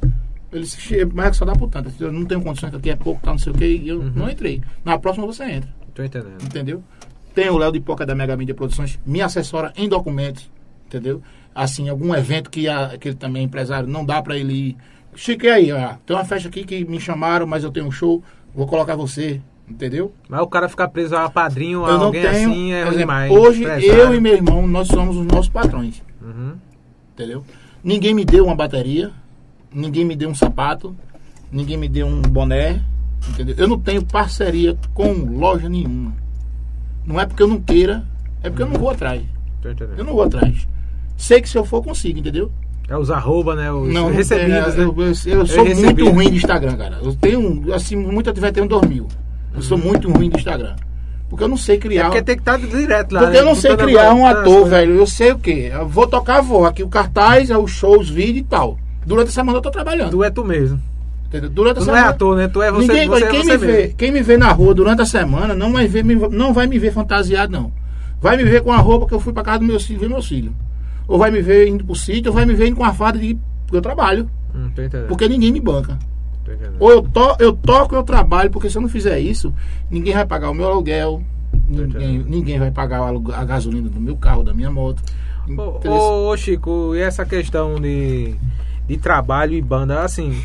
Ele 0.52 0.62
disse, 0.62 0.80
"Che- 0.80 1.04
marreco 1.04 1.36
só 1.36 1.44
dá 1.44 1.52
por 1.52 1.68
tanto. 1.68 1.90
Eu 2.00 2.12
não 2.12 2.24
tenho 2.24 2.40
condições 2.40 2.70
que 2.70 2.76
aqui 2.76 2.90
é 2.90 2.96
pouco, 2.96 3.20
tá, 3.22 3.32
não 3.32 3.38
sei 3.38 3.52
o 3.52 3.56
que, 3.56 3.66
e 3.66 3.88
eu 3.88 3.98
Uhum. 3.98 4.12
não 4.14 4.30
entrei. 4.30 4.62
Na 4.84 4.98
próxima 4.98 5.26
você 5.26 5.44
entra. 5.44 5.68
Tô 5.92 6.02
entendendo. 6.02 6.42
entendeu? 6.44 6.82
Tem 7.34 7.50
o 7.50 7.58
Léo 7.58 7.72
de 7.72 7.80
Poca 7.80 8.06
da 8.06 8.14
Mega 8.14 8.36
Mídia 8.36 8.54
Produções, 8.54 8.98
me 9.04 9.20
assessora 9.20 9.72
em 9.76 9.88
documentos, 9.88 10.48
entendeu? 10.86 11.20
Assim, 11.54 11.88
algum 11.88 12.14
evento 12.14 12.48
que, 12.50 12.68
a, 12.68 12.96
que 12.96 13.08
ele 13.08 13.16
também 13.16 13.42
é 13.42 13.44
empresário, 13.44 13.88
não 13.88 14.04
dá 14.04 14.22
pra 14.22 14.36
ele 14.36 14.52
ir. 14.52 14.76
Chique 15.16 15.46
aí, 15.48 15.70
ó, 15.72 15.94
tem 16.06 16.16
uma 16.16 16.24
festa 16.24 16.48
aqui 16.48 16.64
que 16.64 16.84
me 16.84 17.00
chamaram, 17.00 17.46
mas 17.46 17.64
eu 17.64 17.70
tenho 17.72 17.86
um 17.86 17.90
show, 17.92 18.22
vou 18.54 18.66
colocar 18.66 18.94
você, 18.96 19.40
entendeu? 19.68 20.12
Mas 20.28 20.40
o 20.40 20.46
cara 20.46 20.68
ficar 20.68 20.88
preso 20.88 21.16
a 21.16 21.28
padrinho, 21.30 21.84
a 21.84 21.90
eu 21.90 21.98
não 21.98 22.04
alguém 22.06 22.22
tenho. 22.22 22.50
assim, 22.50 22.72
é 22.72 22.84
ruim 22.84 22.96
demais. 22.98 23.32
hoje, 23.32 23.64
eu 23.64 24.14
e 24.14 24.20
meu 24.20 24.34
irmão, 24.34 24.66
nós 24.66 24.88
somos 24.88 25.16
os 25.16 25.26
nossos 25.26 25.48
patrões, 25.48 26.02
Uhum. 26.22 26.52
entendeu? 27.14 27.44
Ninguém 27.82 28.14
me 28.14 28.24
deu 28.24 28.44
uma 28.46 28.54
bateria, 28.56 29.10
ninguém 29.72 30.04
me 30.04 30.16
deu 30.16 30.28
um 30.30 30.34
sapato, 30.34 30.94
ninguém 31.52 31.76
me 31.76 31.88
deu 31.88 32.06
um 32.06 32.20
boné, 32.22 32.80
entendeu? 33.28 33.54
Eu 33.58 33.68
não 33.68 33.78
tenho 33.78 34.04
parceria 34.04 34.76
com 34.94 35.12
loja 35.12 35.68
nenhuma. 35.68 36.12
Não 37.06 37.20
é 37.20 37.26
porque 37.26 37.42
eu 37.42 37.48
não 37.48 37.60
queira, 37.60 38.04
é 38.42 38.48
porque 38.48 38.62
eu 38.62 38.68
não 38.68 38.78
vou 38.80 38.90
atrás. 38.90 39.22
Tô 39.60 39.70
entendendo. 39.70 39.98
Eu 39.98 40.04
não 40.04 40.12
vou 40.14 40.22
atrás. 40.22 40.66
Sei 41.16 41.40
que 41.40 41.48
se 41.48 41.56
eu 41.56 41.64
for, 41.64 41.82
consigo, 41.82 42.18
entendeu? 42.18 42.50
É 42.88 42.96
os 42.96 43.10
arroba, 43.10 43.54
né? 43.54 43.70
Os 43.72 43.92
não, 43.92 44.10
recebidos, 44.10 44.74
tem, 44.74 44.84
né? 44.84 44.84
eu, 44.84 44.94
eu- 44.98 45.06
eu 45.08 45.14
sou 45.46 45.64
recebido. 45.64 45.84
muito 45.84 46.10
ruim 46.10 46.30
de 46.30 46.36
Instagram, 46.36 46.76
cara. 46.76 46.98
Eu 47.02 47.14
tenho, 47.14 47.72
assim, 47.72 47.96
vai 48.40 48.52
ter 48.52 48.60
um 48.62 48.66
2000. 48.66 49.06
Eu 49.54 49.62
sou 49.62 49.78
muito 49.78 50.10
ruim 50.10 50.28
de 50.28 50.36
Instagram. 50.38 50.74
Porque 51.28 51.42
eu 51.44 51.48
não 51.48 51.56
sei 51.56 51.76
É 51.76 51.78
criar. 51.78 52.04
porque 52.06 52.22
tem 52.22 52.36
que 52.36 52.42
estar 52.42 52.58
direto 52.58 53.12
lá. 53.12 53.20
porque 53.22 53.34
né? 53.36 53.40
eu 53.40 53.44
não 53.46 53.54
sei 53.54 53.76
criar 53.76 54.12
um 54.14 54.26
ator, 54.26 54.68
velho. 54.68 54.94
Eu 54.94 55.06
sei 55.06 55.32
o 55.32 55.38
quê? 55.38 55.70
Eu 55.72 55.88
vou 55.88 56.06
tocar, 56.06 56.40
vou. 56.40 56.64
Aqui 56.66 56.82
o 56.82 56.88
cartaz, 56.88 57.50
é 57.50 57.56
os 57.58 57.70
shows, 57.70 58.08
vídeo 58.10 58.40
e 58.40 58.44
tal. 58.44 58.78
Durante 59.06 59.28
a 59.28 59.32
semana 59.32 59.58
eu 59.58 59.62
tô 59.62 59.70
trabalhando. 59.70 60.10
Tu 60.10 60.22
é 60.24 60.30
tu 60.30 60.44
mesmo. 60.44 60.80
Entendeu? 61.26 61.50
Durante 61.50 61.78
a 61.78 61.80
Tu 61.80 61.86
não 61.86 61.94
é 61.94 61.98
semana. 61.98 62.14
ator, 62.14 62.36
né? 62.36 62.48
Tu 62.48 62.62
é 62.62 62.70
você, 62.70 62.86
Ninguém, 62.92 63.08
você, 63.08 63.24
é 63.24 63.28
quem, 63.28 63.42
você 63.42 63.52
me 63.52 63.56
vê, 63.58 63.72
mesmo. 63.72 63.94
quem 63.96 64.12
me 64.12 64.22
vê 64.22 64.36
na 64.36 64.52
rua 64.52 64.74
durante 64.74 65.02
a 65.02 65.06
semana 65.06 65.54
não 65.54 65.72
vai, 65.72 65.86
ver, 65.88 66.04
me- 66.04 66.14
não 66.14 66.52
vai 66.52 66.66
me 66.66 66.78
ver 66.78 66.92
fantasiado, 66.92 67.50
não. 67.50 67.72
Vai 68.20 68.36
me 68.36 68.44
ver 68.44 68.62
com 68.62 68.72
a 68.72 68.76
roupa 68.78 69.06
que 69.06 69.14
eu 69.14 69.18
fui 69.20 69.32
pra 69.32 69.42
casa 69.42 69.58
do 69.58 69.64
meu 69.64 69.80
filho 69.80 69.98
ver 70.00 70.08
meus 70.08 70.26
filhos. 70.28 70.52
Ou 71.08 71.18
vai 71.18 71.30
me 71.30 71.42
ver 71.42 71.66
indo 71.68 71.84
pro 71.84 71.94
sítio, 71.94 72.30
ou 72.30 72.34
vai 72.36 72.46
me 72.46 72.54
ver 72.54 72.68
indo 72.68 72.76
com 72.76 72.84
a 72.84 72.92
farda 72.94 73.18
de 73.18 73.36
porque 73.66 73.76
eu 73.76 73.82
trabalho. 73.82 74.28
Hum. 74.54 74.70
Porque 75.08 75.28
ninguém 75.28 75.50
me 75.50 75.60
banca. 75.60 75.98
Ou 76.78 76.90
eu, 76.90 77.02
to, 77.02 77.36
eu 77.38 77.52
toco, 77.52 77.94
eu 77.94 78.02
trabalho, 78.02 78.50
porque 78.50 78.68
se 78.68 78.76
eu 78.76 78.82
não 78.82 78.88
fizer 78.88 79.18
isso, 79.18 79.52
ninguém 79.90 80.14
vai 80.14 80.26
pagar 80.26 80.50
o 80.50 80.54
meu 80.54 80.66
aluguel, 80.66 81.22
ninguém, 81.68 82.18
ninguém 82.18 82.58
vai 82.58 82.70
pagar 82.70 83.02
a 83.34 83.44
gasolina 83.44 83.88
do 83.88 84.00
meu 84.00 84.16
carro, 84.16 84.42
da 84.42 84.52
minha 84.52 84.70
moto. 84.70 85.02
Ô, 85.46 85.76
Entendeu? 85.76 85.92
ô, 85.92 86.28
ô, 86.30 86.36
Chico, 86.36 86.94
e 86.94 87.00
essa 87.00 87.24
questão 87.24 87.76
de, 87.80 88.34
de 88.86 88.96
trabalho 88.96 89.54
e 89.54 89.62
banda, 89.62 90.02
assim, 90.02 90.42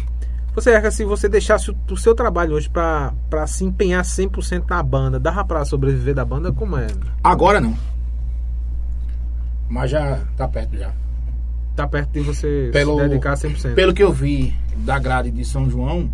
você 0.54 0.72
acha 0.72 0.82
que 0.82 0.92
se 0.92 1.06
você 1.06 1.30
deixasse 1.30 1.72
o, 1.72 1.78
o 1.90 1.98
seu 1.98 2.14
trabalho 2.14 2.54
hoje 2.56 2.70
pra, 2.70 3.14
pra 3.30 3.48
se 3.48 3.64
empenhar 3.64 4.04
100% 4.04 4.64
na 4.70 4.84
banda, 4.84 5.20
dava 5.20 5.44
pra 5.46 5.64
sobreviver 5.64 6.14
da 6.14 6.26
banda? 6.26 6.52
Como 6.52 6.78
é? 6.78 6.88
Agora 7.24 7.62
não. 7.62 7.76
Mas 9.70 9.92
já 9.92 10.20
tá 10.36 10.48
perto 10.48 10.78
já. 10.78 10.92
Tá 11.80 11.88
perto 11.88 12.10
de 12.12 12.20
você 12.20 12.70
Pelo- 12.74 13.00
se 13.00 13.08
dedicar 13.08 13.36
100%. 13.38 13.74
Pelo 13.74 13.94
que 13.94 14.04
eu 14.04 14.12
vi 14.12 14.54
da 14.76 15.00
grade 15.00 15.32
de 15.32 15.46
São 15.46 15.70
João, 15.70 16.12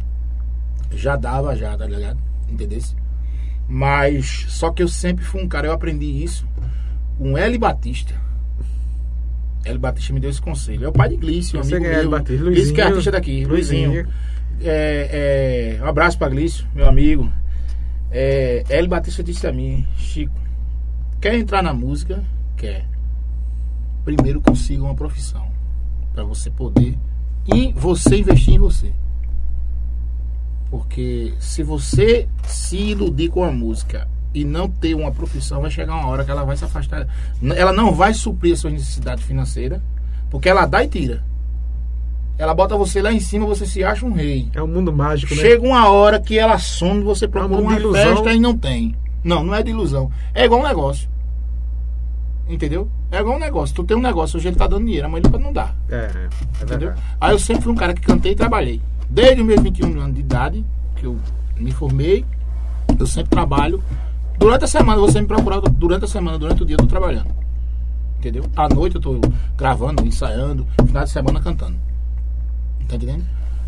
já 0.91 1.16
dava 1.16 1.55
já, 1.55 1.76
tá 1.76 1.88
ligado? 1.88 2.20
Entendeu? 2.47 2.80
Mas 3.68 4.45
só 4.49 4.70
que 4.70 4.84
eu 4.84 4.88
sempre 4.88 5.26
fui 5.26 5.41
um 5.43 5.47
cara, 5.47 5.66
eu 5.66 5.72
aprendi 5.74 6.05
isso 6.24 6.47
com 7.18 7.36
L 7.36 7.57
Batista. 7.57 8.13
L 9.66 9.80
Batista 9.80 10.13
me 10.13 10.20
deu 10.20 10.30
esse 10.30 10.39
conselho. 10.39 10.86
É 10.86 10.88
o 10.88 10.91
pai 10.91 11.09
de 11.09 11.18
Glício, 11.18 11.59
amigo 11.59 11.84
é 11.84 11.93
L 11.93 12.01
meu. 12.01 12.11
Batista, 12.11 12.43
Glício 12.43 12.74
que 12.76 12.82
é 12.82 12.84
Luizinho. 12.84 12.88
artista 12.97 13.11
daqui, 13.11 13.45
Luizinho. 13.45 13.89
Luizinho. 13.91 14.13
É, 14.61 15.78
é, 15.80 15.84
um 15.84 15.88
abraço 15.88 16.16
pra 16.20 16.30
Glício, 16.30 16.68
meu 16.76 16.88
amigo. 16.88 17.28
É, 18.11 18.63
L 18.70 18.88
Batista 18.88 19.24
disse 19.24 19.47
a 19.47 19.51
mim, 19.51 19.84
Chico, 19.97 20.39
quer 21.20 21.34
entrar 21.34 21.63
na 21.63 21.74
música? 21.74 22.24
Quer. 22.55 22.86
Primeiro 24.03 24.39
consiga 24.39 24.84
uma 24.84 24.93
profissão. 24.93 25.45
Pra 26.16 26.24
você 26.24 26.49
poder. 26.49 26.97
E 27.53 27.74
você 27.74 28.18
investir 28.18 28.53
em 28.53 28.59
você. 28.59 28.91
Porque 30.72 31.34
se 31.39 31.61
você 31.61 32.28
se 32.47 32.78
iludir 32.78 33.30
com 33.30 33.43
a 33.43 33.51
música 33.51 34.07
e 34.34 34.45
não 34.45 34.70
ter 34.70 34.95
uma 34.95 35.11
profissão, 35.11 35.61
vai 35.61 35.70
chegar 35.70 35.93
uma 35.93 36.07
hora 36.07 36.24
que 36.24 36.32
ela 36.32 36.45
vai 36.45 36.55
se 36.55 36.63
afastar. 36.63 37.05
Ela 37.55 37.74
não 37.74 37.93
vai 37.93 38.13
suprir 38.13 38.53
a 38.53 38.55
sua 38.57 38.72
necessidade 38.72 39.24
financeira, 39.24 39.84
porque 40.30 40.47
ela 40.47 40.66
dá 40.66 40.84
e 40.84 40.88
tira. 40.88 41.22
Ela 42.38 42.53
bota 42.53 42.78
você 42.78 43.01
lá 43.01 43.11
em 43.11 43.20
cima, 43.20 43.45
você 43.45 43.66
se 43.66 43.84
acha 43.84 44.05
um 44.05 44.11
rei. 44.11 44.49
É 44.53 44.63
um 44.63 44.68
mundo 44.68 44.91
mágico, 44.91 45.36
né? 45.36 45.41
Chega 45.41 45.66
uma 45.66 45.89
hora 45.89 46.20
que 46.20 46.39
ela 46.39 46.57
some, 46.57 47.03
você 47.03 47.28
procura 47.28 47.55
mundo 47.55 47.68
uma 47.68 47.76
de 47.76 47.82
ilusão. 47.82 48.16
festa 48.16 48.34
e 48.34 48.39
não 48.39 48.57
tem. 48.57 48.95
Não, 49.22 49.43
não 49.43 49.53
é 49.53 49.61
de 49.61 49.72
ilusão. 49.72 50.09
É 50.34 50.45
igual 50.45 50.61
um 50.61 50.68
negócio. 50.68 51.09
Entendeu? 52.47 52.89
É 53.16 53.22
igual 53.22 53.38
um 53.38 53.39
negócio. 53.39 53.74
Tu 53.74 53.84
tem 53.86 53.95
um 53.95 54.01
negócio, 54.01 54.38
hoje 54.38 54.49
ele 54.49 54.57
tá 54.57 54.68
dando 54.68 54.84
dinheiro, 54.84 55.07
amanhã 55.07 55.22
ele 55.22 55.32
pode 55.32 55.43
não 55.43 55.53
dar. 55.53 55.74
É, 55.89 55.95
é, 55.95 55.99
é 55.99 56.63
Entendeu? 56.63 56.89
verdade. 56.89 57.01
Aí 57.22 57.32
eu 57.32 57.39
sempre 57.39 57.63
fui 57.63 57.72
um 57.72 57.76
cara 57.76 57.93
que 57.93 58.01
cantei 58.01 58.34
e 58.34 58.36
trabalhei. 58.36 58.82
Desde 59.09 59.39
os 59.39 59.47
meus 59.47 59.61
21 59.61 60.01
anos 60.01 60.16
de 60.16 60.20
idade, 60.20 60.66
que 60.97 61.05
eu 61.05 61.18
me 61.57 61.72
formei, 61.72 62.26
eu 62.99 63.07
sempre 63.07 63.30
trabalho. 63.30 63.82
Durante 64.38 64.66
a 64.66 64.68
semana, 64.68 64.99
você 64.99 65.22
me 65.22 65.28
procurar, 65.28 65.61
durante 65.61 66.03
a 66.03 66.07
semana, 66.09 66.38
durante 66.38 66.61
o 66.61 66.66
dia 66.66 66.74
eu 66.74 66.80
tô 66.80 66.88
trabalhando. 66.88 67.34
Entendeu? 68.20 68.43
À 68.53 68.68
noite 68.68 68.95
eu 68.95 69.01
tô 69.01 69.22
gravando, 69.55 70.05
ensaiando, 70.05 70.68
final 70.86 71.05
de 71.05 71.09
semana 71.09 71.39
cantando. 71.39 71.78
Tá 72.89 72.95
entendendo? 72.95 73.24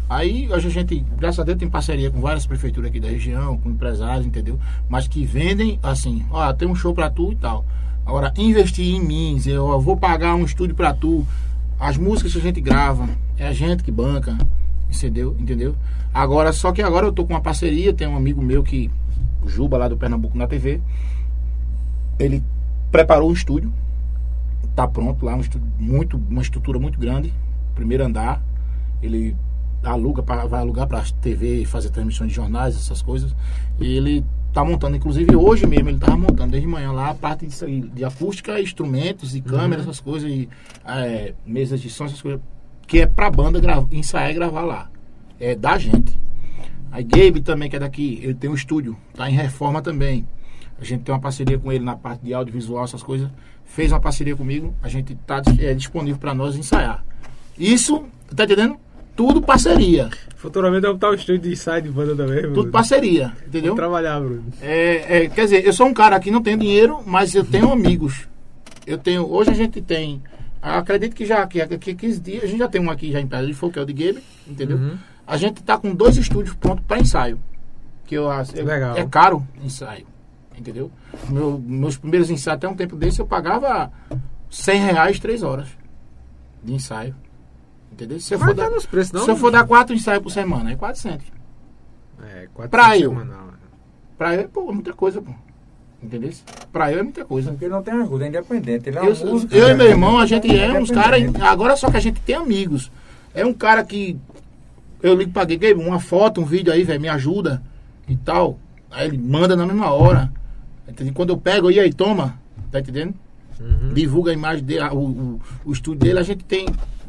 Aí 0.10 0.52
hoje 0.52 0.68
a 0.68 0.72
gente, 0.72 1.06
graças 1.18 1.40
a 1.40 1.44
Deus, 1.44 1.58
tem 1.58 1.70
parceria 1.70 2.12
com 2.12 2.20
várias 2.20 2.46
prefeituras 2.46 2.90
aqui 2.90 3.00
da 3.00 3.08
região, 3.08 3.58
com 3.58 3.70
empresários, 3.70 4.26
entendeu? 4.26 4.60
Mas 4.90 5.08
que 5.08 5.26
vendem 5.26 5.80
assim, 5.82 6.26
ó, 6.32 6.52
tem 6.52 6.68
um 6.68 6.76
show 6.76 6.94
pra 6.94 7.10
tu 7.10 7.32
e 7.32 7.36
tal. 7.36 7.66
Agora, 8.08 8.34
investir 8.38 8.96
em 8.96 9.02
mim, 9.02 9.36
dizer, 9.36 9.58
ó, 9.58 9.78
vou 9.78 9.98
pagar 9.98 10.34
um 10.34 10.46
estúdio 10.46 10.74
pra 10.74 10.94
tu. 10.94 11.28
As 11.78 11.98
músicas 11.98 12.32
que 12.32 12.38
a 12.38 12.42
gente 12.42 12.62
grava, 12.62 13.10
é 13.38 13.46
a 13.46 13.52
gente 13.52 13.84
que 13.84 13.92
banca, 13.92 14.38
entendeu? 14.90 15.36
Entendeu? 15.38 15.76
Agora, 16.14 16.54
só 16.54 16.72
que 16.72 16.82
agora 16.82 17.06
eu 17.06 17.12
tô 17.12 17.26
com 17.26 17.34
uma 17.34 17.42
parceria, 17.42 17.94
tem 17.94 18.08
um 18.08 18.16
amigo 18.16 18.42
meu 18.42 18.64
que, 18.64 18.90
o 19.44 19.50
Juba 19.50 19.78
lá 19.78 19.90
do 19.90 19.98
Pernambuco 19.98 20.38
na 20.38 20.48
TV, 20.48 20.80
ele 22.18 22.42
preparou 22.90 23.30
um 23.30 23.34
estúdio, 23.34 23.74
tá 24.74 24.88
pronto 24.88 25.26
lá, 25.26 25.36
um 25.36 25.42
estúdio 25.42 25.68
muito, 25.78 26.16
uma 26.30 26.42
estrutura 26.42 26.80
muito 26.80 26.98
grande, 26.98 27.34
primeiro 27.76 28.06
andar, 28.06 28.42
ele 29.04 29.36
aluga 29.84 30.24
pra, 30.24 30.46
vai 30.46 30.62
alugar 30.62 30.88
para 30.88 31.04
TV 31.22 31.66
fazer 31.66 31.90
transmissões 31.90 32.30
de 32.30 32.36
jornais 32.36 32.74
essas 32.74 33.02
coisas 33.02 33.36
e 33.80 33.86
ele 33.86 34.26
tá 34.58 34.64
montando 34.64 34.98
inclusive 34.98 35.36
hoje 35.36 35.68
mesmo 35.68 35.90
ele 35.90 36.00
tava 36.00 36.18
montando 36.18 36.50
desde 36.50 36.68
manhã 36.68 36.92
lá 36.92 37.12
a 37.12 37.14
parte 37.14 37.46
disso 37.46 37.64
aí, 37.64 37.80
de 37.80 38.04
acústica 38.04 38.60
instrumentos 38.60 39.36
e 39.36 39.42
câmeras 39.42 39.86
essas 39.86 40.00
coisas 40.00 40.28
e 40.32 40.50
é, 40.84 41.36
mesas 41.46 41.80
de 41.80 41.92
som 41.92 42.06
essas 42.06 42.20
coisas 42.20 42.42
que 42.88 43.02
é 43.02 43.06
pra 43.06 43.30
banda 43.30 43.60
grava, 43.60 43.88
ensaiar 43.92 44.32
e 44.32 44.34
gravar 44.34 44.62
lá. 44.62 44.90
É 45.40 45.54
da 45.54 45.78
gente. 45.78 46.20
Aí 46.92 47.04
Gabe 47.04 47.42
também 47.42 47.70
que 47.70 47.76
é 47.76 47.80
daqui 47.80 48.20
ele 48.24 48.34
tem 48.34 48.50
um 48.50 48.56
estúdio 48.56 48.98
tá 49.14 49.30
em 49.30 49.34
reforma 49.34 49.80
também. 49.80 50.28
A 50.82 50.84
gente 50.84 51.04
tem 51.04 51.14
uma 51.14 51.22
parceria 51.22 51.60
com 51.60 51.72
ele 51.72 51.84
na 51.86 51.96
parte 51.96 52.22
de 52.24 52.34
audiovisual 52.34 52.84
essas 52.84 53.04
coisas. 53.04 53.30
Fez 53.64 53.92
uma 53.92 54.00
parceria 54.00 54.36
comigo 54.36 54.74
a 54.82 54.90
gente 54.90 55.14
tá 55.28 55.40
é, 55.60 55.76
disponível 55.76 56.20
para 56.20 56.34
nós 56.34 56.56
ensaiar. 56.56 57.06
Isso 57.60 58.06
tá 58.36 58.46
entendendo? 58.46 58.76
Tudo 59.16 59.40
parceria. 59.40 60.10
Futuramente 60.38 60.86
eu 60.86 60.92
vou 60.92 61.00
botar 61.00 61.10
o 61.12 61.16
estúdio 61.16 61.42
de 61.42 61.52
ensaio 61.52 61.82
de 61.82 61.90
banda 61.90 62.16
também, 62.16 62.42
Bruno. 62.42 62.54
Tudo 62.56 62.72
parceria, 62.72 63.34
entendeu? 63.46 63.70
Vou 63.74 63.76
trabalhar, 63.76 64.20
Bruno. 64.20 64.46
É, 64.62 65.24
é, 65.24 65.30
quer 65.30 65.44
dizer, 65.46 65.66
eu 65.66 65.74
sou 65.74 65.88
um 65.88 65.94
cara 65.94 66.20
que 66.20 66.30
não 66.32 66.42
tem 66.44 66.58
dinheiro, 66.58 67.02
mas 67.06 67.34
eu 67.34 67.44
tenho 67.44 67.72
amigos. 67.72 68.28
Eu 68.86 68.98
tenho. 68.98 69.28
Hoje 69.30 69.50
a 69.50 69.54
gente 69.54 69.82
tem. 69.82 70.22
Acredito 70.62 71.16
que 71.16 71.26
já 71.26 71.46
que, 71.48 71.66
que 71.78 71.94
15 71.96 72.20
dias, 72.22 72.44
a 72.44 72.48
gente 72.48 72.60
já 72.60 72.68
tem 72.68 72.80
um 72.80 72.90
aqui 72.92 73.12
já 73.12 73.20
em 73.20 73.28
Pedra 73.28 73.46
de 73.48 73.54
Fogo, 73.54 73.74
que 73.74 73.80
é 73.80 73.82
o 73.82 73.86
de 73.86 73.94
Gabe, 73.94 74.24
entendeu? 74.48 74.78
Uhum. 74.78 74.98
A 75.26 75.38
gente 75.38 75.62
tá 75.64 75.78
com 75.78 75.94
dois 75.94 76.18
estúdios 76.18 76.56
prontos 76.56 76.86
para 76.88 77.00
ensaio. 77.00 77.40
Que 78.06 78.16
eu 78.16 78.30
acho. 78.30 78.58
é- 78.58 78.62
Legal. 78.64 78.96
É 78.96 79.06
caro 79.06 79.46
ensaio. 79.64 80.06
Entendeu? 80.58 80.92
Meu- 81.30 81.60
meus 81.64 81.98
primeiros 81.98 82.30
ensaios, 82.30 82.58
até 82.58 82.68
um 82.68 82.76
tempo 82.76 82.96
desse, 82.96 83.20
eu 83.20 83.26
pagava 83.28 83.92
100 84.50 84.82
reais 84.82 85.20
três 85.20 85.44
horas 85.44 85.68
de 86.64 86.74
ensaio. 86.74 87.14
Entendeu? 87.98 88.20
Se 88.20 88.36
eu 88.36 88.40
for 88.40 88.54
tá 88.56 88.64
dar, 88.66 88.70
nos 88.70 88.86
preços, 88.86 89.12
não? 89.12 89.24
se 89.26 89.32
eu 89.32 89.36
for 89.36 89.52
dar 89.52 89.66
quatro 89.66 89.96
ensaios 89.96 90.22
por 90.22 90.30
semana, 90.30 90.72
é 90.72 90.76
400. 90.76 91.26
É, 92.24 92.48
quatro 92.54 92.70
Pra 92.70 92.90
por 92.90 93.02
eu. 93.02 93.10
semanal, 93.10 93.48
é. 93.50 93.68
Pra 94.16 94.36
eu, 94.36 94.48
pô, 94.50 94.70
é 94.70 94.74
muita 94.74 94.94
coisa, 94.94 95.20
pô. 95.20 95.32
Entendeu? 96.02 96.32
Pra 96.72 96.92
eu 96.94 97.00
é 97.00 97.04
muita 97.04 97.26
coisa. 97.26 97.50
Porque 97.50 97.66
ele 97.66 97.74
não 97.74 97.82
tem 97.82 97.94
ajuda, 97.96 98.26
é 98.26 98.28
independente. 98.28 98.88
Ele 98.90 99.00
é 99.00 99.02
Eu, 99.02 99.14
uma 99.16 99.26
música. 99.32 99.56
eu 99.58 99.70
e 99.70 99.74
meu 99.74 99.88
irmão, 99.88 100.20
a 100.20 100.28
gente 100.28 100.48
é 100.56 100.80
uns 100.80 100.92
caras. 100.92 101.24
Agora 101.42 101.76
só 101.76 101.90
que 101.90 101.98
a 101.98 102.00
gente 102.00 102.22
tem 102.22 102.36
amigos. 102.36 102.92
É 103.34 103.44
um 103.44 103.54
cara 103.54 103.84
que. 103.84 104.16
Eu 105.02 105.16
ligo 105.16 105.32
pra 105.32 105.44
Gay, 105.44 105.74
uma 105.74 106.00
foto, 106.00 106.40
um 106.42 106.46
vídeo 106.46 106.72
aí, 106.72 106.84
velho, 106.84 107.02
me 107.02 107.10
ajuda 107.10 107.64
e 108.08 108.16
tal. 108.16 108.60
Aí 108.92 109.08
ele 109.08 109.18
manda 109.18 109.56
na 109.56 109.66
mesma 109.66 109.92
hora. 109.92 110.32
Entendeu? 110.88 111.14
Quando 111.16 111.30
eu 111.32 111.38
pego, 111.38 111.72
e 111.72 111.80
aí, 111.80 111.92
toma. 111.92 112.40
Tá 112.72 112.80
entendendo? 112.80 113.16
Uhum. 113.60 113.92
Divulga 113.94 114.30
a 114.32 114.34
imagem 114.36 114.64
dele, 114.64 114.84
o, 114.92 114.98
o, 114.98 115.42
o 115.66 115.72
estúdio 115.72 116.00
dele. 116.00 116.20
A 116.20 116.24
gente 116.24 116.44
tem. 116.46 116.68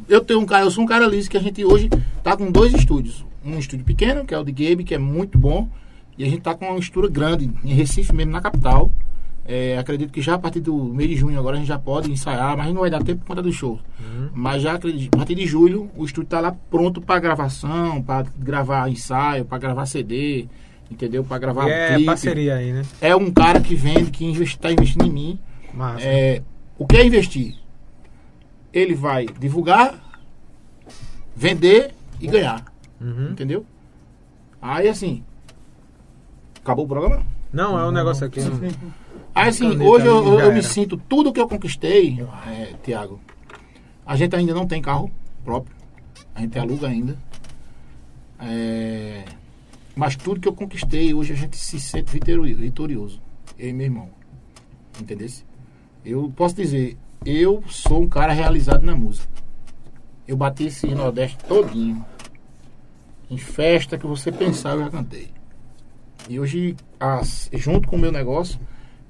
Eu 0.08 0.22
tenho 0.22 0.40
um 0.40 0.46
cara, 0.46 0.64
eu 0.64 0.70
sou 0.70 0.84
um 0.84 0.86
cara 0.86 1.06
liso 1.06 1.28
que 1.28 1.36
a 1.36 1.40
gente 1.40 1.64
hoje 1.64 1.90
tá 2.22 2.36
com 2.36 2.50
dois 2.50 2.72
estúdios. 2.72 3.24
Um 3.44 3.58
estúdio 3.58 3.84
pequeno, 3.84 4.24
que 4.24 4.34
é 4.34 4.38
o 4.38 4.44
de 4.44 4.52
Gabe, 4.52 4.84
que 4.84 4.94
é 4.94 4.98
muito 4.98 5.38
bom. 5.38 5.68
E 6.16 6.24
a 6.24 6.26
gente 6.28 6.40
tá 6.40 6.54
com 6.54 6.66
uma 6.66 6.78
estrutura 6.78 7.08
grande, 7.08 7.50
em 7.64 7.74
Recife 7.74 8.14
mesmo, 8.14 8.32
na 8.32 8.40
capital. 8.40 8.90
É, 9.44 9.78
acredito 9.78 10.12
que 10.12 10.20
já 10.20 10.34
a 10.34 10.38
partir 10.38 10.60
do 10.60 10.74
mês 10.84 11.08
de 11.08 11.16
junho 11.16 11.38
agora 11.38 11.56
a 11.56 11.58
gente 11.58 11.68
já 11.68 11.78
pode 11.78 12.10
ensaiar, 12.10 12.56
mas 12.56 12.72
não 12.72 12.82
vai 12.82 12.90
dar 12.90 13.02
tempo 13.02 13.20
por 13.20 13.28
conta 13.28 13.42
do 13.42 13.52
show. 13.52 13.78
Mas 14.34 14.62
já 14.62 14.74
acredito, 14.74 15.14
a 15.14 15.18
partir 15.18 15.34
de 15.34 15.46
julho 15.46 15.90
o 15.96 16.04
estúdio 16.04 16.28
tá 16.28 16.40
lá 16.40 16.54
pronto 16.70 17.00
para 17.00 17.18
gravação, 17.18 18.02
para 18.02 18.26
gravar 18.38 18.90
ensaio, 18.90 19.46
para 19.46 19.56
gravar 19.56 19.86
CD, 19.86 20.46
entendeu? 20.90 21.24
Para 21.24 21.38
gravar 21.38 21.66
E 21.66 21.70
é 21.72 21.88
clipe. 21.94 22.04
parceria 22.04 22.56
aí, 22.56 22.72
né? 22.72 22.82
É 23.00 23.16
um 23.16 23.30
cara 23.30 23.60
que 23.60 23.74
vende, 23.74 24.10
que 24.10 24.24
investe, 24.24 24.58
tá 24.58 24.70
investindo 24.70 25.06
em 25.06 25.10
mim. 25.10 25.38
Massa. 25.72 26.02
É, 26.02 26.42
o 26.76 26.86
que 26.86 26.96
é 26.96 27.06
investir? 27.06 27.54
Ele 28.78 28.94
vai 28.94 29.26
divulgar, 29.26 29.98
vender 31.34 31.94
e 32.20 32.26
ganhar. 32.26 32.64
Uhum. 33.00 33.30
Entendeu? 33.30 33.64
Aí 34.60 34.88
assim. 34.88 35.24
Acabou 36.62 36.84
o 36.84 36.88
programa? 36.88 37.24
Não, 37.52 37.78
é 37.78 37.86
um 37.86 37.90
negócio 37.90 38.26
aqui. 38.26 38.40
não- 38.40 38.58
Aí 39.34 39.48
assim, 39.48 39.78
hoje 39.80 40.06
eu, 40.06 40.38
eu- 40.40 40.52
me 40.52 40.62
sinto, 40.62 40.96
tudo 41.08 41.32
que 41.32 41.40
eu 41.40 41.48
conquistei, 41.48 42.18
é, 42.46 42.74
Tiago, 42.82 43.20
a 44.04 44.16
gente 44.16 44.34
ainda 44.36 44.52
não 44.52 44.66
tem 44.66 44.82
carro 44.82 45.10
próprio. 45.44 45.74
A 46.34 46.40
gente 46.40 46.58
aluga 46.58 46.88
ainda. 46.88 47.16
É, 48.40 49.24
mas 49.96 50.14
tudo 50.16 50.40
que 50.40 50.48
eu 50.48 50.52
conquistei, 50.52 51.12
hoje 51.14 51.32
a 51.32 51.36
gente 51.36 51.56
se 51.56 51.80
sente 51.80 52.12
vitori- 52.12 52.54
vitorioso. 52.54 53.20
Eu 53.58 53.70
e 53.70 53.72
meu 53.72 53.86
irmão. 53.86 54.10
Entendeu? 55.00 55.28
Eu 56.04 56.32
posso 56.36 56.54
dizer, 56.56 56.96
eu 57.24 57.62
sou 57.68 58.02
um 58.02 58.08
cara 58.08 58.32
realizado 58.32 58.84
na 58.84 58.94
música. 58.94 59.28
Eu 60.26 60.36
bati 60.36 60.64
esse 60.64 60.86
Nordeste 60.94 61.38
todinho. 61.46 62.04
Em 63.30 63.38
festa 63.38 63.98
que 63.98 64.06
você 64.06 64.30
pensar, 64.32 64.70
eu 64.74 64.80
já 64.84 64.90
cantei. 64.90 65.28
E 66.28 66.38
hoje, 66.38 66.76
as- 67.00 67.48
junto 67.54 67.88
com 67.88 67.96
o 67.96 67.98
meu 67.98 68.12
negócio, 68.12 68.58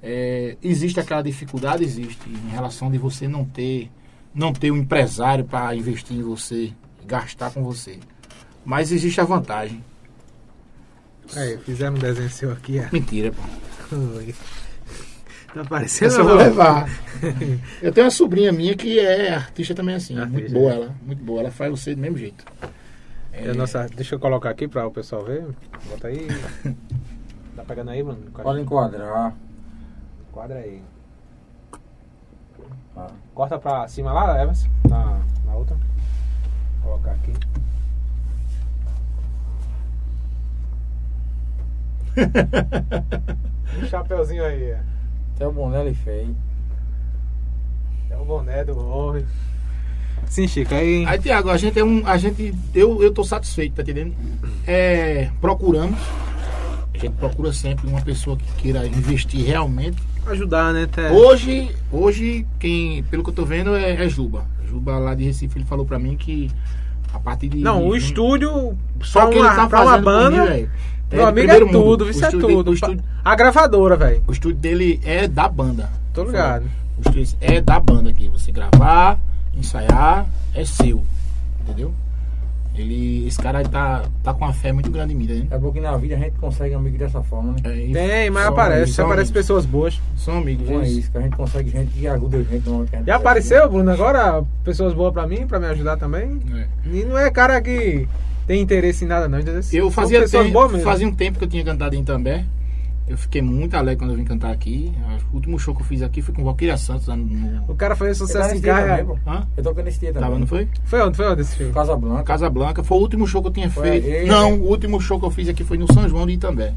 é, 0.02 0.56
existe 0.62 1.00
aquela 1.00 1.22
dificuldade, 1.22 1.82
existe, 1.84 2.28
em 2.28 2.50
relação 2.50 2.90
de 2.90 2.98
você 2.98 3.26
não 3.26 3.44
ter, 3.44 3.90
não 4.34 4.52
ter 4.52 4.70
um 4.70 4.76
empresário 4.76 5.44
para 5.44 5.74
investir 5.74 6.16
em 6.16 6.22
você, 6.22 6.72
gastar 7.06 7.50
com 7.52 7.62
você. 7.64 7.98
Mas 8.64 8.92
existe 8.92 9.20
a 9.20 9.24
vantagem. 9.24 9.82
Aí, 11.36 11.58
fizeram 11.58 11.96
um 11.96 11.98
desenho 11.98 12.30
seu 12.30 12.52
aqui, 12.52 12.80
ó. 12.80 12.84
Mentira, 12.92 13.32
pô. 13.32 13.42
Tá 15.58 15.64
parecendo. 15.64 16.12
Essa 16.12 16.20
eu 16.20 16.24
vou 16.24 16.36
levar. 16.36 16.88
Eu 17.82 17.92
tenho 17.92 18.04
uma 18.04 18.12
sobrinha 18.12 18.52
minha 18.52 18.76
que 18.76 19.00
é 19.00 19.34
artista 19.34 19.74
também 19.74 19.96
assim. 19.96 20.16
Artista, 20.16 20.38
muito 20.38 20.52
boa 20.52 20.70
é. 20.70 20.74
ela. 20.76 20.94
Muito 21.02 21.24
boa. 21.24 21.40
Ela 21.40 21.50
faz 21.50 21.68
você 21.68 21.96
do 21.96 22.00
mesmo 22.00 22.16
jeito. 22.16 22.44
É, 23.32 23.52
nossa, 23.54 23.88
deixa 23.92 24.14
eu 24.14 24.20
colocar 24.20 24.50
aqui 24.50 24.68
para 24.68 24.86
o 24.86 24.90
pessoal 24.92 25.24
ver. 25.24 25.44
Bota 25.90 26.06
aí. 26.08 26.28
Tá 27.56 27.64
pegando 27.64 27.90
aí, 27.90 28.00
mano? 28.04 28.20
Pode 28.30 28.60
enquadrar. 28.60 29.34
Quadra 30.30 30.60
aí. 30.60 30.80
Ah. 32.96 33.10
Corta 33.34 33.58
pra 33.58 33.88
cima 33.88 34.12
lá, 34.12 34.40
Evans. 34.40 34.70
Na, 34.88 35.20
na 35.44 35.56
outra. 35.56 35.76
Vou 36.84 36.92
colocar 36.92 37.10
aqui. 37.10 37.32
Um 43.82 43.86
chapeuzinho 43.86 44.44
aí. 44.44 44.76
Até 45.38 45.46
o 45.46 45.52
boné 45.52 45.82
ele 45.82 45.94
fez. 45.94 46.28
É 48.10 48.16
o 48.16 48.24
boné 48.24 48.64
do 48.64 48.76
homem. 48.76 49.24
Sim, 50.26 50.48
Chico, 50.48 50.74
aí. 50.74 51.06
Aí, 51.06 51.16
Tiago, 51.16 51.48
a 51.48 51.56
gente 51.56 51.78
é 51.78 51.84
um. 51.84 52.04
A 52.04 52.18
gente. 52.18 52.52
Eu, 52.74 53.00
eu 53.00 53.12
tô 53.12 53.22
satisfeito, 53.22 53.76
tá 53.76 53.82
entendendo? 53.82 54.16
É, 54.66 55.30
procuramos. 55.40 55.96
A 56.92 56.98
gente 56.98 57.12
procura 57.12 57.52
sempre 57.52 57.86
uma 57.86 58.00
pessoa 58.00 58.36
que 58.36 58.50
queira 58.54 58.84
investir 58.84 59.46
realmente. 59.46 60.02
Ajudar, 60.26 60.72
né? 60.72 60.82
Até... 60.82 61.12
Hoje, 61.12 61.70
hoje, 61.92 62.44
quem, 62.58 63.04
pelo 63.04 63.22
que 63.22 63.30
eu 63.30 63.34
tô 63.34 63.44
vendo, 63.44 63.76
é, 63.76 64.04
é 64.04 64.08
Juba. 64.08 64.44
Juba 64.66 64.98
lá 64.98 65.14
de 65.14 65.22
Recife, 65.22 65.56
ele 65.56 65.64
falou 65.64 65.86
pra 65.86 66.00
mim 66.00 66.16
que 66.16 66.50
a 67.14 67.20
partir 67.20 67.48
de. 67.48 67.58
Não, 67.58 67.86
o 67.86 67.94
estúdio. 67.94 68.76
Só 69.02 69.28
que 69.28 69.38
uma, 69.38 69.46
ele 69.46 69.54
tá 69.54 69.68
pra 69.68 69.82
uma 69.82 69.90
fazendo 69.92 70.04
banda. 70.04 70.46
comigo, 70.48 70.70
meu 71.10 71.26
amigo 71.26 71.50
é 71.50 71.60
mundo. 71.60 71.72
tudo, 71.72 72.10
isso 72.10 72.24
é 72.24 72.30
tudo. 72.30 72.70
O 72.70 72.74
estúdio, 72.74 73.02
A 73.24 73.34
gravadora, 73.34 73.96
velho. 73.96 74.22
o 74.26 74.32
estúdio 74.32 74.58
dele 74.58 75.00
é 75.04 75.26
da 75.28 75.48
banda. 75.48 75.88
Tô 76.12 76.24
ligado. 76.24 76.64
O 76.96 77.00
estúdio 77.08 77.36
é 77.40 77.60
da 77.60 77.78
banda 77.80 78.10
aqui. 78.10 78.28
Você 78.28 78.52
gravar, 78.52 79.18
ensaiar, 79.56 80.26
é 80.54 80.64
seu. 80.64 81.02
Entendeu? 81.62 81.92
Ele, 82.74 83.26
esse 83.26 83.36
cara 83.38 83.64
tá, 83.68 84.04
tá 84.22 84.32
com 84.32 84.44
uma 84.44 84.52
fé 84.52 84.70
muito 84.72 84.88
grande 84.88 85.12
em 85.12 85.16
mim, 85.16 85.26
né? 85.26 85.46
É 85.50 85.58
porque 85.58 85.80
na 85.80 85.96
vida 85.96 86.14
a 86.14 86.18
gente 86.18 86.38
consegue 86.38 86.74
amigo 86.74 86.96
dessa 86.96 87.20
forma, 87.24 87.52
né? 87.54 87.58
É, 87.64 87.86
e 87.88 87.92
Tem, 87.92 88.30
mas 88.30 88.46
aparece. 88.46 88.82
amigos, 88.82 88.98
aparece 89.00 89.32
pessoas 89.32 89.66
boas. 89.66 90.00
São 90.16 90.38
amigos. 90.38 90.68
Então 90.68 90.80
é 90.82 90.88
isso, 90.88 91.10
que 91.10 91.18
a 91.18 91.20
gente 91.22 91.36
consegue 91.36 91.70
gente 91.70 91.90
que 91.90 92.06
ajuda 92.06 92.36
a 92.36 92.42
gente. 92.44 92.68
momento 92.68 92.90
que 92.90 92.94
a 92.94 92.98
gente 93.00 93.08
Já 93.08 93.18
precisa. 93.18 93.56
apareceu, 93.58 93.68
Bruno, 93.70 93.90
agora? 93.90 94.44
Pessoas 94.62 94.94
boas 94.94 95.12
pra 95.12 95.26
mim, 95.26 95.44
pra 95.44 95.58
me 95.58 95.66
ajudar 95.66 95.96
também. 95.96 96.38
é. 96.54 96.66
E 96.88 97.04
não 97.04 97.18
é 97.18 97.28
cara 97.32 97.60
que 97.60 98.06
tem 98.48 98.62
interesse 98.62 99.04
em 99.04 99.08
nada, 99.08 99.28
não. 99.28 99.38
Eu 99.70 99.90
fazia, 99.90 100.26
tempo, 100.26 100.78
fazia 100.78 101.06
um 101.06 101.12
tempo 101.12 101.38
que 101.38 101.44
eu 101.44 101.48
tinha 101.48 101.62
cantado 101.62 101.94
em 101.94 102.02
També. 102.02 102.46
Eu 103.06 103.16
fiquei 103.18 103.42
muito 103.42 103.74
alegre 103.74 103.98
quando 103.98 104.12
eu 104.12 104.16
vim 104.16 104.24
cantar 104.24 104.50
aqui. 104.50 104.90
O 105.30 105.36
último 105.36 105.58
show 105.58 105.74
que 105.74 105.82
eu 105.82 105.86
fiz 105.86 106.00
aqui 106.00 106.22
foi 106.22 106.34
com 106.34 106.42
Valquíria 106.42 106.78
Santos 106.78 107.06
no. 107.08 107.64
O 107.68 107.74
cara 107.74 107.94
Eu 108.00 108.14
sucesso 108.14 108.54
em 108.54 108.70
hã? 109.26 109.46
Eu 109.54 109.62
tô 109.62 109.72
nesse 109.82 110.00
dia 110.00 110.14
também. 110.14 110.28
Tava, 110.28 110.38
não 110.38 110.46
foi? 110.46 110.66
Foi 110.84 111.00
onde? 111.02 111.16
Foi 111.16 111.26
onde 111.30 111.42
esse 111.42 111.56
filme? 111.56 111.72
Casa 111.74 111.94
Blanca. 111.94 112.22
Casa 112.22 112.48
Blanca. 112.48 112.82
Foi 112.82 112.96
o 112.96 113.00
último 113.00 113.26
show 113.26 113.42
que 113.42 113.48
eu 113.48 113.52
tinha 113.52 113.70
Foi 113.70 113.90
feito. 113.90 114.06
aí, 114.06 114.26
não, 114.26 114.52
né? 114.52 114.56
o 114.56 114.68
último 114.68 114.98
show 114.98 115.18
que 115.18 115.26
eu 115.26 115.30
fiz 115.30 115.48
aqui 115.48 115.62
foi 115.62 115.76
no 115.76 115.90
São 115.92 116.08
João 116.08 116.26
de 116.26 116.32
Itambé. 116.32 116.72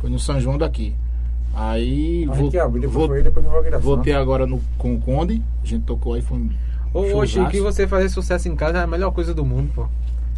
Foi 0.00 0.08
no 0.08 0.20
São 0.20 0.40
João 0.40 0.56
daqui. 0.56 0.94
Aí 1.52 2.26
vou, 2.26 2.46
abriu, 2.60 2.82
depois 2.82 2.92
vou, 2.92 3.08
foi, 3.08 3.22
depois 3.22 3.44
foi 3.44 3.54
Valquíria 3.54 3.78
voltei 3.78 4.12
Santos. 4.12 4.22
agora 4.22 4.46
no, 4.46 4.60
com 4.78 4.94
o 4.94 5.00
Conde. 5.00 5.42
A 5.62 5.66
gente 5.66 5.84
tocou 5.84 6.14
aí, 6.14 6.22
foi 6.22 6.38
um. 6.38 6.50
Ô. 6.92 7.26
Chico, 7.26 7.50
você 7.62 7.88
fazer 7.88 8.08
sucesso 8.08 8.48
em 8.48 8.54
casa 8.54 8.78
é 8.78 8.82
a 8.82 8.86
melhor 8.86 9.10
coisa 9.10 9.34
do 9.34 9.44
mundo, 9.44 9.70
pô. 9.74 9.86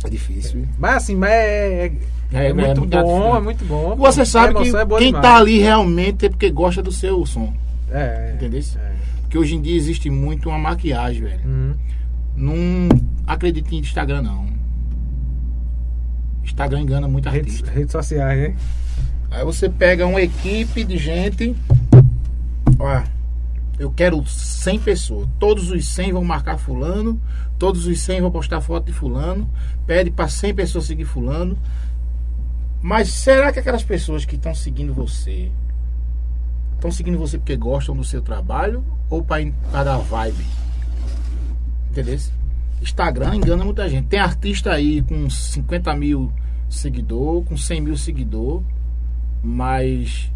É 0.05 0.09
difícil. 0.09 0.67
Mas 0.79 0.97
assim, 0.97 1.15
mas 1.17 1.31
é, 1.31 1.87
é, 1.87 1.93
É, 2.33 2.49
é 2.49 2.53
muito 2.53 2.81
muito 2.81 2.97
bom, 2.99 3.37
é 3.37 3.41
muito 3.41 3.65
bom. 3.65 3.91
pô. 3.91 3.97
Você 3.97 4.25
sabe 4.25 4.55
que 4.55 4.69
é 4.77 4.87
quem 4.99 5.07
demais. 5.09 5.23
tá 5.23 5.37
ali 5.37 5.59
realmente 5.59 6.27
é 6.27 6.29
porque 6.29 6.51
gosta 6.51 6.83
do 6.83 6.93
seu 6.93 7.25
som. 7.27 7.53
É, 7.91 8.31
é. 8.31 8.35
Entendeu? 8.37 8.61
É. 8.77 8.93
Porque 9.23 9.39
hoje 9.39 9.57
em 9.57 9.61
dia 9.61 9.77
existe 9.77 10.09
muito 10.09 10.49
uma 10.49 10.59
maquiagem, 10.59 11.23
velho. 11.23 11.41
Uhum. 11.45 11.75
Não 12.37 12.89
acredite 13.27 13.75
em 13.75 13.81
Instagram, 13.81 14.23
não. 14.23 14.47
Instagram 16.45 16.81
engana 16.81 17.09
muita 17.09 17.31
Redes, 17.31 17.55
artista. 17.57 17.71
redes 17.71 17.93
sociais, 17.93 18.39
né? 18.39 18.55
Aí 19.31 19.45
você 19.45 19.69
pega 19.69 20.07
uma 20.07 20.23
equipe 20.23 20.85
de 20.85 20.97
gente. 20.97 21.55
Ó, 22.79 23.03
eu 23.79 23.91
quero 23.91 24.25
100 24.27 24.81
pessoas. 24.81 25.29
Todos 25.39 25.71
os 25.71 25.87
100 25.87 26.13
vão 26.13 26.25
marcar 26.25 26.59
Fulano. 26.59 27.21
Todos 27.59 27.87
os 27.87 28.01
100 28.01 28.23
vão 28.23 28.31
postar 28.31 28.61
foto 28.61 28.87
de 28.87 28.93
Fulano. 28.93 29.49
Pede 29.87 30.11
para 30.11 30.29
100 30.29 30.55
pessoas 30.55 30.87
seguir 30.87 31.05
Fulano. 31.05 31.57
Mas 32.83 33.13
será 33.13 33.53
que 33.53 33.59
aquelas 33.59 33.85
pessoas 33.85 34.25
que 34.25 34.37
estão 34.37 34.55
seguindo 34.55 34.93
você 34.93 35.51
estão 36.75 36.93
seguindo 36.93 37.19
você 37.19 37.39
porque 37.39 37.57
gostam 37.57 37.97
do 37.97 38.05
seu 38.05 38.23
trabalho 38.23 38.85
ou 39.11 39.23
para 39.23 39.43
dar 39.73 39.99
vibe? 39.99 40.45
Entendeu? 41.91 42.19
Instagram 42.81 43.35
engana 43.35 43.65
muita 43.65 43.89
gente. 43.89 44.07
Tem 44.07 44.21
artista 44.21 44.73
aí 44.73 45.03
com 45.03 45.29
50 45.29 45.95
mil 45.97 46.33
seguidor, 46.69 47.43
com 47.45 47.57
100 47.57 47.81
mil 47.81 47.97
seguidor, 47.97 48.63
mas 49.43 50.31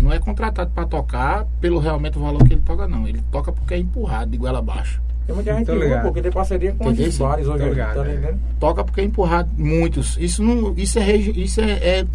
não 0.00 0.12
é 0.12 0.18
contratado 0.18 0.70
para 0.74 0.86
tocar 0.86 1.46
pelo 1.60 1.78
realmente 1.78 2.18
o 2.18 2.20
valor 2.22 2.44
que 2.46 2.54
ele 2.54 2.62
toca, 2.64 2.86
não. 2.86 3.06
Ele 3.06 3.22
toca 3.30 3.52
porque 3.52 3.74
é 3.74 3.78
empurrado 3.78 4.30
de 4.30 4.36
goela 4.36 4.58
abaixo. 4.58 5.00
Tem 5.26 5.34
muita 5.34 5.54
gente 5.54 5.66
que 5.66 5.76
ligado. 5.76 6.02
porque 6.04 6.22
tem 6.22 6.30
parceria 6.30 6.72
com 6.72 6.84
Entendeu? 6.90 7.08
os 7.08 7.18
bares 7.18 7.46
hoje. 7.48 7.64
Ligado, 7.68 7.96
tá 7.96 8.06
é. 8.08 8.34
Toca 8.60 8.84
porque 8.84 9.00
é 9.00 9.04
empurrado. 9.04 9.50
Muitos. 9.58 10.16
Isso 10.20 10.42
não. 10.42 10.72
Isso 10.76 10.98
é. 11.00 11.16
Isso 11.16 11.60
é, 11.60 11.70
é- 11.72 12.06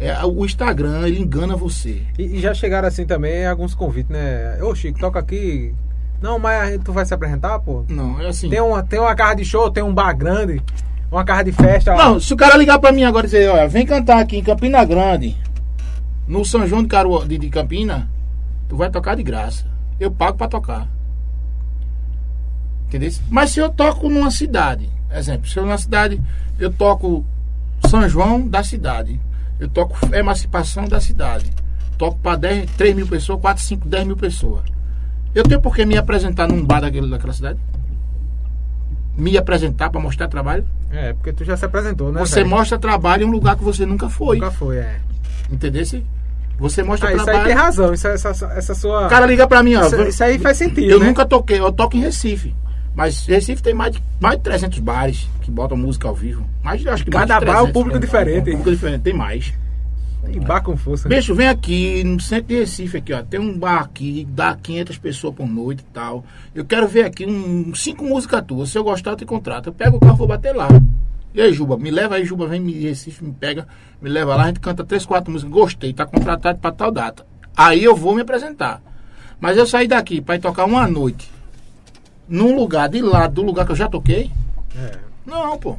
é- 0.00 0.24
o 0.24 0.44
Instagram, 0.46 1.06
ele 1.06 1.20
engana 1.20 1.56
você. 1.56 2.02
E, 2.18 2.22
e 2.36 2.40
já 2.40 2.54
chegaram 2.54 2.88
assim 2.88 3.04
também 3.04 3.46
alguns 3.46 3.74
convites, 3.74 4.10
né? 4.10 4.58
Ô 4.62 4.74
Chico, 4.74 4.98
toca 4.98 5.18
aqui. 5.18 5.74
Não, 6.22 6.38
mas 6.38 6.80
tu 6.82 6.92
vai 6.92 7.04
se 7.04 7.12
apresentar, 7.12 7.58
pô? 7.60 7.84
Não, 7.88 8.20
é 8.20 8.28
assim. 8.28 8.48
Tem 8.48 8.60
uma, 8.60 8.82
tem 8.82 8.98
uma 8.98 9.14
casa 9.14 9.36
de 9.36 9.44
show, 9.44 9.70
tem 9.70 9.82
um 9.84 9.92
bar 9.94 10.12
grande, 10.14 10.60
uma 11.12 11.24
casa 11.24 11.44
de 11.44 11.52
festa. 11.52 11.94
ó. 11.94 11.96
Não, 11.96 12.20
se 12.20 12.32
o 12.32 12.36
cara 12.36 12.56
ligar 12.56 12.78
pra 12.78 12.90
mim 12.92 13.04
agora 13.04 13.26
e 13.26 13.30
dizer, 13.30 13.48
olha, 13.50 13.68
vem 13.68 13.84
cantar 13.86 14.18
aqui 14.20 14.38
em 14.38 14.42
Campina 14.42 14.84
Grande, 14.84 15.36
no 16.28 16.44
São 16.44 16.66
João 16.66 16.82
de, 16.82 16.88
Caruá, 16.88 17.24
de, 17.24 17.38
de 17.38 17.48
Campina, 17.48 18.08
tu 18.68 18.76
vai 18.76 18.90
tocar 18.90 19.16
de 19.16 19.22
graça. 19.22 19.64
Eu 19.98 20.10
pago 20.10 20.36
pra 20.36 20.46
tocar. 20.46 20.86
Entendeu? 22.86 23.10
Mas 23.28 23.50
se 23.50 23.60
eu 23.60 23.70
toco 23.70 24.08
numa 24.08 24.30
cidade, 24.30 24.88
exemplo, 25.10 25.48
se 25.48 25.56
eu 25.56 25.64
numa 25.64 25.78
cidade, 25.78 26.20
eu 26.58 26.70
toco 26.70 27.24
São 27.88 28.06
João 28.08 28.46
da 28.46 28.62
cidade, 28.62 29.18
eu 29.58 29.68
toco 29.68 29.96
Emancipação 30.14 30.84
da 30.84 31.00
cidade, 31.00 31.50
toco 31.96 32.18
10, 32.36 32.70
3 32.72 32.94
mil 32.94 33.06
pessoas, 33.06 33.40
4, 33.40 33.62
5, 33.62 33.88
10 33.88 34.06
mil 34.06 34.16
pessoas. 34.16 34.62
Eu 35.34 35.42
tenho 35.42 35.60
por 35.60 35.74
que 35.74 35.84
me 35.84 35.96
apresentar 35.96 36.46
num 36.46 36.64
bar 36.64 36.80
daquele, 36.80 37.08
daquela 37.08 37.32
cidade? 37.32 37.58
Me 39.16 39.36
apresentar 39.36 39.90
pra 39.90 40.00
mostrar 40.00 40.28
trabalho? 40.28 40.64
É, 40.90 41.12
porque 41.12 41.32
tu 41.32 41.44
já 41.44 41.56
se 41.56 41.64
apresentou, 41.64 42.12
né? 42.12 42.20
Você 42.20 42.36
velho? 42.36 42.50
mostra 42.50 42.78
trabalho 42.78 43.24
em 43.24 43.26
um 43.26 43.32
lugar 43.32 43.56
que 43.56 43.64
você 43.64 43.84
nunca 43.84 44.08
foi. 44.08 44.38
Nunca 44.38 44.50
foi, 44.50 44.78
é. 44.78 45.00
Entendeu? 45.50 45.84
Você 46.58 46.82
mostra 46.82 47.08
Ah, 47.08 47.12
isso 47.12 47.20
aí 47.20 47.24
trabalho. 47.26 47.46
tem 47.46 47.54
razão. 47.56 47.94
Isso, 47.94 48.08
essa, 48.08 48.28
essa, 48.30 48.46
essa 48.46 48.74
sua. 48.74 49.06
O 49.06 49.08
cara 49.08 49.26
liga 49.26 49.46
pra 49.46 49.62
mim, 49.62 49.76
ó. 49.76 49.86
isso, 49.86 50.02
isso 50.02 50.24
aí 50.24 50.38
faz 50.38 50.56
sentido. 50.58 50.90
eu 50.90 50.98
né? 51.00 51.06
nunca 51.06 51.24
toquei, 51.24 51.60
eu 51.60 51.70
toco 51.72 51.96
em 51.96 52.00
Recife. 52.00 52.54
Mas 52.94 53.24
Recife 53.26 53.62
tem 53.62 53.72
mais 53.74 53.92
de, 53.92 54.02
mais 54.20 54.36
de 54.36 54.42
300 54.42 54.78
bares 54.80 55.28
que 55.40 55.52
botam 55.52 55.76
música 55.76 56.08
ao 56.08 56.14
vivo. 56.16 56.44
Mais, 56.64 56.84
acho 56.84 57.04
que 57.04 57.14
mais 57.14 57.28
Cada 57.28 57.38
de 57.38 57.46
bar 57.46 57.52
é 57.52 57.62
um 57.62 57.66
300. 57.66 57.72
público 57.72 57.98
diferente. 58.00 58.38
Um 58.40 58.44
público 58.44 58.70
diferente, 58.72 59.02
tem 59.02 59.14
mais. 59.14 59.54
Tem 60.24 60.40
bar 60.40 60.60
com 60.62 60.76
força. 60.76 61.08
Bicho, 61.08 61.32
vem 61.32 61.46
aqui 61.48 62.02
no 62.02 62.18
centro 62.20 62.48
de 62.48 62.58
Recife 62.58 62.96
aqui, 62.96 63.12
ó. 63.12 63.22
Tem 63.22 63.38
um 63.38 63.56
bar 63.56 63.82
aqui, 63.82 64.26
dá 64.28 64.56
500 64.60 64.98
pessoas 64.98 65.34
por 65.34 65.46
noite 65.46 65.80
e 65.88 65.92
tal. 65.94 66.24
Eu 66.52 66.64
quero 66.64 66.88
ver 66.88 67.04
aqui 67.04 67.24
um, 67.24 67.72
cinco 67.72 68.04
músicas 68.04 68.42
tuas. 68.44 68.70
Se 68.70 68.76
eu 68.76 68.82
gostar, 68.82 69.12
eu 69.12 69.16
te 69.16 69.24
contrato. 69.24 69.68
Eu 69.68 69.72
pego 69.72 69.96
o 69.96 70.00
carro 70.00 70.14
e 70.14 70.18
vou 70.18 70.26
bater 70.26 70.52
lá. 70.54 70.66
E 71.34 71.40
aí, 71.40 71.52
Juba, 71.52 71.76
me 71.76 71.90
leva 71.90 72.16
aí, 72.16 72.24
Juba, 72.24 72.46
vem 72.46 72.62
em 72.62 72.80
Recife, 72.80 73.24
me 73.24 73.32
pega, 73.32 73.66
me 74.00 74.08
leva 74.08 74.34
lá, 74.34 74.44
a 74.44 74.46
gente 74.46 74.60
canta 74.60 74.84
três, 74.84 75.04
quatro 75.04 75.30
músicas. 75.30 75.52
Gostei, 75.52 75.92
tá 75.92 76.06
contratado 76.06 76.58
pra 76.58 76.72
tal 76.72 76.90
data. 76.90 77.26
Aí 77.56 77.82
eu 77.82 77.94
vou 77.94 78.14
me 78.14 78.22
apresentar. 78.22 78.82
Mas 79.40 79.56
eu 79.56 79.66
sair 79.66 79.86
daqui 79.86 80.20
pra 80.20 80.36
ir 80.36 80.40
tocar 80.40 80.64
uma 80.64 80.86
noite 80.86 81.30
num 82.28 82.54
lugar 82.54 82.88
de 82.88 83.00
lado 83.00 83.34
do 83.34 83.42
lugar 83.42 83.64
que 83.64 83.72
eu 83.72 83.76
já 83.76 83.88
toquei? 83.88 84.30
É. 84.76 84.98
Não, 85.24 85.56
pô. 85.58 85.76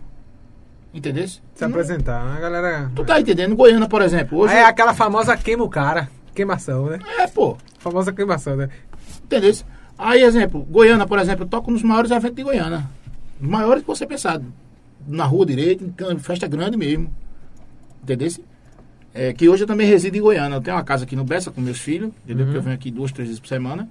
Entendeu? 0.93 1.27
Se 1.27 1.63
apresentar. 1.63 2.21
A 2.21 2.39
galera. 2.39 2.91
Tu 2.95 3.03
tá 3.03 3.19
entendendo? 3.19 3.55
Goiânia, 3.55 3.87
por 3.87 4.01
exemplo. 4.01 4.39
Hoje. 4.39 4.53
É 4.53 4.65
aquela 4.65 4.93
famosa 4.93 5.37
queima 5.37 5.63
o 5.63 5.69
cara. 5.69 6.09
Queimação, 6.33 6.87
né? 6.87 6.99
é 7.19 7.27
pô. 7.27 7.57
Famosa 7.77 8.11
queimação, 8.11 8.55
né? 8.55 8.69
Entendeu? 9.23 9.53
Aí, 9.97 10.23
exemplo, 10.23 10.61
Goiânia, 10.61 11.05
por 11.05 11.19
exemplo, 11.19 11.43
eu 11.43 11.49
toco 11.49 11.69
nos 11.69 11.83
maiores 11.83 12.09
eventos 12.09 12.35
de 12.35 12.43
Goiânia. 12.43 12.85
Os 13.39 13.47
maiores 13.47 13.83
que 13.83 13.87
você 13.87 14.07
pensar. 14.07 14.41
Na 15.07 15.25
rua 15.25 15.45
direita, 15.45 15.83
em 16.11 16.19
festa 16.19 16.47
grande 16.47 16.77
mesmo. 16.77 17.13
Entendeu? 18.03 18.29
É, 19.13 19.33
que 19.33 19.49
hoje 19.49 19.63
eu 19.63 19.67
também 19.67 19.87
resido 19.87 20.15
em 20.17 20.21
Goiânia. 20.21 20.55
Eu 20.57 20.61
tenho 20.61 20.75
uma 20.77 20.83
casa 20.83 21.03
aqui 21.03 21.15
no 21.15 21.23
Bessa 21.23 21.49
com 21.51 21.59
meus 21.61 21.79
filhos, 21.79 22.11
entendeu? 22.23 22.45
Uhum. 22.45 22.51
Que 22.51 22.57
eu 22.57 22.61
venho 22.61 22.75
aqui 22.75 22.91
duas, 22.91 23.11
três 23.11 23.27
vezes 23.29 23.39
por 23.39 23.47
semana. 23.47 23.89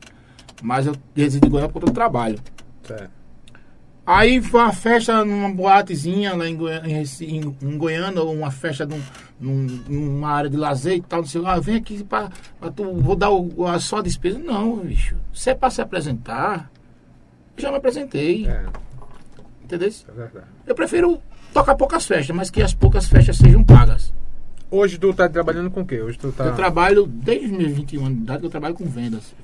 Mas 0.62 0.86
eu 0.86 0.94
resido 1.14 1.46
em 1.46 1.50
Goiânia 1.50 1.68
por 1.72 1.80
conta 1.80 1.86
do 1.92 1.94
trabalho. 1.94 2.38
Certo. 2.84 3.10
Aí 4.06 4.40
foi 4.40 4.60
uma 4.60 4.72
festa 4.72 5.22
numa 5.22 5.50
boatezinha 5.52 6.34
lá 6.34 6.48
em 6.48 6.56
Goiânia, 6.56 6.88
em, 6.90 6.94
Reci- 6.94 7.26
em- 7.26 7.56
em 7.60 7.76
Goiânia, 7.76 8.22
ou 8.22 8.32
uma 8.34 8.50
festa 8.50 8.86
num, 8.86 8.98
num- 9.38 9.66
numa 9.86 10.30
área 10.30 10.48
de 10.48 10.56
lazer 10.56 10.94
e 10.96 11.02
tal, 11.02 11.20
não 11.20 11.26
sei, 11.28 11.42
ah, 11.44 11.60
vem 11.60 11.76
aqui 11.76 12.02
pra, 12.02 12.30
pra 12.58 12.70
tu, 12.70 12.90
vou 12.94 13.14
dar 13.14 13.28
o, 13.30 13.66
a 13.66 13.78
só 13.78 14.00
despesa. 14.00 14.38
Não, 14.38 14.78
bicho. 14.78 15.14
Se 15.34 15.50
é 15.50 15.54
pra 15.54 15.68
se 15.68 15.82
apresentar, 15.82 16.70
já 17.58 17.70
me 17.70 17.76
apresentei. 17.76 18.46
É, 18.48 18.64
Entendeu? 19.62 19.90
é 20.08 20.12
verdade. 20.12 20.46
Eu 20.68 20.74
prefiro 20.74 21.20
tocar 21.52 21.74
poucas 21.74 22.04
festas, 22.06 22.34
mas 22.36 22.50
que 22.50 22.60
as 22.62 22.74
poucas 22.74 23.06
festas 23.08 23.36
sejam 23.38 23.64
pagas. 23.64 24.12
Hoje 24.70 24.98
tu 24.98 25.14
tá 25.14 25.28
trabalhando 25.28 25.70
com 25.70 25.80
o 25.80 25.86
quê? 25.86 26.00
Hoje 26.00 26.18
tu 26.18 26.30
tá. 26.30 26.44
Eu 26.44 26.54
trabalho, 26.54 27.06
desde 27.06 27.46
os 27.46 27.52
meus 27.52 27.72
21 27.72 28.04
anos 28.04 28.18
de 28.18 28.24
idade, 28.24 28.44
eu 28.44 28.50
trabalho 28.50 28.74
com 28.74 28.84
vendas. 28.84 29.34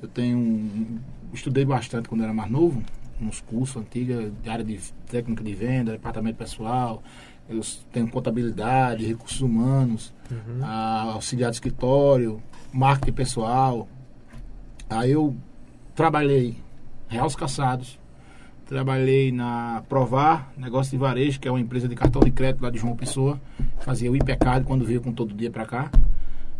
Eu 0.00 0.08
tenho. 0.08 1.00
Estudei 1.32 1.64
bastante 1.64 2.08
quando 2.08 2.22
era 2.22 2.32
mais 2.32 2.48
novo, 2.48 2.80
uns 3.20 3.40
cursos 3.40 3.76
antigos 3.82 4.30
de 4.42 4.48
área 4.48 4.64
de 4.64 4.78
técnica 5.10 5.42
de 5.42 5.52
venda, 5.54 5.90
departamento 5.92 6.38
pessoal. 6.38 7.02
Eu 7.48 7.60
tenho 7.92 8.08
contabilidade, 8.08 9.04
recursos 9.04 9.40
humanos, 9.40 10.14
Uhum. 10.30 10.64
auxiliar 10.64 11.50
de 11.50 11.56
escritório, 11.56 12.40
marketing 12.72 13.12
pessoal. 13.12 13.88
Aí 14.88 15.10
eu 15.10 15.36
trabalhei 15.96 16.56
Real 17.08 17.26
Os 17.26 17.34
Caçados, 17.36 17.98
trabalhei 18.66 19.30
na 19.32 19.82
Provar, 19.88 20.52
negócio 20.56 20.90
de 20.90 20.96
varejo, 20.98 21.38
que 21.40 21.46
é 21.48 21.50
uma 21.50 21.60
empresa 21.60 21.88
de 21.88 21.94
cartão 21.94 22.22
de 22.22 22.30
crédito 22.30 22.62
lá 22.62 22.70
de 22.70 22.78
João 22.78 22.96
Pessoa. 22.96 23.40
Fazia 23.80 24.10
o 24.10 24.16
hipercard 24.16 24.64
quando 24.66 24.84
veio 24.84 25.00
com 25.00 25.12
todo 25.12 25.34
dia 25.34 25.50
pra 25.50 25.66
cá. 25.66 25.90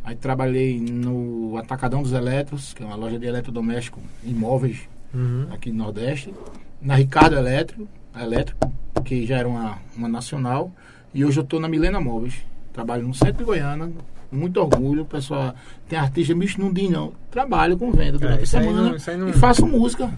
Aí 0.03 0.15
trabalhei 0.15 0.79
no 0.81 1.57
Atacadão 1.57 2.03
dos 2.03 2.13
Eletros, 2.13 2.75
que 2.75 2.83
é 2.83 2.87
uma 2.87 2.95
loja 2.97 3.19
de 3.19 3.27
eletrodoméstico, 3.27 4.01
imóveis 4.23 4.89
Uhum. 5.15 5.47
aqui 5.53 5.71
no 5.71 5.79
Nordeste. 5.85 6.35
Na 6.83 6.97
Ricardo 6.97 7.37
Elétrico, 7.37 7.87
Elétrico 8.21 8.73
que 9.05 9.25
já 9.27 9.39
era 9.39 9.49
uma, 9.49 9.79
uma 9.97 10.09
nacional. 10.09 10.71
E 11.15 11.25
hoje 11.25 11.39
eu 11.39 11.45
estou 11.45 11.61
na 11.61 11.69
Milena 11.69 12.01
Móveis. 12.01 12.35
Trabalho 12.73 13.07
no 13.07 13.15
centro 13.15 13.39
de 13.39 13.45
Goiânia. 13.45 13.91
com 14.31 14.37
Muito 14.37 14.61
orgulho. 14.61 15.05
Pessoal 15.05 15.55
tem 15.89 15.99
artista, 15.99 16.35
bicho, 16.35 16.61
não 16.61 16.73
diz 16.73 16.91
não. 16.91 17.13
Trabalho 17.31 17.77
com 17.79 17.91
venda 17.93 18.19
durante 18.19 18.41
a 18.41 18.43
isso 18.43 18.57
aí 18.57 18.65
semana. 18.65 18.83
não- 18.99 19.19
não- 19.19 19.29
E 19.29 19.33
faço 19.35 19.67
música. 19.67 20.11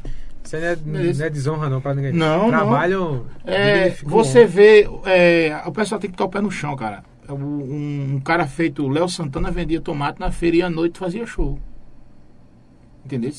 Isso 0.47 0.57
aí 0.57 0.63
não 0.63 0.69
é, 0.69 0.77
Beleza. 0.77 1.19
não 1.21 1.27
é 1.27 1.31
desonra 1.31 1.69
não 1.69 1.81
pra 1.81 1.95
ninguém. 1.95 2.13
Não, 2.13 2.43
não. 2.45 2.49
Trabalho. 2.51 3.27
É, 3.45 3.75
dignifica 3.85 4.07
o 4.07 4.11
você 4.11 4.45
vê, 4.47 4.89
é, 5.05 5.63
o 5.67 5.73
pessoal 5.73 6.01
tem 6.01 6.09
que 6.09 6.15
estar 6.15 6.25
o 6.25 6.29
pé 6.29 6.41
no 6.41 6.51
chão, 6.51 6.75
cara. 6.77 7.03
É, 7.29 7.33
Um, 7.33 8.15
um 8.17 8.21
cara 8.21 8.47
feito, 8.47 8.85
o 8.85 8.89
Léo 8.89 9.09
Santana 9.09 9.51
vendia 9.51 9.81
tomate 9.81 10.21
na 10.21 10.31
feira 10.31 10.57
e 10.57 10.63
à 10.63 10.71
noite 10.71 10.99
fazia 10.99 11.27
show. 11.27 11.59
Entendeu? 13.05 13.33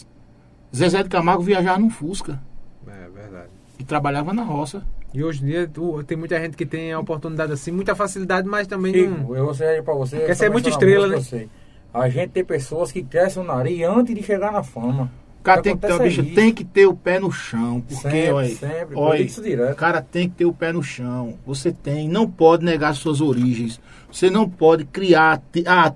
Zezé 0.75 1.03
de 1.03 1.09
Camargo 1.09 1.41
viajava 1.43 1.79
num 1.79 1.89
Fusca 1.89 2.41
É 2.87 3.07
verdade. 3.09 3.49
e 3.79 3.83
trabalhava 3.83 4.33
na 4.33 4.43
roça. 4.43 4.83
E 5.13 5.23
hoje 5.23 5.43
em 5.43 5.47
dia 5.47 5.67
tu- 5.67 6.03
tem 6.03 6.17
muita 6.17 6.37
gente 6.39 6.57
que 6.57 6.65
tem 6.65 6.91
a 6.91 6.99
oportunidade 6.99 7.53
assim, 7.53 7.71
muita 7.71 7.95
facilidade, 7.95 8.47
mas 8.47 8.67
também 8.67 8.93
Chico, 8.93 9.09
não. 9.09 9.35
eu 9.35 9.45
vou 9.45 9.53
ser 9.53 9.81
pra 9.83 9.93
você. 9.93 10.19
Quer 10.19 10.35
ser 10.35 10.49
mencionar 10.49 10.71
estrela, 10.71 11.07
uma 11.07 11.15
né? 11.15 11.47
A 11.93 12.09
gente 12.09 12.29
tem 12.31 12.43
pessoas 12.43 12.91
que 12.91 13.01
crescem 13.01 13.41
o 13.41 13.45
nariz 13.45 13.81
antes 13.87 14.13
de 14.13 14.21
chegar 14.21 14.51
na 14.51 14.61
fama. 14.61 15.09
Cara 15.47 15.61
tem 15.61 15.77
que 15.77 15.87
ter, 15.87 16.03
bicho, 16.03 16.23
tem 16.35 16.53
que 16.53 16.65
ter 16.65 16.85
o 16.87 16.93
pé 16.93 17.21
no 17.21 17.31
chão. 17.31 17.79
Porque, 17.79 17.95
Sempre, 18.01 18.31
olha, 18.31 18.49
sempre. 18.49 18.95
Olha, 18.97 19.71
o 19.71 19.75
cara 19.75 20.01
tem 20.01 20.27
que 20.27 20.35
ter 20.35 20.45
o 20.45 20.51
pé 20.51 20.73
no 20.73 20.83
chão. 20.83 21.35
Você 21.45 21.71
tem, 21.71 22.09
não 22.09 22.29
pode 22.29 22.65
negar 22.65 22.93
suas 22.93 23.21
origens. 23.21 23.79
Você 24.11 24.29
não 24.29 24.49
pode 24.49 24.83
criar 24.83 25.41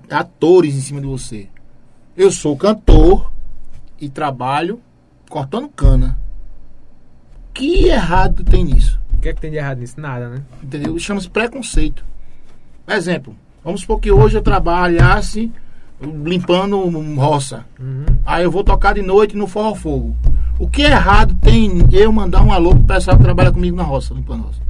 atores 0.08 0.74
em 0.74 0.80
cima 0.80 1.02
de 1.02 1.06
você. 1.06 1.48
Eu 2.16 2.30
sou 2.30 2.56
cantor 2.56 3.30
e 4.00 4.08
trabalho 4.08 4.80
cortando 5.28 5.68
cana. 5.68 6.18
Que 7.52 7.88
errado 7.88 8.42
tem 8.44 8.64
nisso? 8.64 8.98
O 9.12 9.20
que 9.20 9.28
é 9.28 9.34
que 9.34 9.40
tem 9.42 9.50
de 9.50 9.58
errado 9.58 9.80
nisso? 9.80 10.00
Nada, 10.00 10.30
né? 10.30 10.42
Entendeu? 10.62 10.98
Chama-se 10.98 11.28
preconceito. 11.28 12.02
Exemplo, 12.88 13.36
vamos 13.62 13.82
supor 13.82 14.00
que 14.00 14.10
hoje 14.10 14.34
eu 14.34 14.42
trabalhasse 14.42 15.52
limpando 16.24 16.78
roça. 17.14 17.64
Uhum. 17.78 18.04
Aí 18.24 18.44
eu 18.44 18.50
vou 18.50 18.64
tocar 18.64 18.94
de 18.94 19.02
noite 19.02 19.36
no 19.36 19.46
Forró 19.46 19.74
Fogo. 19.74 20.16
O 20.58 20.68
que 20.68 20.82
é 20.82 20.90
errado 20.90 21.34
tem 21.36 21.86
eu 21.92 22.12
mandar 22.12 22.42
um 22.42 22.52
alô 22.52 22.70
pro 22.70 22.84
pessoal 22.84 23.16
que 23.16 23.22
trabalha 23.22 23.52
comigo 23.52 23.76
na 23.76 23.82
roça, 23.82 24.14
limpando 24.14 24.44
roça? 24.44 24.60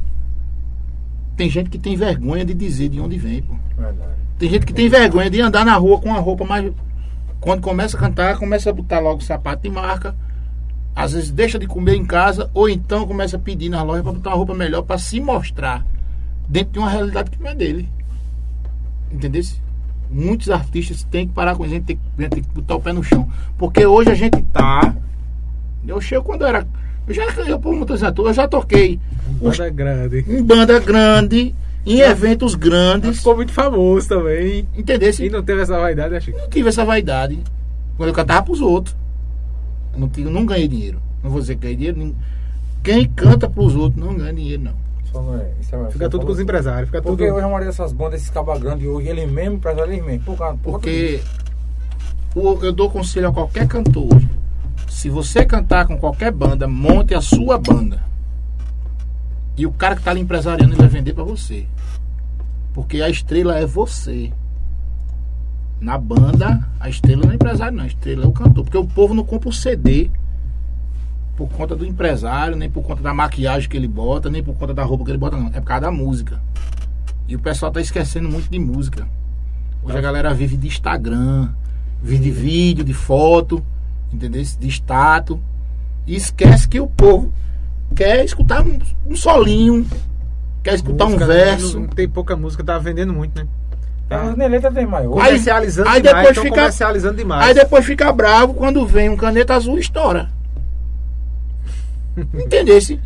Tem 1.37 1.49
gente 1.51 1.71
que 1.71 1.79
tem 1.79 1.97
vergonha 1.97 2.45
de 2.45 2.55
dizer 2.55 2.89
de 2.89 3.01
onde 3.01 3.19
vem, 3.19 3.43
pô. 3.43 3.55
Verdade. 3.77 4.13
Tem 4.39 4.49
gente 4.51 4.67
que 4.67 4.73
tem 4.73 4.89
vergonha 4.89 5.31
de 5.31 5.41
andar 5.41 5.65
na 5.65 5.77
rua 5.77 6.01
com 6.01 6.15
a 6.15 6.19
roupa 6.19 6.45
mais. 6.45 6.73
Quando 7.41 7.61
começa 7.61 7.97
a 7.97 8.01
cantar, 8.01 8.39
começa 8.39 8.71
a 8.71 8.73
botar 8.73 9.01
logo 9.01 9.19
o 9.19 9.25
sapato 9.25 9.63
de 9.63 9.71
marca. 9.71 10.15
Às 10.95 11.13
vezes 11.13 11.31
deixa 11.31 11.59
de 11.59 11.67
comer 11.67 11.95
em 11.95 12.05
casa, 12.05 12.51
ou 12.53 12.69
então 12.69 13.07
começa 13.07 13.37
a 13.37 13.41
pedir 13.41 13.69
na 13.69 13.83
loja 13.83 14.03
para 14.03 14.13
botar 14.13 14.31
uma 14.31 14.37
roupa 14.37 14.55
melhor 14.55 14.83
para 14.83 14.99
se 14.99 15.21
mostrar 15.21 15.85
dentro 16.49 16.73
de 16.73 16.79
uma 16.79 16.91
realidade 16.91 17.31
que 17.31 17.43
não 17.43 17.51
é 17.51 17.55
dele. 17.55 17.89
Entendeu? 19.11 19.43
Muitos 20.13 20.51
artistas 20.51 21.03
têm 21.05 21.27
que 21.27 21.33
parar 21.33 21.57
com 21.57 21.65
isso, 21.65 21.73
a 21.75 21.77
gente 21.79 21.87
tem, 21.87 21.99
a 22.19 22.23
gente 22.23 22.31
tem 22.33 22.43
que 22.43 22.49
botar 22.51 22.75
o 22.77 22.81
pé 22.81 22.93
no 22.93 23.03
chão. 23.03 23.29
Porque 23.57 23.87
hoje 23.87 24.11
a 24.11 24.15
gente 24.15 24.43
tá. 24.53 24.95
Eu 25.87 26.01
chego 26.01 26.23
quando 26.25 26.43
eu 26.43 26.49
era. 26.49 26.67
Eu 27.07 27.15
já, 27.15 27.25
eu, 27.47 27.59
por 27.59 27.75
muitos 27.75 28.03
atores, 28.03 28.29
eu 28.31 28.35
já 28.43 28.49
toquei 28.49 29.01
Os- 29.41 29.57
Banda 29.59 29.71
grande. 29.71 30.25
em 30.29 30.43
banda 30.43 30.79
grande, 30.79 31.55
em 31.85 31.99
eventos 32.01 32.53
Mas 32.55 32.63
grandes. 32.63 33.19
Ficou 33.19 33.37
muito 33.37 33.53
famoso 33.53 34.09
também. 34.09 34.69
Entendeu? 34.77 35.11
E 35.19 35.31
não 35.31 35.43
teve 35.43 35.63
essa 35.63 35.79
vaidade, 35.79 36.15
acho 36.15 36.31
que. 36.31 36.39
não 36.39 36.49
tive 36.49 36.69
essa 36.69 36.85
vaidade 36.85 37.39
quando 37.97 38.11
eu 38.11 38.15
cantava 38.15 38.43
pros 38.45 38.61
outros. 38.61 38.95
Eu 39.95 40.01
não, 40.01 40.09
tive, 40.09 40.31
não 40.31 40.47
ganhei 40.47 40.69
dinheiro. 40.69 41.01
Não 41.23 41.31
vou 41.31 41.41
dizer 41.41 41.55
que 41.57 41.63
ganhei 41.63 41.77
dinheiro. 41.77 42.15
Quem 42.85 43.09
canta 43.09 43.49
pros 43.49 43.75
outros 43.75 44.03
não 44.05 44.15
ganha 44.15 44.33
dinheiro, 44.33 44.63
não. 44.63 44.75
Não 45.15 45.35
é. 45.39 45.51
Isso 45.61 45.75
é 45.77 45.91
Fica 45.91 46.09
tudo 46.09 46.27
com 46.27 46.33
os 46.33 46.41
empresários, 46.41 46.87
fica 46.89 47.01
tudo. 47.03 47.17
Porque 47.17 47.31
hoje 47.31 47.41
a 47.45 47.49
maioria 47.49 47.67
dessas 47.67 47.93
bandas, 47.93 48.21
esses 48.21 48.31
cabas 48.31 48.59
grandes 48.61 48.87
hoje, 48.87 49.09
eles 49.09 49.31
mesmo, 49.31 49.57
empresários 49.57 49.93
eles 49.95 50.05
mesmo. 50.05 50.25
Por 50.25 50.37
causa- 50.39 50.59
por 50.59 50.71
Porque 50.73 51.21
o- 52.35 52.59
eu 52.63 52.73
dou 52.73 52.91
conselho 52.91 53.29
a 53.29 53.33
qualquer 53.33 53.67
cantor 53.69 54.15
hoje. 54.15 54.29
Se 54.89 55.09
você 55.09 55.45
cantar 55.45 55.87
com 55.87 55.97
qualquer 55.99 56.31
banda, 56.33 56.67
monte 56.69 57.15
a 57.15 57.21
sua 57.21 57.59
banda. 57.59 58.03
E 59.57 59.67
o 59.67 59.73
cara 59.73 59.97
que 59.97 60.03
tá 60.03 60.11
ali 60.11 60.21
empresariando, 60.21 60.73
ele 60.73 60.81
vai 60.81 60.89
vender 60.89 61.13
pra 61.13 61.25
você. 61.25 61.67
Porque 62.73 63.03
a 63.03 63.09
estrela 63.09 63.59
é 63.59 63.67
você. 63.67 64.33
Na 65.81 65.99
banda, 65.99 66.67
a 66.81 66.89
estrela 66.89 67.23
não 67.25 67.33
é 67.33 67.35
empresário, 67.35 67.77
não. 67.77 67.85
A 67.85 67.89
estrela 67.89 68.25
é 68.25 68.27
o 68.27 68.33
cantor. 68.33 68.65
Porque 68.65 68.79
o 68.79 68.87
povo 68.87 69.13
não 69.15 69.25
compra 69.25 69.49
o 69.49 69.53
CD 69.53 70.11
por 71.47 71.57
conta 71.57 71.75
do 71.77 71.85
empresário, 71.85 72.57
nem 72.57 72.71
por 72.71 72.83
conta 72.83 73.03
da 73.03 73.13
maquiagem 73.15 73.69
que 73.69 73.77
ele 73.77 73.89
bota, 73.89 74.31
nem 74.31 74.43
por 74.43 74.55
conta 74.55 74.73
da 74.75 74.83
roupa 74.83 75.05
que 75.05 75.11
ele 75.11 75.19
bota, 75.19 75.37
não. 75.37 75.49
É 75.49 75.61
por 75.61 75.65
causa 75.65 75.83
da 75.83 75.91
música. 75.91 76.41
E 77.29 77.35
o 77.37 77.39
pessoal 77.39 77.73
tá 77.73 77.81
esquecendo 77.81 78.29
muito 78.29 78.51
de 78.51 78.59
música. 78.59 79.07
Hoje 79.83 79.97
a 79.97 80.01
galera 80.01 80.33
vive 80.35 80.57
de 80.57 80.67
Instagram, 80.69 81.51
vive 82.03 82.23
de 82.25 82.31
vídeo, 82.31 82.85
de 82.85 82.93
foto, 82.95 83.63
entendeu? 84.13 84.43
De 84.59 84.69
status. 84.69 85.39
E 86.07 86.15
esquece 86.17 86.69
que 86.69 86.81
o 86.81 86.87
povo 86.87 87.33
quer 87.95 88.25
escutar 88.25 88.63
um, 88.65 88.79
um 89.07 89.17
solinho, 89.17 89.87
quer 90.63 90.75
escutar 90.75 91.05
Música, 91.07 91.25
um 91.25 91.29
verso. 91.29 91.81
Não, 91.81 91.87
tem 91.89 92.09
pouca 92.09 92.37
música, 92.37 92.63
tá 92.65 92.79
vendendo 92.79 93.13
muito, 93.13 93.41
né? 93.41 93.49
Tá. 94.09 94.23
As 94.31 94.37
neletas 94.37 94.75
tem 94.75 94.87
maior. 94.87 95.13
Aí- 95.19 95.27
Comercializando 95.31 95.89
aí 95.89 96.03
demais, 96.03 96.17
depois 96.19 96.35
tão 96.35 96.45
fica- 96.45 96.57
comercializando 96.57 97.17
demais. 97.17 97.47
Aí 97.49 97.55
depois 97.55 97.85
fica 97.85 98.13
bravo 98.13 98.55
quando 98.55 98.87
vem 98.87 99.09
um 99.09 99.17
caneta 99.17 99.55
azul 99.55 99.79
e 99.79 99.81
estoura. 99.81 100.29
Entendesse? 102.35 103.01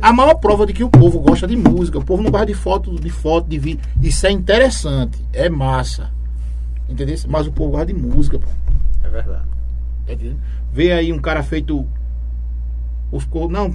A 0.00 0.12
maior 0.12 0.34
prova 0.36 0.64
de 0.66 0.72
que 0.72 0.84
o 0.84 0.88
povo 0.88 1.18
gosta 1.20 1.46
de 1.46 1.56
música, 1.56 1.98
o 1.98 2.04
povo 2.04 2.22
não 2.22 2.30
gosta 2.30 2.46
de 2.46 2.54
foto, 2.54 2.94
de 2.98 3.10
foto, 3.10 3.48
de 3.48 3.58
vídeo. 3.58 3.80
Isso 4.00 4.26
é 4.26 4.30
interessante, 4.30 5.18
é 5.32 5.48
massa. 5.48 6.10
Entendeu? 6.88 7.16
Mas 7.28 7.46
o 7.46 7.52
povo 7.52 7.72
gosta 7.72 7.86
de 7.86 7.94
música, 7.94 8.38
pô. 8.38 8.48
É 9.02 9.08
verdade. 9.08 9.44
Tá 10.06 10.12
entendendo? 10.12 10.38
Vê 10.72 10.92
aí 10.92 11.12
um 11.12 11.18
cara 11.18 11.42
feito. 11.42 11.86
Os 13.10 13.24
co- 13.24 13.48
Não, 13.48 13.70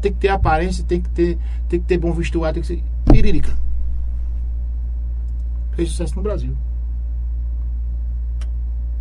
tem 0.00 0.12
que 0.12 0.18
ter 0.18 0.28
aparência, 0.28 0.84
tem 0.84 1.00
que 1.00 1.08
ter, 1.10 1.38
tem 1.68 1.80
que 1.80 1.86
ter 1.86 1.98
bom 1.98 2.12
vestuário, 2.12 2.54
tem 2.54 2.62
que 2.62 2.68
ser. 2.68 2.84
Pirírica. 3.12 3.52
Fez 5.72 5.90
sucesso 5.90 6.14
no 6.16 6.22
Brasil. 6.22 6.56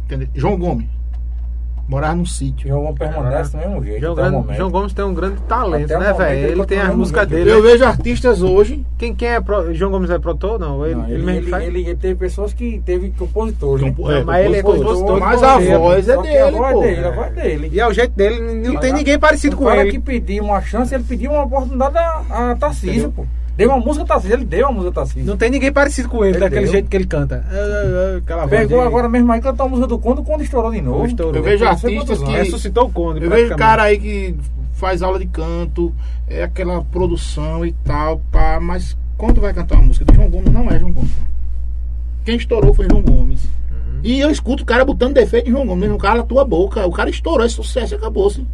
Entendeu? 0.06 0.28
João 0.36 0.58
Gomes. 0.58 0.88
Morava 1.88 2.16
num 2.16 2.26
sítio. 2.26 2.68
João 2.68 2.82
Gomes 2.82 2.98
permanece 2.98 3.52
do 3.52 3.58
mesmo 3.60 3.84
jeito. 3.86 4.00
João, 4.02 4.14
o 4.14 4.16
Grande-. 4.16 4.54
João 4.58 4.72
Gomes 4.72 4.94
tem 4.94 5.06
um 5.06 5.14
grande 5.14 5.40
talento, 5.44 5.86
Até 5.86 5.98
o 5.98 6.00
né, 6.00 6.14
velho? 6.14 6.40
ele 6.40 6.52
Ele 6.54 6.66
tem 6.66 6.80
as 6.80 6.96
músicas 6.96 7.28
dele. 7.28 7.52
Eu 7.52 7.62
né? 7.64 7.70
vejo 7.72 7.86
artistas 7.86 8.42
hoje. 8.42 8.84
Quem, 8.98 9.14
quem 9.14 9.28
é 9.28 9.40
pro... 9.40 9.72
João 9.72 9.92
Gomes 9.92 10.10
é 10.10 10.18
produtor? 10.18 10.60
Não, 10.60 10.84
ele, 10.84 10.96
Não, 10.96 11.04
ele, 11.08 11.14
ele, 11.22 11.38
ele, 11.38 11.50
faz. 11.52 11.64
ele, 11.68 11.80
ele 11.82 11.96
teve 11.96 12.16
pessoas 12.16 12.54
que 12.54 12.82
teve 12.84 13.12
compositores. 13.12 13.84
né? 13.86 13.90
Compo- 13.92 14.12
é, 14.12 14.24
mas 14.24 14.46
ele 14.46 14.56
é 14.58 14.64
compositor, 14.64 15.20
mas 15.20 15.44
a 15.44 15.48
compositor, 15.54 15.80
voz 15.80 16.10
é 16.10 16.14
que 16.18 16.20
a 16.20 16.46
dele, 16.46 16.58
voz 16.58 16.74
pô. 16.74 16.82
dele, 16.82 17.06
a 17.06 17.12
voz 17.12 17.34
dele. 17.36 17.70
E 17.72 17.80
é 17.80 17.88
o 17.88 17.94
jeito 17.94 18.12
dele, 18.16 18.40
não 18.64 18.74
Mas 18.74 18.82
tem 18.82 18.92
a- 18.92 18.96
ninguém 18.96 19.20
parecido 19.20 19.56
o 19.56 19.60
com 19.60 19.66
cara 19.66 19.82
ele. 19.82 19.92
que 19.92 20.00
pediu 20.00 20.44
uma 20.44 20.62
chance, 20.62 20.94
ele 20.96 21.04
pediu 21.04 21.32
uma 21.34 21.44
oportunidade 21.44 21.98
a, 21.98 22.52
a 22.52 22.56
Tarcísio, 22.56 23.12
pô. 23.12 23.26
Deu 23.58 23.70
uma 23.70 23.80
música 23.80 24.06
Tarcísio, 24.06 24.36
ele 24.36 24.46
deu 24.46 24.66
uma 24.68 24.74
música 24.74 24.92
Tarcísio. 24.94 25.24
Não 25.26 25.38
tem 25.38 25.50
ninguém 25.50 25.72
parecido 25.72 26.10
com 26.10 26.24
ele, 26.26 26.34
Ele 26.34 26.40
daquele 26.40 26.64
deu. 26.64 26.72
jeito 26.72 26.90
que 26.90 26.96
ele 26.98 27.06
canta. 27.06 27.46
É, 27.50 27.56
é, 27.56 28.16
é, 28.16 28.18
Aquela 28.18 28.48
Pegou 28.48 28.82
de- 28.82 28.88
agora 28.88 29.08
mesmo 29.08 29.32
aí, 29.32 29.40
cantou 29.40 29.66
a 29.66 29.70
música 29.70 29.88
do 29.88 29.98
Conde, 29.98 30.22
o 30.22 30.24
Conde 30.24 30.44
estourou 30.44 30.72
de 30.72 30.82
novo. 30.82 31.06
Estourou. 31.06 31.36
Eu 31.36 31.44
vejo 31.44 31.66
artistas 31.66 32.22
que-. 32.22 32.32
Ressuscitou 32.32 32.88
o 32.88 32.92
Conde, 32.92 33.24
Eu 33.24 33.30
vejo 33.30 33.56
cara 33.56 33.84
aí 33.84 33.98
que 33.98 34.36
faz 34.74 35.02
aula 35.02 35.18
de 35.18 35.26
canto, 35.28 35.94
é 36.28 36.44
aquela 36.44 36.84
produção 36.84 37.66
e 37.66 37.72
tal, 37.86 38.22
pá, 38.32 38.60
mas 38.62 38.98
quando 39.18 39.40
vai 39.40 39.54
cantar 39.54 39.76
uma 39.76 39.84
música 39.86 40.04
do 40.04 40.14
João 40.14 40.30
Gomes, 40.30 40.52
não 40.52 40.70
é 40.70 40.78
João 40.78 40.92
Gomes. 40.92 41.12
Quem 42.26 42.36
estourou 42.36 42.74
foi 42.74 42.88
João 42.92 43.02
Gomes. 43.04 43.44
Uhum. 43.46 44.00
E 44.04 44.20
eu 44.20 44.30
escuto 44.30 44.64
o 44.64 44.66
cara 44.66 44.84
botando 44.84 45.14
defeito 45.14 45.48
em 45.48 45.52
João 45.52 45.66
Gomes, 45.66 45.90
o 45.92 45.98
cara 45.98 46.18
na 46.18 46.24
tua 46.24 46.44
boca. 46.44 46.86
O 46.86 46.92
cara 46.92 47.10
estourou, 47.10 47.46
é 47.46 47.50
sucesso 47.50 47.94
e 47.94 47.96
acabou-se. 47.96 48.46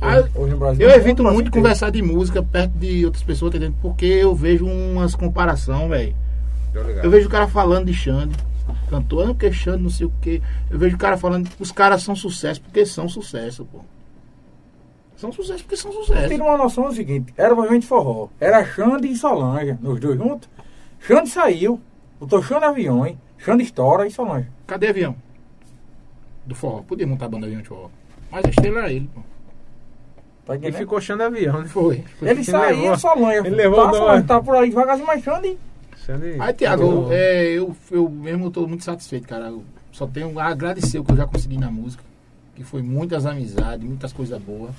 Aí, 0.00 0.24
Hoje 0.34 0.52
no 0.52 0.58
Brasil, 0.58 0.88
eu 0.88 0.94
evito 0.94 1.22
muito 1.22 1.34
inteiro. 1.34 1.52
conversar 1.52 1.90
de 1.90 2.02
música 2.02 2.42
perto 2.42 2.72
de 2.72 3.04
outras 3.04 3.22
pessoas, 3.22 3.52
tá 3.52 3.56
entendendo? 3.56 3.78
Porque 3.80 4.04
eu 4.04 4.34
vejo 4.34 4.66
umas 4.66 5.14
comparação, 5.14 5.88
velho. 5.88 6.14
Eu 7.02 7.10
vejo 7.10 7.28
o 7.28 7.30
cara 7.30 7.48
falando 7.48 7.86
de 7.86 7.94
Xande, 7.94 8.36
cantor, 8.90 9.24
ah, 9.24 9.28
porque 9.28 9.50
Xande 9.50 9.82
não 9.82 9.90
sei 9.90 10.06
o 10.06 10.12
que. 10.20 10.42
Eu 10.70 10.78
vejo 10.78 10.96
o 10.96 10.98
cara 10.98 11.16
falando 11.16 11.48
que 11.48 11.62
os 11.62 11.72
caras 11.72 12.02
são 12.02 12.14
sucesso 12.14 12.60
porque 12.60 12.84
são 12.84 13.08
sucesso, 13.08 13.64
pô. 13.64 13.80
São 15.16 15.32
sucesso 15.32 15.62
porque 15.62 15.76
são 15.76 15.90
sucesso. 15.90 16.28
Tem 16.28 16.38
uma 16.38 16.58
noção 16.58 16.88
do 16.88 16.94
seguinte, 16.94 17.32
era 17.36 17.54
movimento 17.54 17.86
forró. 17.86 18.28
Era 18.38 18.62
Xande 18.66 19.08
e 19.08 19.16
Solange, 19.16 19.78
os 19.82 19.98
dois 19.98 20.18
juntos. 20.18 20.48
Xande 21.00 21.30
saiu, 21.30 21.80
botou 22.20 22.42
Xande 22.42 22.66
aviões, 22.66 23.16
Xande 23.38 23.62
estoura 23.62 24.06
e 24.06 24.10
Solange. 24.10 24.48
Cadê 24.66 24.88
avião? 24.88 25.16
Do 26.44 26.54
forró. 26.54 26.82
Podia 26.82 27.06
montar 27.06 27.24
a 27.24 27.28
banda 27.30 27.46
avião 27.46 27.62
de 27.62 27.68
forró. 27.68 27.88
Mas 28.30 28.44
a 28.44 28.50
estrela 28.50 28.80
era 28.80 28.92
ele, 28.92 29.08
pô. 29.14 29.22
Tá 30.46 30.54
E 30.56 30.70
ficou 30.72 30.98
achando 30.98 31.22
avião, 31.24 31.60
né? 31.60 31.68
Foi. 31.68 32.04
Ele 32.22 32.30
Ele 32.30 32.44
saiu, 32.44 32.80
levou- 32.82 32.98
Solange. 32.98 33.46
ele 33.48 33.56
levou 33.56 33.84
tá, 33.84 33.90
Solange 33.92 34.12
nome. 34.16 34.22
tá 34.28 34.40
por 34.40 34.54
aí 34.56 34.68
devagarzinho, 34.70 35.06
mas 35.06 35.22
Xande... 35.24 35.58
Xande- 36.06 36.36
Aí, 36.40 36.54
Tiago, 36.54 37.08
é, 37.10 37.46
eu, 37.50 37.76
eu 37.90 38.08
mesmo 38.08 38.48
tô 38.50 38.64
muito 38.68 38.84
satisfeito, 38.84 39.26
cara. 39.26 39.48
Eu 39.48 39.64
só 39.90 40.06
tenho 40.06 40.38
a 40.38 40.44
agradecer 40.44 41.00
o 41.00 41.04
que 41.04 41.10
eu 41.12 41.16
já 41.16 41.26
consegui 41.26 41.58
na 41.58 41.68
música. 41.70 42.04
Que 42.54 42.62
foi 42.62 42.80
muitas 42.80 43.26
amizades, 43.26 43.84
muitas 43.86 44.12
coisas 44.12 44.40
boas. 44.40 44.70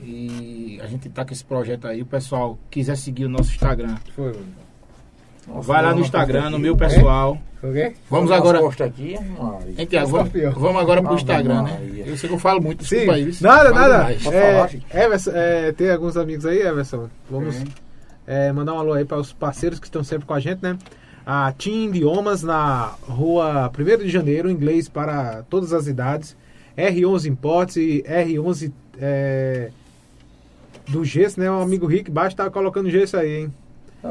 E 0.00 0.78
a 0.82 0.86
gente 0.86 1.08
tá 1.08 1.24
com 1.24 1.32
esse 1.32 1.44
projeto 1.44 1.86
aí. 1.86 2.02
O 2.02 2.06
pessoal 2.06 2.58
quiser 2.70 2.96
seguir 2.96 3.24
o 3.24 3.28
nosso 3.28 3.50
Instagram. 3.50 3.96
Foi, 4.14 4.32
mano. 4.32 4.63
Vai 5.46 5.82
lá 5.82 5.94
no 5.94 6.00
Instagram, 6.00 6.50
no 6.50 6.58
meu 6.58 6.76
pessoal. 6.76 7.38
O 7.62 7.72
quê? 7.72 7.94
Vamos 8.10 8.30
agora. 8.30 8.60
aqui, 8.68 9.16
Tiago, 9.86 10.10
vamos, 10.10 10.32
vamos 10.54 10.82
agora 10.82 11.02
pro 11.02 11.14
Instagram, 11.14 11.62
né? 11.62 11.80
Eu 12.06 12.16
sei 12.16 12.28
que 12.28 12.34
eu 12.34 12.38
falo 12.38 12.60
muito, 12.60 12.80
desculpa 12.80 13.14
Sim, 13.14 13.24
aí. 13.24 13.34
nada, 13.40 13.70
nada. 13.72 14.12
É. 14.12 15.04
Everson, 15.04 15.30
é, 15.34 15.72
tem 15.72 15.90
alguns 15.90 16.16
amigos 16.16 16.44
aí, 16.44 16.60
Everson. 16.60 17.08
Vamos 17.30 17.56
é, 18.26 18.52
mandar 18.52 18.74
um 18.74 18.78
alô 18.78 18.92
aí 18.92 19.04
para 19.04 19.18
os 19.18 19.32
parceiros 19.32 19.78
que 19.78 19.86
estão 19.86 20.04
sempre 20.04 20.26
com 20.26 20.34
a 20.34 20.40
gente, 20.40 20.62
né? 20.62 20.76
A 21.26 21.52
Team 21.52 21.86
Idiomas 21.86 22.42
na 22.42 22.92
rua 23.02 23.72
1 23.78 24.04
de 24.04 24.10
janeiro, 24.10 24.50
inglês 24.50 24.88
para 24.88 25.42
todas 25.48 25.72
as 25.72 25.86
idades. 25.86 26.36
R11 26.76 27.26
Imports 27.26 27.76
e 27.76 28.04
R11 28.06 28.72
é, 29.00 29.70
do 30.88 31.02
Gesso, 31.02 31.40
né? 31.40 31.50
O 31.50 31.62
amigo 31.62 31.86
Rick 31.86 32.10
Baixo 32.10 32.36
tá 32.36 32.50
colocando 32.50 32.90
gesso 32.90 33.16
aí, 33.16 33.42
hein? 33.42 33.52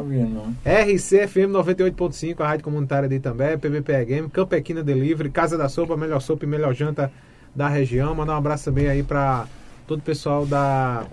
Vendo, 0.01 0.33
não? 0.33 0.55
RCFM 0.65 1.51
98.5, 1.51 2.41
a 2.41 2.47
rádio 2.47 2.63
comunitária 2.63 3.07
de 3.07 3.15
Itambé, 3.15 3.57
PBPE 3.57 4.05
Game, 4.05 4.29
Campequina 4.29 4.83
Delivery, 4.83 5.29
Casa 5.29 5.57
da 5.57 5.69
Sopa, 5.69 5.95
melhor 5.95 6.21
sopa 6.21 6.45
e 6.45 6.47
melhor 6.47 6.73
janta 6.73 7.11
da 7.55 7.67
região. 7.67 8.15
Mandar 8.15 8.33
um 8.33 8.37
abraço 8.37 8.65
também 8.65 8.87
aí 8.87 9.03
para 9.03 9.45
todo 9.87 9.99
o 9.99 10.03
pessoal 10.03 10.45
da 10.45 11.05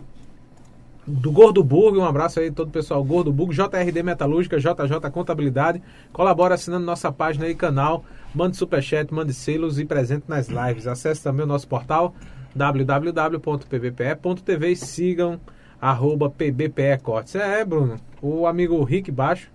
do 1.06 1.32
Gordo 1.32 1.64
Burgo, 1.64 1.98
um 1.98 2.04
abraço 2.04 2.38
aí 2.40 2.50
todo 2.50 2.68
o 2.68 2.70
pessoal 2.70 3.02
Gordo 3.02 3.32
Burgo, 3.32 3.52
JRD 3.52 4.02
Metalúrgica, 4.02 4.58
JJ 4.58 5.10
Contabilidade. 5.12 5.82
Colabora 6.12 6.54
assinando 6.54 6.84
nossa 6.86 7.10
página 7.10 7.48
e 7.48 7.54
canal, 7.54 8.04
mande 8.34 8.56
superchat, 8.56 9.12
mande 9.12 9.34
selos 9.34 9.78
e 9.80 9.84
presente 9.84 10.24
nas 10.28 10.48
lives. 10.48 10.86
Acesse 10.86 11.22
também 11.22 11.44
o 11.44 11.48
nosso 11.48 11.66
portal 11.66 12.14
www.pbpe.tv 12.54 13.92
e 14.70 14.76
sigam 14.76 15.40
arroba 15.80 16.28
PBPE 16.30 16.98
Cortes. 17.02 17.34
É, 17.34 17.64
Bruno, 17.64 17.96
o 18.20 18.46
amigo 18.46 18.82
Rick 18.84 19.10
Baixo 19.10 19.48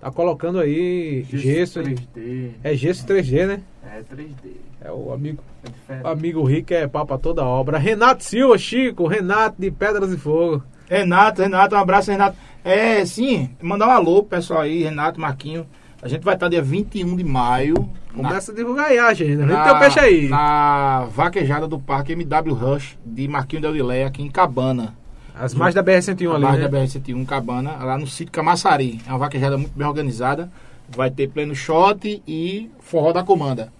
tá 0.00 0.10
colocando 0.10 0.58
aí 0.60 1.24
gesso, 1.30 1.78
ele, 1.80 1.94
3D. 2.16 2.50
é 2.62 2.74
gesso 2.74 3.06
3G, 3.06 3.46
né? 3.46 3.60
É 3.84 4.00
3D. 4.02 4.50
É 4.82 4.90
o 4.90 5.12
amigo, 5.12 5.42
É 5.88 6.00
amigo 6.08 6.42
Rick 6.44 6.72
é 6.72 6.86
pau 6.86 7.04
pra 7.04 7.18
toda 7.18 7.44
obra. 7.44 7.76
Renato 7.78 8.24
Silva, 8.24 8.56
Chico, 8.56 9.06
Renato 9.06 9.56
de 9.60 9.70
Pedras 9.70 10.10
e 10.12 10.16
Fogo. 10.16 10.62
Renato, 10.88 11.42
Renato, 11.42 11.74
um 11.74 11.78
abraço, 11.78 12.10
Renato. 12.10 12.36
É, 12.64 13.04
sim, 13.04 13.50
mandar 13.62 13.88
um 13.88 13.90
alô 13.90 14.22
pro 14.22 14.38
pessoal 14.38 14.62
aí, 14.62 14.82
Renato, 14.82 15.20
Marquinho. 15.20 15.66
A 16.02 16.08
gente 16.08 16.24
vai 16.24 16.32
estar 16.34 16.48
dia 16.48 16.62
21 16.62 17.14
de 17.14 17.22
maio. 17.24 17.74
na- 18.14 18.28
Começa 18.30 18.52
a 18.52 18.54
divulgar 18.54 18.86
aí 18.86 18.98
a 18.98 19.08
agenda. 19.08 19.44
Vem 19.46 19.54
na, 19.54 19.64
teu 19.64 19.78
peixe 19.78 20.00
aí. 20.00 20.28
Na 20.28 21.04
vaquejada 21.14 21.68
do 21.68 21.78
Parque 21.78 22.12
MW 22.12 22.54
Rush 22.54 22.98
de 23.04 23.28
Marquinho 23.28 23.60
Del 23.62 23.72
Dilé, 23.74 24.04
aqui 24.04 24.22
em 24.22 24.30
Cabana. 24.30 24.96
As 25.40 25.54
mais 25.54 25.74
da 25.74 25.82
BR-101 25.82 26.34
ali, 26.34 26.44
Abaixo 26.44 26.60
né? 26.60 26.68
da 26.68 26.78
BR-101 26.78 27.26
Cabana, 27.26 27.72
lá 27.76 27.96
no 27.96 28.06
sítio 28.06 28.30
Camaçari. 28.30 29.00
É 29.06 29.10
uma 29.10 29.18
vaquejada 29.18 29.56
muito 29.56 29.72
bem 29.76 29.86
organizada. 29.86 30.50
Vai 30.88 31.10
ter 31.10 31.28
pleno 31.28 31.54
shot 31.54 32.22
e 32.28 32.70
forró 32.80 33.12
da 33.12 33.22
comanda. 33.24 33.72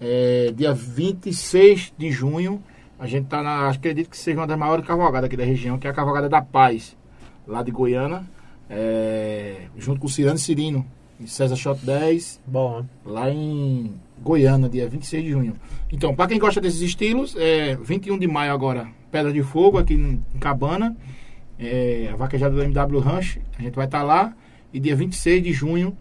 É, 0.00 0.52
dia 0.54 0.74
26 0.74 1.92
de 1.96 2.10
junho, 2.10 2.62
a 2.98 3.06
gente 3.06 3.26
tá 3.26 3.42
na. 3.42 3.70
Acredito 3.70 4.10
que 4.10 4.16
seja 4.18 4.38
uma 4.38 4.46
das 4.46 4.58
maiores 4.58 4.84
cavalgadas 4.86 5.28
aqui 5.28 5.36
da 5.36 5.44
região, 5.44 5.78
que 5.78 5.86
é 5.86 5.90
a 5.90 5.94
Cavalgada 5.94 6.28
da 6.28 6.42
Paz, 6.42 6.96
lá 7.46 7.62
de 7.62 7.70
Goiânia. 7.70 8.22
é, 8.68 9.62
junto 9.78 10.00
com 10.00 10.06
o 10.06 10.10
Cirano 10.10 10.38
Cirino, 10.38 10.84
em 11.18 11.26
César 11.26 11.56
Shot 11.56 11.80
10, 11.84 12.38
Bom, 12.46 12.84
lá 13.04 13.30
em 13.30 13.94
Goiânia, 14.22 14.68
dia 14.68 14.86
26 14.88 15.24
de 15.24 15.30
junho. 15.30 15.54
Então, 15.90 16.14
para 16.14 16.28
quem 16.28 16.38
gosta 16.38 16.60
desses 16.60 16.82
estilos, 16.82 17.34
é 17.36 17.76
21 17.76 18.18
de 18.18 18.26
maio 18.28 18.52
agora, 18.52 18.88
Pedra 19.10 19.32
de 19.32 19.42
Fogo, 19.42 19.78
aqui 19.78 19.94
em 19.94 20.22
Cabana, 20.38 20.96
é, 21.58 22.10
a 22.12 22.16
vaquejada 22.16 22.54
do 22.54 22.62
MW 22.62 23.00
Ranch, 23.00 23.40
a 23.58 23.62
gente 23.62 23.74
vai 23.74 23.86
estar 23.86 24.02
lá, 24.02 24.34
e 24.72 24.78
dia 24.78 24.94
26 24.94 25.42
de 25.42 25.52
junho, 25.52 25.96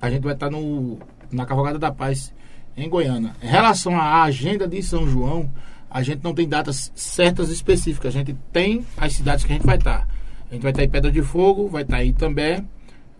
a 0.00 0.10
gente 0.10 0.22
vai 0.22 0.34
estar 0.34 0.50
no, 0.50 0.98
na 1.30 1.44
Cavalgada 1.44 1.78
da 1.78 1.92
Paz, 1.92 2.32
em 2.76 2.88
Goiânia. 2.88 3.34
Em 3.42 3.46
relação 3.46 3.98
à 3.98 4.22
agenda 4.22 4.66
de 4.66 4.82
São 4.82 5.06
João, 5.06 5.50
a 5.90 6.02
gente 6.02 6.22
não 6.22 6.32
tem 6.32 6.48
datas 6.48 6.92
certas 6.94 7.50
específicas. 7.50 8.14
A 8.14 8.18
gente 8.18 8.34
tem 8.52 8.84
as 8.96 9.12
cidades 9.12 9.44
que 9.44 9.52
a 9.52 9.56
gente 9.56 9.66
vai 9.66 9.76
estar. 9.76 10.08
A 10.48 10.54
gente 10.54 10.62
vai 10.62 10.70
estar 10.70 10.84
em 10.84 10.88
Pedra 10.88 11.10
de 11.10 11.22
Fogo, 11.22 11.68
vai 11.68 11.82
estar 11.82 12.02
em 12.02 12.08
Itambé, 12.08 12.64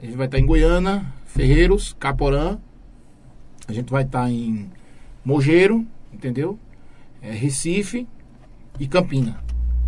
a 0.00 0.04
gente 0.04 0.16
vai 0.16 0.26
estar 0.26 0.38
em 0.38 0.46
Goiânia, 0.46 1.04
Ferreiros, 1.26 1.94
Caporã, 1.98 2.58
a 3.68 3.72
gente 3.72 3.90
vai 3.90 4.02
estar 4.02 4.30
em 4.30 4.70
Mogeiro, 5.24 5.86
entendeu? 6.12 6.58
É, 7.20 7.30
Recife 7.30 8.06
e 8.80 8.88
Campina. 8.88 9.36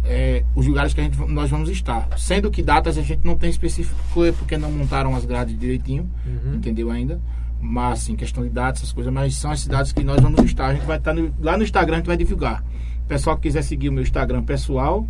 É, 0.04 0.44
os 0.54 0.66
lugares 0.66 0.92
que 0.94 1.00
a 1.00 1.04
gente, 1.04 1.16
nós 1.28 1.48
vamos 1.50 1.68
estar. 1.70 2.08
Sendo 2.18 2.50
que 2.50 2.62
datas 2.62 2.98
a 2.98 3.02
gente 3.02 3.24
não 3.24 3.36
tem 3.36 3.48
específico, 3.50 3.96
porque 4.38 4.56
não 4.56 4.70
montaram 4.70 5.14
as 5.16 5.24
grades 5.24 5.58
direitinho, 5.58 6.08
Uhum. 6.26 6.54
entendeu 6.54 6.90
ainda? 6.90 7.20
Mas, 7.60 8.00
assim, 8.02 8.16
questão 8.16 8.42
de 8.42 8.50
datas, 8.50 8.82
essas 8.82 8.92
coisas, 8.92 9.12
mas 9.12 9.36
são 9.36 9.50
as 9.52 9.60
cidades 9.60 9.92
que 9.92 10.02
nós 10.02 10.20
vamos 10.20 10.40
estar. 10.44 10.66
A 10.66 10.74
gente 10.74 10.84
vai 10.84 10.98
estar 10.98 11.14
no- 11.14 11.32
lá 11.40 11.56
no 11.56 11.62
Instagram, 11.62 11.94
a 11.94 11.98
gente 11.98 12.06
vai 12.08 12.16
divulgar. 12.16 12.64
O 13.04 13.08
pessoal 13.08 13.36
que 13.36 13.42
quiser 13.42 13.62
seguir 13.62 13.88
o 13.88 13.92
meu 13.92 14.02
Instagram 14.02 14.42
pessoal, 14.42 15.06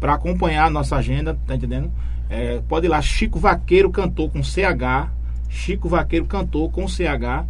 para 0.00 0.14
acompanhar 0.14 0.66
a 0.66 0.70
nossa 0.70 0.96
agenda, 0.96 1.38
tá 1.46 1.54
entendendo? 1.54 1.90
É, 2.28 2.60
pode 2.68 2.86
ir 2.86 2.88
lá, 2.88 3.00
Chico 3.00 3.38
Vaqueiro 3.38 3.90
Cantor 3.90 4.30
com 4.30 4.42
CH. 4.42 5.08
Chico 5.48 5.88
Vaqueiro 5.88 6.24
Cantor 6.26 6.68
com 6.70 6.88
CH. 6.88 7.46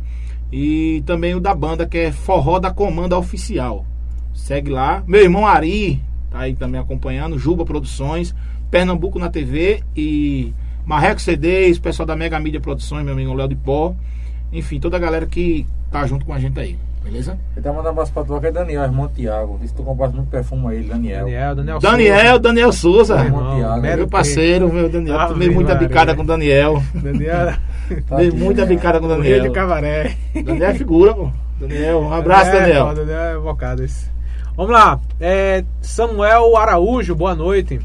E 0.52 1.02
também 1.06 1.34
o 1.34 1.40
da 1.40 1.54
banda, 1.54 1.86
que 1.86 1.96
é 1.96 2.12
Forró 2.12 2.59
da 2.59 2.70
Comanda 2.70 3.16
Oficial. 3.16 3.86
Segue 4.34 4.70
lá. 4.70 5.02
Meu 5.06 5.22
irmão 5.22 5.46
Ari, 5.46 6.00
tá 6.30 6.40
aí 6.40 6.54
também 6.54 6.80
acompanhando. 6.80 7.38
Juba 7.38 7.64
Produções, 7.64 8.34
Pernambuco 8.70 9.18
na 9.18 9.28
TV 9.30 9.82
e 9.96 10.52
Marreco 10.84 11.20
CDs, 11.20 11.78
pessoal 11.78 12.06
da 12.06 12.16
Mega 12.16 12.38
Mídia 12.40 12.60
Produções, 12.60 13.04
meu 13.04 13.14
amigo 13.14 13.34
Léo 13.34 13.48
de 13.48 13.56
Pó. 13.56 13.94
Enfim, 14.52 14.80
toda 14.80 14.96
a 14.96 15.00
galera 15.00 15.26
que 15.26 15.66
tá 15.90 16.06
junto 16.06 16.24
com 16.26 16.32
a 16.32 16.38
gente 16.38 16.59
aí. 16.59 16.76
Beleza? 17.04 17.36
Ele 17.56 17.64
tá 17.64 17.70
mandando 17.70 17.88
um 17.88 17.92
abraço 17.92 18.12
pra 18.12 18.22
tu, 18.22 18.38
que 18.40 18.46
é 18.46 18.52
Daniel, 18.52 18.82
irmão 18.84 19.09
Tiago. 19.09 19.59
Disse 19.60 19.72
que 19.74 19.80
tu 19.80 19.84
compraste 19.84 20.14
muito 20.16 20.28
perfume 20.30 20.68
a 20.68 20.74
ele, 20.74 20.88
Daniel. 20.88 21.24
Daniel, 21.24 21.54
Daniel 21.56 21.78
Daniel, 21.80 22.38
Daniel 22.38 22.72
Souza. 22.72 23.16
Meu 23.16 23.24
irmão 23.26 23.56
Tiago. 23.56 23.80
Meu 23.82 24.09
parceiro, 24.09 24.72
meu 24.72 24.88
Daniel. 24.88 25.18
Ave 25.18 25.32
Tomei 25.32 25.50
muita 25.50 25.74
Maria. 25.74 25.88
bicada 25.88 26.14
com 26.14 26.22
o 26.22 26.26
Daniel. 26.26 26.82
Daniel, 26.94 27.54
Dei 28.16 28.30
muita 28.30 28.64
bicada 28.64 29.00
com 29.00 29.09
de 29.09 29.14
Daniel. 29.14 29.52
cabaré. 29.52 30.16
Daniel 30.44 30.70
é 30.70 30.74
figura, 30.74 31.12
pô. 31.12 31.28
Daniel, 31.59 32.00
um 32.02 32.12
abraço, 32.12 32.52
Daniel. 32.52 32.84
ó, 32.84 32.94
Daniel 32.94 33.18
é 33.18 33.38
bocado 33.38 33.82
esse. 33.82 34.06
Vamos 34.56 34.72
lá. 34.72 35.00
É, 35.20 35.64
Samuel 35.80 36.56
Araújo, 36.56 37.14
boa 37.14 37.34
noite. 37.34 37.80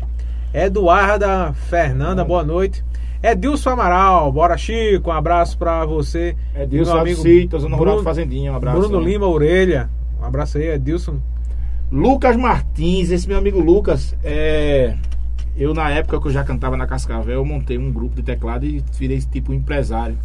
Eduarda 0.53 1.53
Fernanda, 1.53 2.23
boa 2.23 2.43
noite. 2.43 2.83
Edilson 3.21 3.71
Amaral, 3.71 4.31
bora 4.31 4.57
Chico, 4.57 5.09
um 5.09 5.13
abraço 5.13 5.57
pra 5.57 5.85
você. 5.85 6.35
É 6.53 6.65
Dilson 6.65 6.91
Meu 6.93 7.01
amigo 7.01 7.17
Alcito, 7.19 7.59
Zona 7.59 7.75
Rural 7.75 7.95
Bruno- 7.95 7.97
de 7.99 8.03
Fazendinha, 8.03 8.51
um 8.51 8.55
abraço. 8.55 8.79
Bruno 8.79 8.99
Lima 9.03 9.27
Orelha, 9.27 9.89
um 10.21 10.25
abraço 10.25 10.57
aí, 10.57 10.67
Edilson. 10.69 11.19
Lucas 11.91 12.35
Martins, 12.35 13.09
esse 13.11 13.27
meu 13.27 13.37
amigo 13.37 13.59
Lucas, 13.59 14.15
é. 14.23 14.95
Eu, 15.55 15.73
na 15.73 15.89
época 15.89 16.21
que 16.21 16.27
eu 16.27 16.31
já 16.31 16.43
cantava 16.43 16.77
na 16.77 16.85
Cascavel, 16.85 17.33
eu 17.33 17.45
montei 17.45 17.77
um 17.79 17.91
grupo 17.91 18.15
de 18.15 18.21
teclado 18.21 18.65
e 18.65 18.83
virei 18.93 19.19
tipo 19.19 19.51
empresário. 19.53 20.15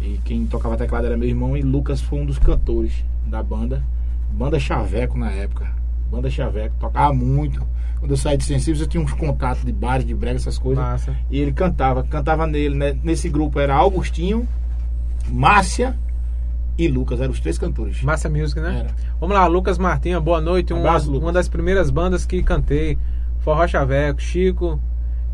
E 0.00 0.18
quem 0.24 0.46
tocava 0.46 0.76
teclado 0.76 1.06
era 1.06 1.16
meu 1.16 1.28
irmão 1.28 1.54
e 1.56 1.60
Lucas 1.62 2.00
foi 2.00 2.18
um 2.20 2.24
dos 2.24 2.38
cantores 2.38 3.04
da 3.26 3.42
banda. 3.42 3.82
Banda 4.34 4.58
Chaveco 4.58 5.16
na 5.18 5.30
época. 5.30 5.66
Banda 6.10 6.28
Chaveco, 6.30 6.74
tocava 6.78 7.12
muito. 7.12 7.62
Quando 7.98 8.10
eu 8.10 8.16
saí 8.16 8.36
de 8.36 8.44
Sensíveis, 8.44 8.80
eu 8.80 8.86
tinha 8.86 9.02
uns 9.02 9.12
contatos 9.12 9.64
de 9.64 9.72
bares, 9.72 10.06
de 10.06 10.14
brega, 10.14 10.36
essas 10.36 10.58
coisas. 10.58 10.82
Massa. 10.84 11.16
E 11.30 11.38
ele 11.38 11.52
cantava, 11.52 12.02
cantava 12.04 12.46
nele, 12.46 12.74
né? 12.74 12.96
Nesse 13.02 13.28
grupo 13.28 13.58
era 13.58 13.74
Augustinho, 13.74 14.46
Márcia 15.28 15.96
e 16.76 16.88
Lucas, 16.88 17.20
eram 17.20 17.32
os 17.32 17.40
três 17.40 17.56
cantores. 17.58 18.02
Massa 18.02 18.28
Music, 18.28 18.60
né? 18.60 18.80
Era. 18.80 18.90
Vamos 19.20 19.34
lá, 19.34 19.46
Lucas 19.46 19.78
Martinha, 19.78 20.20
boa 20.20 20.40
noite. 20.40 20.74
Um- 20.74 20.78
Abraço, 20.78 21.06
Lucas. 21.06 21.22
uma 21.22 21.32
das 21.32 21.48
primeiras 21.48 21.90
bandas 21.90 22.26
que 22.26 22.42
cantei, 22.42 22.98
Forró 23.40 23.66
Chaveco, 23.66 24.20
Chico, 24.20 24.78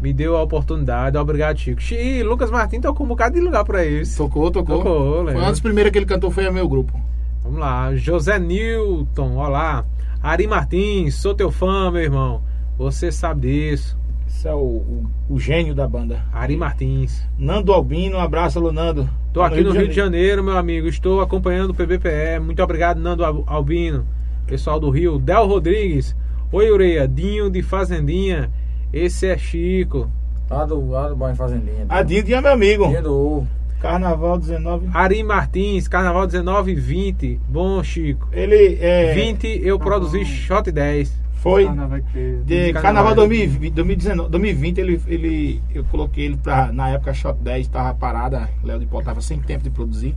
me 0.01 0.13
deu 0.13 0.37
a 0.37 0.43
oportunidade. 0.43 1.17
Obrigado, 1.17 1.59
Chico. 1.59 1.81
Chi, 1.81 2.23
Lucas 2.23 2.51
Martins 2.51 2.83
tocou 2.83 3.05
um 3.05 3.09
bocado 3.09 3.35
de 3.35 3.41
lugar 3.41 3.65
por 3.65 3.77
aí. 3.77 4.03
Tocou, 4.17 4.51
tocou. 4.51 4.79
Tocou, 4.79 5.25
Foi 5.25 5.35
uma 5.35 5.49
das 5.49 5.61
primeiras 5.61 5.91
que 5.91 5.99
ele 5.99 6.07
cantou, 6.07 6.31
foi 6.31 6.47
o 6.49 6.53
meu 6.53 6.69
grupo. 6.69 6.93
Vamos 7.43 7.59
lá, 7.59 7.95
José 7.95 8.39
Newton, 8.39 9.37
olá. 9.37 9.85
Ari 10.23 10.47
Martins, 10.47 11.15
sou 11.15 11.35
teu 11.35 11.51
fã, 11.51 11.91
meu 11.91 12.03
irmão. 12.03 12.43
Você 12.77 13.11
sabe 13.11 13.43
disso. 13.49 13.99
Esse 14.27 14.47
é 14.47 14.55
o, 14.55 14.59
o, 14.59 15.07
o 15.29 15.41
gênio 15.41 15.75
da 15.75 15.89
banda. 15.89 16.23
Ari 16.33 16.57
Martins. 16.57 17.27
Nando 17.39 17.73
Albino, 17.73 18.17
um 18.19 18.21
abraço, 18.21 18.59
alô 18.59 18.71
Nando. 18.71 19.09
Tô 19.33 19.41
Tá 19.41 19.47
aqui 19.47 19.63
no 19.63 19.73
Rio 19.73 19.89
de 19.89 19.95
Janeiro, 19.95 20.45
meu 20.45 20.57
amigo. 20.57 20.87
Estou 20.87 21.21
acompanhando 21.21 21.71
o 21.71 21.75
PBPE. 21.75 22.39
Muito 22.43 22.63
obrigado, 22.63 22.99
Nando 23.01 23.25
Al- 23.25 23.45
Albino. 23.47 24.07
Pessoal 24.47 24.79
do 24.79 24.91
Rio. 24.91 25.19
Del 25.19 25.47
Rodrigues. 25.47 26.15
Oi, 26.53 26.71
Ureia. 26.71 27.09
Dinho 27.09 27.51
de 27.51 27.63
Fazendinha. 27.63 28.51
Esse 28.93 29.27
é 29.27 29.39
Chico. 29.39 30.11
Lá 30.49 30.65
do, 30.65 30.91
lá 30.91 31.09
do 31.09 31.17
bairro 31.17 31.37
Fazendinha. 31.37 31.87
A 31.89 32.03
Dinho 32.03 32.23
tinha 32.25 32.41
meu 32.41 32.53
amigo. 32.53 32.87
Dinho 32.89 33.03
do. 33.03 33.47
Carnaval 33.81 34.39
19. 34.39 34.89
Ari 34.93 35.23
Martins, 35.23 35.89
Carnaval 35.89 36.27
19 36.27 36.73
e 36.73 36.75
20. 36.75 37.41
Bom, 37.49 37.83
Chico. 37.83 38.29
Ele 38.33 38.79
é. 38.81 39.15
20 39.15 39.61
eu 39.65 39.79
Tá 39.79 39.85
produzi 39.85 40.19
bom. 40.19 40.25
Shot 40.25 40.71
10. 40.71 41.21
Foi. 41.35 41.67
Ah, 41.67 42.01
ter- 42.13 42.43
De 42.45 42.73
Carnaval. 42.75 42.83
Carnaval 42.83 43.15
2020, 43.15 43.73
2019, 43.73 44.31
2020 44.31 44.79
ele, 44.79 45.01
ele, 45.07 45.63
eu 45.75 45.83
coloquei 45.85 46.27
ele 46.27 46.37
pra, 46.37 46.71
na 46.71 46.91
época 46.91 47.13
a 47.13 47.15
Shot 47.15 47.39
10 47.41 47.67
tava 47.69 47.95
parada, 47.95 48.51
Léo 48.63 48.79
de 48.79 48.85
Pó 48.85 49.01
tava 49.01 49.23
sem 49.23 49.39
tempo 49.41 49.65
de 49.65 49.71
produzir. 49.71 50.15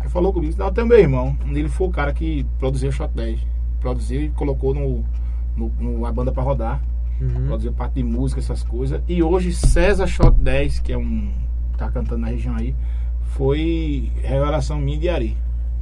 Aí 0.00 0.08
falou 0.08 0.32
comigo, 0.32 0.54
não, 0.56 0.72
tem 0.72 0.82
o 0.84 0.86
meu 0.86 0.98
irmão. 0.98 1.36
Ele 1.46 1.68
foi 1.68 1.88
o 1.88 1.90
cara 1.90 2.14
que 2.14 2.46
produziu 2.58 2.88
o 2.88 2.92
Shot 2.92 3.10
10. 3.14 3.38
Produziu 3.80 4.22
e 4.22 4.30
colocou 4.30 4.72
no, 4.74 5.04
no, 5.54 5.70
no- 5.78 6.06
a 6.06 6.10
banda 6.12 6.32
pra 6.32 6.42
rodar. 6.42 6.80
Uhum. 7.20 7.46
Produziu 7.46 7.72
parte 7.72 7.94
de 7.96 8.02
música, 8.02 8.40
essas 8.40 8.62
coisas. 8.62 9.02
E 9.06 9.22
hoje 9.22 9.52
César 9.52 10.06
Shot 10.06 10.32
10, 10.38 10.78
que 10.80 10.92
é 10.94 10.96
um. 10.98 11.30
Tá 11.76 11.90
cantando 11.90 12.22
na 12.22 12.28
região 12.28 12.54
aí, 12.56 12.74
foi 13.36 14.10
revelação 14.22 14.78
minha 14.78 14.98
de 14.98 15.08
Ari. 15.08 15.36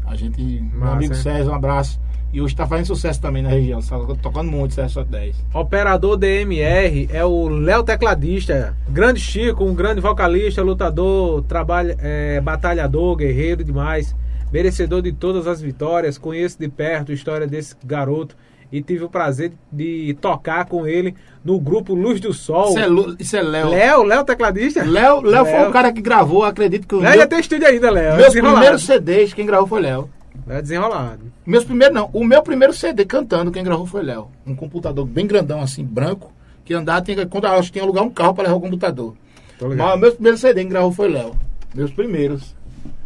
A 0.04 0.16
gente, 0.16 0.42
meu 0.42 0.80
Massa, 0.80 0.92
amigo 0.92 1.14
hein? 1.14 1.20
César, 1.20 1.50
um 1.50 1.54
abraço. 1.54 2.00
E 2.32 2.40
hoje 2.40 2.56
tá 2.56 2.66
fazendo 2.66 2.86
sucesso 2.86 3.20
também 3.20 3.42
na 3.42 3.50
região, 3.50 3.80
tá 3.82 3.98
tocando 4.22 4.50
muito 4.50 4.72
César 4.72 4.88
Shot 4.88 5.10
10. 5.10 5.44
Operador 5.52 6.16
DMR 6.16 7.08
é 7.12 7.22
o 7.24 7.48
Léo 7.48 7.82
Tecladista. 7.82 8.74
Grande 8.88 9.20
Chico, 9.20 9.62
um 9.64 9.74
grande 9.74 10.00
vocalista, 10.00 10.62
lutador, 10.62 11.42
trabalha, 11.42 11.94
é, 12.00 12.40
batalhador, 12.40 13.16
guerreiro 13.16 13.62
demais. 13.62 14.16
Merecedor 14.50 15.02
de 15.02 15.12
todas 15.12 15.46
as 15.46 15.60
vitórias. 15.60 16.16
Conheço 16.16 16.58
de 16.58 16.68
perto 16.68 17.12
a 17.12 17.14
história 17.14 17.46
desse 17.46 17.76
garoto 17.84 18.34
e 18.72 18.80
tive 18.82 19.04
o 19.04 19.08
prazer 19.08 19.52
de 19.70 20.16
tocar 20.20 20.64
com 20.64 20.86
ele 20.86 21.14
no 21.44 21.60
grupo 21.60 21.94
Luz 21.94 22.18
do 22.20 22.32
Sol. 22.32 22.70
Isso 22.70 22.78
é, 22.78 22.86
Lu- 22.86 23.16
isso 23.18 23.36
é 23.36 23.42
Léo. 23.42 23.68
Léo, 23.68 24.02
Léo 24.02 24.24
Tecladista? 24.24 24.82
Léo, 24.82 25.20
Léo 25.20 25.44
foi 25.44 25.52
Léo. 25.58 25.68
o 25.68 25.72
cara 25.72 25.92
que 25.92 26.00
gravou, 26.00 26.44
acredito 26.44 26.86
que 26.88 26.94
o 26.94 26.98
Léo 27.00 27.10
meu, 27.10 27.20
já 27.20 27.26
tem 27.26 27.38
estúdio 27.40 27.66
ainda, 27.68 27.90
Léo. 27.90 28.16
meus 28.16 28.28
desenrolado. 28.28 28.56
primeiros 28.58 28.82
CDs, 28.84 29.34
quem 29.34 29.44
gravou 29.46 29.66
foi 29.66 29.82
Léo. 29.82 30.08
É 30.48 30.62
desenrolado. 30.62 31.20
Meus 31.44 31.64
primeiros 31.64 31.94
não, 31.94 32.08
o 32.12 32.24
meu 32.24 32.42
primeiro 32.42 32.72
CD 32.72 33.04
cantando, 33.04 33.50
quem 33.52 33.62
gravou 33.62 33.86
foi 33.86 34.02
Léo. 34.02 34.28
Um 34.46 34.54
computador 34.56 35.04
bem 35.06 35.26
grandão 35.26 35.60
assim, 35.60 35.84
branco, 35.84 36.32
que 36.64 36.72
andava, 36.72 37.02
tinha, 37.02 37.26
quando 37.26 37.44
tinha 37.44 37.62
que 37.72 37.80
alugar 37.80 38.02
um 38.02 38.10
carro 38.10 38.34
para 38.34 38.44
levar 38.44 38.56
o 38.56 38.60
computador. 38.60 39.14
Mas 39.60 39.70
ligado. 39.70 39.94
o 39.94 39.98
meu 39.98 40.12
primeiro 40.12 40.38
CD 40.38 40.60
quem 40.60 40.68
gravou 40.70 40.90
foi 40.92 41.08
Léo. 41.08 41.36
Meus 41.74 41.90
primeiros. 41.90 42.54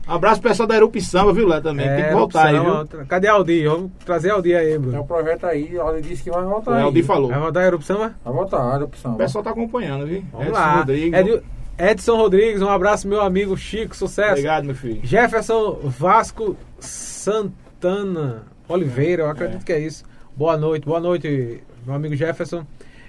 Abraço 0.06 0.40
pro 0.40 0.50
pessoal 0.50 0.68
da 0.68 0.76
Erupção, 0.76 1.32
viu, 1.34 1.48
Léo, 1.48 1.60
também. 1.62 1.88
Tem 1.88 2.04
que 2.04 2.12
voltar 2.12 2.46
aí, 2.46 2.58
viu? 2.60 2.70
ó. 2.72 2.84
Cadê 3.08 3.26
Aldi? 3.26 3.64
Vamos 3.66 3.90
trazer 4.04 4.30
Aldi 4.30 4.54
aí, 4.54 4.68
Tem 4.70 4.78
Bruno. 4.78 5.00
um 5.02 5.06
projeto 5.06 5.44
aí, 5.46 5.76
ele 5.76 6.00
disse 6.00 6.22
que 6.22 6.30
vai 6.30 6.44
voltar 6.44 6.70
O 6.70 6.74
aí. 6.74 6.82
Aldi 6.82 7.02
falou. 7.02 7.28
Vai 7.28 7.40
rodar 7.40 7.64
a 7.64 7.66
erupção, 7.66 7.98
mas? 7.98 8.12
Vai 8.24 8.32
voltar, 8.32 8.58
a 8.80 8.84
opção. 8.84 9.14
O 9.14 9.16
pessoal 9.16 9.42
tá 9.42 9.50
acompanhando, 9.50 10.06
viu? 10.06 10.24
Vamos 10.30 10.46
Edson 10.48 10.58
lá. 10.60 10.76
Rodrigues. 10.76 11.20
Ed- 11.20 11.42
Edson 11.78 12.16
Rodrigues, 12.16 12.62
um 12.62 12.68
abraço, 12.70 13.06
meu 13.08 13.20
amigo 13.20 13.56
Chico, 13.56 13.94
sucesso. 13.96 14.30
Obrigado, 14.30 14.64
meu 14.64 14.74
filho. 14.74 15.00
Jefferson 15.02 15.78
Vasco 15.82 16.56
Santana 16.78 18.44
Oliveira, 18.68 19.24
eu 19.24 19.28
acredito 19.30 19.64
que 19.64 19.72
é 19.72 19.78
isso. 19.80 20.04
Boa 20.36 20.56
noite, 20.56 20.86
boa 20.86 21.00
noite, 21.00 21.62
meu 21.84 21.94
amigo 21.94 22.14
Jefferson. 22.14 22.64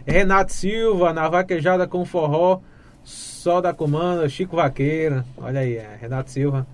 Renato 0.06 0.52
Silva, 0.54 1.14
na 1.14 1.30
vaquejada 1.30 1.86
com 1.88 2.04
forró, 2.06 2.60
só 3.04 3.62
da 3.62 3.74
comanda, 3.74 4.28
Chico 4.28 4.56
Vaqueira. 4.56 5.24
Olha 5.38 5.60
aí, 5.62 5.76
é, 5.78 5.98
Renato 6.02 6.30
Silva. 6.32 6.66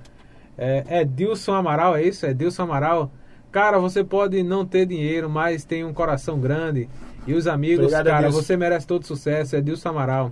É, 0.64 1.02
Edilson 1.02 1.54
Amaral, 1.54 1.96
é 1.96 2.04
isso? 2.04 2.26
Edilson 2.26 2.64
Amaral. 2.64 3.12
Cara, 3.52 3.78
você 3.80 4.04
pode 4.04 4.42
não 4.42 4.66
ter 4.66 4.86
dinheiro, 4.86 5.30
mas 5.30 5.66
tem 5.66 5.84
um 5.84 5.94
coração 5.94 6.40
grande. 6.40 6.90
E 7.28 7.34
os 7.34 7.48
amigos, 7.48 7.86
Obrigado, 7.86 8.06
cara, 8.06 8.28
Edilson. 8.28 8.42
você 8.42 8.58
merece 8.58 8.88
todo 8.88 9.06
sucesso. 9.06 9.56
Edilson 9.56 9.90
Amaral. 9.90 10.32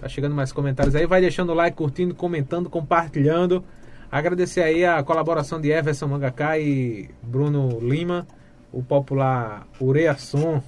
Tá 0.00 0.08
chegando 0.08 0.34
mais 0.34 0.50
comentários 0.50 0.94
aí. 0.94 1.06
Vai 1.06 1.20
deixando 1.20 1.50
o 1.50 1.54
like, 1.54 1.76
curtindo, 1.76 2.14
comentando, 2.14 2.68
compartilhando. 2.70 3.62
Agradecer 4.10 4.62
aí 4.62 4.84
a 4.84 5.02
colaboração 5.02 5.60
de 5.60 5.70
Everson 5.70 6.06
Mangaká 6.06 6.58
e 6.58 7.10
Bruno 7.22 7.78
Lima, 7.80 8.26
o 8.72 8.82
popular 8.82 9.66
Ureação. 9.80 10.62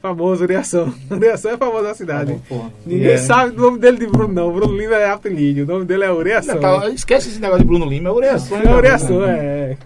Famoso 0.00 0.42
Ureação. 0.44 0.92
Ureação 1.10 1.50
é 1.52 1.56
famoso 1.56 1.82
na 1.84 1.94
cidade. 1.94 2.40
Porra. 2.48 2.70
Ninguém 2.84 3.12
É. 3.12 3.16
sabe 3.16 3.56
o 3.56 3.60
nome 3.60 3.78
dele 3.78 3.98
de 3.98 4.06
Bruno, 4.06 4.32
não. 4.32 4.52
Bruno 4.52 4.76
Lima 4.76 4.94
é 4.96 5.10
apelido. 5.10 5.62
O 5.62 5.66
nome 5.74 5.84
dele 5.84 6.04
é 6.04 6.12
Ureação. 6.12 6.58
Tá, 6.60 6.88
esquece 6.90 7.28
esse 7.28 7.40
negócio 7.40 7.62
de 7.62 7.66
Bruno 7.68 7.86
Lima, 7.86 8.08
é 8.08 8.12
Ureação. 8.12 8.58
É 8.60 8.74
Ureação, 8.74 9.24
é. 9.24 9.76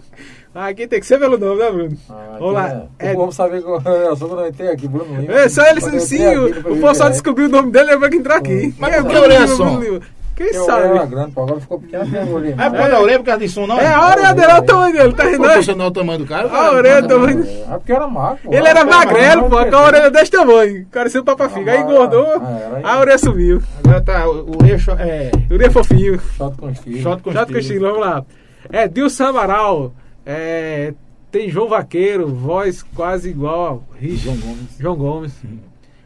Aqui 0.53 0.85
tem 0.85 0.99
que 0.99 1.05
ser 1.05 1.17
pelo 1.17 1.37
nome, 1.37 1.59
né, 1.63 1.71
Bruno? 1.71 1.97
Ah, 2.09 2.35
Vamos 2.37 2.53
lá. 2.55 2.65
aqui, 2.65 2.87
É, 2.99 3.05
né? 3.05 3.13
Vamos 3.15 3.35
saber 3.35 3.61
qual 3.61 3.77
é. 3.79 4.15
Só 4.17 4.27
quando 4.27 4.41
eu 4.41 4.47
entrei 4.49 4.67
aqui, 4.69 4.85
Bruno 4.87 5.21
Lima. 5.21 5.33
é 5.33 5.47
só 5.47 5.65
ele 5.65 5.79
eu 5.79 5.99
sim, 6.01 6.25
o, 6.25 6.29
aqui, 6.29 6.37
o 6.37 6.53
depois 6.55 6.75
pessoal 6.81 6.93
eu 6.93 7.05
vi, 7.05 7.11
descobriu 7.11 7.45
o 7.47 7.49
nome 7.49 7.71
dele, 7.71 7.91
ele 7.91 7.97
vai 7.99 8.09
entrar 8.13 8.35
aqui. 8.35 8.73
Mas 8.77 8.89
Quem 8.89 8.99
é 8.99 9.01
que 9.01 9.07
Bruno 9.07 9.21
orelha 9.23 9.39
Lima, 9.45 9.55
som? 9.55 9.63
Bruno 9.77 9.81
Lima? 9.81 10.01
Quem 10.35 10.47
Eu 10.47 10.65
sabe? 10.65 10.85
era 10.85 11.05
grande, 11.05 11.31
pô, 11.33 11.41
agora 11.43 11.59
ficou 11.59 11.79
pequeno, 11.79 12.33
orelha. 12.33 12.55
É 12.57 12.69
por 12.69 12.77
causa 12.77 12.89
da 12.91 13.01
orelha, 13.01 13.19
por 13.19 13.25
causa 13.25 13.39
de 13.41 13.49
som, 13.49 13.67
não? 13.67 13.79
É, 13.79 13.87
a 13.93 14.09
orelha 14.09 14.33
dele, 14.33 14.47
olha 14.51 14.59
o 14.61 14.65
tamanho 14.65 14.93
dele, 14.97 15.13
tá 15.13 15.23
rindo? 15.23 15.37
né? 15.39 15.45
Proporcional 15.47 15.85
ao 15.87 15.91
tamanho 15.91 16.19
do 16.19 16.25
cara. 16.25 16.49
A 16.49 16.71
orelha 16.71 17.07
também. 17.07 17.39
É 17.39 17.77
porque 17.77 17.91
era 17.93 18.07
magro, 18.07 18.39
pô. 18.43 18.53
Ele 18.53 18.67
era 18.67 18.85
magrelo, 18.85 19.43
pô, 19.43 19.49
magro, 19.49 19.71
com 19.71 19.77
a 19.77 19.83
orelha 19.85 20.09
desse 20.11 20.31
tamanho. 20.31 20.87
Parecia 20.91 21.21
o 21.21 21.23
Papa 21.23 21.49
Figa. 21.49 21.71
Aí 21.73 21.77
Ah, 21.77 21.81
engordou, 21.81 22.27
ah, 22.35 22.79
a 22.91 22.99
orelha 22.99 23.17
sumiu. 23.17 23.61
Agora 23.83 24.01
tá, 24.01 24.27
o 24.29 24.57
o 24.61 24.65
eixo 24.65 24.91
é... 24.91 25.31
O 25.49 25.53
orelha 25.53 25.71
fofinho. 25.71 26.19
Shot 26.37 26.57
com 26.57 26.69
estilo. 26.69 27.01
Shot 27.01 27.21
com 27.21 27.57
estilo. 27.57 27.85
vamos 27.87 27.99
lá. 27.99 28.25
É, 28.71 28.87
Dilson 28.87 29.25
Amaral. 29.25 29.93
É, 30.25 30.93
tem 31.31 31.49
João 31.49 31.67
Vaqueiro, 31.67 32.27
voz 32.27 32.83
quase 32.95 33.29
igual 33.29 33.83
a 33.93 33.97
Rich. 33.99 34.23
João 34.23 34.37
Gomes. 34.37 34.67
João 34.79 34.95
Gomes. 34.95 35.33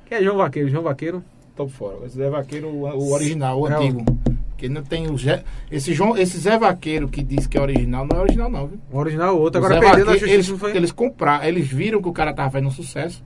Quem 0.07 0.17
é 0.17 0.23
João 0.23 0.37
Vaqueiro? 0.37 0.69
João 0.69 0.83
Vaqueiro? 0.83 1.23
Tô 1.55 1.67
fora. 1.67 1.97
Esse 2.05 2.17
Zé 2.17 2.29
Vaqueiro, 2.29 2.67
o 2.67 2.81
o 2.83 3.11
original, 3.13 3.57
o 3.57 3.61
o- 3.61 3.65
antigo. 3.67 4.03
Porque 4.49 4.69
não 4.69 4.83
tem 4.83 5.09
o 5.09 5.17
Zé... 5.17 5.43
Esse, 5.69 5.93
João, 5.93 6.17
esse 6.17 6.37
Zé 6.37 6.57
Vaqueiro 6.57 7.07
que 7.09 7.21
diz 7.21 7.45
que 7.45 7.57
é 7.57 7.61
original, 7.61 8.07
não 8.09 8.17
é 8.17 8.21
original 8.21 8.49
não, 8.49 8.67
viu? 8.67 8.79
O 8.91 8.97
original, 8.97 9.35
o 9.35 9.41
outro. 9.41 9.61
O 9.61 9.65
Agora 9.65 9.79
Zé 9.81 9.85
perdendo 9.85 10.09
a 10.09 10.13
Vaqueiro, 10.13 10.19
justiça, 10.19 10.33
eles, 10.35 10.49
não 10.49 10.57
foi? 10.57 10.77
eles 10.77 10.91
compraram, 10.91 11.43
eles 11.45 11.67
viram 11.67 12.01
que 12.01 12.07
o 12.07 12.13
cara 12.13 12.33
tava 12.33 12.49
fazendo 12.51 12.67
um 12.67 12.71
sucesso. 12.71 13.23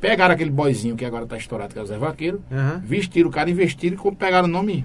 Pegaram 0.00 0.32
aquele 0.34 0.50
boyzinho 0.50 0.94
que 0.96 1.04
agora 1.04 1.26
tá 1.26 1.36
estourado, 1.36 1.72
que 1.74 1.78
é 1.78 1.82
o 1.82 1.86
Zé 1.86 1.98
Vaqueiro. 1.98 2.40
Aham. 2.50 2.80
Vestiram 2.84 3.28
o 3.28 3.32
cara, 3.32 3.50
investiram 3.50 3.96
e 4.02 4.14
pegaram 4.14 4.46
o 4.48 4.50
nome. 4.50 4.84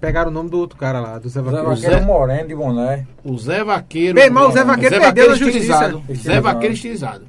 Pegaram 0.00 0.30
o 0.30 0.34
nome 0.34 0.48
do 0.50 0.58
outro 0.58 0.78
cara 0.78 0.98
lá, 0.98 1.18
do 1.18 1.28
Zé 1.28 1.40
Zé 1.40 1.42
Vaqueiro. 1.42 1.68
Vaqueiro 1.68 1.94
Zé- 1.98 2.00
moreno 2.04 2.48
de 2.48 2.54
boné. 2.54 3.06
O 3.22 3.38
Zé 3.38 3.62
Vaqueiro. 3.62 4.14
Bem, 4.14 4.30
mas 4.30 4.48
o 4.48 4.52
Zé 4.52 4.64
Vaqueiro 4.64 4.98
perdeu 4.98 5.28
na 5.28 5.34
justiça. 5.36 5.58
estilizado. 5.58 6.02
Zé. 6.14 6.40
Vaqueiro 6.40 6.74
estilizado. 6.74 7.24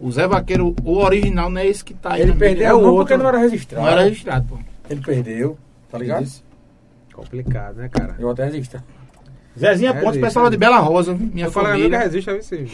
O 0.00 0.10
Zé 0.12 0.26
Vaqueiro, 0.28 0.74
o 0.84 0.98
original, 0.98 1.50
não 1.50 1.60
é 1.60 1.66
esse 1.66 1.84
que 1.84 1.92
tá 1.94 2.12
aí. 2.14 2.22
Ele 2.22 2.32
perdeu 2.34 2.66
É 2.66 2.72
o 2.74 2.80
não 2.80 2.90
outro. 2.90 2.98
porque 3.06 3.16
não 3.16 3.28
era 3.28 3.38
registrado. 3.38 3.84
Não 3.84 3.90
era 3.92 4.02
registrado, 4.02 4.46
pô. 4.48 4.58
Ele 4.88 5.00
perdeu, 5.00 5.58
tá 5.90 5.98
ligado? 5.98 6.26
Complicado, 7.12 7.76
né, 7.76 7.88
cara? 7.88 8.14
Eu 8.18 8.30
até 8.30 8.44
registrar. 8.44 8.84
Zezinha 9.58 9.90
É, 9.90 10.00
Pontes, 10.00 10.20
pessoal 10.20 10.48
de 10.48 10.56
Bela 10.56 10.78
Rosa, 10.78 11.14
minha 11.14 11.46
Eu 11.46 11.50
falei, 11.50 11.70
família. 11.72 11.88
nunca 11.90 12.04
resiste 12.04 12.30
a 12.30 12.34
você. 12.36 12.66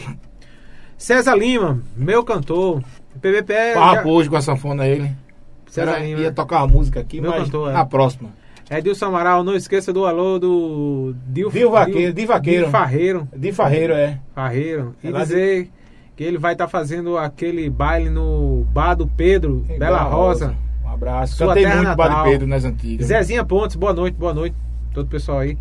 César 0.97 1.35
Lima, 1.35 1.81
meu 1.95 2.23
cantor. 2.23 2.81
PVP. 3.21 3.73
Farrapou 3.73 4.13
hoje 4.13 4.29
com 4.29 4.35
a 4.35 4.41
sanfona 4.41 4.85
ele. 4.87 5.11
César 5.67 5.91
Era- 5.91 5.99
Lima. 5.99 6.21
ia 6.21 6.31
tocar 6.31 6.57
uma 6.63 6.67
música 6.67 6.99
aqui, 6.99 7.19
Meu 7.19 7.31
mas 7.31 7.45
cantor, 7.45 7.69
é. 7.71 7.73
na 7.73 7.85
próxima. 7.85 8.29
Edilson 8.69 9.05
Amaral, 9.07 9.43
não 9.43 9.55
esqueça 9.55 9.91
do 9.93 10.05
alô 10.05 10.39
do 10.39 11.15
Dil, 11.27 11.49
Dil 11.49 11.69
Vaqueiro, 11.71 12.13
Dil 12.13 12.27
Vaqueiro. 12.27 12.63
Dil 12.63 12.71
Farreiro. 12.71 13.27
De 13.35 13.51
Farreiro, 13.51 13.93
é. 13.93 14.19
Farreiro. 14.33 14.95
E 15.03 15.07
É 15.07 15.11
lá 15.11 15.19
de- 15.19 15.25
dizer 15.25 15.71
que 16.15 16.23
ele 16.23 16.37
vai 16.37 16.53
estar 16.53 16.67
fazendo 16.67 17.17
aquele 17.17 17.69
baile 17.69 18.09
no 18.09 18.65
Bar 18.73 18.95
do 18.95 19.05
Pedro, 19.07 19.65
Em 19.69 19.77
Bela 19.77 20.01
Rosa. 20.03 20.55
Um 20.83 20.89
abraço. 20.89 21.35
Sua 21.35 21.47
Cantei 21.47 21.65
muito 21.65 21.83
natal. 21.83 21.95
Bade 22.09 22.29
Pedro 22.29 22.47
nas 22.47 22.63
antigas. 22.63 23.07
Zezinha 23.07 23.43
Pontes, 23.43 23.75
boa 23.75 23.93
noite, 23.93 24.15
boa 24.17 24.33
noite. 24.33 24.55
Todo 24.93 25.07
o 25.07 25.09
pessoal 25.09 25.39
aí. 25.39 25.57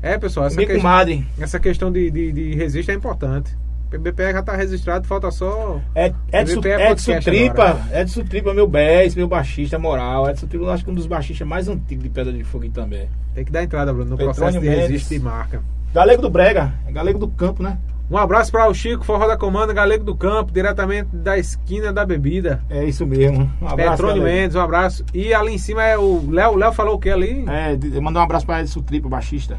É, 0.00 0.16
pessoal, 0.16 0.46
essa, 0.46 0.54
Minha 0.56 0.68
que- 0.68 0.76
comadre. 0.76 1.26
essa 1.40 1.58
questão 1.58 1.90
de, 1.90 2.10
de, 2.10 2.30
de 2.30 2.54
registro 2.54 2.92
é 2.94 2.96
importante. 2.96 3.56
PBPE 3.90 4.32
já 4.32 4.40
está 4.40 4.54
registrado, 4.54 5.06
falta 5.08 5.30
só. 5.30 5.80
É, 5.94 6.12
Edson, 6.32 6.60
PBPE 6.60 6.68
é 6.70 6.92
Edson 6.92 7.12
podcast 7.12 7.30
Tripa, 7.30 7.64
agora. 7.70 8.00
Edson 8.02 8.22
Tripa, 8.24 8.54
meu 8.54 8.68
bés, 8.68 9.14
meu 9.16 9.26
baixista 9.26 9.78
moral. 9.78 10.28
Edson 10.30 10.46
Tripa, 10.46 10.64
eu 10.66 10.70
acho 10.70 10.84
que 10.84 10.90
um 10.90 10.94
dos 10.94 11.06
baixistas 11.06 11.48
mais 11.48 11.68
antigos 11.68 12.04
de 12.04 12.10
Pedra 12.10 12.32
de 12.32 12.44
Fogo 12.44 12.68
também. 12.68 13.08
Tem 13.34 13.44
que 13.44 13.50
dar 13.50 13.62
entrada, 13.64 13.92
Bruno, 13.92 14.10
no 14.10 14.16
Petrônio 14.16 14.36
processo 14.36 14.60
de 14.60 14.68
Mendes. 14.68 14.88
registro 14.90 15.18
de 15.18 15.24
marca. 15.24 15.62
Galego 15.92 16.20
do 16.22 16.28
Brega, 16.30 16.72
é 16.86 16.92
Galego 16.92 17.18
do 17.18 17.28
Campo, 17.28 17.62
né? 17.62 17.78
Um 18.10 18.16
abraço 18.16 18.50
para 18.50 18.66
o 18.66 18.72
Chico, 18.72 19.04
Forró 19.04 19.26
da 19.26 19.36
Comanda, 19.36 19.72
Galego 19.74 20.02
do 20.02 20.16
Campo, 20.16 20.50
diretamente 20.50 21.14
da 21.14 21.36
esquina 21.36 21.92
da 21.92 22.06
bebida. 22.06 22.62
É 22.70 22.82
isso 22.84 23.06
mesmo. 23.06 23.50
Um 23.60 23.68
abraço. 23.68 24.02
Petrônio. 24.02 24.22
Mendes, 24.22 24.56
um 24.56 24.60
abraço. 24.60 25.04
E 25.12 25.34
ali 25.34 25.52
em 25.54 25.58
cima 25.58 25.84
é 25.84 25.98
o 25.98 26.24
Léo. 26.30 26.56
Léo 26.56 26.72
falou 26.72 26.94
o 26.94 26.98
que 26.98 27.10
ali? 27.10 27.44
É, 27.46 28.00
mandar 28.00 28.20
um 28.20 28.22
abraço 28.22 28.46
pra 28.46 28.62
Edson 28.62 28.80
Tripa, 28.80 29.10
baixista. 29.10 29.58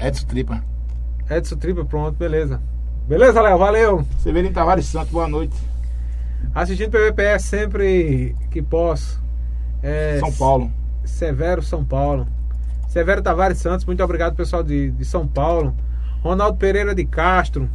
Edson 0.00 0.26
Tripa. 0.26 0.64
Edson 1.30 1.56
Tripa, 1.56 1.84
pronto, 1.84 2.16
beleza. 2.16 2.62
Beleza, 3.06 3.42
Léo, 3.42 3.58
valeu. 3.58 4.06
Severino 4.18 4.54
Tavares 4.54 4.86
Santos, 4.86 5.10
boa 5.10 5.28
noite. 5.28 5.54
Assistindo 6.54 6.90
PVPE 6.90 7.38
sempre 7.38 8.34
que 8.50 8.62
posso. 8.62 9.22
É, 9.82 10.18
São 10.18 10.32
Paulo. 10.32 10.72
Severo 11.04 11.62
São 11.62 11.84
Paulo. 11.84 12.26
Severo 12.88 13.20
Tavares 13.20 13.58
Santos, 13.58 13.84
muito 13.84 14.02
obrigado 14.02 14.34
pessoal 14.34 14.62
de, 14.62 14.90
de 14.92 15.04
São 15.04 15.26
Paulo. 15.26 15.74
Ronaldo 16.22 16.58
Pereira 16.58 16.94
de 16.94 17.04
Castro. 17.04 17.68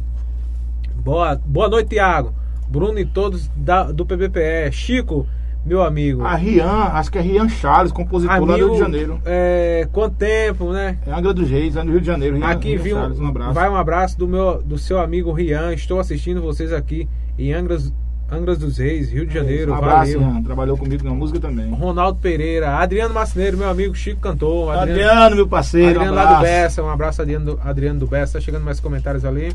Boa, 0.94 1.40
boa 1.44 1.68
noite, 1.68 1.90
Tiago. 1.90 2.32
Bruno 2.68 2.98
e 2.98 3.04
todos 3.04 3.48
da, 3.56 3.90
do 3.90 4.06
PBPE. 4.06 4.70
Chico, 4.72 5.26
meu 5.64 5.82
amigo. 5.82 6.22
A 6.24 6.34
Rian, 6.34 6.90
acho 6.92 7.10
que 7.10 7.18
é 7.18 7.20
Rian 7.20 7.48
Charles, 7.48 7.92
compositor 7.92 8.40
lá 8.40 8.46
do 8.46 8.56
Rio 8.56 8.72
de 8.72 8.78
Janeiro. 8.78 9.20
É, 9.24 9.88
quanto 9.92 10.16
tempo, 10.16 10.72
né? 10.72 10.98
É 11.06 11.12
Angra 11.12 11.34
dos 11.34 11.48
Reis, 11.50 11.74
lá 11.74 11.84
no 11.84 11.90
Rio 11.92 12.00
de 12.00 12.06
Janeiro. 12.06 12.36
Rian, 12.36 12.46
Aqui 12.46 12.68
Rian 12.70 12.82
viu, 12.82 12.96
Charles, 12.96 13.18
um 13.20 13.26
abraço. 13.26 13.52
vai 13.52 13.68
um 13.68 13.76
abraço 13.76 14.18
do 14.18 14.26
meu, 14.28 14.62
do 14.62 14.78
seu 14.78 15.00
amigo 15.00 15.32
Rian. 15.32 15.72
Estou 15.72 16.00
assistindo 16.00 16.40
vocês 16.40 16.72
aqui 16.72 17.08
em 17.38 17.52
Angras, 17.52 17.92
Angras 18.32 18.56
dos 18.58 18.78
Reis, 18.78 19.10
Rio 19.12 19.26
de 19.26 19.34
Janeiro. 19.34 19.72
Um 19.72 19.74
abraço, 19.76 20.18
Valeu. 20.18 20.42
Trabalhou 20.42 20.76
comigo 20.78 21.04
na 21.04 21.10
música 21.12 21.38
também. 21.38 21.70
Ronaldo 21.70 22.18
Pereira, 22.18 22.76
Adriano 22.78 23.12
Macineiro, 23.12 23.58
meu 23.58 23.68
amigo 23.68 23.94
Chico 23.94 24.20
Cantor, 24.20 24.74
Adriano, 24.74 25.36
meu 25.36 25.46
parceiro, 25.46 26.00
Adriano 26.00 26.12
um 26.12 26.14
lá 26.14 26.34
do. 26.36 26.40
Bessa, 26.42 26.82
um 26.82 26.88
abraço 26.88 27.20
Adriano 27.20 27.44
do, 27.56 27.60
Adriano 27.62 28.00
do 28.00 28.06
Bessa, 28.06 28.34
tá 28.34 28.40
chegando 28.40 28.64
mais 28.64 28.80
comentários 28.80 29.24
ali. 29.24 29.52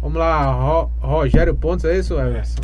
Vamos 0.00 0.18
lá, 0.18 0.44
Ro- 0.52 0.90
Rogério 1.00 1.54
Pontes, 1.54 1.84
é 1.84 1.98
isso, 1.98 2.14
Everson? 2.18 2.60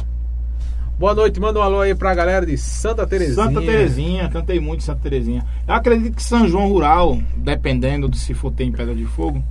Boa 0.96 1.14
noite, 1.14 1.40
manda 1.40 1.58
um 1.58 1.62
alô 1.62 1.80
aí 1.80 1.94
pra 1.96 2.14
galera 2.14 2.46
de 2.46 2.56
Santa 2.56 3.04
Terezinha. 3.04 3.34
Santa 3.44 3.60
Terezinha, 3.60 4.28
cantei 4.28 4.60
muito 4.60 4.80
em 4.80 4.84
Santa 4.84 5.00
Terezinha. 5.02 5.44
Eu 5.66 5.74
acredito 5.74 6.14
que 6.14 6.22
São 6.22 6.46
João 6.46 6.68
Rural, 6.68 7.18
dependendo 7.36 8.08
de 8.08 8.16
se 8.16 8.32
for 8.34 8.52
ter 8.52 8.62
em 8.64 8.70
Pedra 8.70 8.94
de 8.94 9.04
Fogo, 9.06 9.42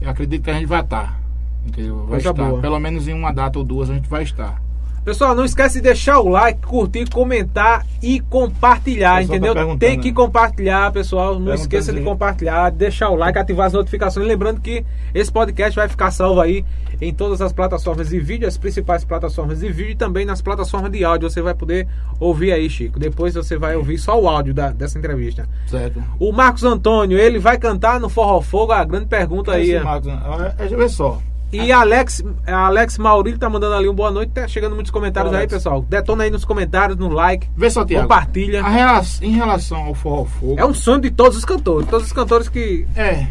eu 0.00 0.08
acredito 0.08 0.42
que 0.44 0.50
a 0.50 0.54
gente 0.54 0.66
vai 0.66 0.82
estar. 0.82 1.20
Entendeu? 1.66 1.96
Vai 2.00 2.06
Coisa 2.20 2.30
estar. 2.30 2.44
boa. 2.48 2.60
Pelo 2.60 2.78
menos 2.78 3.08
em 3.08 3.12
uma 3.14 3.32
data 3.32 3.58
ou 3.58 3.64
duas 3.64 3.90
a 3.90 3.94
gente 3.94 4.08
vai 4.08 4.22
estar. 4.22 4.61
Pessoal, 5.04 5.34
não 5.34 5.44
esquece 5.44 5.78
de 5.78 5.80
deixar 5.82 6.20
o 6.20 6.28
like, 6.28 6.64
curtir, 6.64 7.10
comentar 7.10 7.84
e 8.00 8.20
compartilhar, 8.20 9.16
pessoal 9.18 9.36
entendeu? 9.36 9.54
tá 9.54 9.76
Tem 9.76 9.98
que 9.98 10.08
né? 10.10 10.14
compartilhar, 10.14 10.92
pessoal. 10.92 11.40
Não 11.40 11.52
esqueça 11.54 11.92
de 11.92 11.98
aí. 11.98 12.04
compartilhar, 12.04 12.70
deixar 12.70 13.08
o 13.08 13.16
like, 13.16 13.36
ativar 13.36 13.66
as 13.66 13.72
notificações. 13.72 14.24
Lembrando 14.26 14.60
que 14.60 14.84
esse 15.12 15.30
podcast 15.30 15.74
vai 15.74 15.88
ficar 15.88 16.12
salvo 16.12 16.40
aí 16.40 16.64
em 17.00 17.12
todas 17.12 17.42
as 17.42 17.52
plataformas 17.52 18.10
de 18.10 18.20
vídeo, 18.20 18.46
as 18.46 18.56
principais 18.56 19.04
plataformas 19.04 19.58
de 19.58 19.72
vídeo 19.72 19.90
e 19.90 19.96
também 19.96 20.24
nas 20.24 20.40
plataformas 20.40 20.92
de 20.92 21.04
áudio. 21.04 21.28
Você 21.28 21.42
vai 21.42 21.54
poder 21.54 21.88
ouvir 22.20 22.52
aí, 22.52 22.70
Chico. 22.70 23.00
Depois 23.00 23.34
você 23.34 23.58
vai 23.58 23.74
ouvir 23.74 23.98
só 23.98 24.16
o 24.20 24.28
áudio 24.28 24.54
da- 24.54 24.70
dessa 24.70 25.00
entrevista. 25.00 25.48
Certo? 25.66 26.00
O 26.20 26.30
Marcos 26.30 26.62
Antônio, 26.62 27.18
ele 27.18 27.40
vai 27.40 27.58
cantar 27.58 27.98
no 27.98 28.08
Forró 28.08 28.40
Fogo? 28.40 28.70
A 28.70 28.84
grande 28.84 29.06
pergunta 29.06 29.50
aí. 29.50 29.72
É. 29.72 29.82
Marcos, 29.82 30.08
é, 30.08 30.64
é, 30.64 30.68
vê 30.68 30.88
só. 30.88 31.20
E 31.52 31.70
Alex, 31.70 32.24
Alex 32.46 32.96
Maurílio 32.98 33.38
tá 33.38 33.48
mandando 33.50 33.74
ali 33.74 33.88
um 33.88 33.94
boa 33.94 34.10
noite. 34.10 34.30
Tá 34.32 34.48
chegando 34.48 34.74
muitos 34.74 34.90
comentários 34.90 35.32
aí, 35.34 35.46
pessoal. 35.46 35.82
Detona 35.82 36.24
aí 36.24 36.30
nos 36.30 36.44
comentários, 36.44 36.96
no 36.96 37.08
like. 37.08 37.46
Vê 37.56 37.68
só, 37.70 37.84
Tiago. 37.84 38.04
Compartilha. 38.08 38.62
Rela- 38.62 39.02
em 39.20 39.32
relação 39.32 39.82
ao 39.82 39.94
Forró 39.94 40.24
Fogo. 40.24 40.58
É 40.58 40.64
um 40.64 40.72
sonho 40.72 41.00
de 41.00 41.10
todos 41.10 41.36
os 41.36 41.44
cantores. 41.44 41.86
Todos 41.88 42.06
os 42.06 42.12
cantores 42.12 42.48
que. 42.48 42.86
É. 42.96 43.26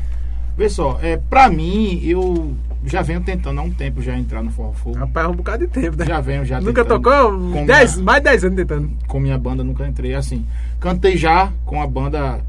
Vê 0.55 0.69
só, 0.69 0.99
é, 1.01 1.17
pra 1.17 1.49
mim, 1.49 1.99
eu 2.03 2.53
já 2.85 3.01
venho 3.01 3.21
tentando 3.21 3.59
há 3.59 3.63
um 3.63 3.71
tempo 3.71 4.01
já 4.01 4.15
entrar 4.15 4.43
no 4.43 4.51
Forró 4.51 4.73
Fogo. 4.73 4.97
Rapaz, 4.99 5.25
é 5.25 5.29
um 5.29 5.33
bocado 5.35 5.65
de 5.65 5.71
tempo, 5.71 5.97
né? 5.97 6.05
Já 6.05 6.21
venho, 6.21 6.45
já 6.45 6.61
Nunca 6.61 6.85
tocou? 6.85 7.31
Dez, 7.65 7.93
minha- 7.95 8.05
mais 8.05 8.19
de 8.19 8.29
10 8.29 8.43
anos 8.43 8.55
tentando. 8.57 8.91
com 9.07 9.19
minha 9.19 9.37
banda 9.37 9.63
nunca 9.63 9.87
entrei 9.87 10.13
assim. 10.13 10.45
Cantei 10.79 11.17
já 11.17 11.51
com 11.65 11.81
a 11.81 11.87
banda 11.87 12.39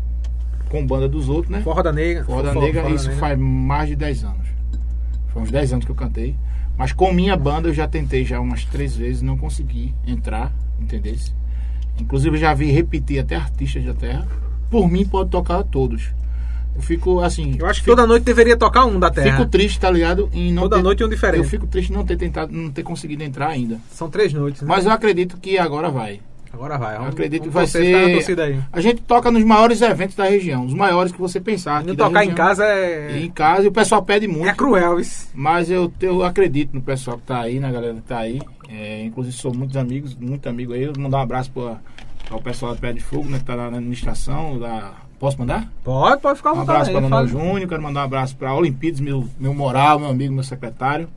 com 0.68 0.84
banda 0.86 1.08
dos 1.08 1.28
outros, 1.28 1.50
né? 1.50 1.60
Forró 1.62 1.82
da 1.82 1.92
Negra. 1.92 2.24
Forró 2.24 2.42
da 2.42 2.52
Forró- 2.52 2.64
Negra, 2.66 2.80
Forró 2.82 2.90
da 2.94 2.96
isso 3.00 3.08
Negra. 3.08 3.20
faz 3.20 3.38
mais 3.38 3.88
de 3.88 3.96
10 3.96 4.24
anos. 4.24 4.51
Foi 5.32 5.42
uns 5.42 5.50
10 5.50 5.72
anos 5.72 5.84
que 5.84 5.90
eu 5.90 5.94
cantei. 5.96 6.36
Mas 6.76 6.92
com 6.92 7.12
minha 7.12 7.36
banda 7.36 7.68
eu 7.68 7.74
já 7.74 7.86
tentei 7.86 8.24
já 8.24 8.40
umas 8.40 8.64
três 8.64 8.96
vezes, 8.96 9.22
não 9.22 9.36
consegui 9.36 9.94
entrar, 10.06 10.52
entendeu? 10.80 11.14
Inclusive 12.00 12.36
eu 12.36 12.40
já 12.40 12.54
vi 12.54 12.70
repetir 12.70 13.18
até 13.20 13.36
artistas 13.36 13.84
da 13.84 13.94
terra. 13.94 14.26
Por 14.70 14.88
mim 14.90 15.04
pode 15.04 15.30
tocar 15.30 15.62
todos. 15.64 16.10
Eu 16.74 16.80
fico 16.80 17.20
assim. 17.20 17.56
Eu 17.58 17.66
acho 17.66 17.80
que 17.80 17.84
fico, 17.84 17.94
toda 17.96 18.06
noite 18.08 18.22
deveria 18.22 18.56
tocar 18.56 18.86
um 18.86 18.98
da 18.98 19.10
Terra. 19.10 19.36
fico 19.36 19.50
triste, 19.50 19.78
tá 19.78 19.90
ligado? 19.90 20.30
Em 20.32 20.50
não 20.50 20.62
Toda 20.62 20.76
ter- 20.76 20.82
noite 20.82 21.04
um 21.04 21.08
diferente. 21.08 21.42
Eu 21.42 21.48
fico 21.48 21.66
triste 21.66 21.92
não 21.92 22.02
ter 22.02 22.16
tentado, 22.16 22.50
não 22.50 22.70
ter 22.70 22.82
conseguido 22.82 23.22
entrar 23.22 23.48
ainda. 23.48 23.78
São 23.90 24.08
três 24.08 24.32
noites, 24.32 24.62
né? 24.62 24.68
Mas 24.68 24.86
eu 24.86 24.90
acredito 24.90 25.36
que 25.36 25.58
agora 25.58 25.90
vai. 25.90 26.20
Agora 26.52 26.76
vai. 26.78 26.96
Vamos, 26.96 27.10
acredito 27.12 27.44
que 27.44 27.48
vai 27.48 27.66
ser. 27.66 28.12
torcida 28.12 28.44
aí. 28.44 28.60
A 28.72 28.80
gente 28.80 29.02
toca 29.02 29.30
nos 29.30 29.42
maiores 29.42 29.80
eventos 29.80 30.14
da 30.14 30.24
região, 30.24 30.66
os 30.66 30.74
maiores 30.74 31.12
que 31.12 31.18
você 31.20 31.40
pensar. 31.40 31.82
da 31.82 31.94
tocar 31.94 32.24
em 32.24 32.28
região. 32.28 32.34
casa 32.46 32.64
é. 32.64 33.18
Em 33.20 33.30
casa, 33.30 33.64
e 33.64 33.68
o 33.68 33.72
pessoal 33.72 34.02
pede 34.02 34.28
muito. 34.28 34.48
É 34.48 34.54
cruel, 34.54 35.00
isso. 35.00 35.28
Mas 35.34 35.70
eu, 35.70 35.92
eu 36.00 36.22
acredito 36.22 36.74
no 36.74 36.82
pessoal 36.82 37.16
que 37.18 37.24
tá 37.24 37.40
aí, 37.40 37.58
na 37.58 37.70
galera 37.70 37.94
que 37.94 38.02
tá 38.02 38.18
aí. 38.18 38.40
É, 38.68 39.02
inclusive, 39.04 39.36
sou 39.36 39.54
muitos 39.54 39.76
amigos, 39.76 40.14
muito 40.14 40.48
amigo 40.48 40.72
aí. 40.72 40.82
Eu 40.84 40.92
vou 40.92 41.02
mandar 41.02 41.18
um 41.18 41.22
abraço 41.22 41.50
para 41.50 41.78
o 42.36 42.40
pessoal 42.42 42.74
do 42.74 42.80
Pé 42.80 42.92
de 42.92 43.00
Fogo, 43.00 43.28
né, 43.28 43.38
que 43.38 43.44
tá 43.44 43.54
lá 43.54 43.70
na 43.70 43.78
administração, 43.78 44.58
da 44.58 44.92
Posso 45.22 45.38
mandar? 45.38 45.70
Pode, 45.84 46.20
pode 46.20 46.38
ficar 46.38 46.50
à 46.50 46.52
Um 46.52 46.56
vontade. 46.56 46.76
abraço 46.78 46.90
aí, 46.90 46.96
para 46.96 47.08
fala. 47.08 47.26
Júnior, 47.28 47.68
quero 47.68 47.80
mandar 47.80 48.00
um 48.00 48.04
abraço 48.04 48.36
para 48.36 48.52
Olimpíades, 48.54 48.98
meu, 48.98 49.24
meu 49.38 49.54
moral, 49.54 50.00
meu 50.00 50.08
amigo, 50.08 50.34
meu 50.34 50.42
secretário, 50.42 51.08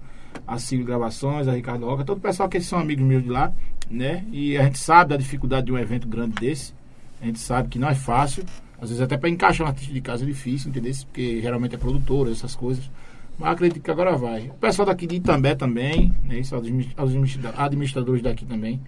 a 0.45 0.57
Cílio 0.57 0.85
Gravações, 0.85 1.47
a 1.47 1.53
Ricardo 1.53 1.87
Oca, 1.87 2.03
todo 2.03 2.17
o 2.17 2.21
pessoal 2.21 2.47
que 2.49 2.59
são 2.61 2.79
amigos 2.79 3.05
meus 3.05 3.23
de 3.23 3.29
lá, 3.29 3.51
né? 3.89 4.23
E 4.31 4.57
a 4.57 4.63
gente 4.63 4.77
sabe 4.79 5.09
da 5.11 5.17
dificuldade 5.17 5.65
de 5.67 5.71
um 5.71 5.77
evento 5.77 6.07
grande 6.07 6.35
desse, 6.35 6.73
a 7.21 7.25
gente 7.25 7.39
sabe 7.39 7.69
que 7.69 7.79
não 7.79 7.87
é 7.89 7.95
fácil, 7.95 8.43
às 8.81 8.89
vezes 8.89 9.01
até 9.01 9.17
para 9.17 9.29
encaixar 9.29 9.65
um 9.65 9.69
artista 9.69 9.93
de 9.93 10.01
casa 10.01 10.23
é 10.23 10.27
difícil, 10.27 10.69
entendeu? 10.69 10.93
Porque 11.05 11.41
geralmente 11.41 11.75
é 11.75 11.77
produtor, 11.77 12.29
essas 12.29 12.55
coisas. 12.55 12.89
Mas 13.37 13.51
acredito 13.51 13.81
que 13.83 13.91
agora 13.91 14.15
vai. 14.15 14.47
O 14.47 14.53
pessoal 14.53 14.85
daqui 14.85 15.05
de 15.05 15.15
Itambé 15.15 15.55
também, 15.55 16.13
né? 16.23 16.39
Isso, 16.39 16.55
os 16.55 16.61
admi- 16.61 16.89
os 16.97 17.03
administra- 17.03 17.53
administradores 17.57 18.21
daqui 18.21 18.45
também. 18.45 18.79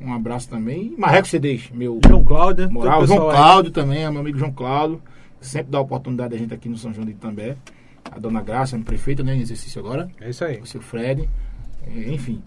Um 0.00 0.12
abraço 0.12 0.48
também. 0.48 0.92
E 0.96 1.00
Marreco 1.00 1.26
CDs, 1.28 1.70
meu 1.72 2.00
João 2.06 2.22
Cláudio? 2.24 2.70
Moral, 2.70 3.06
João 3.06 3.18
pessoal 3.18 3.30
aí. 3.30 3.36
Cláudio 3.36 3.70
também, 3.70 4.04
é 4.04 4.10
meu 4.10 4.20
amigo 4.20 4.36
João 4.38 4.52
Cláudio, 4.52 5.00
sempre 5.40 5.70
dá 5.70 5.80
oportunidade 5.80 6.34
a 6.34 6.38
gente 6.38 6.52
aqui 6.52 6.68
no 6.68 6.76
São 6.76 6.92
João 6.92 7.06
de 7.06 7.12
Itambé. 7.12 7.56
A 8.14 8.18
dona 8.18 8.40
Graça, 8.42 8.76
minha 8.76 8.84
prefeita, 8.86 9.22
né, 9.22 9.34
em 9.34 9.40
exercício 9.40 9.80
agora. 9.80 10.08
É 10.20 10.30
isso 10.30 10.44
aí. 10.44 10.58
O 10.60 10.66
seu 10.66 10.80
Fred. 10.80 11.28
eh, 11.86 12.12
Enfim, 12.12 12.42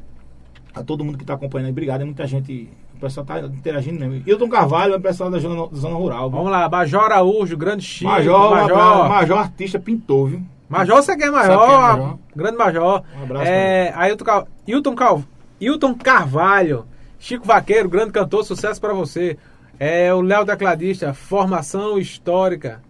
a 0.74 0.84
todo 0.84 1.04
mundo 1.04 1.18
que 1.18 1.24
está 1.24 1.34
acompanhando 1.34 1.66
aí, 1.68 1.72
obrigado. 1.72 2.02
É 2.02 2.06
muita 2.06 2.26
gente, 2.26 2.70
o 2.96 3.00
pessoal 3.00 3.24
está 3.24 3.40
interagindo 3.42 4.00
mesmo. 4.00 4.24
Hilton 4.26 4.48
Carvalho 4.50 4.94
é 4.94 4.98
o 4.98 5.02
pessoal 5.02 5.30
da 5.30 5.40
zona, 5.40 5.68
da 5.68 5.76
zona 5.76 5.96
rural. 5.96 6.30
viu? 6.30 6.38
Vamos 6.38 6.52
lá, 6.52 6.70
Major 6.70 7.04
Araújo, 7.04 7.58
grande 7.58 7.84
Chico. 7.84 8.10
Major, 8.10 8.50
Major. 8.52 8.78
Major, 8.78 9.10
Major 9.10 9.38
artista 9.40 9.80
pintor, 9.80 10.30
viu? 10.30 10.42
Major, 10.70 10.96
você 10.98 11.16
quer 11.18 11.32
Major, 11.32 11.48
Sabe 11.54 11.66
quem 11.66 11.76
é 11.76 11.78
Major? 11.80 12.20
grande 12.36 12.58
Major. 12.58 13.04
Um 13.18 13.24
abraço 13.24 13.46
É, 13.52 13.94
Ailton, 13.96 14.26
Cal... 14.26 14.48
Hilton, 14.68 14.96
Cal... 14.96 15.24
Hilton 15.60 15.96
Carvalho, 15.96 16.86
Chico 17.20 17.46
Vaqueiro, 17.46 17.90
grande 17.90 18.12
cantor, 18.12 18.44
sucesso 18.46 18.80
pra 18.80 18.94
você. 18.94 19.38
É 19.80 20.14
o 20.14 20.22
Léo 20.22 20.46
Tecladista, 20.46 21.14
formação 21.14 21.98
histórica. 21.98 22.82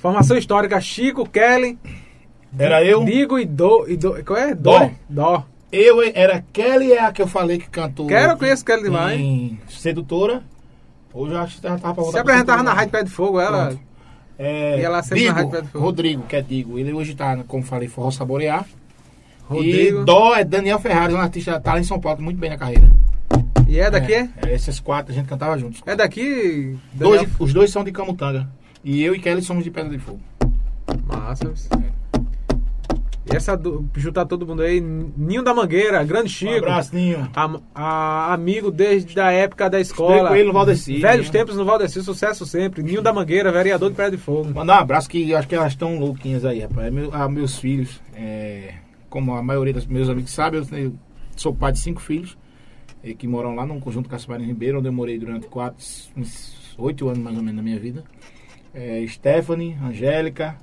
Formação 0.00 0.36
histórica, 0.36 0.80
Chico, 0.80 1.28
Kelly, 1.28 1.78
Era 2.58 2.82
eu. 2.84 3.04
Digo 3.04 3.38
e 3.38 3.44
Do. 3.44 3.86
E 3.88 3.96
do 3.96 4.24
qual 4.24 4.38
é? 4.38 4.54
Dó. 4.54 4.78
Dó. 4.78 4.90
Dó. 5.08 5.46
Eu 5.72 6.02
era 6.14 6.42
Kelly, 6.52 6.92
é 6.92 7.04
a 7.04 7.12
que 7.12 7.22
eu 7.22 7.28
falei 7.28 7.58
que 7.58 7.68
cantou. 7.70 8.06
Quero, 8.06 8.32
eu 8.32 8.36
conheço 8.36 8.64
Kelly 8.64 8.82
demais. 8.84 9.20
em 9.20 9.60
Sedutora. 9.68 10.42
Hoje 11.12 11.32
eu 11.34 11.38
acho 11.40 11.56
que 11.56 11.62
já 11.62 11.70
tava 11.76 11.94
pra 11.94 12.02
voltar 12.02 12.12
Se 12.12 12.18
apresentava 12.18 12.62
na 12.62 12.72
Rádio 12.72 12.90
Pé 12.90 13.02
de 13.04 13.10
Fogo, 13.10 13.40
ela. 13.40 13.66
Pronto. 13.66 13.80
É, 14.38 14.78
E 14.80 14.82
ela 14.82 15.02
sempre 15.02 15.26
na 15.26 15.32
Digo, 15.32 15.36
Rádio 15.36 15.50
Pé 15.50 15.60
de 15.60 15.68
Fogo. 15.68 15.84
Rodrigo, 15.84 16.22
que 16.22 16.36
é 16.36 16.42
Digo. 16.42 16.78
Ele 16.78 16.92
hoje 16.92 17.14
tá, 17.14 17.36
como 17.46 17.62
falei, 17.62 17.86
Forró 17.88 18.10
Saborear. 18.10 18.64
Rodrigo. 19.48 20.00
E 20.02 20.04
Dó 20.04 20.34
é 20.34 20.44
Daniel 20.44 20.78
Ferrari, 20.80 21.14
um 21.14 21.18
artista 21.20 21.60
tá 21.60 21.74
lá 21.74 21.80
em 21.80 21.84
São 21.84 22.00
Paulo, 22.00 22.20
muito 22.22 22.38
bem 22.38 22.50
na 22.50 22.56
carreira. 22.56 22.90
E 23.68 23.78
é 23.78 23.88
daqui? 23.90 24.14
É, 24.14 24.28
É, 24.46 24.54
esses 24.54 24.80
quatro 24.80 25.12
a 25.12 25.14
gente 25.14 25.28
cantava 25.28 25.56
juntos. 25.58 25.80
daqui? 25.96 26.76
Dois, 26.92 27.28
os 27.38 27.52
dois 27.52 27.70
são 27.70 27.84
de 27.84 27.92
Camutanga. 27.92 28.48
E 28.84 29.02
eu 29.02 29.14
e 29.14 29.18
Kelly 29.18 29.42
somos 29.42 29.64
de 29.64 29.70
Pedra 29.70 29.90
de 29.90 29.98
Fogo. 29.98 30.20
Massa. 31.06 31.52
E 33.30 33.36
essa 33.36 33.56
do, 33.56 33.88
juntar 33.96 34.24
todo 34.24 34.46
mundo 34.46 34.62
aí, 34.62 34.80
Ninho 34.80 35.42
da 35.42 35.54
Mangueira, 35.54 36.02
grande 36.02 36.30
Chico. 36.30 36.50
Um 36.52 36.56
abraço, 36.56 36.94
Ninho. 36.94 37.30
A, 37.34 37.60
a- 37.74 38.32
amigo 38.34 38.70
desde 38.70 39.20
a 39.20 39.30
época 39.30 39.68
da 39.68 39.78
escola. 39.78 40.28
com 40.30 40.34
ele 40.34 40.48
no 40.48 40.52
Valdeci. 40.52 40.98
Velhos 40.98 41.26
né? 41.26 41.32
tempos 41.32 41.56
no 41.56 41.64
Valdeci, 41.64 42.02
sucesso 42.02 42.46
sempre. 42.46 42.82
Ninho 42.82 43.02
da 43.02 43.12
Mangueira, 43.12 43.52
vereador 43.52 43.90
de 43.90 43.96
Pedra 43.96 44.12
de 44.12 44.16
Fogo. 44.16 44.52
Mandar 44.54 44.78
um 44.78 44.82
abraço 44.82 45.08
que 45.08 45.30
eu 45.30 45.36
acho 45.38 45.46
que 45.46 45.54
elas 45.54 45.72
estão 45.72 45.98
louquinhas 45.98 46.44
aí, 46.44 46.60
rapaz. 46.60 46.86
É 46.86 46.90
meu- 46.90 47.14
a 47.14 47.28
meus 47.28 47.58
filhos, 47.58 48.00
é, 48.14 48.74
como 49.08 49.34
a 49.34 49.42
maioria 49.42 49.74
dos 49.74 49.86
meus 49.86 50.08
amigos 50.08 50.30
sabe, 50.30 50.56
eu, 50.56 50.66
eu 50.72 50.94
sou 51.36 51.54
pai 51.54 51.72
de 51.72 51.78
cinco 51.78 52.00
filhos 52.00 52.36
eh, 53.04 53.14
que 53.14 53.28
moram 53.28 53.54
lá 53.54 53.64
no 53.66 53.78
conjunto 53.80 54.08
Caçabarem 54.08 54.46
Ribeiro, 54.46 54.78
onde 54.78 54.88
eu 54.88 54.92
morei 54.92 55.18
durante 55.18 55.46
quatro, 55.46 55.84
uns 56.16 56.74
oito 56.78 57.06
anos 57.08 57.20
mais 57.22 57.36
ou 57.36 57.42
menos 57.42 57.56
da 57.58 57.62
minha 57.62 57.78
vida. 57.78 58.02
É, 58.72 59.04
Stephanie, 59.08 59.76
Angélica, 59.82 60.56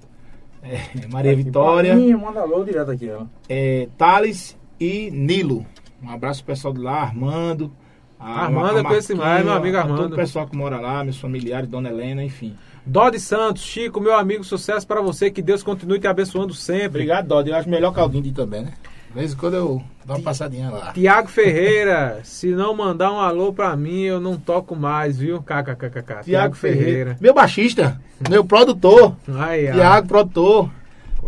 é, 0.64 0.80
Maria 1.12 1.36
Vitória, 1.36 1.92
Palinha, 1.94 2.18
Manda 2.18 2.42
alô 2.42 2.64
direto 2.64 2.92
aqui, 2.92 3.10
ó. 3.12 3.26
é, 3.50 3.88
Thales 3.98 4.58
e 4.80 5.10
Nilo. 5.12 5.66
Um 6.02 6.10
abraço 6.10 6.44
pro 6.44 6.54
pessoal 6.54 6.74
de 6.74 6.80
lá, 6.80 7.02
Armando. 7.02 7.72
a- 8.20 8.44
Armando, 8.46 8.76
a 8.78 8.80
eu 8.80 8.84
conheço 8.86 9.14
demais, 9.14 9.44
meu 9.44 9.54
amigo 9.54 9.78
a 9.78 9.82
Todo 9.84 9.92
Armando. 9.94 10.14
o 10.14 10.16
pessoal 10.16 10.48
que 10.48 10.56
mora 10.56 10.80
lá, 10.80 11.04
meus 11.04 11.20
familiares, 11.20 11.70
Dona 11.70 11.90
Helena, 11.90 12.24
enfim. 12.24 12.56
Dó 12.86 13.10
de 13.10 13.20
Santos, 13.20 13.64
Chico, 13.64 14.00
meu 14.00 14.16
amigo, 14.16 14.44
sucesso 14.46 14.88
pra 14.88 15.02
você. 15.02 15.30
Que 15.30 15.42
Deus 15.42 15.62
continue 15.62 16.00
te 16.00 16.08
abençoando 16.08 16.54
sempre. 16.54 16.86
Obrigado, 17.02 17.28
Dodi. 17.28 17.50
Eu 17.50 17.58
acho 17.58 17.70
melhor 17.70 17.94
que 17.94 18.00
alguém 18.00 18.22
de 18.22 18.32
também, 18.32 18.62
né? 18.64 18.74
De 19.10 19.14
vez 19.14 19.34
em 19.34 19.36
quando 19.36 19.54
eu 19.56 19.82
dou 20.06 20.18
uma 20.18 20.22
passadinha 20.22 20.70
lá. 20.70 20.92
Tiago 20.94 21.28
Ferreira, 21.28 22.20
se 22.24 22.50
não 22.52 22.76
mandar 22.76 23.12
um 23.12 23.20
alô 23.20 23.52
pra 23.54 23.76
mim, 23.76 24.02
eu 24.02 24.20
não 24.20 24.38
toco 24.38 24.76
mais, 24.76 25.18
viu? 25.18 25.42
KKKK. 25.42 26.24
Tiago 26.24 26.56
Ferreira. 26.56 27.18
Meu 27.20 27.34
baixista, 27.34 28.00
meu 28.30 28.44
produtor. 28.46 29.16
Tiago, 29.26 30.08
produtor. 30.08 30.70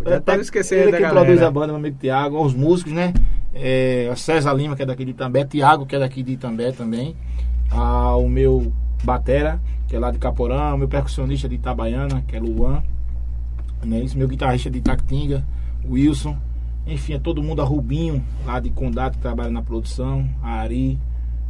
Já 0.06 0.20
tá 0.20 0.36
esquecendo 0.36 0.82
Ele 0.82 0.92
que 0.92 1.02
galera. 1.02 1.20
produz 1.20 1.42
a 1.42 1.50
banda, 1.50 1.66
meu 1.68 1.76
amigo 1.76 1.96
Tiago. 1.98 2.42
Os 2.42 2.54
músicos, 2.54 2.92
né? 2.92 3.12
É, 3.52 4.10
César 4.16 4.52
Lima, 4.54 4.76
que 4.76 4.82
é 4.82 4.86
daqui 4.86 5.04
de 5.04 5.10
Itambé. 5.10 5.44
Tiago, 5.44 5.84
que 5.84 5.96
é 5.96 5.98
daqui 5.98 6.22
de 6.22 6.32
Itambé 6.32 6.72
também. 6.72 7.16
Ah, 7.70 8.16
o 8.16 8.28
meu 8.28 8.72
batera, 9.04 9.60
que 9.88 9.96
é 9.96 9.98
lá 9.98 10.10
de 10.10 10.18
Caporã. 10.18 10.74
O 10.74 10.78
meu 10.78 10.88
percussionista 10.88 11.48
de 11.48 11.56
Itabaiana, 11.56 12.22
que 12.26 12.36
é 12.36 12.40
Luan. 12.40 12.82
Né? 13.84 14.04
Esse 14.04 14.16
meu 14.16 14.28
guitarrista 14.28 14.70
de 14.70 14.78
Itactinga, 14.78 15.44
Wilson. 15.88 16.36
Enfim, 16.90 17.14
é 17.14 17.18
todo 17.18 17.42
mundo, 17.42 17.62
a 17.62 17.64
Rubinho, 17.64 18.22
lá 18.44 18.58
de 18.60 18.68
Condado, 18.70 19.12
que 19.16 19.22
trabalha 19.22 19.50
na 19.50 19.62
produção. 19.62 20.28
A 20.42 20.54
Ari. 20.60 20.98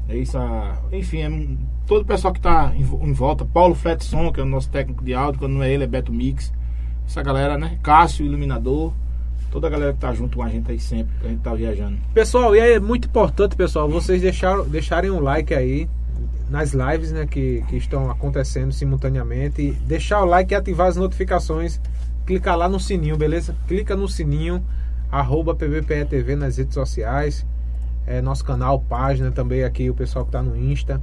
É 0.08 0.16
isso, 0.16 0.36
a- 0.36 0.76
enfim, 0.92 1.18
é 1.22 1.56
todo 1.86 2.02
o 2.02 2.04
pessoal 2.04 2.32
que 2.32 2.38
está 2.40 2.72
em, 2.76 2.80
em 2.82 3.12
volta. 3.12 3.44
Paulo 3.44 3.74
Fletson, 3.74 4.30
que 4.32 4.40
é 4.40 4.42
o 4.42 4.46
nosso 4.46 4.68
técnico 4.68 5.02
de 5.04 5.14
áudio. 5.14 5.40
Quando 5.40 5.52
não 5.54 5.62
é 5.62 5.72
ele, 5.72 5.84
é 5.84 5.86
Beto 5.86 6.12
Mix. 6.12 6.52
Essa 7.06 7.22
galera, 7.22 7.56
né? 7.56 7.78
Cássio, 7.82 8.26
iluminador. 8.26 8.92
Toda 9.50 9.66
a 9.66 9.70
galera 9.70 9.92
que 9.92 9.98
tá 9.98 10.12
junto 10.14 10.36
com 10.36 10.42
a 10.44 10.48
gente 10.48 10.70
aí 10.70 10.78
sempre, 10.78 11.12
que 11.20 11.26
a 11.26 11.30
gente 11.30 11.40
tá 11.40 11.52
viajando. 11.54 11.96
Pessoal, 12.14 12.54
e 12.54 12.60
é 12.60 12.78
muito 12.78 13.08
importante, 13.08 13.56
pessoal, 13.56 13.88
vocês 13.88 14.22
deixaram, 14.22 14.64
deixarem 14.68 15.10
um 15.10 15.18
like 15.20 15.52
aí 15.52 15.88
nas 16.48 16.72
lives 16.72 17.10
né, 17.10 17.26
que, 17.26 17.64
que 17.68 17.76
estão 17.76 18.08
acontecendo 18.10 18.70
simultaneamente. 18.72 19.60
E 19.62 19.72
deixar 19.72 20.22
o 20.22 20.24
like 20.24 20.52
e 20.52 20.56
ativar 20.56 20.86
as 20.88 20.96
notificações. 20.96 21.80
Clicar 22.26 22.56
lá 22.56 22.68
no 22.68 22.78
sininho, 22.78 23.16
beleza? 23.16 23.56
Clica 23.66 23.96
no 23.96 24.06
sininho, 24.08 24.62
arroba 25.10 25.54
PBPE 25.54 26.04
TV 26.06 26.36
nas 26.36 26.56
redes 26.56 26.74
sociais. 26.74 27.46
É, 28.06 28.20
nosso 28.20 28.44
canal, 28.44 28.80
página 28.80 29.30
também 29.30 29.64
aqui, 29.64 29.90
o 29.90 29.94
pessoal 29.94 30.24
que 30.24 30.32
tá 30.32 30.42
no 30.42 30.56
Insta. 30.56 31.00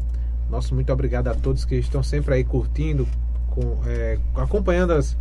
Nosso 0.50 0.74
muito 0.74 0.92
obrigado 0.92 1.28
a 1.28 1.36
todos 1.36 1.66
que 1.66 1.76
estão 1.76 2.02
sempre 2.02 2.36
aí 2.36 2.44
curtindo, 2.44 3.08
com, 3.50 3.78
é, 3.86 4.18
acompanhando 4.36 4.94
as, 4.94 5.18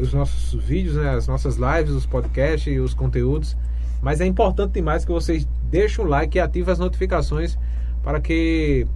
os 0.00 0.12
nossos 0.12 0.62
vídeos, 0.62 0.96
né, 0.96 1.10
as 1.10 1.26
nossas 1.26 1.56
lives, 1.56 1.92
os 1.92 2.06
podcasts 2.06 2.72
e 2.72 2.78
os 2.78 2.94
conteúdos. 2.94 3.56
Mas 4.00 4.20
é 4.20 4.26
importante 4.26 4.72
demais 4.72 5.04
que 5.04 5.10
vocês 5.10 5.48
deixem 5.70 6.04
o 6.04 6.08
like 6.08 6.36
e 6.36 6.40
ativem 6.40 6.72
as 6.72 6.78
notificações 6.78 7.58
para 8.02 8.20
que 8.20 8.86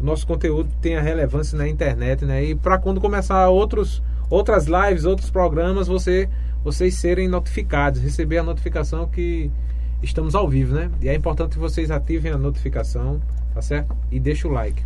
o 0.00 0.04
nosso 0.04 0.26
conteúdo 0.26 0.70
tenha 0.80 1.00
relevância 1.00 1.56
na 1.56 1.66
internet, 1.66 2.24
né? 2.24 2.44
E 2.44 2.54
para 2.54 2.78
quando 2.78 3.00
começar 3.00 3.48
outros, 3.48 4.02
outras 4.30 4.66
lives, 4.66 5.04
outros 5.04 5.30
programas, 5.30 5.88
você, 5.88 6.28
vocês 6.64 6.94
serem 6.94 7.28
notificados, 7.28 8.00
receber 8.00 8.38
a 8.38 8.42
notificação 8.42 9.06
que 9.06 9.50
estamos 10.02 10.34
ao 10.34 10.48
vivo, 10.48 10.74
né? 10.74 10.90
E 11.00 11.08
é 11.08 11.14
importante 11.14 11.52
que 11.52 11.58
vocês 11.58 11.90
ativem 11.90 12.32
a 12.32 12.38
notificação, 12.38 13.20
tá 13.54 13.62
certo? 13.62 13.96
E 14.10 14.20
deixem 14.20 14.50
o 14.50 14.54
like. 14.54 14.82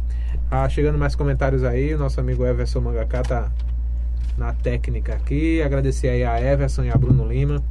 Ah, 0.50 0.68
chegando 0.68 0.98
mais 0.98 1.14
comentários 1.14 1.64
aí, 1.64 1.94
o 1.94 1.98
nosso 1.98 2.20
amigo 2.20 2.44
Everson 2.44 2.80
Mangaká 2.80 3.22
tá 3.22 3.52
na 4.36 4.52
técnica 4.52 5.14
aqui. 5.14 5.62
Agradecer 5.62 6.08
aí 6.08 6.24
a 6.24 6.40
Everson 6.40 6.84
e 6.84 6.90
a 6.90 6.96
Bruno 6.96 7.26
Lima. 7.26 7.62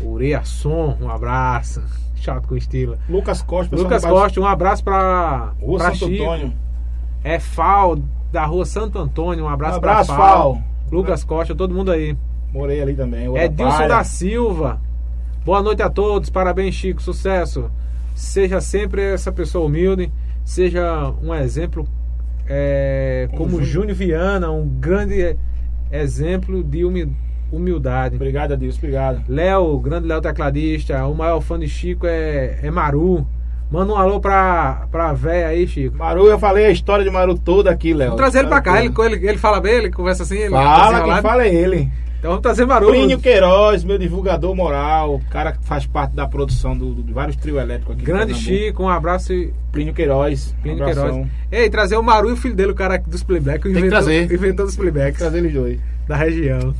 Uriasson, 0.00 0.96
um 1.00 1.08
abraço. 1.08 1.82
Chato 2.16 2.48
com 2.48 2.56
estilo. 2.56 2.96
Lucas 3.08 3.42
Costa, 3.42 3.76
Lucas 3.76 4.02
Costa, 4.02 4.40
um 4.40 4.46
abraço 4.46 4.82
pra, 4.82 5.52
Rua 5.60 5.78
pra 5.78 5.90
Santo 5.94 6.06
Chico. 6.06 6.22
Antônio. 6.22 6.52
É 7.22 7.38
Fal, 7.38 7.98
da 8.32 8.46
rua 8.46 8.64
Santo 8.64 8.98
Antônio. 8.98 9.44
Um 9.44 9.48
abraço, 9.48 9.74
Um 9.74 9.78
abraço, 9.78 10.06
pra 10.06 10.16
Fal. 10.16 10.54
Fal. 10.54 10.62
Lucas 10.90 11.22
Costa, 11.24 11.54
todo 11.54 11.74
mundo 11.74 11.90
aí. 11.90 12.16
Morei 12.54 12.80
ali 12.80 12.94
também. 12.94 13.26
É 13.36 13.48
da 13.48 13.64
Dilson 13.64 13.88
da 13.88 14.04
Silva. 14.04 14.80
Boa 15.44 15.60
noite 15.62 15.82
a 15.82 15.90
todos. 15.90 16.30
Parabéns, 16.30 16.74
Chico. 16.74 17.02
Sucesso. 17.02 17.70
Seja 18.14 18.60
sempre 18.60 19.02
essa 19.02 19.30
pessoa 19.32 19.66
humilde. 19.66 20.10
Seja 20.44 21.12
um 21.22 21.34
exemplo 21.34 21.86
é, 22.48 23.28
Como 23.32 23.50
Júnior. 23.52 23.64
Júnior 23.64 23.96
Viana, 23.96 24.50
um 24.50 24.68
grande 24.68 25.36
exemplo 25.90 26.62
de 26.62 26.84
humi- 26.84 27.12
humildade. 27.50 28.14
Obrigado 28.16 28.52
a 28.52 28.56
Deus, 28.56 28.76
obrigado. 28.76 29.22
Léo, 29.28 29.78
grande 29.80 30.06
Léo 30.06 30.20
tecladista. 30.20 31.04
O 31.06 31.14
maior 31.14 31.40
fã 31.40 31.58
de 31.58 31.68
Chico 31.68 32.06
é, 32.06 32.58
é 32.62 32.70
Maru. 32.70 33.26
Manda 33.70 33.92
um 33.92 33.96
alô 33.96 34.20
pra, 34.20 34.86
pra 34.90 35.12
véia 35.12 35.48
aí, 35.48 35.66
Chico. 35.66 35.96
Maru, 35.96 36.26
eu 36.26 36.38
falei 36.38 36.66
a 36.66 36.70
história 36.70 37.04
de 37.04 37.10
Maru 37.10 37.36
toda 37.36 37.70
aqui, 37.70 37.92
Léo. 37.94 38.10
Vamos 38.10 38.20
trazer 38.20 38.40
ele 38.40 38.48
pra 38.48 38.60
cá. 38.60 38.84
Ele, 38.84 38.92
ele, 38.96 39.28
ele 39.28 39.38
fala 39.38 39.60
bem, 39.60 39.72
ele 39.74 39.90
conversa 39.90 40.22
assim. 40.22 40.36
Ele 40.38 40.50
Fala, 40.50 40.74
quem 40.84 40.92
desenrolado. 40.92 41.22
fala 41.22 41.44
é 41.44 41.54
ele. 41.54 41.90
Então 42.24 42.32
vamos 42.32 42.42
trazer 42.42 42.64
Maru. 42.64 42.86
Plínio 42.88 43.18
Queiroz, 43.20 43.84
meu 43.84 43.98
divulgador 43.98 44.56
moral, 44.56 45.16
o 45.16 45.20
cara 45.28 45.52
que 45.52 45.62
faz 45.62 45.84
parte 45.84 46.16
da 46.16 46.26
produção 46.26 46.74
do, 46.74 46.94
do- 46.94 47.02
de 47.02 47.12
vários 47.12 47.36
trio 47.36 47.60
elétricos 47.60 47.96
aqui. 47.96 48.02
Grande. 48.06 48.34
Chico, 48.34 48.82
um 48.82 48.88
abraço. 48.88 49.30
e- 49.34 49.52
Plínio 49.70 49.92
Queiroz. 49.92 50.54
Plínio 50.62 50.80
um 50.86 50.88
abração. 50.88 51.10
Queiroz. 51.10 51.30
Ei, 51.52 51.68
trazer 51.68 51.98
o 51.98 52.02
Maru 52.02 52.30
e 52.30 52.32
o 52.32 52.36
filho 52.38 52.54
dele, 52.54 52.72
o 52.72 52.74
cara 52.74 52.96
dos 52.96 53.22
playbacks. 53.22 53.62
que 53.64 53.68
inventou, 53.68 53.90
trazer. 53.90 54.32
Inventou 54.32 54.64
dos 54.64 54.74
playbacks 54.74 55.18
Trazer 55.18 55.36
eles 55.36 55.52
dois. 55.52 55.78
da 56.08 56.16
região. 56.16 56.70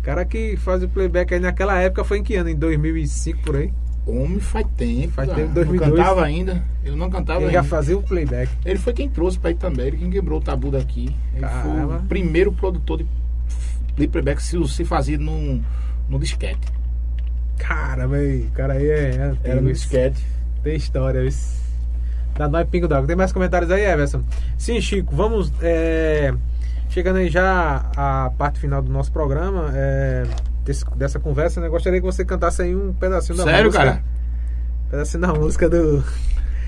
O 0.00 0.02
cara 0.02 0.22
que 0.26 0.54
faz 0.58 0.82
o 0.82 0.88
playback 0.90 1.32
aí 1.32 1.40
naquela 1.40 1.80
época 1.80 2.04
foi 2.04 2.18
em 2.18 2.22
que 2.22 2.34
ano? 2.36 2.50
Em 2.50 2.54
2005 2.56 3.38
por 3.42 3.56
aí? 3.56 3.72
Homem 4.06 4.38
faz 4.38 4.66
tempo. 4.76 5.12
Faz 5.14 5.28
tempo, 5.30 5.46
Não 5.46 5.54
2002. 5.54 5.90
cantava 5.96 6.24
ainda. 6.26 6.62
Eu 6.84 6.94
não 6.94 7.08
cantava 7.08 7.38
Ele 7.38 7.46
ainda. 7.46 7.62
já 7.62 7.64
fazia 7.64 7.96
o 7.96 8.02
playback. 8.02 8.50
Ele 8.66 8.78
foi 8.78 8.92
quem 8.92 9.08
trouxe 9.08 9.38
pra 9.38 9.50
ir 9.50 9.54
também, 9.54 9.86
ele 9.86 9.96
quem 9.96 10.10
quebrou 10.10 10.40
o 10.40 10.42
tabu 10.42 10.70
daqui. 10.70 11.08
Ele 11.32 11.40
Caramba. 11.40 11.86
foi 11.86 11.96
o 11.96 12.02
primeiro 12.02 12.52
produtor 12.52 12.98
de, 12.98 13.06
de 13.96 14.06
playback 14.08 14.42
se, 14.42 14.56
se 14.68 14.84
fazia 14.84 15.18
no, 15.18 15.60
no 16.08 16.18
disquete. 16.18 16.60
Cara, 17.58 18.06
velho, 18.08 18.46
o 18.46 18.50
cara 18.50 18.74
aí 18.74 18.88
é. 18.88 19.34
é 19.44 19.50
Era 19.50 19.60
no 19.60 19.72
disquete. 19.72 20.22
Tem 20.62 20.76
história, 20.76 21.24
isso. 21.24 21.60
Dá 22.36 22.48
nós 22.48 22.66
pingo 22.68 22.88
d'água. 22.88 23.06
Tem 23.06 23.16
mais 23.16 23.32
comentários 23.32 23.70
aí, 23.70 23.84
Everson? 23.84 24.22
Sim, 24.56 24.80
Chico, 24.80 25.14
vamos. 25.14 25.52
é, 25.60 26.32
chegando 26.88 27.16
aí 27.16 27.28
já 27.28 27.84
à 27.96 28.30
parte 28.36 28.58
final 28.58 28.80
do 28.82 28.90
nosso 28.90 29.12
programa, 29.12 29.70
é, 29.74 30.24
desse- 30.64 30.84
dessa 30.96 31.20
conversa, 31.20 31.60
né? 31.60 31.68
Gostaria 31.68 32.00
que 32.00 32.06
você 32.06 32.24
cantasse 32.24 32.62
aí 32.62 32.74
um 32.74 32.92
pedacinho 32.94 33.36
da 33.36 33.44
Sério, 33.44 33.66
música. 33.66 33.84
cara? 33.84 34.02
Um 34.86 34.90
pedacinho 34.90 35.20
da 35.20 35.32
música 35.34 35.68
do. 35.68 36.02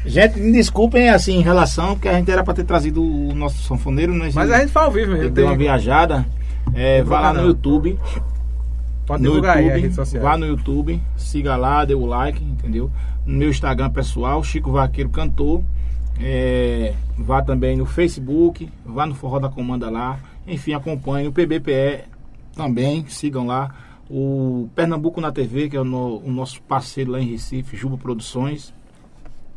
Gente, 0.07 0.39
me 0.39 0.53
desculpem 0.53 1.09
assim 1.09 1.39
em 1.39 1.43
relação, 1.43 1.95
porque 1.95 2.09
a 2.09 2.13
gente 2.15 2.31
era 2.31 2.45
pra 2.45 2.53
ter 2.53 2.65
trazido 2.65 3.03
o 3.03 3.35
nosso 3.35 3.63
sanfoneiro, 3.67 4.15
mas, 4.15 4.35
Mas 4.35 4.51
a 4.51 4.59
gente 4.61 4.71
faz 4.71 4.87
ao 4.87 4.93
vivo 4.93 5.13
mesmo. 5.13 5.31
deu 5.31 5.47
uma 5.47 5.57
viajada. 5.57 6.27
É, 6.73 7.03
vá 7.03 7.21
lá 7.21 7.33
no. 7.35 7.47
YouTube. 7.49 7.99
Pode 9.07 9.23
no 9.23 9.29
divulgar 9.29 9.59
aí 9.59 9.65
a 9.65 9.67
YouTube, 9.67 9.83
rede 9.83 9.95
social. 9.95 10.23
vá 10.23 10.39
no 10.39 10.47
YouTube, 10.47 11.03
siga 11.17 11.57
lá, 11.57 11.85
dê 11.85 11.95
o 11.95 12.07
like, 12.07 12.43
entendeu? 12.43 12.91
No 13.27 13.37
meu 13.39 13.51
Instagram 13.51 13.91
pessoal, 13.91 14.43
Chico 14.43 14.73
Vaqueiro 14.73 15.11
Cantor. 15.11 15.63
É, 16.21 16.95
vá 17.19 17.43
também 17.43 17.77
no 17.77 17.85
Facebook, 17.85 18.71
vá 18.85 19.05
no 19.05 19.15
Forró 19.15 19.39
da 19.39 19.49
Comanda 19.49 19.91
lá. 19.91 20.19
Enfim, 20.47 20.73
acompanhe 20.73 21.27
o 21.29 21.33
PBPE 21.33 22.05
também, 22.55 23.05
sigam 23.09 23.47
lá. 23.47 23.75
O 24.09 24.69
Pernambuco 24.75 25.21
na 25.21 25.33
TV, 25.33 25.69
que 25.69 25.77
é 25.77 25.81
o, 25.81 25.85
no- 25.85 26.19
o 26.19 26.31
nosso 26.31 26.63
parceiro 26.63 27.13
lá 27.13 27.21
em 27.21 27.27
Recife, 27.31 27.77
Juba 27.77 27.97
Produções. 27.99 28.73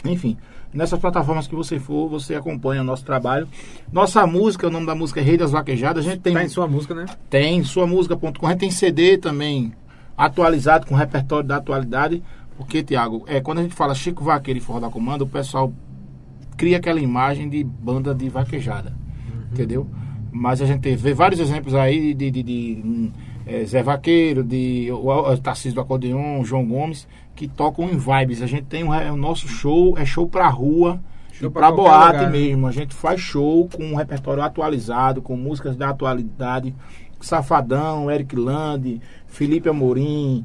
Enfim, 0.06 0.38
nessas 0.74 1.00
plataformas 1.00 1.48
que 1.48 1.56
você 1.56 1.80
for, 1.80 2.08
você 2.08 2.36
acompanha 2.36 2.82
o 2.82 2.86
nosso 2.86 3.04
trabalho. 3.04 3.48
Nossa 3.92 4.26
música, 4.28 4.68
o 4.68 4.70
nome 4.70 4.86
da 4.86 4.96
música 4.96 5.20
é 5.20 5.24
Rei 5.24 5.38
das 5.38 5.52
Vaquejadas. 5.52 6.06
A 6.06 6.10
gente 6.10 6.22
tem 6.22 6.34
Tá 6.34 6.44
em 6.44 6.50
sua 6.50 6.68
música, 6.68 6.94
né? 6.94 7.06
tem 7.30 7.64
suamusica.com, 7.64 8.46
a 8.46 8.52
gente 8.52 8.60
tem 8.60 8.72
CD 8.72 9.18
também 9.18 9.74
atualizado 10.18 10.86
com 10.88 10.96
repertório 10.96 11.48
da 11.48 11.58
atualidade. 11.58 12.24
Porque, 12.58 12.82
Tiago, 12.82 13.24
é, 13.28 13.40
quando 13.40 13.60
a 13.60 13.62
gente 13.62 13.76
fala 13.76 13.94
Chico 13.94 14.24
Vaqueiro 14.24 14.58
e 14.58 14.62
Forró 14.62 14.80
da 14.80 14.90
Comanda, 14.90 15.24
o 15.24 15.28
pessoal 15.28 15.72
cria 16.58 16.78
aquela 16.78 17.00
imagem 17.00 17.48
de 17.48 17.64
banda 17.64 18.16
de 18.16 18.28
vaquejada. 18.30 18.94
Entendeu? 19.52 19.88
Mas 20.32 20.62
a 20.62 20.66
gente 20.66 20.96
vê 20.96 21.14
vários 21.14 21.40
exemplos 21.40 21.76
aí 21.76 22.14
de, 22.16 22.32
de, 22.32 22.44
de, 22.44 22.82
hum, 22.84 23.12
é, 23.46 23.64
Zé 23.64 23.84
Vaqueiro, 23.84 24.44
de 24.44 24.90
o, 24.92 25.10
o 25.10 25.38
Tarcísio 25.38 25.76
do 25.76 25.82
Acordeon, 25.82 26.44
João 26.44 26.66
Gomes, 26.66 27.08
que 27.38 27.48
tocam 27.48 27.86
em 27.86 27.98
vibes. 27.98 28.42
A 28.42 28.48
gente 28.48 28.64
tem 28.64 28.82
é, 28.94 29.12
o 29.12 29.16
nosso 29.16 29.48
show, 29.48 29.96
é 29.96 30.04
show 30.04 30.28
pra 30.28 30.50
rua. 30.50 31.00
Show 31.32 31.50
e 31.50 31.52
pra 31.52 31.68
pra 31.68 31.72
boate 31.72 32.18
lugar, 32.18 32.32
mesmo. 32.32 32.66
A 32.66 32.72
gente 32.72 32.96
faz 32.96 33.22
show 33.22 33.70
com 33.70 33.84
um 33.84 33.96
repertório 33.96 34.42
atualizado, 34.42 35.22
com 35.22 35.38
músicas 35.38 35.78
da 35.78 35.90
atualidade. 35.90 36.76
Safadão, 37.22 38.10
Eric 38.10 38.36
Land, 38.36 39.00
Felipe 39.28 39.70
Amorim, 39.70 40.44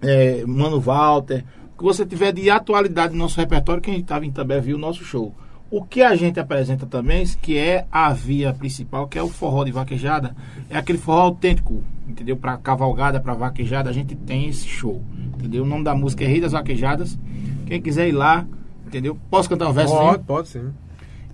é, 0.00 0.44
Mano 0.46 0.80
Walter. 0.80 1.44
O 1.74 1.78
que 1.78 1.84
você 1.84 2.06
tiver 2.06 2.32
de 2.32 2.48
atualidade 2.48 3.12
no 3.12 3.18
nosso 3.18 3.38
repertório, 3.40 3.82
quem 3.82 3.98
estava 3.98 4.24
em 4.24 4.30
També 4.30 4.60
viu 4.60 4.76
o 4.76 4.80
nosso 4.80 5.04
show. 5.04 5.34
O 5.70 5.82
que 5.82 6.02
a 6.02 6.14
gente 6.14 6.38
apresenta 6.38 6.86
também, 6.86 7.24
que 7.42 7.56
é 7.58 7.86
a 7.90 8.12
via 8.12 8.52
principal, 8.52 9.08
que 9.08 9.18
é 9.18 9.22
o 9.22 9.28
forró 9.28 9.64
de 9.64 9.72
vaquejada, 9.72 10.36
é 10.70 10.76
aquele 10.76 10.98
forró 10.98 11.22
autêntico, 11.22 11.82
entendeu? 12.06 12.36
Para 12.36 12.56
cavalgada, 12.56 13.18
para 13.18 13.34
vaquejada, 13.34 13.90
a 13.90 13.92
gente 13.92 14.14
tem 14.14 14.48
esse 14.48 14.68
show, 14.68 15.02
entendeu? 15.34 15.64
O 15.64 15.66
nome 15.66 15.82
da 15.82 15.94
música 15.94 16.22
é 16.22 16.26
Rei 16.26 16.40
das 16.40 16.52
Vaquejadas. 16.52 17.18
Quem 17.66 17.80
quiser 17.80 18.08
ir 18.08 18.12
lá, 18.12 18.46
entendeu? 18.86 19.18
Posso 19.30 19.48
cantar 19.48 19.68
um 19.68 19.72
verso? 19.72 19.96
Pode, 19.96 20.22
pode 20.24 20.48
sim. 20.48 20.70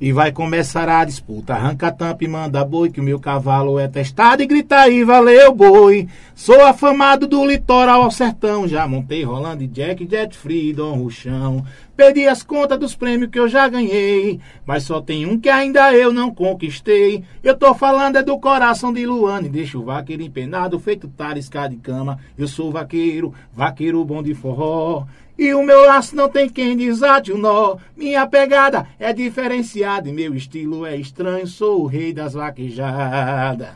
E 0.01 0.13
vai 0.13 0.33
começar 0.33 0.89
a 0.89 1.05
disputa. 1.05 1.53
Arranca 1.53 1.89
a 1.89 1.93
tampa 1.93 2.25
e 2.25 2.29
manda 2.29 2.65
boi, 2.65 2.89
que 2.89 3.01
o 3.01 3.05
meu 3.05 3.21
cavalo 3.21 3.79
é 3.79 3.87
testado. 3.87 4.43
E 4.43 4.47
grita 4.47 4.77
aí, 4.79 5.05
valeu 5.05 5.53
boi. 5.53 6.09
Sou 6.35 6.59
afamado 6.65 7.27
do 7.27 7.45
litoral 7.45 8.03
ao 8.03 8.11
sertão. 8.11 8.67
Já 8.67 8.89
montei 8.89 9.23
rolando 9.23 9.67
Jack, 9.67 10.09
Jet 10.11 10.35
Free, 10.35 10.73
Dom 10.73 10.95
Ruchão. 10.95 11.67
Perdi 11.95 12.27
as 12.27 12.43
contas 12.43 12.79
dos 12.79 12.95
prêmios 12.95 13.31
que 13.31 13.39
eu 13.39 13.47
já 13.47 13.69
ganhei. 13.69 14.41
Mas 14.65 14.85
só 14.85 15.03
tem 15.03 15.27
um 15.27 15.39
que 15.39 15.51
ainda 15.51 15.93
eu 15.93 16.15
não 16.15 16.35
conquistei. 16.35 17.23
Eu 17.45 17.55
tô 17.55 17.75
falando 17.75 18.17
é 18.17 18.23
do 18.23 18.39
coração 18.39 18.95
de 18.95 19.05
Luane. 19.05 19.51
Deixa 19.51 19.77
o 19.77 19.85
vaqueiro 19.85 20.23
empenado, 20.23 20.81
feito 20.81 21.09
tarisca 21.09 21.69
de 21.69 21.77
cama. 21.77 22.19
Eu 22.39 22.49
sou 22.49 22.73
vaqueiro, 22.73 23.35
vaqueiro 23.53 24.03
bom 24.03 24.23
de 24.23 24.33
forró. 24.33 25.05
E 25.41 25.55
o 25.55 25.63
meu 25.63 25.87
laço 25.87 26.15
não 26.15 26.29
tem 26.29 26.51
quem 26.51 26.77
desate 26.77 27.33
o 27.33 27.39
nó. 27.39 27.79
Minha 27.97 28.27
pegada 28.27 28.87
é 28.99 29.11
diferenciada 29.11 30.07
e 30.07 30.13
meu 30.13 30.35
estilo 30.35 30.85
é 30.85 30.95
estranho. 30.95 31.47
Sou 31.47 31.81
o 31.81 31.87
rei 31.87 32.13
das 32.13 32.35
vaquejadas. 32.35 33.71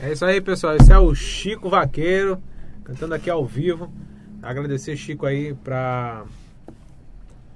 É 0.00 0.10
isso 0.10 0.24
aí, 0.24 0.40
pessoal. 0.40 0.74
Esse 0.74 0.90
é 0.90 0.98
o 0.98 1.14
Chico 1.14 1.68
Vaqueiro, 1.68 2.42
cantando 2.82 3.12
aqui 3.12 3.28
ao 3.28 3.44
vivo. 3.44 3.92
Agradecer, 4.42 4.96
Chico, 4.96 5.26
aí, 5.26 5.52
pra... 5.52 6.24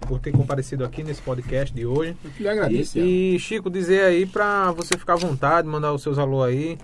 por 0.03 0.21
ter 0.21 0.33
comparecido 0.33 0.85
aqui 0.85 1.03
nesse 1.03 1.23
podcast 1.23 1.75
de 1.75 1.87
hoje. 1.87 2.15
Eu 2.23 2.31
lhe 2.39 2.49
agradeço. 2.51 2.99
E, 2.99 3.37
e, 3.37 3.39
Chico, 3.39 3.71
dizer 3.71 4.03
aí 4.03 4.27
pra 4.27 4.71
você 4.73 4.99
ficar 4.99 5.15
à 5.15 5.17
vontade, 5.17 5.67
mandar 5.67 5.95
os 5.95 6.03
seus 6.03 6.19
alô 6.19 6.45
aí. 6.45 6.77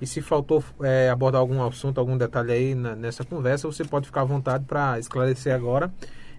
E 0.00 0.06
se 0.06 0.20
faltou 0.22 0.62
é, 0.82 1.10
abordar 1.10 1.40
algum 1.40 1.62
assunto, 1.62 1.98
algum 1.98 2.16
detalhe 2.16 2.52
aí 2.52 2.74
na- 2.74 2.96
nessa 2.96 3.22
conversa, 3.24 3.66
você 3.66 3.84
pode 3.84 4.06
ficar 4.06 4.22
à 4.22 4.24
vontade 4.24 4.64
para 4.64 4.98
esclarecer 4.98 5.54
agora. 5.54 5.92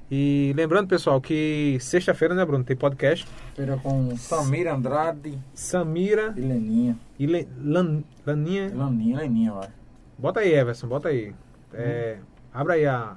E 0.09 0.51
lembrando, 0.57 0.87
pessoal, 0.87 1.21
que 1.21 1.77
sexta-feira, 1.79 2.35
né, 2.35 2.43
Bruno, 2.43 2.63
tem 2.63 2.75
podcast. 2.75 3.25
Feira 3.55 3.77
com 3.77 4.15
Samira 4.17 4.73
Andrade 4.75 5.39
Samira 5.53 6.33
e 6.35 6.41
Leninha. 6.41 6.97
e 7.17 7.25
Le, 7.25 7.47
Lan, 7.63 8.03
Laninha. 8.25 8.71
Laninha, 8.75 9.17
Leninha, 9.17 9.53
vai. 9.53 9.69
Bota 10.17 10.39
aí, 10.41 10.53
Everson, 10.53 10.87
bota 10.87 11.07
aí. 11.09 11.33
É, 11.73 12.17
Abra 12.53 12.73
aí 12.73 12.85
a. 12.85 13.15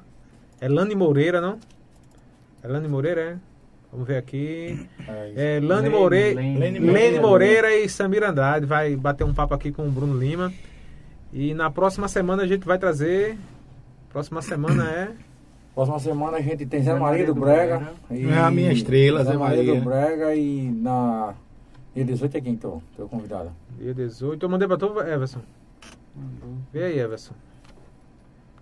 É 0.60 0.68
Lani 0.68 0.94
Moreira, 0.94 1.40
não? 1.40 1.58
É 2.62 2.68
Lani 2.68 2.86
Moreira, 2.86 3.20
é? 3.20 3.36
Vamos 3.94 4.08
ver 4.08 4.16
aqui. 4.16 4.88
É 5.36 5.60
Lani 5.62 5.88
Moreira. 5.88 6.40
Lene. 6.40 6.58
Lene, 6.58 6.78
Lene 6.80 7.20
Moreira 7.20 7.72
e 7.76 7.88
Samira 7.88 8.30
Andrade. 8.30 8.66
Vai 8.66 8.96
bater 8.96 9.22
um 9.22 9.32
papo 9.32 9.54
aqui 9.54 9.70
com 9.70 9.86
o 9.86 9.90
Bruno 9.90 10.18
Lima. 10.18 10.52
E 11.32 11.54
na 11.54 11.70
próxima 11.70 12.08
semana 12.08 12.42
a 12.42 12.46
gente 12.46 12.66
vai 12.66 12.76
trazer. 12.76 13.38
Próxima 14.10 14.42
semana 14.42 14.90
é. 14.90 15.12
Próxima 15.76 15.98
semana 16.00 16.38
a 16.38 16.40
gente 16.40 16.66
tem 16.66 16.82
Zé 16.82 16.92
Maria 16.98 17.24
do 17.26 17.34
Brega. 17.36 17.92
e- 18.10 18.26
É 18.26 18.38
a 18.38 18.50
minha 18.50 18.72
estrela, 18.72 19.22
Zé 19.24 19.30
Zé 19.32 19.38
Maria 19.38 19.62
Maria. 19.64 19.80
do 19.80 19.84
Brega 19.84 20.34
e 20.34 20.70
na. 20.70 21.34
Dia 21.94 22.04
18 22.04 22.36
é 22.36 22.40
quem 22.40 22.56
tô, 22.56 22.82
tô 22.96 23.06
convidado. 23.06 23.52
Dia 23.78 23.94
18. 23.94 24.44
Eu 24.44 24.50
mandei 24.50 24.66
pra 24.66 24.76
tu, 24.76 24.86
Everson. 25.00 25.40
Vê 26.72 26.82
aí, 26.84 26.98
Everson. 26.98 27.34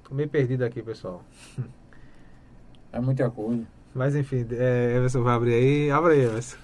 Tô 0.06 0.14
meio 0.14 0.28
perdido 0.28 0.62
aqui, 0.62 0.82
pessoal. 0.82 1.22
É 2.92 3.00
muita 3.00 3.30
coisa. 3.30 3.62
Mas 3.94 4.16
enfim, 4.16 4.46
é, 4.52 4.94
Everson 4.96 5.22
vai 5.22 5.34
abrir 5.34 5.54
aí. 5.54 5.90
Abre 5.90 6.12
aí, 6.14 6.24
Everson. 6.24 6.56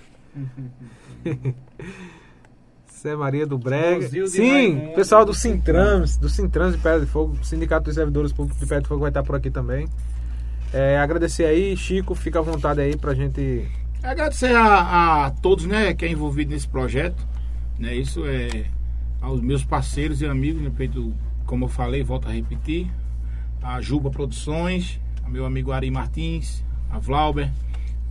Zé 3.01 3.15
Maria 3.15 3.47
do 3.47 3.57
Brega. 3.57 4.09
Sim, 4.27 4.51
Raimundo, 4.51 4.95
pessoal 4.95 5.25
do 5.25 5.33
do 5.33 5.37
Sintrans, 5.37 6.17
do 6.17 6.29
Sintrans 6.29 6.75
de 6.75 6.79
Pedra 6.79 7.01
de 7.01 7.07
Fogo, 7.07 7.39
Sindicato 7.45 7.85
dos 7.85 7.95
Servidores 7.95 8.33
Públicos 8.33 8.61
de 8.61 8.67
Pedra 8.67 8.83
de 8.83 8.89
Fogo 8.89 9.03
vai 9.03 9.11
estar 9.11 9.23
por 9.23 9.37
aqui 9.37 9.51
também. 9.51 9.87
É, 10.73 10.99
agradecer 10.99 11.45
aí, 11.45 11.77
Chico, 11.77 12.15
fica 12.15 12.41
à 12.41 12.43
vontade 12.43 12.81
aí 12.81 12.97
pra 12.97 13.15
gente. 13.15 13.69
Agradecer 14.03 14.55
a, 14.55 15.27
a 15.27 15.31
todos 15.31 15.65
né, 15.65 15.95
que 15.95 16.05
é 16.05 16.11
envolvido 16.11 16.51
nesse 16.51 16.69
projeto. 16.69 17.27
Né, 17.79 17.95
isso 17.95 18.25
é 18.27 18.67
aos 19.21 19.41
meus 19.41 19.65
parceiros 19.65 20.21
e 20.21 20.27
amigos, 20.27 20.63
né, 20.63 20.71
feito, 20.77 21.15
como 21.47 21.65
eu 21.65 21.69
falei, 21.69 22.03
volto 22.03 22.29
a 22.29 22.33
repetir. 22.33 22.91
A 23.63 23.81
Juba 23.81 24.11
Produções, 24.11 25.01
a 25.25 25.29
meu 25.29 25.45
amigo 25.45 25.73
Ari 25.73 25.91
Martins, 25.91 26.65
a 26.91 26.99
Vlauber, 26.99 27.51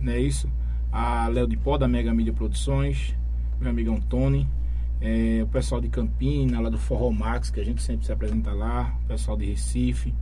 né, 0.00 0.18
isso. 0.18 0.48
A 0.90 1.28
Léo 1.28 1.46
de 1.46 1.56
Pó 1.56 1.76
da 1.76 1.86
Mega 1.88 2.12
Mídia 2.14 2.32
Produções, 2.32 3.14
meu 3.60 3.70
amigo 3.70 3.92
Antônio. 3.92 4.46
é, 5.00 5.40
o 5.44 5.46
pessoal 5.46 5.80
de 5.80 5.88
Campina, 5.88 6.58
lá 6.60 6.68
do 6.68 6.76
Forró 6.76 7.12
Max, 7.12 7.50
que 7.50 7.60
a 7.60 7.64
gente 7.64 7.80
sempre 7.80 8.04
se 8.04 8.10
apresenta 8.10 8.50
lá, 8.50 8.96
o 9.04 9.06
pessoal 9.06 9.36
de 9.36 9.44
Recife, 9.46 10.12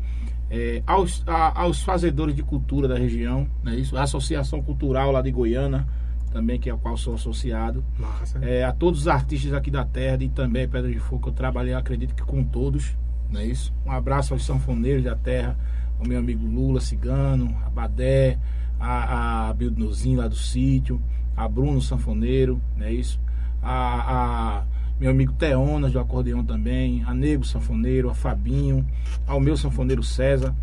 é, 0.50 0.82
aos, 0.86 1.22
a- 1.26 1.62
aos 1.62 1.80
fazedores 1.82 2.34
de 2.36 2.42
cultura 2.42 2.86
da 2.86 2.94
região, 2.98 3.48
né, 3.64 3.74
isso, 3.74 3.96
a 3.96 4.02
Associação 4.02 4.60
Cultural 4.62 5.10
lá 5.10 5.22
de 5.22 5.30
Goiânia, 5.30 5.86
também 6.30 6.60
que 6.60 6.68
é 6.68 6.74
a 6.74 6.76
qual 6.76 6.94
sou 6.98 7.14
associado, 7.14 7.82
Massa. 7.98 8.38
é, 8.44 8.64
a 8.64 8.72
todos 8.72 9.00
os 9.00 9.08
artistas 9.08 9.54
aqui 9.54 9.70
da 9.70 9.82
terra 9.82 10.22
e 10.22 10.28
também 10.28 10.68
Pedra 10.68 10.90
de 10.92 10.98
Fogo, 10.98 11.22
que 11.22 11.28
eu 11.30 11.32
trabalhei, 11.32 11.72
acredito 11.72 12.14
que 12.14 12.22
com 12.22 12.44
todos, 12.44 12.94
não 13.30 13.40
é 13.40 13.46
isso? 13.46 13.72
Um 13.86 13.90
abraço 13.90 14.34
aos 14.34 14.44
sanfoneiros 14.44 15.02
da 15.04 15.16
terra, 15.16 15.56
ao 15.98 16.06
meu 16.06 16.18
amigo 16.18 16.46
Lula 16.46 16.80
Cigano, 16.80 17.56
a 17.64 17.70
Badé, 17.70 18.38
a, 18.78 19.48
a 19.48 19.54
Bildnozinho 19.54 20.18
lá 20.18 20.28
do 20.28 20.36
sítio, 20.36 21.00
a 21.36 21.48
Bruno 21.48 21.80
Sanfoneiro, 21.80 22.60
não 22.76 22.86
é 22.86 22.92
isso? 22.92 23.20
A, 23.62 24.60
a 24.60 24.64
meu 24.98 25.10
amigo 25.10 25.32
Teonas 25.34 25.92
do 25.92 26.00
acordeão 26.00 26.42
também, 26.42 27.02
a 27.04 27.12
Nego 27.12 27.44
Sanfoneiro, 27.44 28.08
a 28.08 28.14
Fabinho, 28.14 28.86
ao 29.26 29.38
meu 29.38 29.54
sanfoneiro 29.54 30.02
César. 30.02 30.54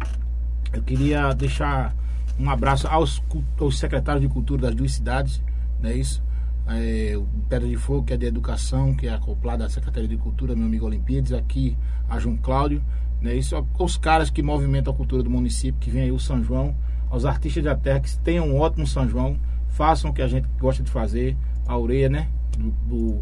Eu 0.72 0.82
queria 0.82 1.32
deixar 1.34 1.96
um 2.40 2.50
abraço 2.50 2.88
aos, 2.88 3.22
aos 3.60 3.78
secretários 3.78 4.24
de 4.24 4.28
cultura 4.28 4.64
das 4.64 4.76
duas 4.76 4.94
cidades, 4.94 5.40
não 5.80 5.90
é 5.92 5.96
isso? 5.96 6.24
É, 6.68 7.14
o 7.16 7.28
Pedra 7.48 7.68
de 7.68 7.78
Fogo, 7.78 8.06
que 8.06 8.14
é 8.14 8.18
de 8.18 8.26
Educação, 8.26 8.96
que 8.96 9.06
é 9.06 9.14
acoplado 9.14 9.64
à 9.64 9.70
Secretaria 9.70 10.08
de 10.08 10.18
Cultura, 10.18 10.56
meu 10.56 10.66
amigo 10.66 10.86
Olimpíades, 10.86 11.32
aqui 11.32 11.78
a 12.10 12.18
João 12.18 12.38
Cláudio, 12.38 12.82
né? 13.24 13.34
Isso, 13.34 13.56
os 13.80 13.98
caras 13.98 14.30
que 14.30 14.44
movimentam 14.44 14.94
a 14.94 14.96
cultura 14.96 15.24
do 15.24 15.30
município, 15.30 15.80
que 15.80 15.90
vem 15.90 16.04
aí 16.04 16.12
o 16.12 16.20
São 16.20 16.44
João, 16.44 16.76
aos 17.10 17.26
artistas 17.26 17.64
da 17.64 17.76
terra 17.76 18.00
que 18.02 18.16
tenham 18.20 18.48
um 18.48 18.60
ótimo 18.60 18.86
São 18.86 19.08
João, 19.08 19.38
façam 19.70 20.12
o 20.12 20.14
que 20.14 20.22
a 20.22 20.28
gente 20.28 20.48
gosta 20.60 20.84
de 20.84 20.92
fazer, 20.92 21.36
a 21.68 21.78
orelha, 21.78 22.10
né? 22.10 22.28
Do, 22.58 22.72
do, 22.86 23.22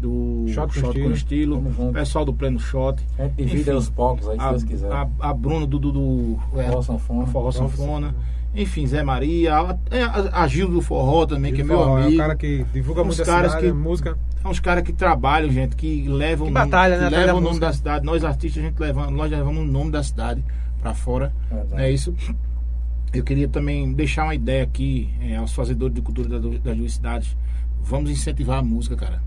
do 0.00 0.48
Shot 0.52 0.66
com 0.74 0.80
shot 0.80 1.00
com 1.00 1.10
estilo. 1.12 1.56
estilo, 1.62 1.92
pessoal 1.92 2.24
do 2.24 2.32
Pleno 2.34 2.58
Shot. 2.58 3.00
A 3.18 3.22
gente 3.24 3.34
divide 3.36 3.60
Enfim, 3.60 3.70
aos 3.70 3.88
poucos 3.90 4.28
aí, 4.28 4.36
se 4.36 4.42
a, 4.42 4.50
Deus 4.50 4.64
quiser. 4.64 4.90
a, 4.92 5.08
a 5.20 5.32
Bruna 5.34 5.66
do, 5.66 5.78
do, 5.78 5.92
do 5.92 6.38
é, 6.58 6.64
Forró 6.64 6.82
Sanfona. 6.82 7.26
Forró 7.26 7.50
Sanfona. 7.52 8.14
Enfim, 8.54 8.86
Zé 8.86 9.02
Maria, 9.02 9.54
a, 9.56 9.78
é, 9.90 10.02
a, 10.02 10.42
a 10.42 10.48
Gil 10.48 10.68
do 10.68 10.80
Forró 10.82 11.24
também, 11.26 11.54
que 11.54 11.60
é 11.60 11.64
meu 11.64 11.78
Forró, 11.78 11.96
amigo. 11.96 12.10
É 12.10 12.14
o 12.14 12.18
cara 12.18 12.34
que 12.36 12.64
divulga 12.72 13.02
Uns 13.02 13.06
muito 13.16 13.24
caras 13.24 13.52
cidade, 13.52 13.66
que- 13.68 13.72
música. 13.72 14.18
É 14.44 14.48
uns 14.48 14.58
caras 14.60 14.82
que 14.84 14.92
trabalham, 14.92 15.50
gente, 15.52 15.76
que 15.76 16.06
levam 16.08 16.46
Que 16.46 16.50
o 16.52 16.54
nome- 16.54 16.70
batalha, 16.70 16.98
né, 16.98 17.08
que 17.08 17.14
levam 17.16 17.36
o 17.38 17.40
nome 17.40 17.60
da 17.60 17.72
cidade. 17.72 18.04
Nós 18.04 18.24
artistas, 18.24 18.62
a 18.62 18.66
gente 18.66 18.78
leva, 18.78 19.10
nós 19.10 19.30
levamos 19.30 19.62
o 19.62 19.64
nome 19.66 19.90
da 19.90 20.02
cidade 20.02 20.42
pra 20.80 20.94
fora. 20.94 21.32
Verdade. 21.50 21.82
É 21.82 21.90
isso. 21.90 22.14
Eu 23.12 23.22
queria 23.22 23.46
também 23.46 23.92
deixar 23.92 24.24
uma 24.24 24.34
ideia 24.34 24.64
aqui 24.64 25.12
é, 25.20 25.36
aos 25.36 25.52
fazedores 25.52 25.94
de 25.94 26.00
cultura 26.02 26.28
da- 26.28 26.38
das 26.58 26.76
duas 26.76 26.92
cidades. 26.94 27.36
Vamos 27.82 28.10
incentivar 28.10 28.58
a 28.58 28.62
música, 28.62 28.96
cara. 28.96 29.22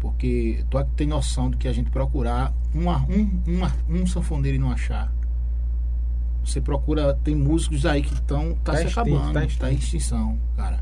Porque 0.00 0.64
tu 0.70 0.82
tem 0.94 1.06
noção 1.06 1.50
de 1.50 1.56
que 1.56 1.66
a 1.66 1.72
gente 1.72 1.90
procurar 1.90 2.52
uma, 2.74 2.98
um, 3.08 3.40
uma, 3.46 3.72
um 3.88 4.06
sanfoneiro 4.06 4.56
e 4.56 4.60
não 4.60 4.70
achar. 4.70 5.10
Você 6.44 6.60
procura, 6.60 7.14
tem 7.24 7.34
músicos 7.34 7.84
aí 7.86 8.02
que 8.02 8.12
estão 8.14 8.54
tá, 8.62 8.72
Tá 8.72 8.78
se 8.78 8.84
extinto, 8.86 9.00
acabando, 9.00 9.32
tá 9.32 9.46
tá, 9.58 9.72
em 9.72 9.76
extinção, 9.76 10.38
cara. 10.56 10.78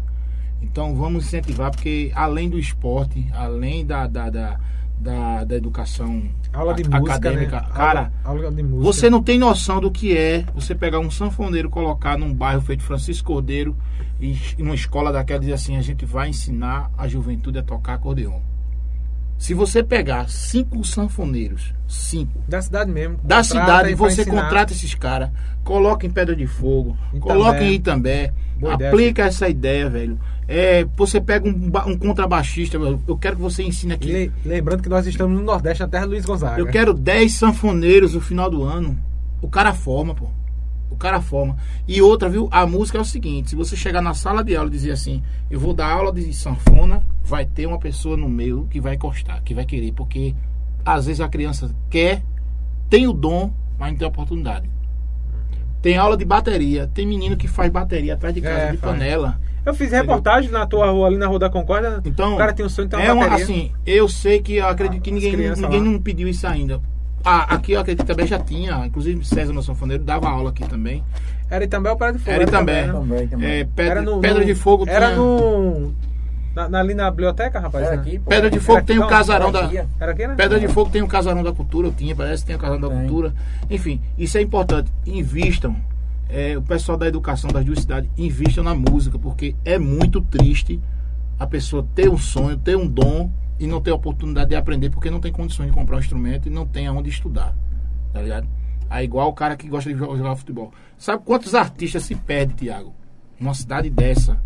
Então 0.63 0.95
vamos 0.95 1.27
incentivar, 1.27 1.71
porque 1.71 2.11
além 2.15 2.49
do 2.49 2.59
esporte, 2.59 3.27
além 3.35 3.85
da, 3.85 4.07
da, 4.07 4.31
da, 4.31 4.61
da, 4.99 5.45
da 5.45 5.55
educação 5.57 6.23
Aula 6.53 6.75
de 6.75 6.83
a- 6.85 6.99
música, 7.01 7.17
acadêmica, 7.17 7.61
né? 7.61 7.69
cara, 7.75 8.13
aula, 8.25 8.41
aula 8.45 8.53
de 8.53 8.63
música. 8.63 8.83
você 8.85 9.11
não 9.11 9.23
tem 9.23 9.39
noção 9.39 9.81
do 9.81 9.91
que 9.91 10.17
é 10.17 10.45
você 10.55 10.75
pegar 10.75 10.99
um 11.01 11.11
sanfoneiro, 11.11 11.69
colocar 11.69 12.17
num 12.19 12.33
bairro 12.33 12.61
feito 12.63 12.83
Francisco 12.83 13.27
Cordeiro 13.33 13.77
e 14.21 14.37
e 14.57 14.63
numa 14.63 14.75
escola 14.75 15.13
daquela 15.13 15.41
dizer 15.41 15.53
assim: 15.55 15.77
a 15.77 15.83
gente 15.83 16.05
vai 16.05 16.29
ensinar 16.29 16.91
a 16.97 17.07
juventude 17.09 17.59
a 17.59 17.63
tocar 17.63 17.95
acordeon. 17.95 18.39
Se 19.39 19.53
você 19.53 19.83
pegar 19.83 20.29
cinco 20.29 20.83
sanfoneiros, 20.85 21.75
cinco, 21.89 22.41
Da 22.49 22.63
cidade 22.63 22.91
mesmo. 22.91 23.19
da 23.23 23.43
cidade, 23.43 23.95
você 23.95 24.23
ensinar. 24.23 24.43
contrata 24.43 24.73
esses 24.73 24.95
caras, 24.95 25.31
coloca 25.63 26.07
em 26.07 26.11
Pedra 26.11 26.35
de 26.35 26.47
Fogo, 26.47 26.97
Itambé. 27.13 27.21
coloca 27.21 27.63
em 27.63 27.73
Itambé, 27.75 28.33
Boa 28.57 28.75
ideia, 28.75 28.91
aplica 28.91 29.23
essa 29.25 29.49
ideia, 29.49 29.91
velho. 29.91 30.19
É, 30.47 30.87
você 30.97 31.21
pega 31.21 31.49
um, 31.49 31.71
um 31.87 31.97
contrabaixista, 31.99 32.77
eu 32.77 33.17
quero 33.19 33.37
que 33.37 33.43
você 33.43 33.63
ensine 33.63 33.93
aqui. 33.95 34.13
Le- 34.13 34.33
lembrando 34.45 34.83
que 34.83 34.89
nós 34.89 35.07
estamos 35.07 35.37
no 35.39 35.45
Nordeste, 35.45 35.83
na 35.83 35.89
terra 35.89 36.05
do 36.07 36.11
Luiz 36.13 36.25
Gonzaga. 36.25 36.61
Eu 36.61 36.67
quero 36.67 36.93
10 36.95 37.33
sanfoneiros 37.33 38.15
no 38.15 38.21
final 38.21 38.51
do 38.51 38.63
ano. 38.63 38.99
O 39.43 39.49
cara 39.49 39.73
forma, 39.75 40.15
pô. 40.15 40.29
O 40.95 40.97
cara 40.97 41.21
forma. 41.21 41.57
E 41.89 42.01
outra, 42.01 42.29
viu? 42.29 42.49
A 42.53 42.67
música 42.67 42.99
é 42.99 43.01
o 43.01 43.05
seguinte: 43.05 43.51
se 43.51 43.57
você 43.57 43.77
chegar 43.77 44.01
na 44.01 44.15
sala 44.15 44.43
de 44.45 44.55
aula 44.57 44.69
e 44.69 44.73
dizer 44.73 44.93
assim, 44.93 45.23
eu 45.51 45.59
vou 45.59 45.75
dar 45.75 45.91
aula 45.91 46.13
de 46.13 46.33
sanfona, 46.33 47.03
vai 47.23 47.45
ter 47.45 47.67
uma 47.67 47.79
pessoa 47.79 48.17
no 48.17 48.29
meio 48.29 48.67
que 48.71 48.81
vai 48.81 48.95
encostar, 48.95 49.43
que 49.43 49.53
vai 49.55 49.65
querer, 49.65 49.93
porque 49.93 50.35
às 50.85 51.07
vezes 51.07 51.21
a 51.21 51.29
criança 51.29 51.75
quer, 51.91 52.23
tem 52.89 53.07
o 53.09 53.13
dom, 53.13 53.53
mas 53.79 53.91
não 53.91 53.99
tem 53.99 54.07
oportunidade. 54.09 54.71
Tem 55.83 55.97
aula 55.99 56.17
de 56.17 56.25
bateria, 56.25 56.87
tem 56.95 57.07
menino 57.07 57.37
que 57.37 57.47
faz 57.47 57.71
bateria 57.71 58.15
atrás 58.15 58.35
de 58.35 58.41
casa 58.41 58.57
É, 58.57 58.73
de 58.73 58.79
faz. 58.79 58.93
panela. 58.93 59.39
Eu 59.67 59.75
fiz 59.75 59.91
reportagem 59.93 60.51
na 60.51 60.67
tua 60.67 60.91
rua, 60.91 61.07
ali 61.07 61.17
na 61.17 61.27
Rua 61.27 61.39
da 61.39 61.51
Concórdia. 61.51 62.01
Então, 62.05 62.35
o 62.35 62.39
cara 62.39 62.53
tem 62.53 62.65
um 62.65 62.69
sonho 62.69 62.89
uma 62.93 63.03
é 63.03 63.13
uma, 63.13 63.25
bateria. 63.25 63.45
assim, 63.45 63.73
eu 63.87 64.07
sei 64.09 64.41
que 64.41 64.57
eu 64.57 64.67
acredito 64.69 65.03
que 65.03 65.11
As 65.11 65.15
ninguém, 65.15 65.37
ninguém 65.51 65.81
lá. 65.81 65.91
não 65.91 65.99
pediu 65.99 66.29
isso 66.29 66.47
ainda. 66.47 66.81
Ah, 67.25 67.55
aqui 67.55 67.73
eu 67.73 67.81
acredito 67.81 68.03
que 68.05 68.07
também 68.13 68.27
já 68.27 68.39
tinha, 68.39 68.85
inclusive 68.87 69.25
César, 69.25 69.53
meu 69.53 69.63
sanfoneiro, 69.63 70.03
dava 70.05 70.29
aula 70.29 70.51
aqui 70.51 70.63
também. 70.69 71.03
Era 71.51 71.67
também 71.67 71.93
o 71.93 71.97
Pedra 71.97 72.13
de 72.13 72.19
Fogo. 72.19 72.35
Era 72.37 72.47
também. 72.47 72.87
né? 72.87 72.93
Também, 72.93 73.29
também. 73.29 73.51
É, 73.51 73.65
pedra, 73.65 73.85
Era 73.93 74.03
no- 74.03 74.21
Pedra 74.21 74.41
no- 74.41 74.45
de 74.47 74.55
Fogo 74.55 74.85
Era 74.89 75.07
tinha- 75.07 75.17
no. 75.19 75.95
na- 76.55 76.69
na- 76.69 76.81
ali 76.81 76.95
na 76.95 77.11
biblioteca, 77.11 77.59
rapaz? 77.61 77.87
Era 77.87 77.97
né? 77.97 78.03
aqui, 78.03 78.19
pô. 78.19 78.29
Pedra 78.31 78.51
de 78.51 78.61
Fogo 78.61 78.79
Era 78.79 78.87
tem 78.87 78.99
o 78.99 79.03
aqui, 79.03 79.11
casarão 79.11 79.49
era 79.49 79.67
da. 79.69 79.87
Era 80.01 80.13
aqui, 80.13 80.27
né? 80.27 80.35
Pedra 80.35 80.61
de 80.61 80.69
Fogo 80.69 80.91
tem 80.91 81.03
o 81.03 81.09
casarão 81.09 81.43
da 81.43 81.53
cultura, 81.53 81.89
eu 81.89 81.93
tinha, 81.93 82.15
parece 82.15 82.43
que 82.43 82.49
tem 82.49 82.57
o 82.57 82.59
casarão 82.59 82.81
da 82.81 82.89
Tem. 82.89 82.99
cultura. 82.99 83.35
Enfim, 83.71 84.01
isso 84.19 84.37
é 84.37 84.43
importante. 84.43 84.93
Invistam. 85.07 85.75
É, 86.29 86.57
o 86.59 86.63
pessoal 86.63 86.99
da 86.99 87.07
educação 87.07 87.51
das 87.51 87.65
duas 87.65 87.81
cidades, 87.81 88.11
invistam 88.19 88.65
na 88.65 88.75
música, 88.75 89.19
porque 89.19 89.55
é 89.65 89.79
muito 89.79 90.21
triste 90.21 90.81
a 91.39 91.47
pessoa 91.47 91.87
ter 91.95 92.09
um 92.11 92.19
sonho, 92.19 92.57
ter 92.57 92.77
um 92.77 92.87
dom 92.87 93.31
e 93.59 93.67
não 93.67 93.81
ter 93.81 93.91
a 93.91 93.95
oportunidade 93.95 94.51
de 94.51 94.57
aprender, 94.57 94.91
porque 94.91 95.11
não 95.11 95.21
tem 95.21 95.33
condições 95.33 95.67
de 95.67 95.73
comprar 95.73 95.97
um 95.97 96.01
instrumento 96.01 96.47
e 96.49 96.51
não 96.51 96.67
tem 96.67 96.87
aonde 96.87 97.09
estudar. 97.11 97.55
Tá 98.13 98.21
ligado? 98.23 98.49
É 98.91 99.03
igual 99.03 99.29
o 99.29 99.33
cara 99.33 99.57
que 99.57 99.69
gosta 99.69 99.93
de 99.93 99.99
jogar, 99.99 100.37
futebol. 100.37 100.73
Sabe 100.99 101.23
quantos 101.25 101.55
artistas 101.55 102.03
se 102.05 102.15
perdem, 102.15 102.55
Tiago? 102.57 102.95
Numa 103.41 103.55
cidade 103.55 103.91
dessa. 103.91 104.41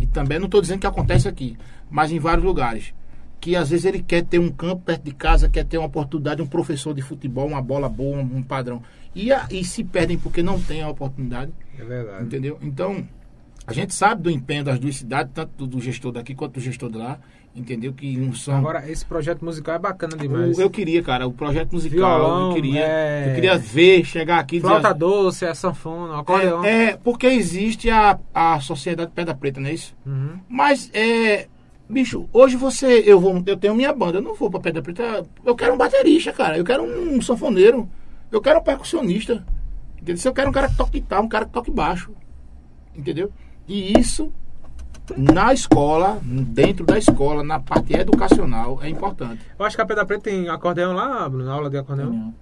E 0.00 0.06
também 0.06 0.38
não 0.38 0.46
estou 0.46 0.60
dizendo 0.60 0.80
que 0.80 0.86
acontece 0.86 1.28
aqui, 1.28 1.56
mas 1.90 2.10
em 2.10 2.18
vários 2.18 2.44
lugares. 2.44 2.92
Que 3.40 3.54
às 3.54 3.70
vezes 3.70 3.84
ele 3.84 4.02
quer 4.02 4.24
ter 4.24 4.38
um 4.38 4.50
campo 4.50 4.82
perto 4.82 5.02
de 5.04 5.12
casa, 5.12 5.48
quer 5.48 5.64
ter 5.64 5.76
uma 5.78 5.86
oportunidade, 5.86 6.40
um 6.42 6.46
professor 6.46 6.94
de 6.94 7.02
futebol, 7.02 7.46
uma 7.46 7.60
bola 7.62 7.88
boa, 7.88 8.18
um, 8.18 8.42
padrão. 8.42 8.82
E, 9.14 9.30
a- 9.32 9.46
e 9.50 9.62
se 9.64 9.84
perdem 9.84 10.18
porque 10.18 10.42
não 10.42 10.58
tem 10.60 10.82
a 10.82 10.88
oportunidade. 10.88 11.52
É 11.78 11.84
verdade. 11.84 12.24
Entendeu? 12.24 12.58
Então, 12.62 13.06
a 13.66 13.72
gente 13.72 13.94
sabe 13.94 14.22
do 14.22 14.30
empenho 14.30 14.64
das 14.64 14.78
duas 14.78 14.96
cidades, 14.96 15.30
tanto 15.34 15.52
do, 15.58 15.66
do 15.66 15.80
gestor 15.80 16.10
daqui 16.10 16.34
quanto 16.34 16.54
do 16.54 16.60
gestor 16.60 16.90
de 16.90 16.96
lá. 16.98 17.18
Entendeu? 17.56 17.92
Que 17.92 18.16
não 18.16 18.32
são. 18.34 18.56
Agora, 18.56 18.90
esse 18.90 19.04
projeto 19.04 19.44
musical 19.44 19.76
é 19.76 19.78
bacana 19.78 20.16
demais. 20.16 20.58
eu, 20.58 20.64
eu 20.64 20.70
queria, 20.70 21.00
cara, 21.04 21.24
o 21.24 21.32
projeto 21.32 21.72
musical. 21.72 22.18
Violão, 22.18 22.48
eu, 22.48 22.54
queria, 22.54 22.80
é- 22.84 23.30
eu 23.30 23.34
queria 23.36 23.56
ver, 23.58 24.04
chegar 24.04 24.40
aqui 24.40 24.56
e 24.56 24.58
dizer- 24.58 24.68
Flauta 24.70 24.92
doce, 24.92 25.44
é 25.44 25.54
sanfona, 25.54 26.18
acordeão. 26.18 26.64
é, 26.64 26.84
é, 26.90 26.96
porque 26.96 27.28
existe 27.28 27.88
a, 27.90 28.18
a 28.34 28.58
Sociedade 28.58 29.12
Pedra 29.14 29.36
Preta, 29.36 29.60
não 29.60 29.68
é 29.68 29.72
isso? 29.74 29.94
Uhum. 30.04 30.38
Mas, 30.48 30.90
é. 30.92 31.46
Bicho, 31.88 32.28
hoje 32.32 32.56
você. 32.56 33.04
Eu, 33.06 33.20
vou, 33.20 33.40
eu 33.46 33.56
tenho 33.56 33.74
minha 33.74 33.92
banda, 33.92 34.18
eu 34.18 34.22
não 34.22 34.34
vou 34.34 34.50
pra 34.50 34.58
Pedra 34.58 34.82
Preta. 34.82 35.24
Eu 35.44 35.54
quero 35.54 35.74
um 35.74 35.78
baterista, 35.78 36.32
cara. 36.32 36.56
Eu 36.58 36.64
quero 36.64 36.82
um, 36.82 37.20
sanfoneiro. 37.22 37.88
Eu 38.32 38.40
quero 38.40 38.58
um 38.58 38.62
percussionista. 38.64 39.44
Entendeu? 39.94 40.16
Se 40.16 40.26
eu 40.26 40.32
quero 40.32 40.48
um 40.50 40.52
cara 40.52 40.68
que 40.68 40.76
toque 40.76 40.98
guitarra, 40.98 41.22
um 41.22 41.28
cara 41.28 41.44
que 41.44 41.52
toque 41.52 41.70
baixo. 41.70 42.10
Entendeu? 42.96 43.30
E 43.68 43.96
isso, 43.98 44.32
na 45.16 45.52
escola, 45.52 46.18
dentro 46.22 46.84
da 46.84 46.96
escola, 46.96 47.42
na 47.42 47.60
parte 47.60 47.94
educacional, 47.94 48.78
é 48.82 48.88
importante. 48.88 49.40
Eu 49.58 49.64
acho 49.64 49.76
que 49.76 49.82
a 49.82 49.86
Pedra 49.86 50.06
Preta 50.06 50.22
tem 50.24 50.48
acordeão 50.48 50.92
lá, 50.92 51.28
Bruno, 51.28 51.50
aula 51.50 51.68
de 51.68 51.76
acordeão. 51.76 52.10
Não. 52.10 52.34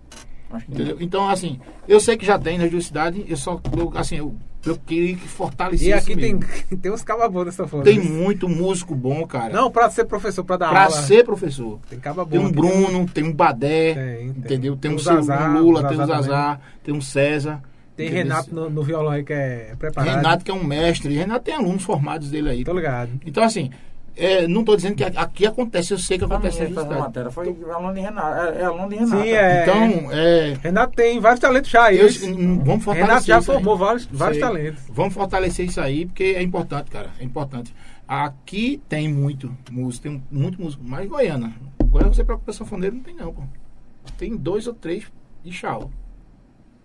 Acho 0.53 0.67
que 0.67 0.73
Entendeu? 0.73 0.97
Então, 1.01 1.29
assim, 1.29 1.59
eu 1.89 1.99
sei 1.99 2.17
que 2.17 2.27
já 2.27 2.39
tem 2.39 2.59
nas 2.59 2.71
duas 2.71 2.85
cidades, 2.87 3.25
eu 3.27 3.37
só. 3.37 3.59
eu, 3.77 3.93
assim, 3.97 4.17
eu, 4.17 4.35
eu 4.67 4.77
queria 4.77 5.17
que 5.17 5.27
fortalecesse. 5.27 5.89
E 5.89 5.93
aqui 5.93 6.15
tem, 6.15 6.35
mesmo. 6.35 6.47
tem 6.77 6.93
uns 6.93 7.03
cababos 7.03 7.47
nessa 7.47 7.67
forma. 7.67 7.85
Tem 7.85 7.99
muito 7.99 8.49
músico 8.49 8.95
bom, 8.95 9.27
cara. 9.27 9.53
Não, 9.53 9.71
pra 9.71 9.89
ser 9.91 10.05
professor, 10.05 10.45
pra 10.45 10.59
dar 10.59 10.69
pra 10.69 10.85
aula. 10.85 10.97
ser 11.03 11.25
professor. 11.25 11.81
Tem 11.89 11.99
caba 11.99 12.27
Tem 12.27 12.39
bom 12.39 12.47
um. 12.47 12.53
Bruno, 12.53 13.09
tem 13.09 13.25
um 13.25 13.33
Badé, 13.33 13.95
Tem, 13.95 14.05
tem. 14.05 14.27
entendeu? 14.29 14.77
Tem, 14.77 14.95
Tem 14.95 15.15
um, 15.15 15.61
Lula, 15.61 15.81
o 15.81 15.89
tem 15.89 15.99
um 16.01 16.07
Zazá, 16.07 16.61
tem 16.85 16.95
um 16.95 17.01
César. 17.01 17.63
Tem? 18.09 18.15
Renato 18.19 18.55
no, 18.55 18.69
no 18.71 18.83
violão 18.83 19.13
aí 19.13 19.25
que 19.25 19.33
é 19.33 19.75
preparado. 19.79 20.17
Renato, 20.17 20.45
que 20.45 20.51
é 20.51 20.55
um 20.55 20.65
mestre. 20.65 21.15
Renato 21.15 21.45
tem 21.45 21.55
alunos 21.55 21.83
formados 21.83 22.31
dele 22.31 22.51
aí. 22.51 22.65
Tô 22.65 22.73
ligado. 22.73 23.11
Então, 23.27 23.43
assim, 23.45 23.71
é, 24.17 24.47
não 24.47 24.63
tô 24.65 24.77
dizendo 24.77 24.95
que 24.95 25.05
aqui 25.05 25.47
acontece, 25.47 25.93
eu 25.95 25.99
sei 25.99 26.19
que 26.19 26.25
acontece 26.25 26.61
menina 26.61 26.69
na 26.69 26.69
que 26.69 26.75
faz 26.75 26.87
a 26.87 26.89
cidade. 26.91 27.07
matéria 27.09 27.31
foi 27.31 27.73
aluno 27.75 27.95
de 27.95 28.01
Renato. 28.01 28.41
É, 28.41 28.61
é 28.61 28.65
aluno 28.65 28.89
de 28.89 28.95
Renato. 28.97 29.23
Sim, 29.23 29.29
é. 29.31 29.63
Então, 29.63 30.13
é, 30.13 30.55
Renato 30.63 30.95
tem 30.97 31.19
vários 31.21 31.41
talentos 31.41 31.71
já 31.71 31.85
aí. 31.85 31.99
eu- 31.99 32.07
Esse- 32.07 32.31
vamos 32.33 32.85
fortalecer 32.85 33.07
Renato 33.09 33.27
já 33.27 33.39
isso 33.39 33.51
aí. 33.51 33.57
formou 33.57 33.77
vários, 33.79 34.07
vários 34.07 34.39
Sei. 34.39 34.47
talentos. 34.47 34.83
Vamos 34.91 35.15
fortalecer 35.15 35.67
isso 35.67 35.81
aí, 35.81 36.07
porque 36.07 36.25
é 36.37 36.43
importante, 36.43 36.91
cara. 36.91 37.09
É 37.19 37.25
importante. 37.25 37.75
Aqui 38.07 38.83
tem 38.89 39.09
muito 39.09 39.51
músico, 39.71 40.03
tem 40.03 40.23
muito 40.31 40.61
músico, 40.61 40.83
mas 40.87 41.09
Goiânia. 41.09 41.51
Goiânia 41.85 42.13
você 42.13 42.23
procura 42.25 42.53
sanfoneiro, 42.53 42.97
não 42.97 43.03
tem 43.03 43.15
não, 43.15 43.33
pô. 43.33 43.43
Tem 44.19 44.37
dois 44.37 44.67
ou 44.67 44.75
três 44.75 45.05
de 45.43 45.53
chau. 45.53 45.91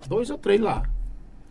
Dois 0.07 0.29
ou 0.29 0.37
três 0.37 0.61
lá. 0.61 0.83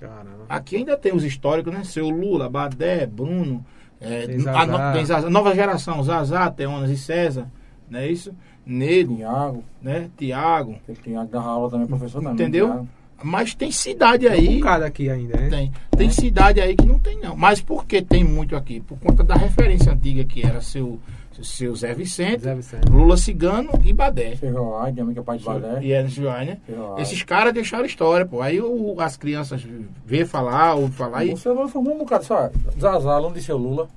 Caramba. 0.01 0.45
Aqui 0.49 0.77
ainda 0.77 0.97
tem 0.97 1.15
os 1.15 1.25
históricos, 1.25 1.73
né? 1.73 1.83
Seu 1.85 2.09
Lula, 2.09 2.49
Badé, 2.49 3.07
Bruno, 3.07 3.65
é, 4.01 4.27
Tem 4.27 4.37
a 4.37 4.41
Zazá. 4.41 4.93
tem 4.93 5.05
Zazá, 5.07 5.31
nova 5.31 5.55
geração, 5.55 6.03
Zazá, 6.03 6.51
Teonas 6.51 6.91
e 6.91 6.97
César, 6.97 7.49
não 7.89 7.99
é 8.01 8.09
isso? 8.09 8.35
Nego, 8.65 9.17
Tiago. 9.17 9.65
né? 9.81 10.11
Tiago. 10.19 10.77
Tem 10.87 10.95
Tiago 10.97 11.31
da 11.31 11.41
aula 11.41 11.71
também, 11.71 11.87
professor 11.87 12.19
também. 12.21 12.35
Entendeu? 12.35 12.67
Tiago. 12.67 12.89
Mas 13.23 13.55
tem 13.55 13.71
cidade 13.71 14.27
Um 14.29 14.31
aí. 14.33 14.59
bocado 14.59 14.85
aqui 14.85 15.09
ainda, 15.09 15.39
né? 15.41 15.49
Tem. 15.49 15.73
Tem 15.97 16.11
cidade 16.11 16.61
aí 16.61 16.77
que 16.77 16.85
não 16.85 16.99
tem, 16.99 17.19
não. 17.19 17.35
Mas 17.35 17.63
por 17.63 17.87
que 17.87 18.03
tem 18.03 18.23
muito 18.23 18.55
aqui? 18.55 18.81
Por 18.81 18.99
conta 18.99 19.25
da 19.25 19.35
referência 19.35 19.91
antiga 19.93 20.23
que 20.25 20.45
era 20.45 20.61
seu, 20.61 21.01
seu 21.43 21.75
Zé 21.75 21.93
Vicente, 21.95 22.43
Zé 22.43 22.55
Vicente. 22.55 22.89
Lula 22.91 23.17
Cigano 23.17 23.71
e 23.85 23.93
Badé. 23.93 24.37
Ferroai, 24.37 24.93
minha 24.93 25.05
amiga 25.05 25.23
pai 25.23 25.39
de 25.39 25.45
balé. 25.45 25.79
E 25.83 26.09
Joai, 26.09 26.45
né? 26.47 26.59
Ferroai. 26.67 27.03
Esses 27.03 27.23
caras 27.23 27.53
deixaram 27.53 27.85
história, 27.85 28.25
pô. 28.27 28.41
Aí 28.43 28.61
o- 28.61 28.97
as 29.01 29.17
crianças 29.17 29.67
vê 30.05 30.25
falar, 30.25 30.75
ou 30.75 30.89
falar 30.89 31.25
e. 31.25 31.33
O 31.33 31.37
seu 31.37 31.53
Lula 31.55 31.69
formou 31.69 31.95
um 31.95 31.99
bocado, 31.99 32.25
só. 32.25 32.51
Zazá, 32.81 33.15
aluno 33.15 33.35
de 33.35 33.43
seu 33.43 33.57
Lula. 33.57 33.89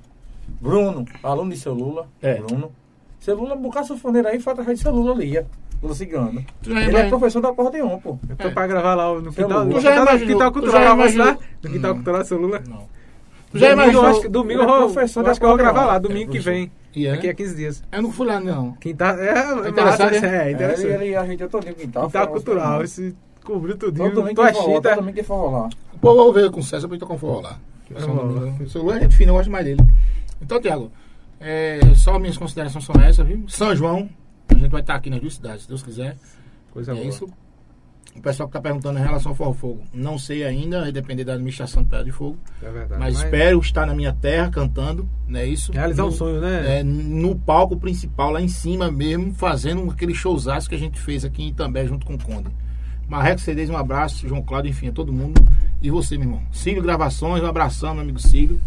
Bruno, 0.60 1.04
aluno 1.22 1.50
de 1.50 1.56
seu 1.56 1.72
Lula. 1.72 2.06
É. 2.20 2.34
Bruno. 2.34 2.72
Seu 3.20 3.36
Lula, 3.36 3.54
um 3.54 3.60
bocado 3.62 3.86
sanfoneiro 3.88 4.28
aí, 4.28 4.40
foi 4.40 4.52
atrás 4.52 4.68
de 4.76 4.82
seu 4.82 4.92
Lula 4.92 5.12
ali. 5.14 5.38
ó. 5.38 5.42
Lula 5.82 5.94
Cigano. 5.94 6.44
Tu 6.62 6.70
Ele 6.76 6.94
é 6.96 7.08
professor 7.08 7.40
do 7.40 7.48
acordeon, 7.48 7.98
pô. 8.00 8.18
Eu 8.28 8.36
tô 8.36 8.48
É. 8.48 8.50
pra 8.50 8.66
gravar 8.66 8.94
lá 8.94 9.14
no 9.18 9.32
quintal, 9.32 9.64
no 9.64 9.74
Tu 9.74 9.80
já 9.80 9.90
quintal, 9.92 10.04
imaginou- 10.08 10.34
quintal 10.34 10.50
tu 10.50 10.60
cultural, 10.60 10.96
vamos 10.96 11.14
lá? 11.14 11.38
No 11.62 11.70
quintal 11.70 11.94
cultural, 11.94 12.24
seu 12.24 12.38
Lula. 12.38 12.62
Não. 12.68 12.88
Tu 13.50 13.58
já 13.58 13.68
Domingo, 13.70 13.80
eu 13.80 13.84
imaginou? 13.92 14.04
acho 14.06 14.20
que 14.20 14.28
domingo 14.28 14.62
é 14.62 14.66
da 14.66 14.72
acho 14.74 14.84
que 14.94 15.00
eu 15.00 15.22
vou 15.24 15.30
acordeon. 15.30 15.56
gravar 15.56 15.86
lá, 15.86 15.96
É 15.96 16.00
domingo 16.00 16.30
que 16.30 16.38
professor. 16.38 16.50
vem. 16.52 16.64
E 16.64 16.70
é? 16.96 17.10
Daqui 17.12 17.28
a 17.28 17.34
15 17.34 17.54
dias. 17.56 17.82
Eu 17.92 18.02
não 18.02 18.10
fui 18.12 18.26
lá, 18.26 18.40
não. 18.40 18.72
Quintal, 18.72 19.16
é, 19.18 19.28
é 19.66 19.68
interessante, 19.68 20.12
massa, 20.14 20.20
né? 20.20 20.36
é 20.38 20.44
Ele, 20.46 20.54
interessante. 20.54 20.86
ele 20.88 21.16
ajeitou 21.16 21.48
todinho 21.48 21.72
o 21.72 21.76
quintal. 21.76 22.06
Quintal 22.06 22.24
foi- 22.24 22.32
cultural, 22.34 22.82
esse 22.84 23.14
cobriu 23.44 23.76
tudinho. 23.76 24.10
Todo 24.12 24.26
é 24.48 24.52
forró, 24.52 24.74
chita. 24.76 24.94
todo 24.96 25.04
tem 25.14 25.24
forró 25.24 25.50
lá. 25.62 25.68
O 25.94 25.98
povo 25.98 26.32
veio 26.32 26.50
com 26.50 26.60
o 26.60 26.62
César 26.62 26.88
pra 26.88 26.94
gente 26.96 27.00
tocar 27.00 27.14
um 27.14 27.18
forró 27.18 27.40
lá. 27.40 27.58
O 28.60 28.68
celular 28.68 28.96
é 28.98 29.00
gente 29.02 29.16
fina, 29.16 29.30
eu 29.30 29.34
gosto 29.36 29.50
mais 29.50 29.64
dele. 29.64 29.80
Então, 30.40 30.60
Tiago, 30.60 30.90
é, 31.40 31.80
só 31.96 32.18
minhas 32.18 32.36
considerações 32.38 32.84
são 32.84 32.94
essas, 33.02 33.26
viu? 33.26 33.44
São 33.48 33.74
João, 33.74 34.08
a 34.48 34.54
gente 34.54 34.70
vai 34.70 34.80
estar 34.80 34.94
aqui 34.94 35.10
nas 35.10 35.20
duas 35.20 35.34
cidades, 35.34 35.62
se 35.62 35.68
Deus 35.68 35.82
quiser. 35.82 36.16
Coisa 36.72 36.92
é 36.92 36.94
boa. 36.94 37.06
isso. 37.06 37.28
O 38.20 38.22
pessoal 38.22 38.46
que 38.46 38.50
está 38.54 38.60
perguntando 38.60 38.98
em 38.98 39.02
relação 39.02 39.32
ao 39.32 39.34
Forró 39.34 39.54
Fogo, 39.54 39.82
não 39.94 40.18
sei 40.18 40.44
ainda, 40.44 40.82
vai 40.82 40.92
depender 40.92 41.24
da 41.24 41.32
administração 41.32 41.82
do 41.82 41.88
Pedra 41.88 42.04
de 42.04 42.12
Fogo. 42.12 42.36
É 42.62 42.70
verdade. 42.70 43.00
Mas, 43.00 43.14
espero 43.16 43.58
estar 43.60 43.86
na 43.86 43.94
minha 43.94 44.12
terra 44.12 44.50
cantando, 44.50 45.08
não 45.26 45.40
é 45.40 45.46
isso? 45.46 45.72
Realizar 45.72 46.02
um 46.04 46.08
No- 46.08 46.12
sonho, 46.12 46.38
né? 46.38 46.80
é, 46.80 46.82
no 46.82 47.34
palco 47.34 47.78
principal, 47.78 48.30
lá 48.30 48.42
em 48.42 48.46
cima 48.48 48.90
mesmo, 48.90 49.32
fazendo 49.32 49.90
aquele 49.90 50.12
showzaço 50.14 50.68
que 50.68 50.74
a 50.74 50.78
gente 50.78 51.00
fez 51.00 51.24
aqui 51.24 51.42
em 51.42 51.48
Itambé 51.48 51.86
junto 51.86 52.04
com 52.04 52.12
o 52.14 52.22
Conde. 52.22 52.48
Marreco 53.08 53.40
CDs, 53.40 53.70
um 53.70 53.76
abraço, 53.78 54.28
João 54.28 54.42
Cláudio, 54.42 54.68
enfim, 54.70 54.88
a 54.88 54.92
todo 54.92 55.10
mundo. 55.10 55.42
E 55.80 55.90
você, 55.90 56.18
meu 56.18 56.26
irmão. 56.28 56.42
Cílio 56.52 56.82
Gravações, 56.82 57.42
um 57.42 57.46
abração, 57.46 57.94
meu 57.94 58.02
amigo 58.02 58.20
Cílio. 58.20 58.60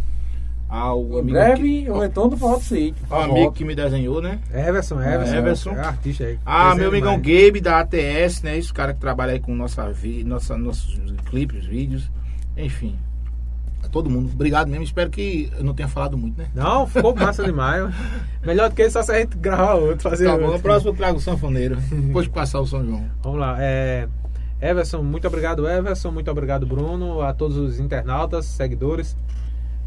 Ao 0.76 1.00
Em 1.00 1.20
amigo 1.20 1.32
breve, 1.38 1.84
que, 1.84 1.90
o 1.92 2.00
retorno 2.00 2.32
do 2.32 2.38
forró 2.38 2.58
do 2.58 2.64
sítio. 2.64 2.96
ao 3.08 3.22
amigo 3.22 3.52
que 3.52 3.64
me 3.64 3.76
desenhou, 3.76 4.20
né? 4.24 4.40
Everson, 4.52 5.00
Everson. 5.00 5.36
Everson. 5.36 5.70
É 5.74 5.80
artista 5.82 6.24
aí. 6.24 6.40
Ah, 6.44 6.74
meu 6.74 6.88
amigão 6.90 7.22
demais. 7.22 7.44
Gabe 7.46 7.62
da 7.62 7.80
ATS, 7.80 8.42
né? 8.42 8.58
Esse 8.58 8.74
cara 8.74 8.92
que 8.92 9.00
trabalha 9.00 9.34
aí 9.34 9.40
com 9.40 9.54
nossa, 9.56 9.92
vi, 9.92 10.24
nossa, 10.24 10.58
nossos 10.58 11.00
clipes, 11.26 11.64
vídeos. 11.66 12.10
Enfim. 12.58 12.98
A 13.84 13.88
todo 13.88 14.10
mundo. 14.10 14.32
Obrigado 14.34 14.68
mesmo. 14.68 14.84
Espero 14.84 15.12
que 15.12 15.52
eu 15.58 15.64
não 15.64 15.76
tenha 15.76 15.88
falado 15.88 16.18
muito, 16.18 16.38
né? 16.40 16.48
Não, 16.56 16.88
ficou 16.88 17.14
massa 17.16 17.44
demais. 17.46 17.94
Melhor 18.44 18.70
do 18.70 18.76
que 18.76 18.82
isso, 18.82 18.94
só 18.94 19.04
se 19.04 19.12
a 19.12 19.20
gente 19.20 19.38
gravar 19.38 19.76
outro, 19.76 20.00
fazer 20.10 20.26
Tá 20.26 20.32
bom, 20.32 20.38
outro. 20.44 20.54
no 20.58 20.60
próximo 20.64 20.90
eu 20.92 20.96
trago 20.96 21.18
o 21.20 21.22
sanfoneiro. 21.22 21.76
Depois 21.92 22.26
de 22.26 22.32
passar 22.32 22.60
o 22.62 22.66
São 22.66 22.84
João. 22.84 23.06
Vamos 23.22 23.40
lá. 23.40 23.58
É, 23.60 24.08
Everson, 24.60 25.04
muito 25.04 25.28
obrigado, 25.28 25.70
Everson. 25.70 26.10
Muito 26.12 26.32
obrigado, 26.32 26.66
Bruno. 26.66 27.22
A 27.22 27.32
todos 27.32 27.58
os 27.58 27.80
internautas, 27.80 28.46
seguidores. 28.46 29.16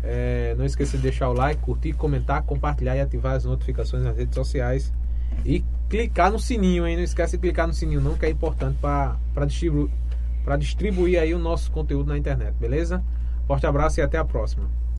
É, 0.08 0.54
não 0.56 0.64
esqueça 0.64 0.96
de 0.96 1.02
deixar 1.02 1.28
o 1.28 1.32
like, 1.32 1.60
curtir, 1.60 1.92
comentar, 1.92 2.42
compartilhar 2.42 2.96
e 2.96 3.00
ativar 3.00 3.34
as 3.34 3.44
notificações 3.44 4.04
nas 4.04 4.16
redes 4.16 4.34
sociais. 4.34 4.92
E 5.44 5.64
clicar 5.88 6.30
no 6.30 6.38
sininho, 6.38 6.86
hein? 6.86 6.96
Não 6.96 7.02
esquece 7.02 7.36
de 7.36 7.40
clicar 7.40 7.66
no 7.66 7.74
sininho, 7.74 8.00
não, 8.00 8.16
que 8.16 8.24
é 8.24 8.30
importante 8.30 8.78
para 8.78 9.16
distribuir, 9.46 9.90
distribuir 10.58 11.20
aí 11.20 11.34
o 11.34 11.38
nosso 11.38 11.70
conteúdo 11.72 12.08
na 12.08 12.16
internet, 12.16 12.54
beleza? 12.58 13.02
Forte 13.46 13.66
abraço 13.66 14.00
e 14.00 14.02
até 14.02 14.16
a 14.16 14.24
próxima. 14.24 14.68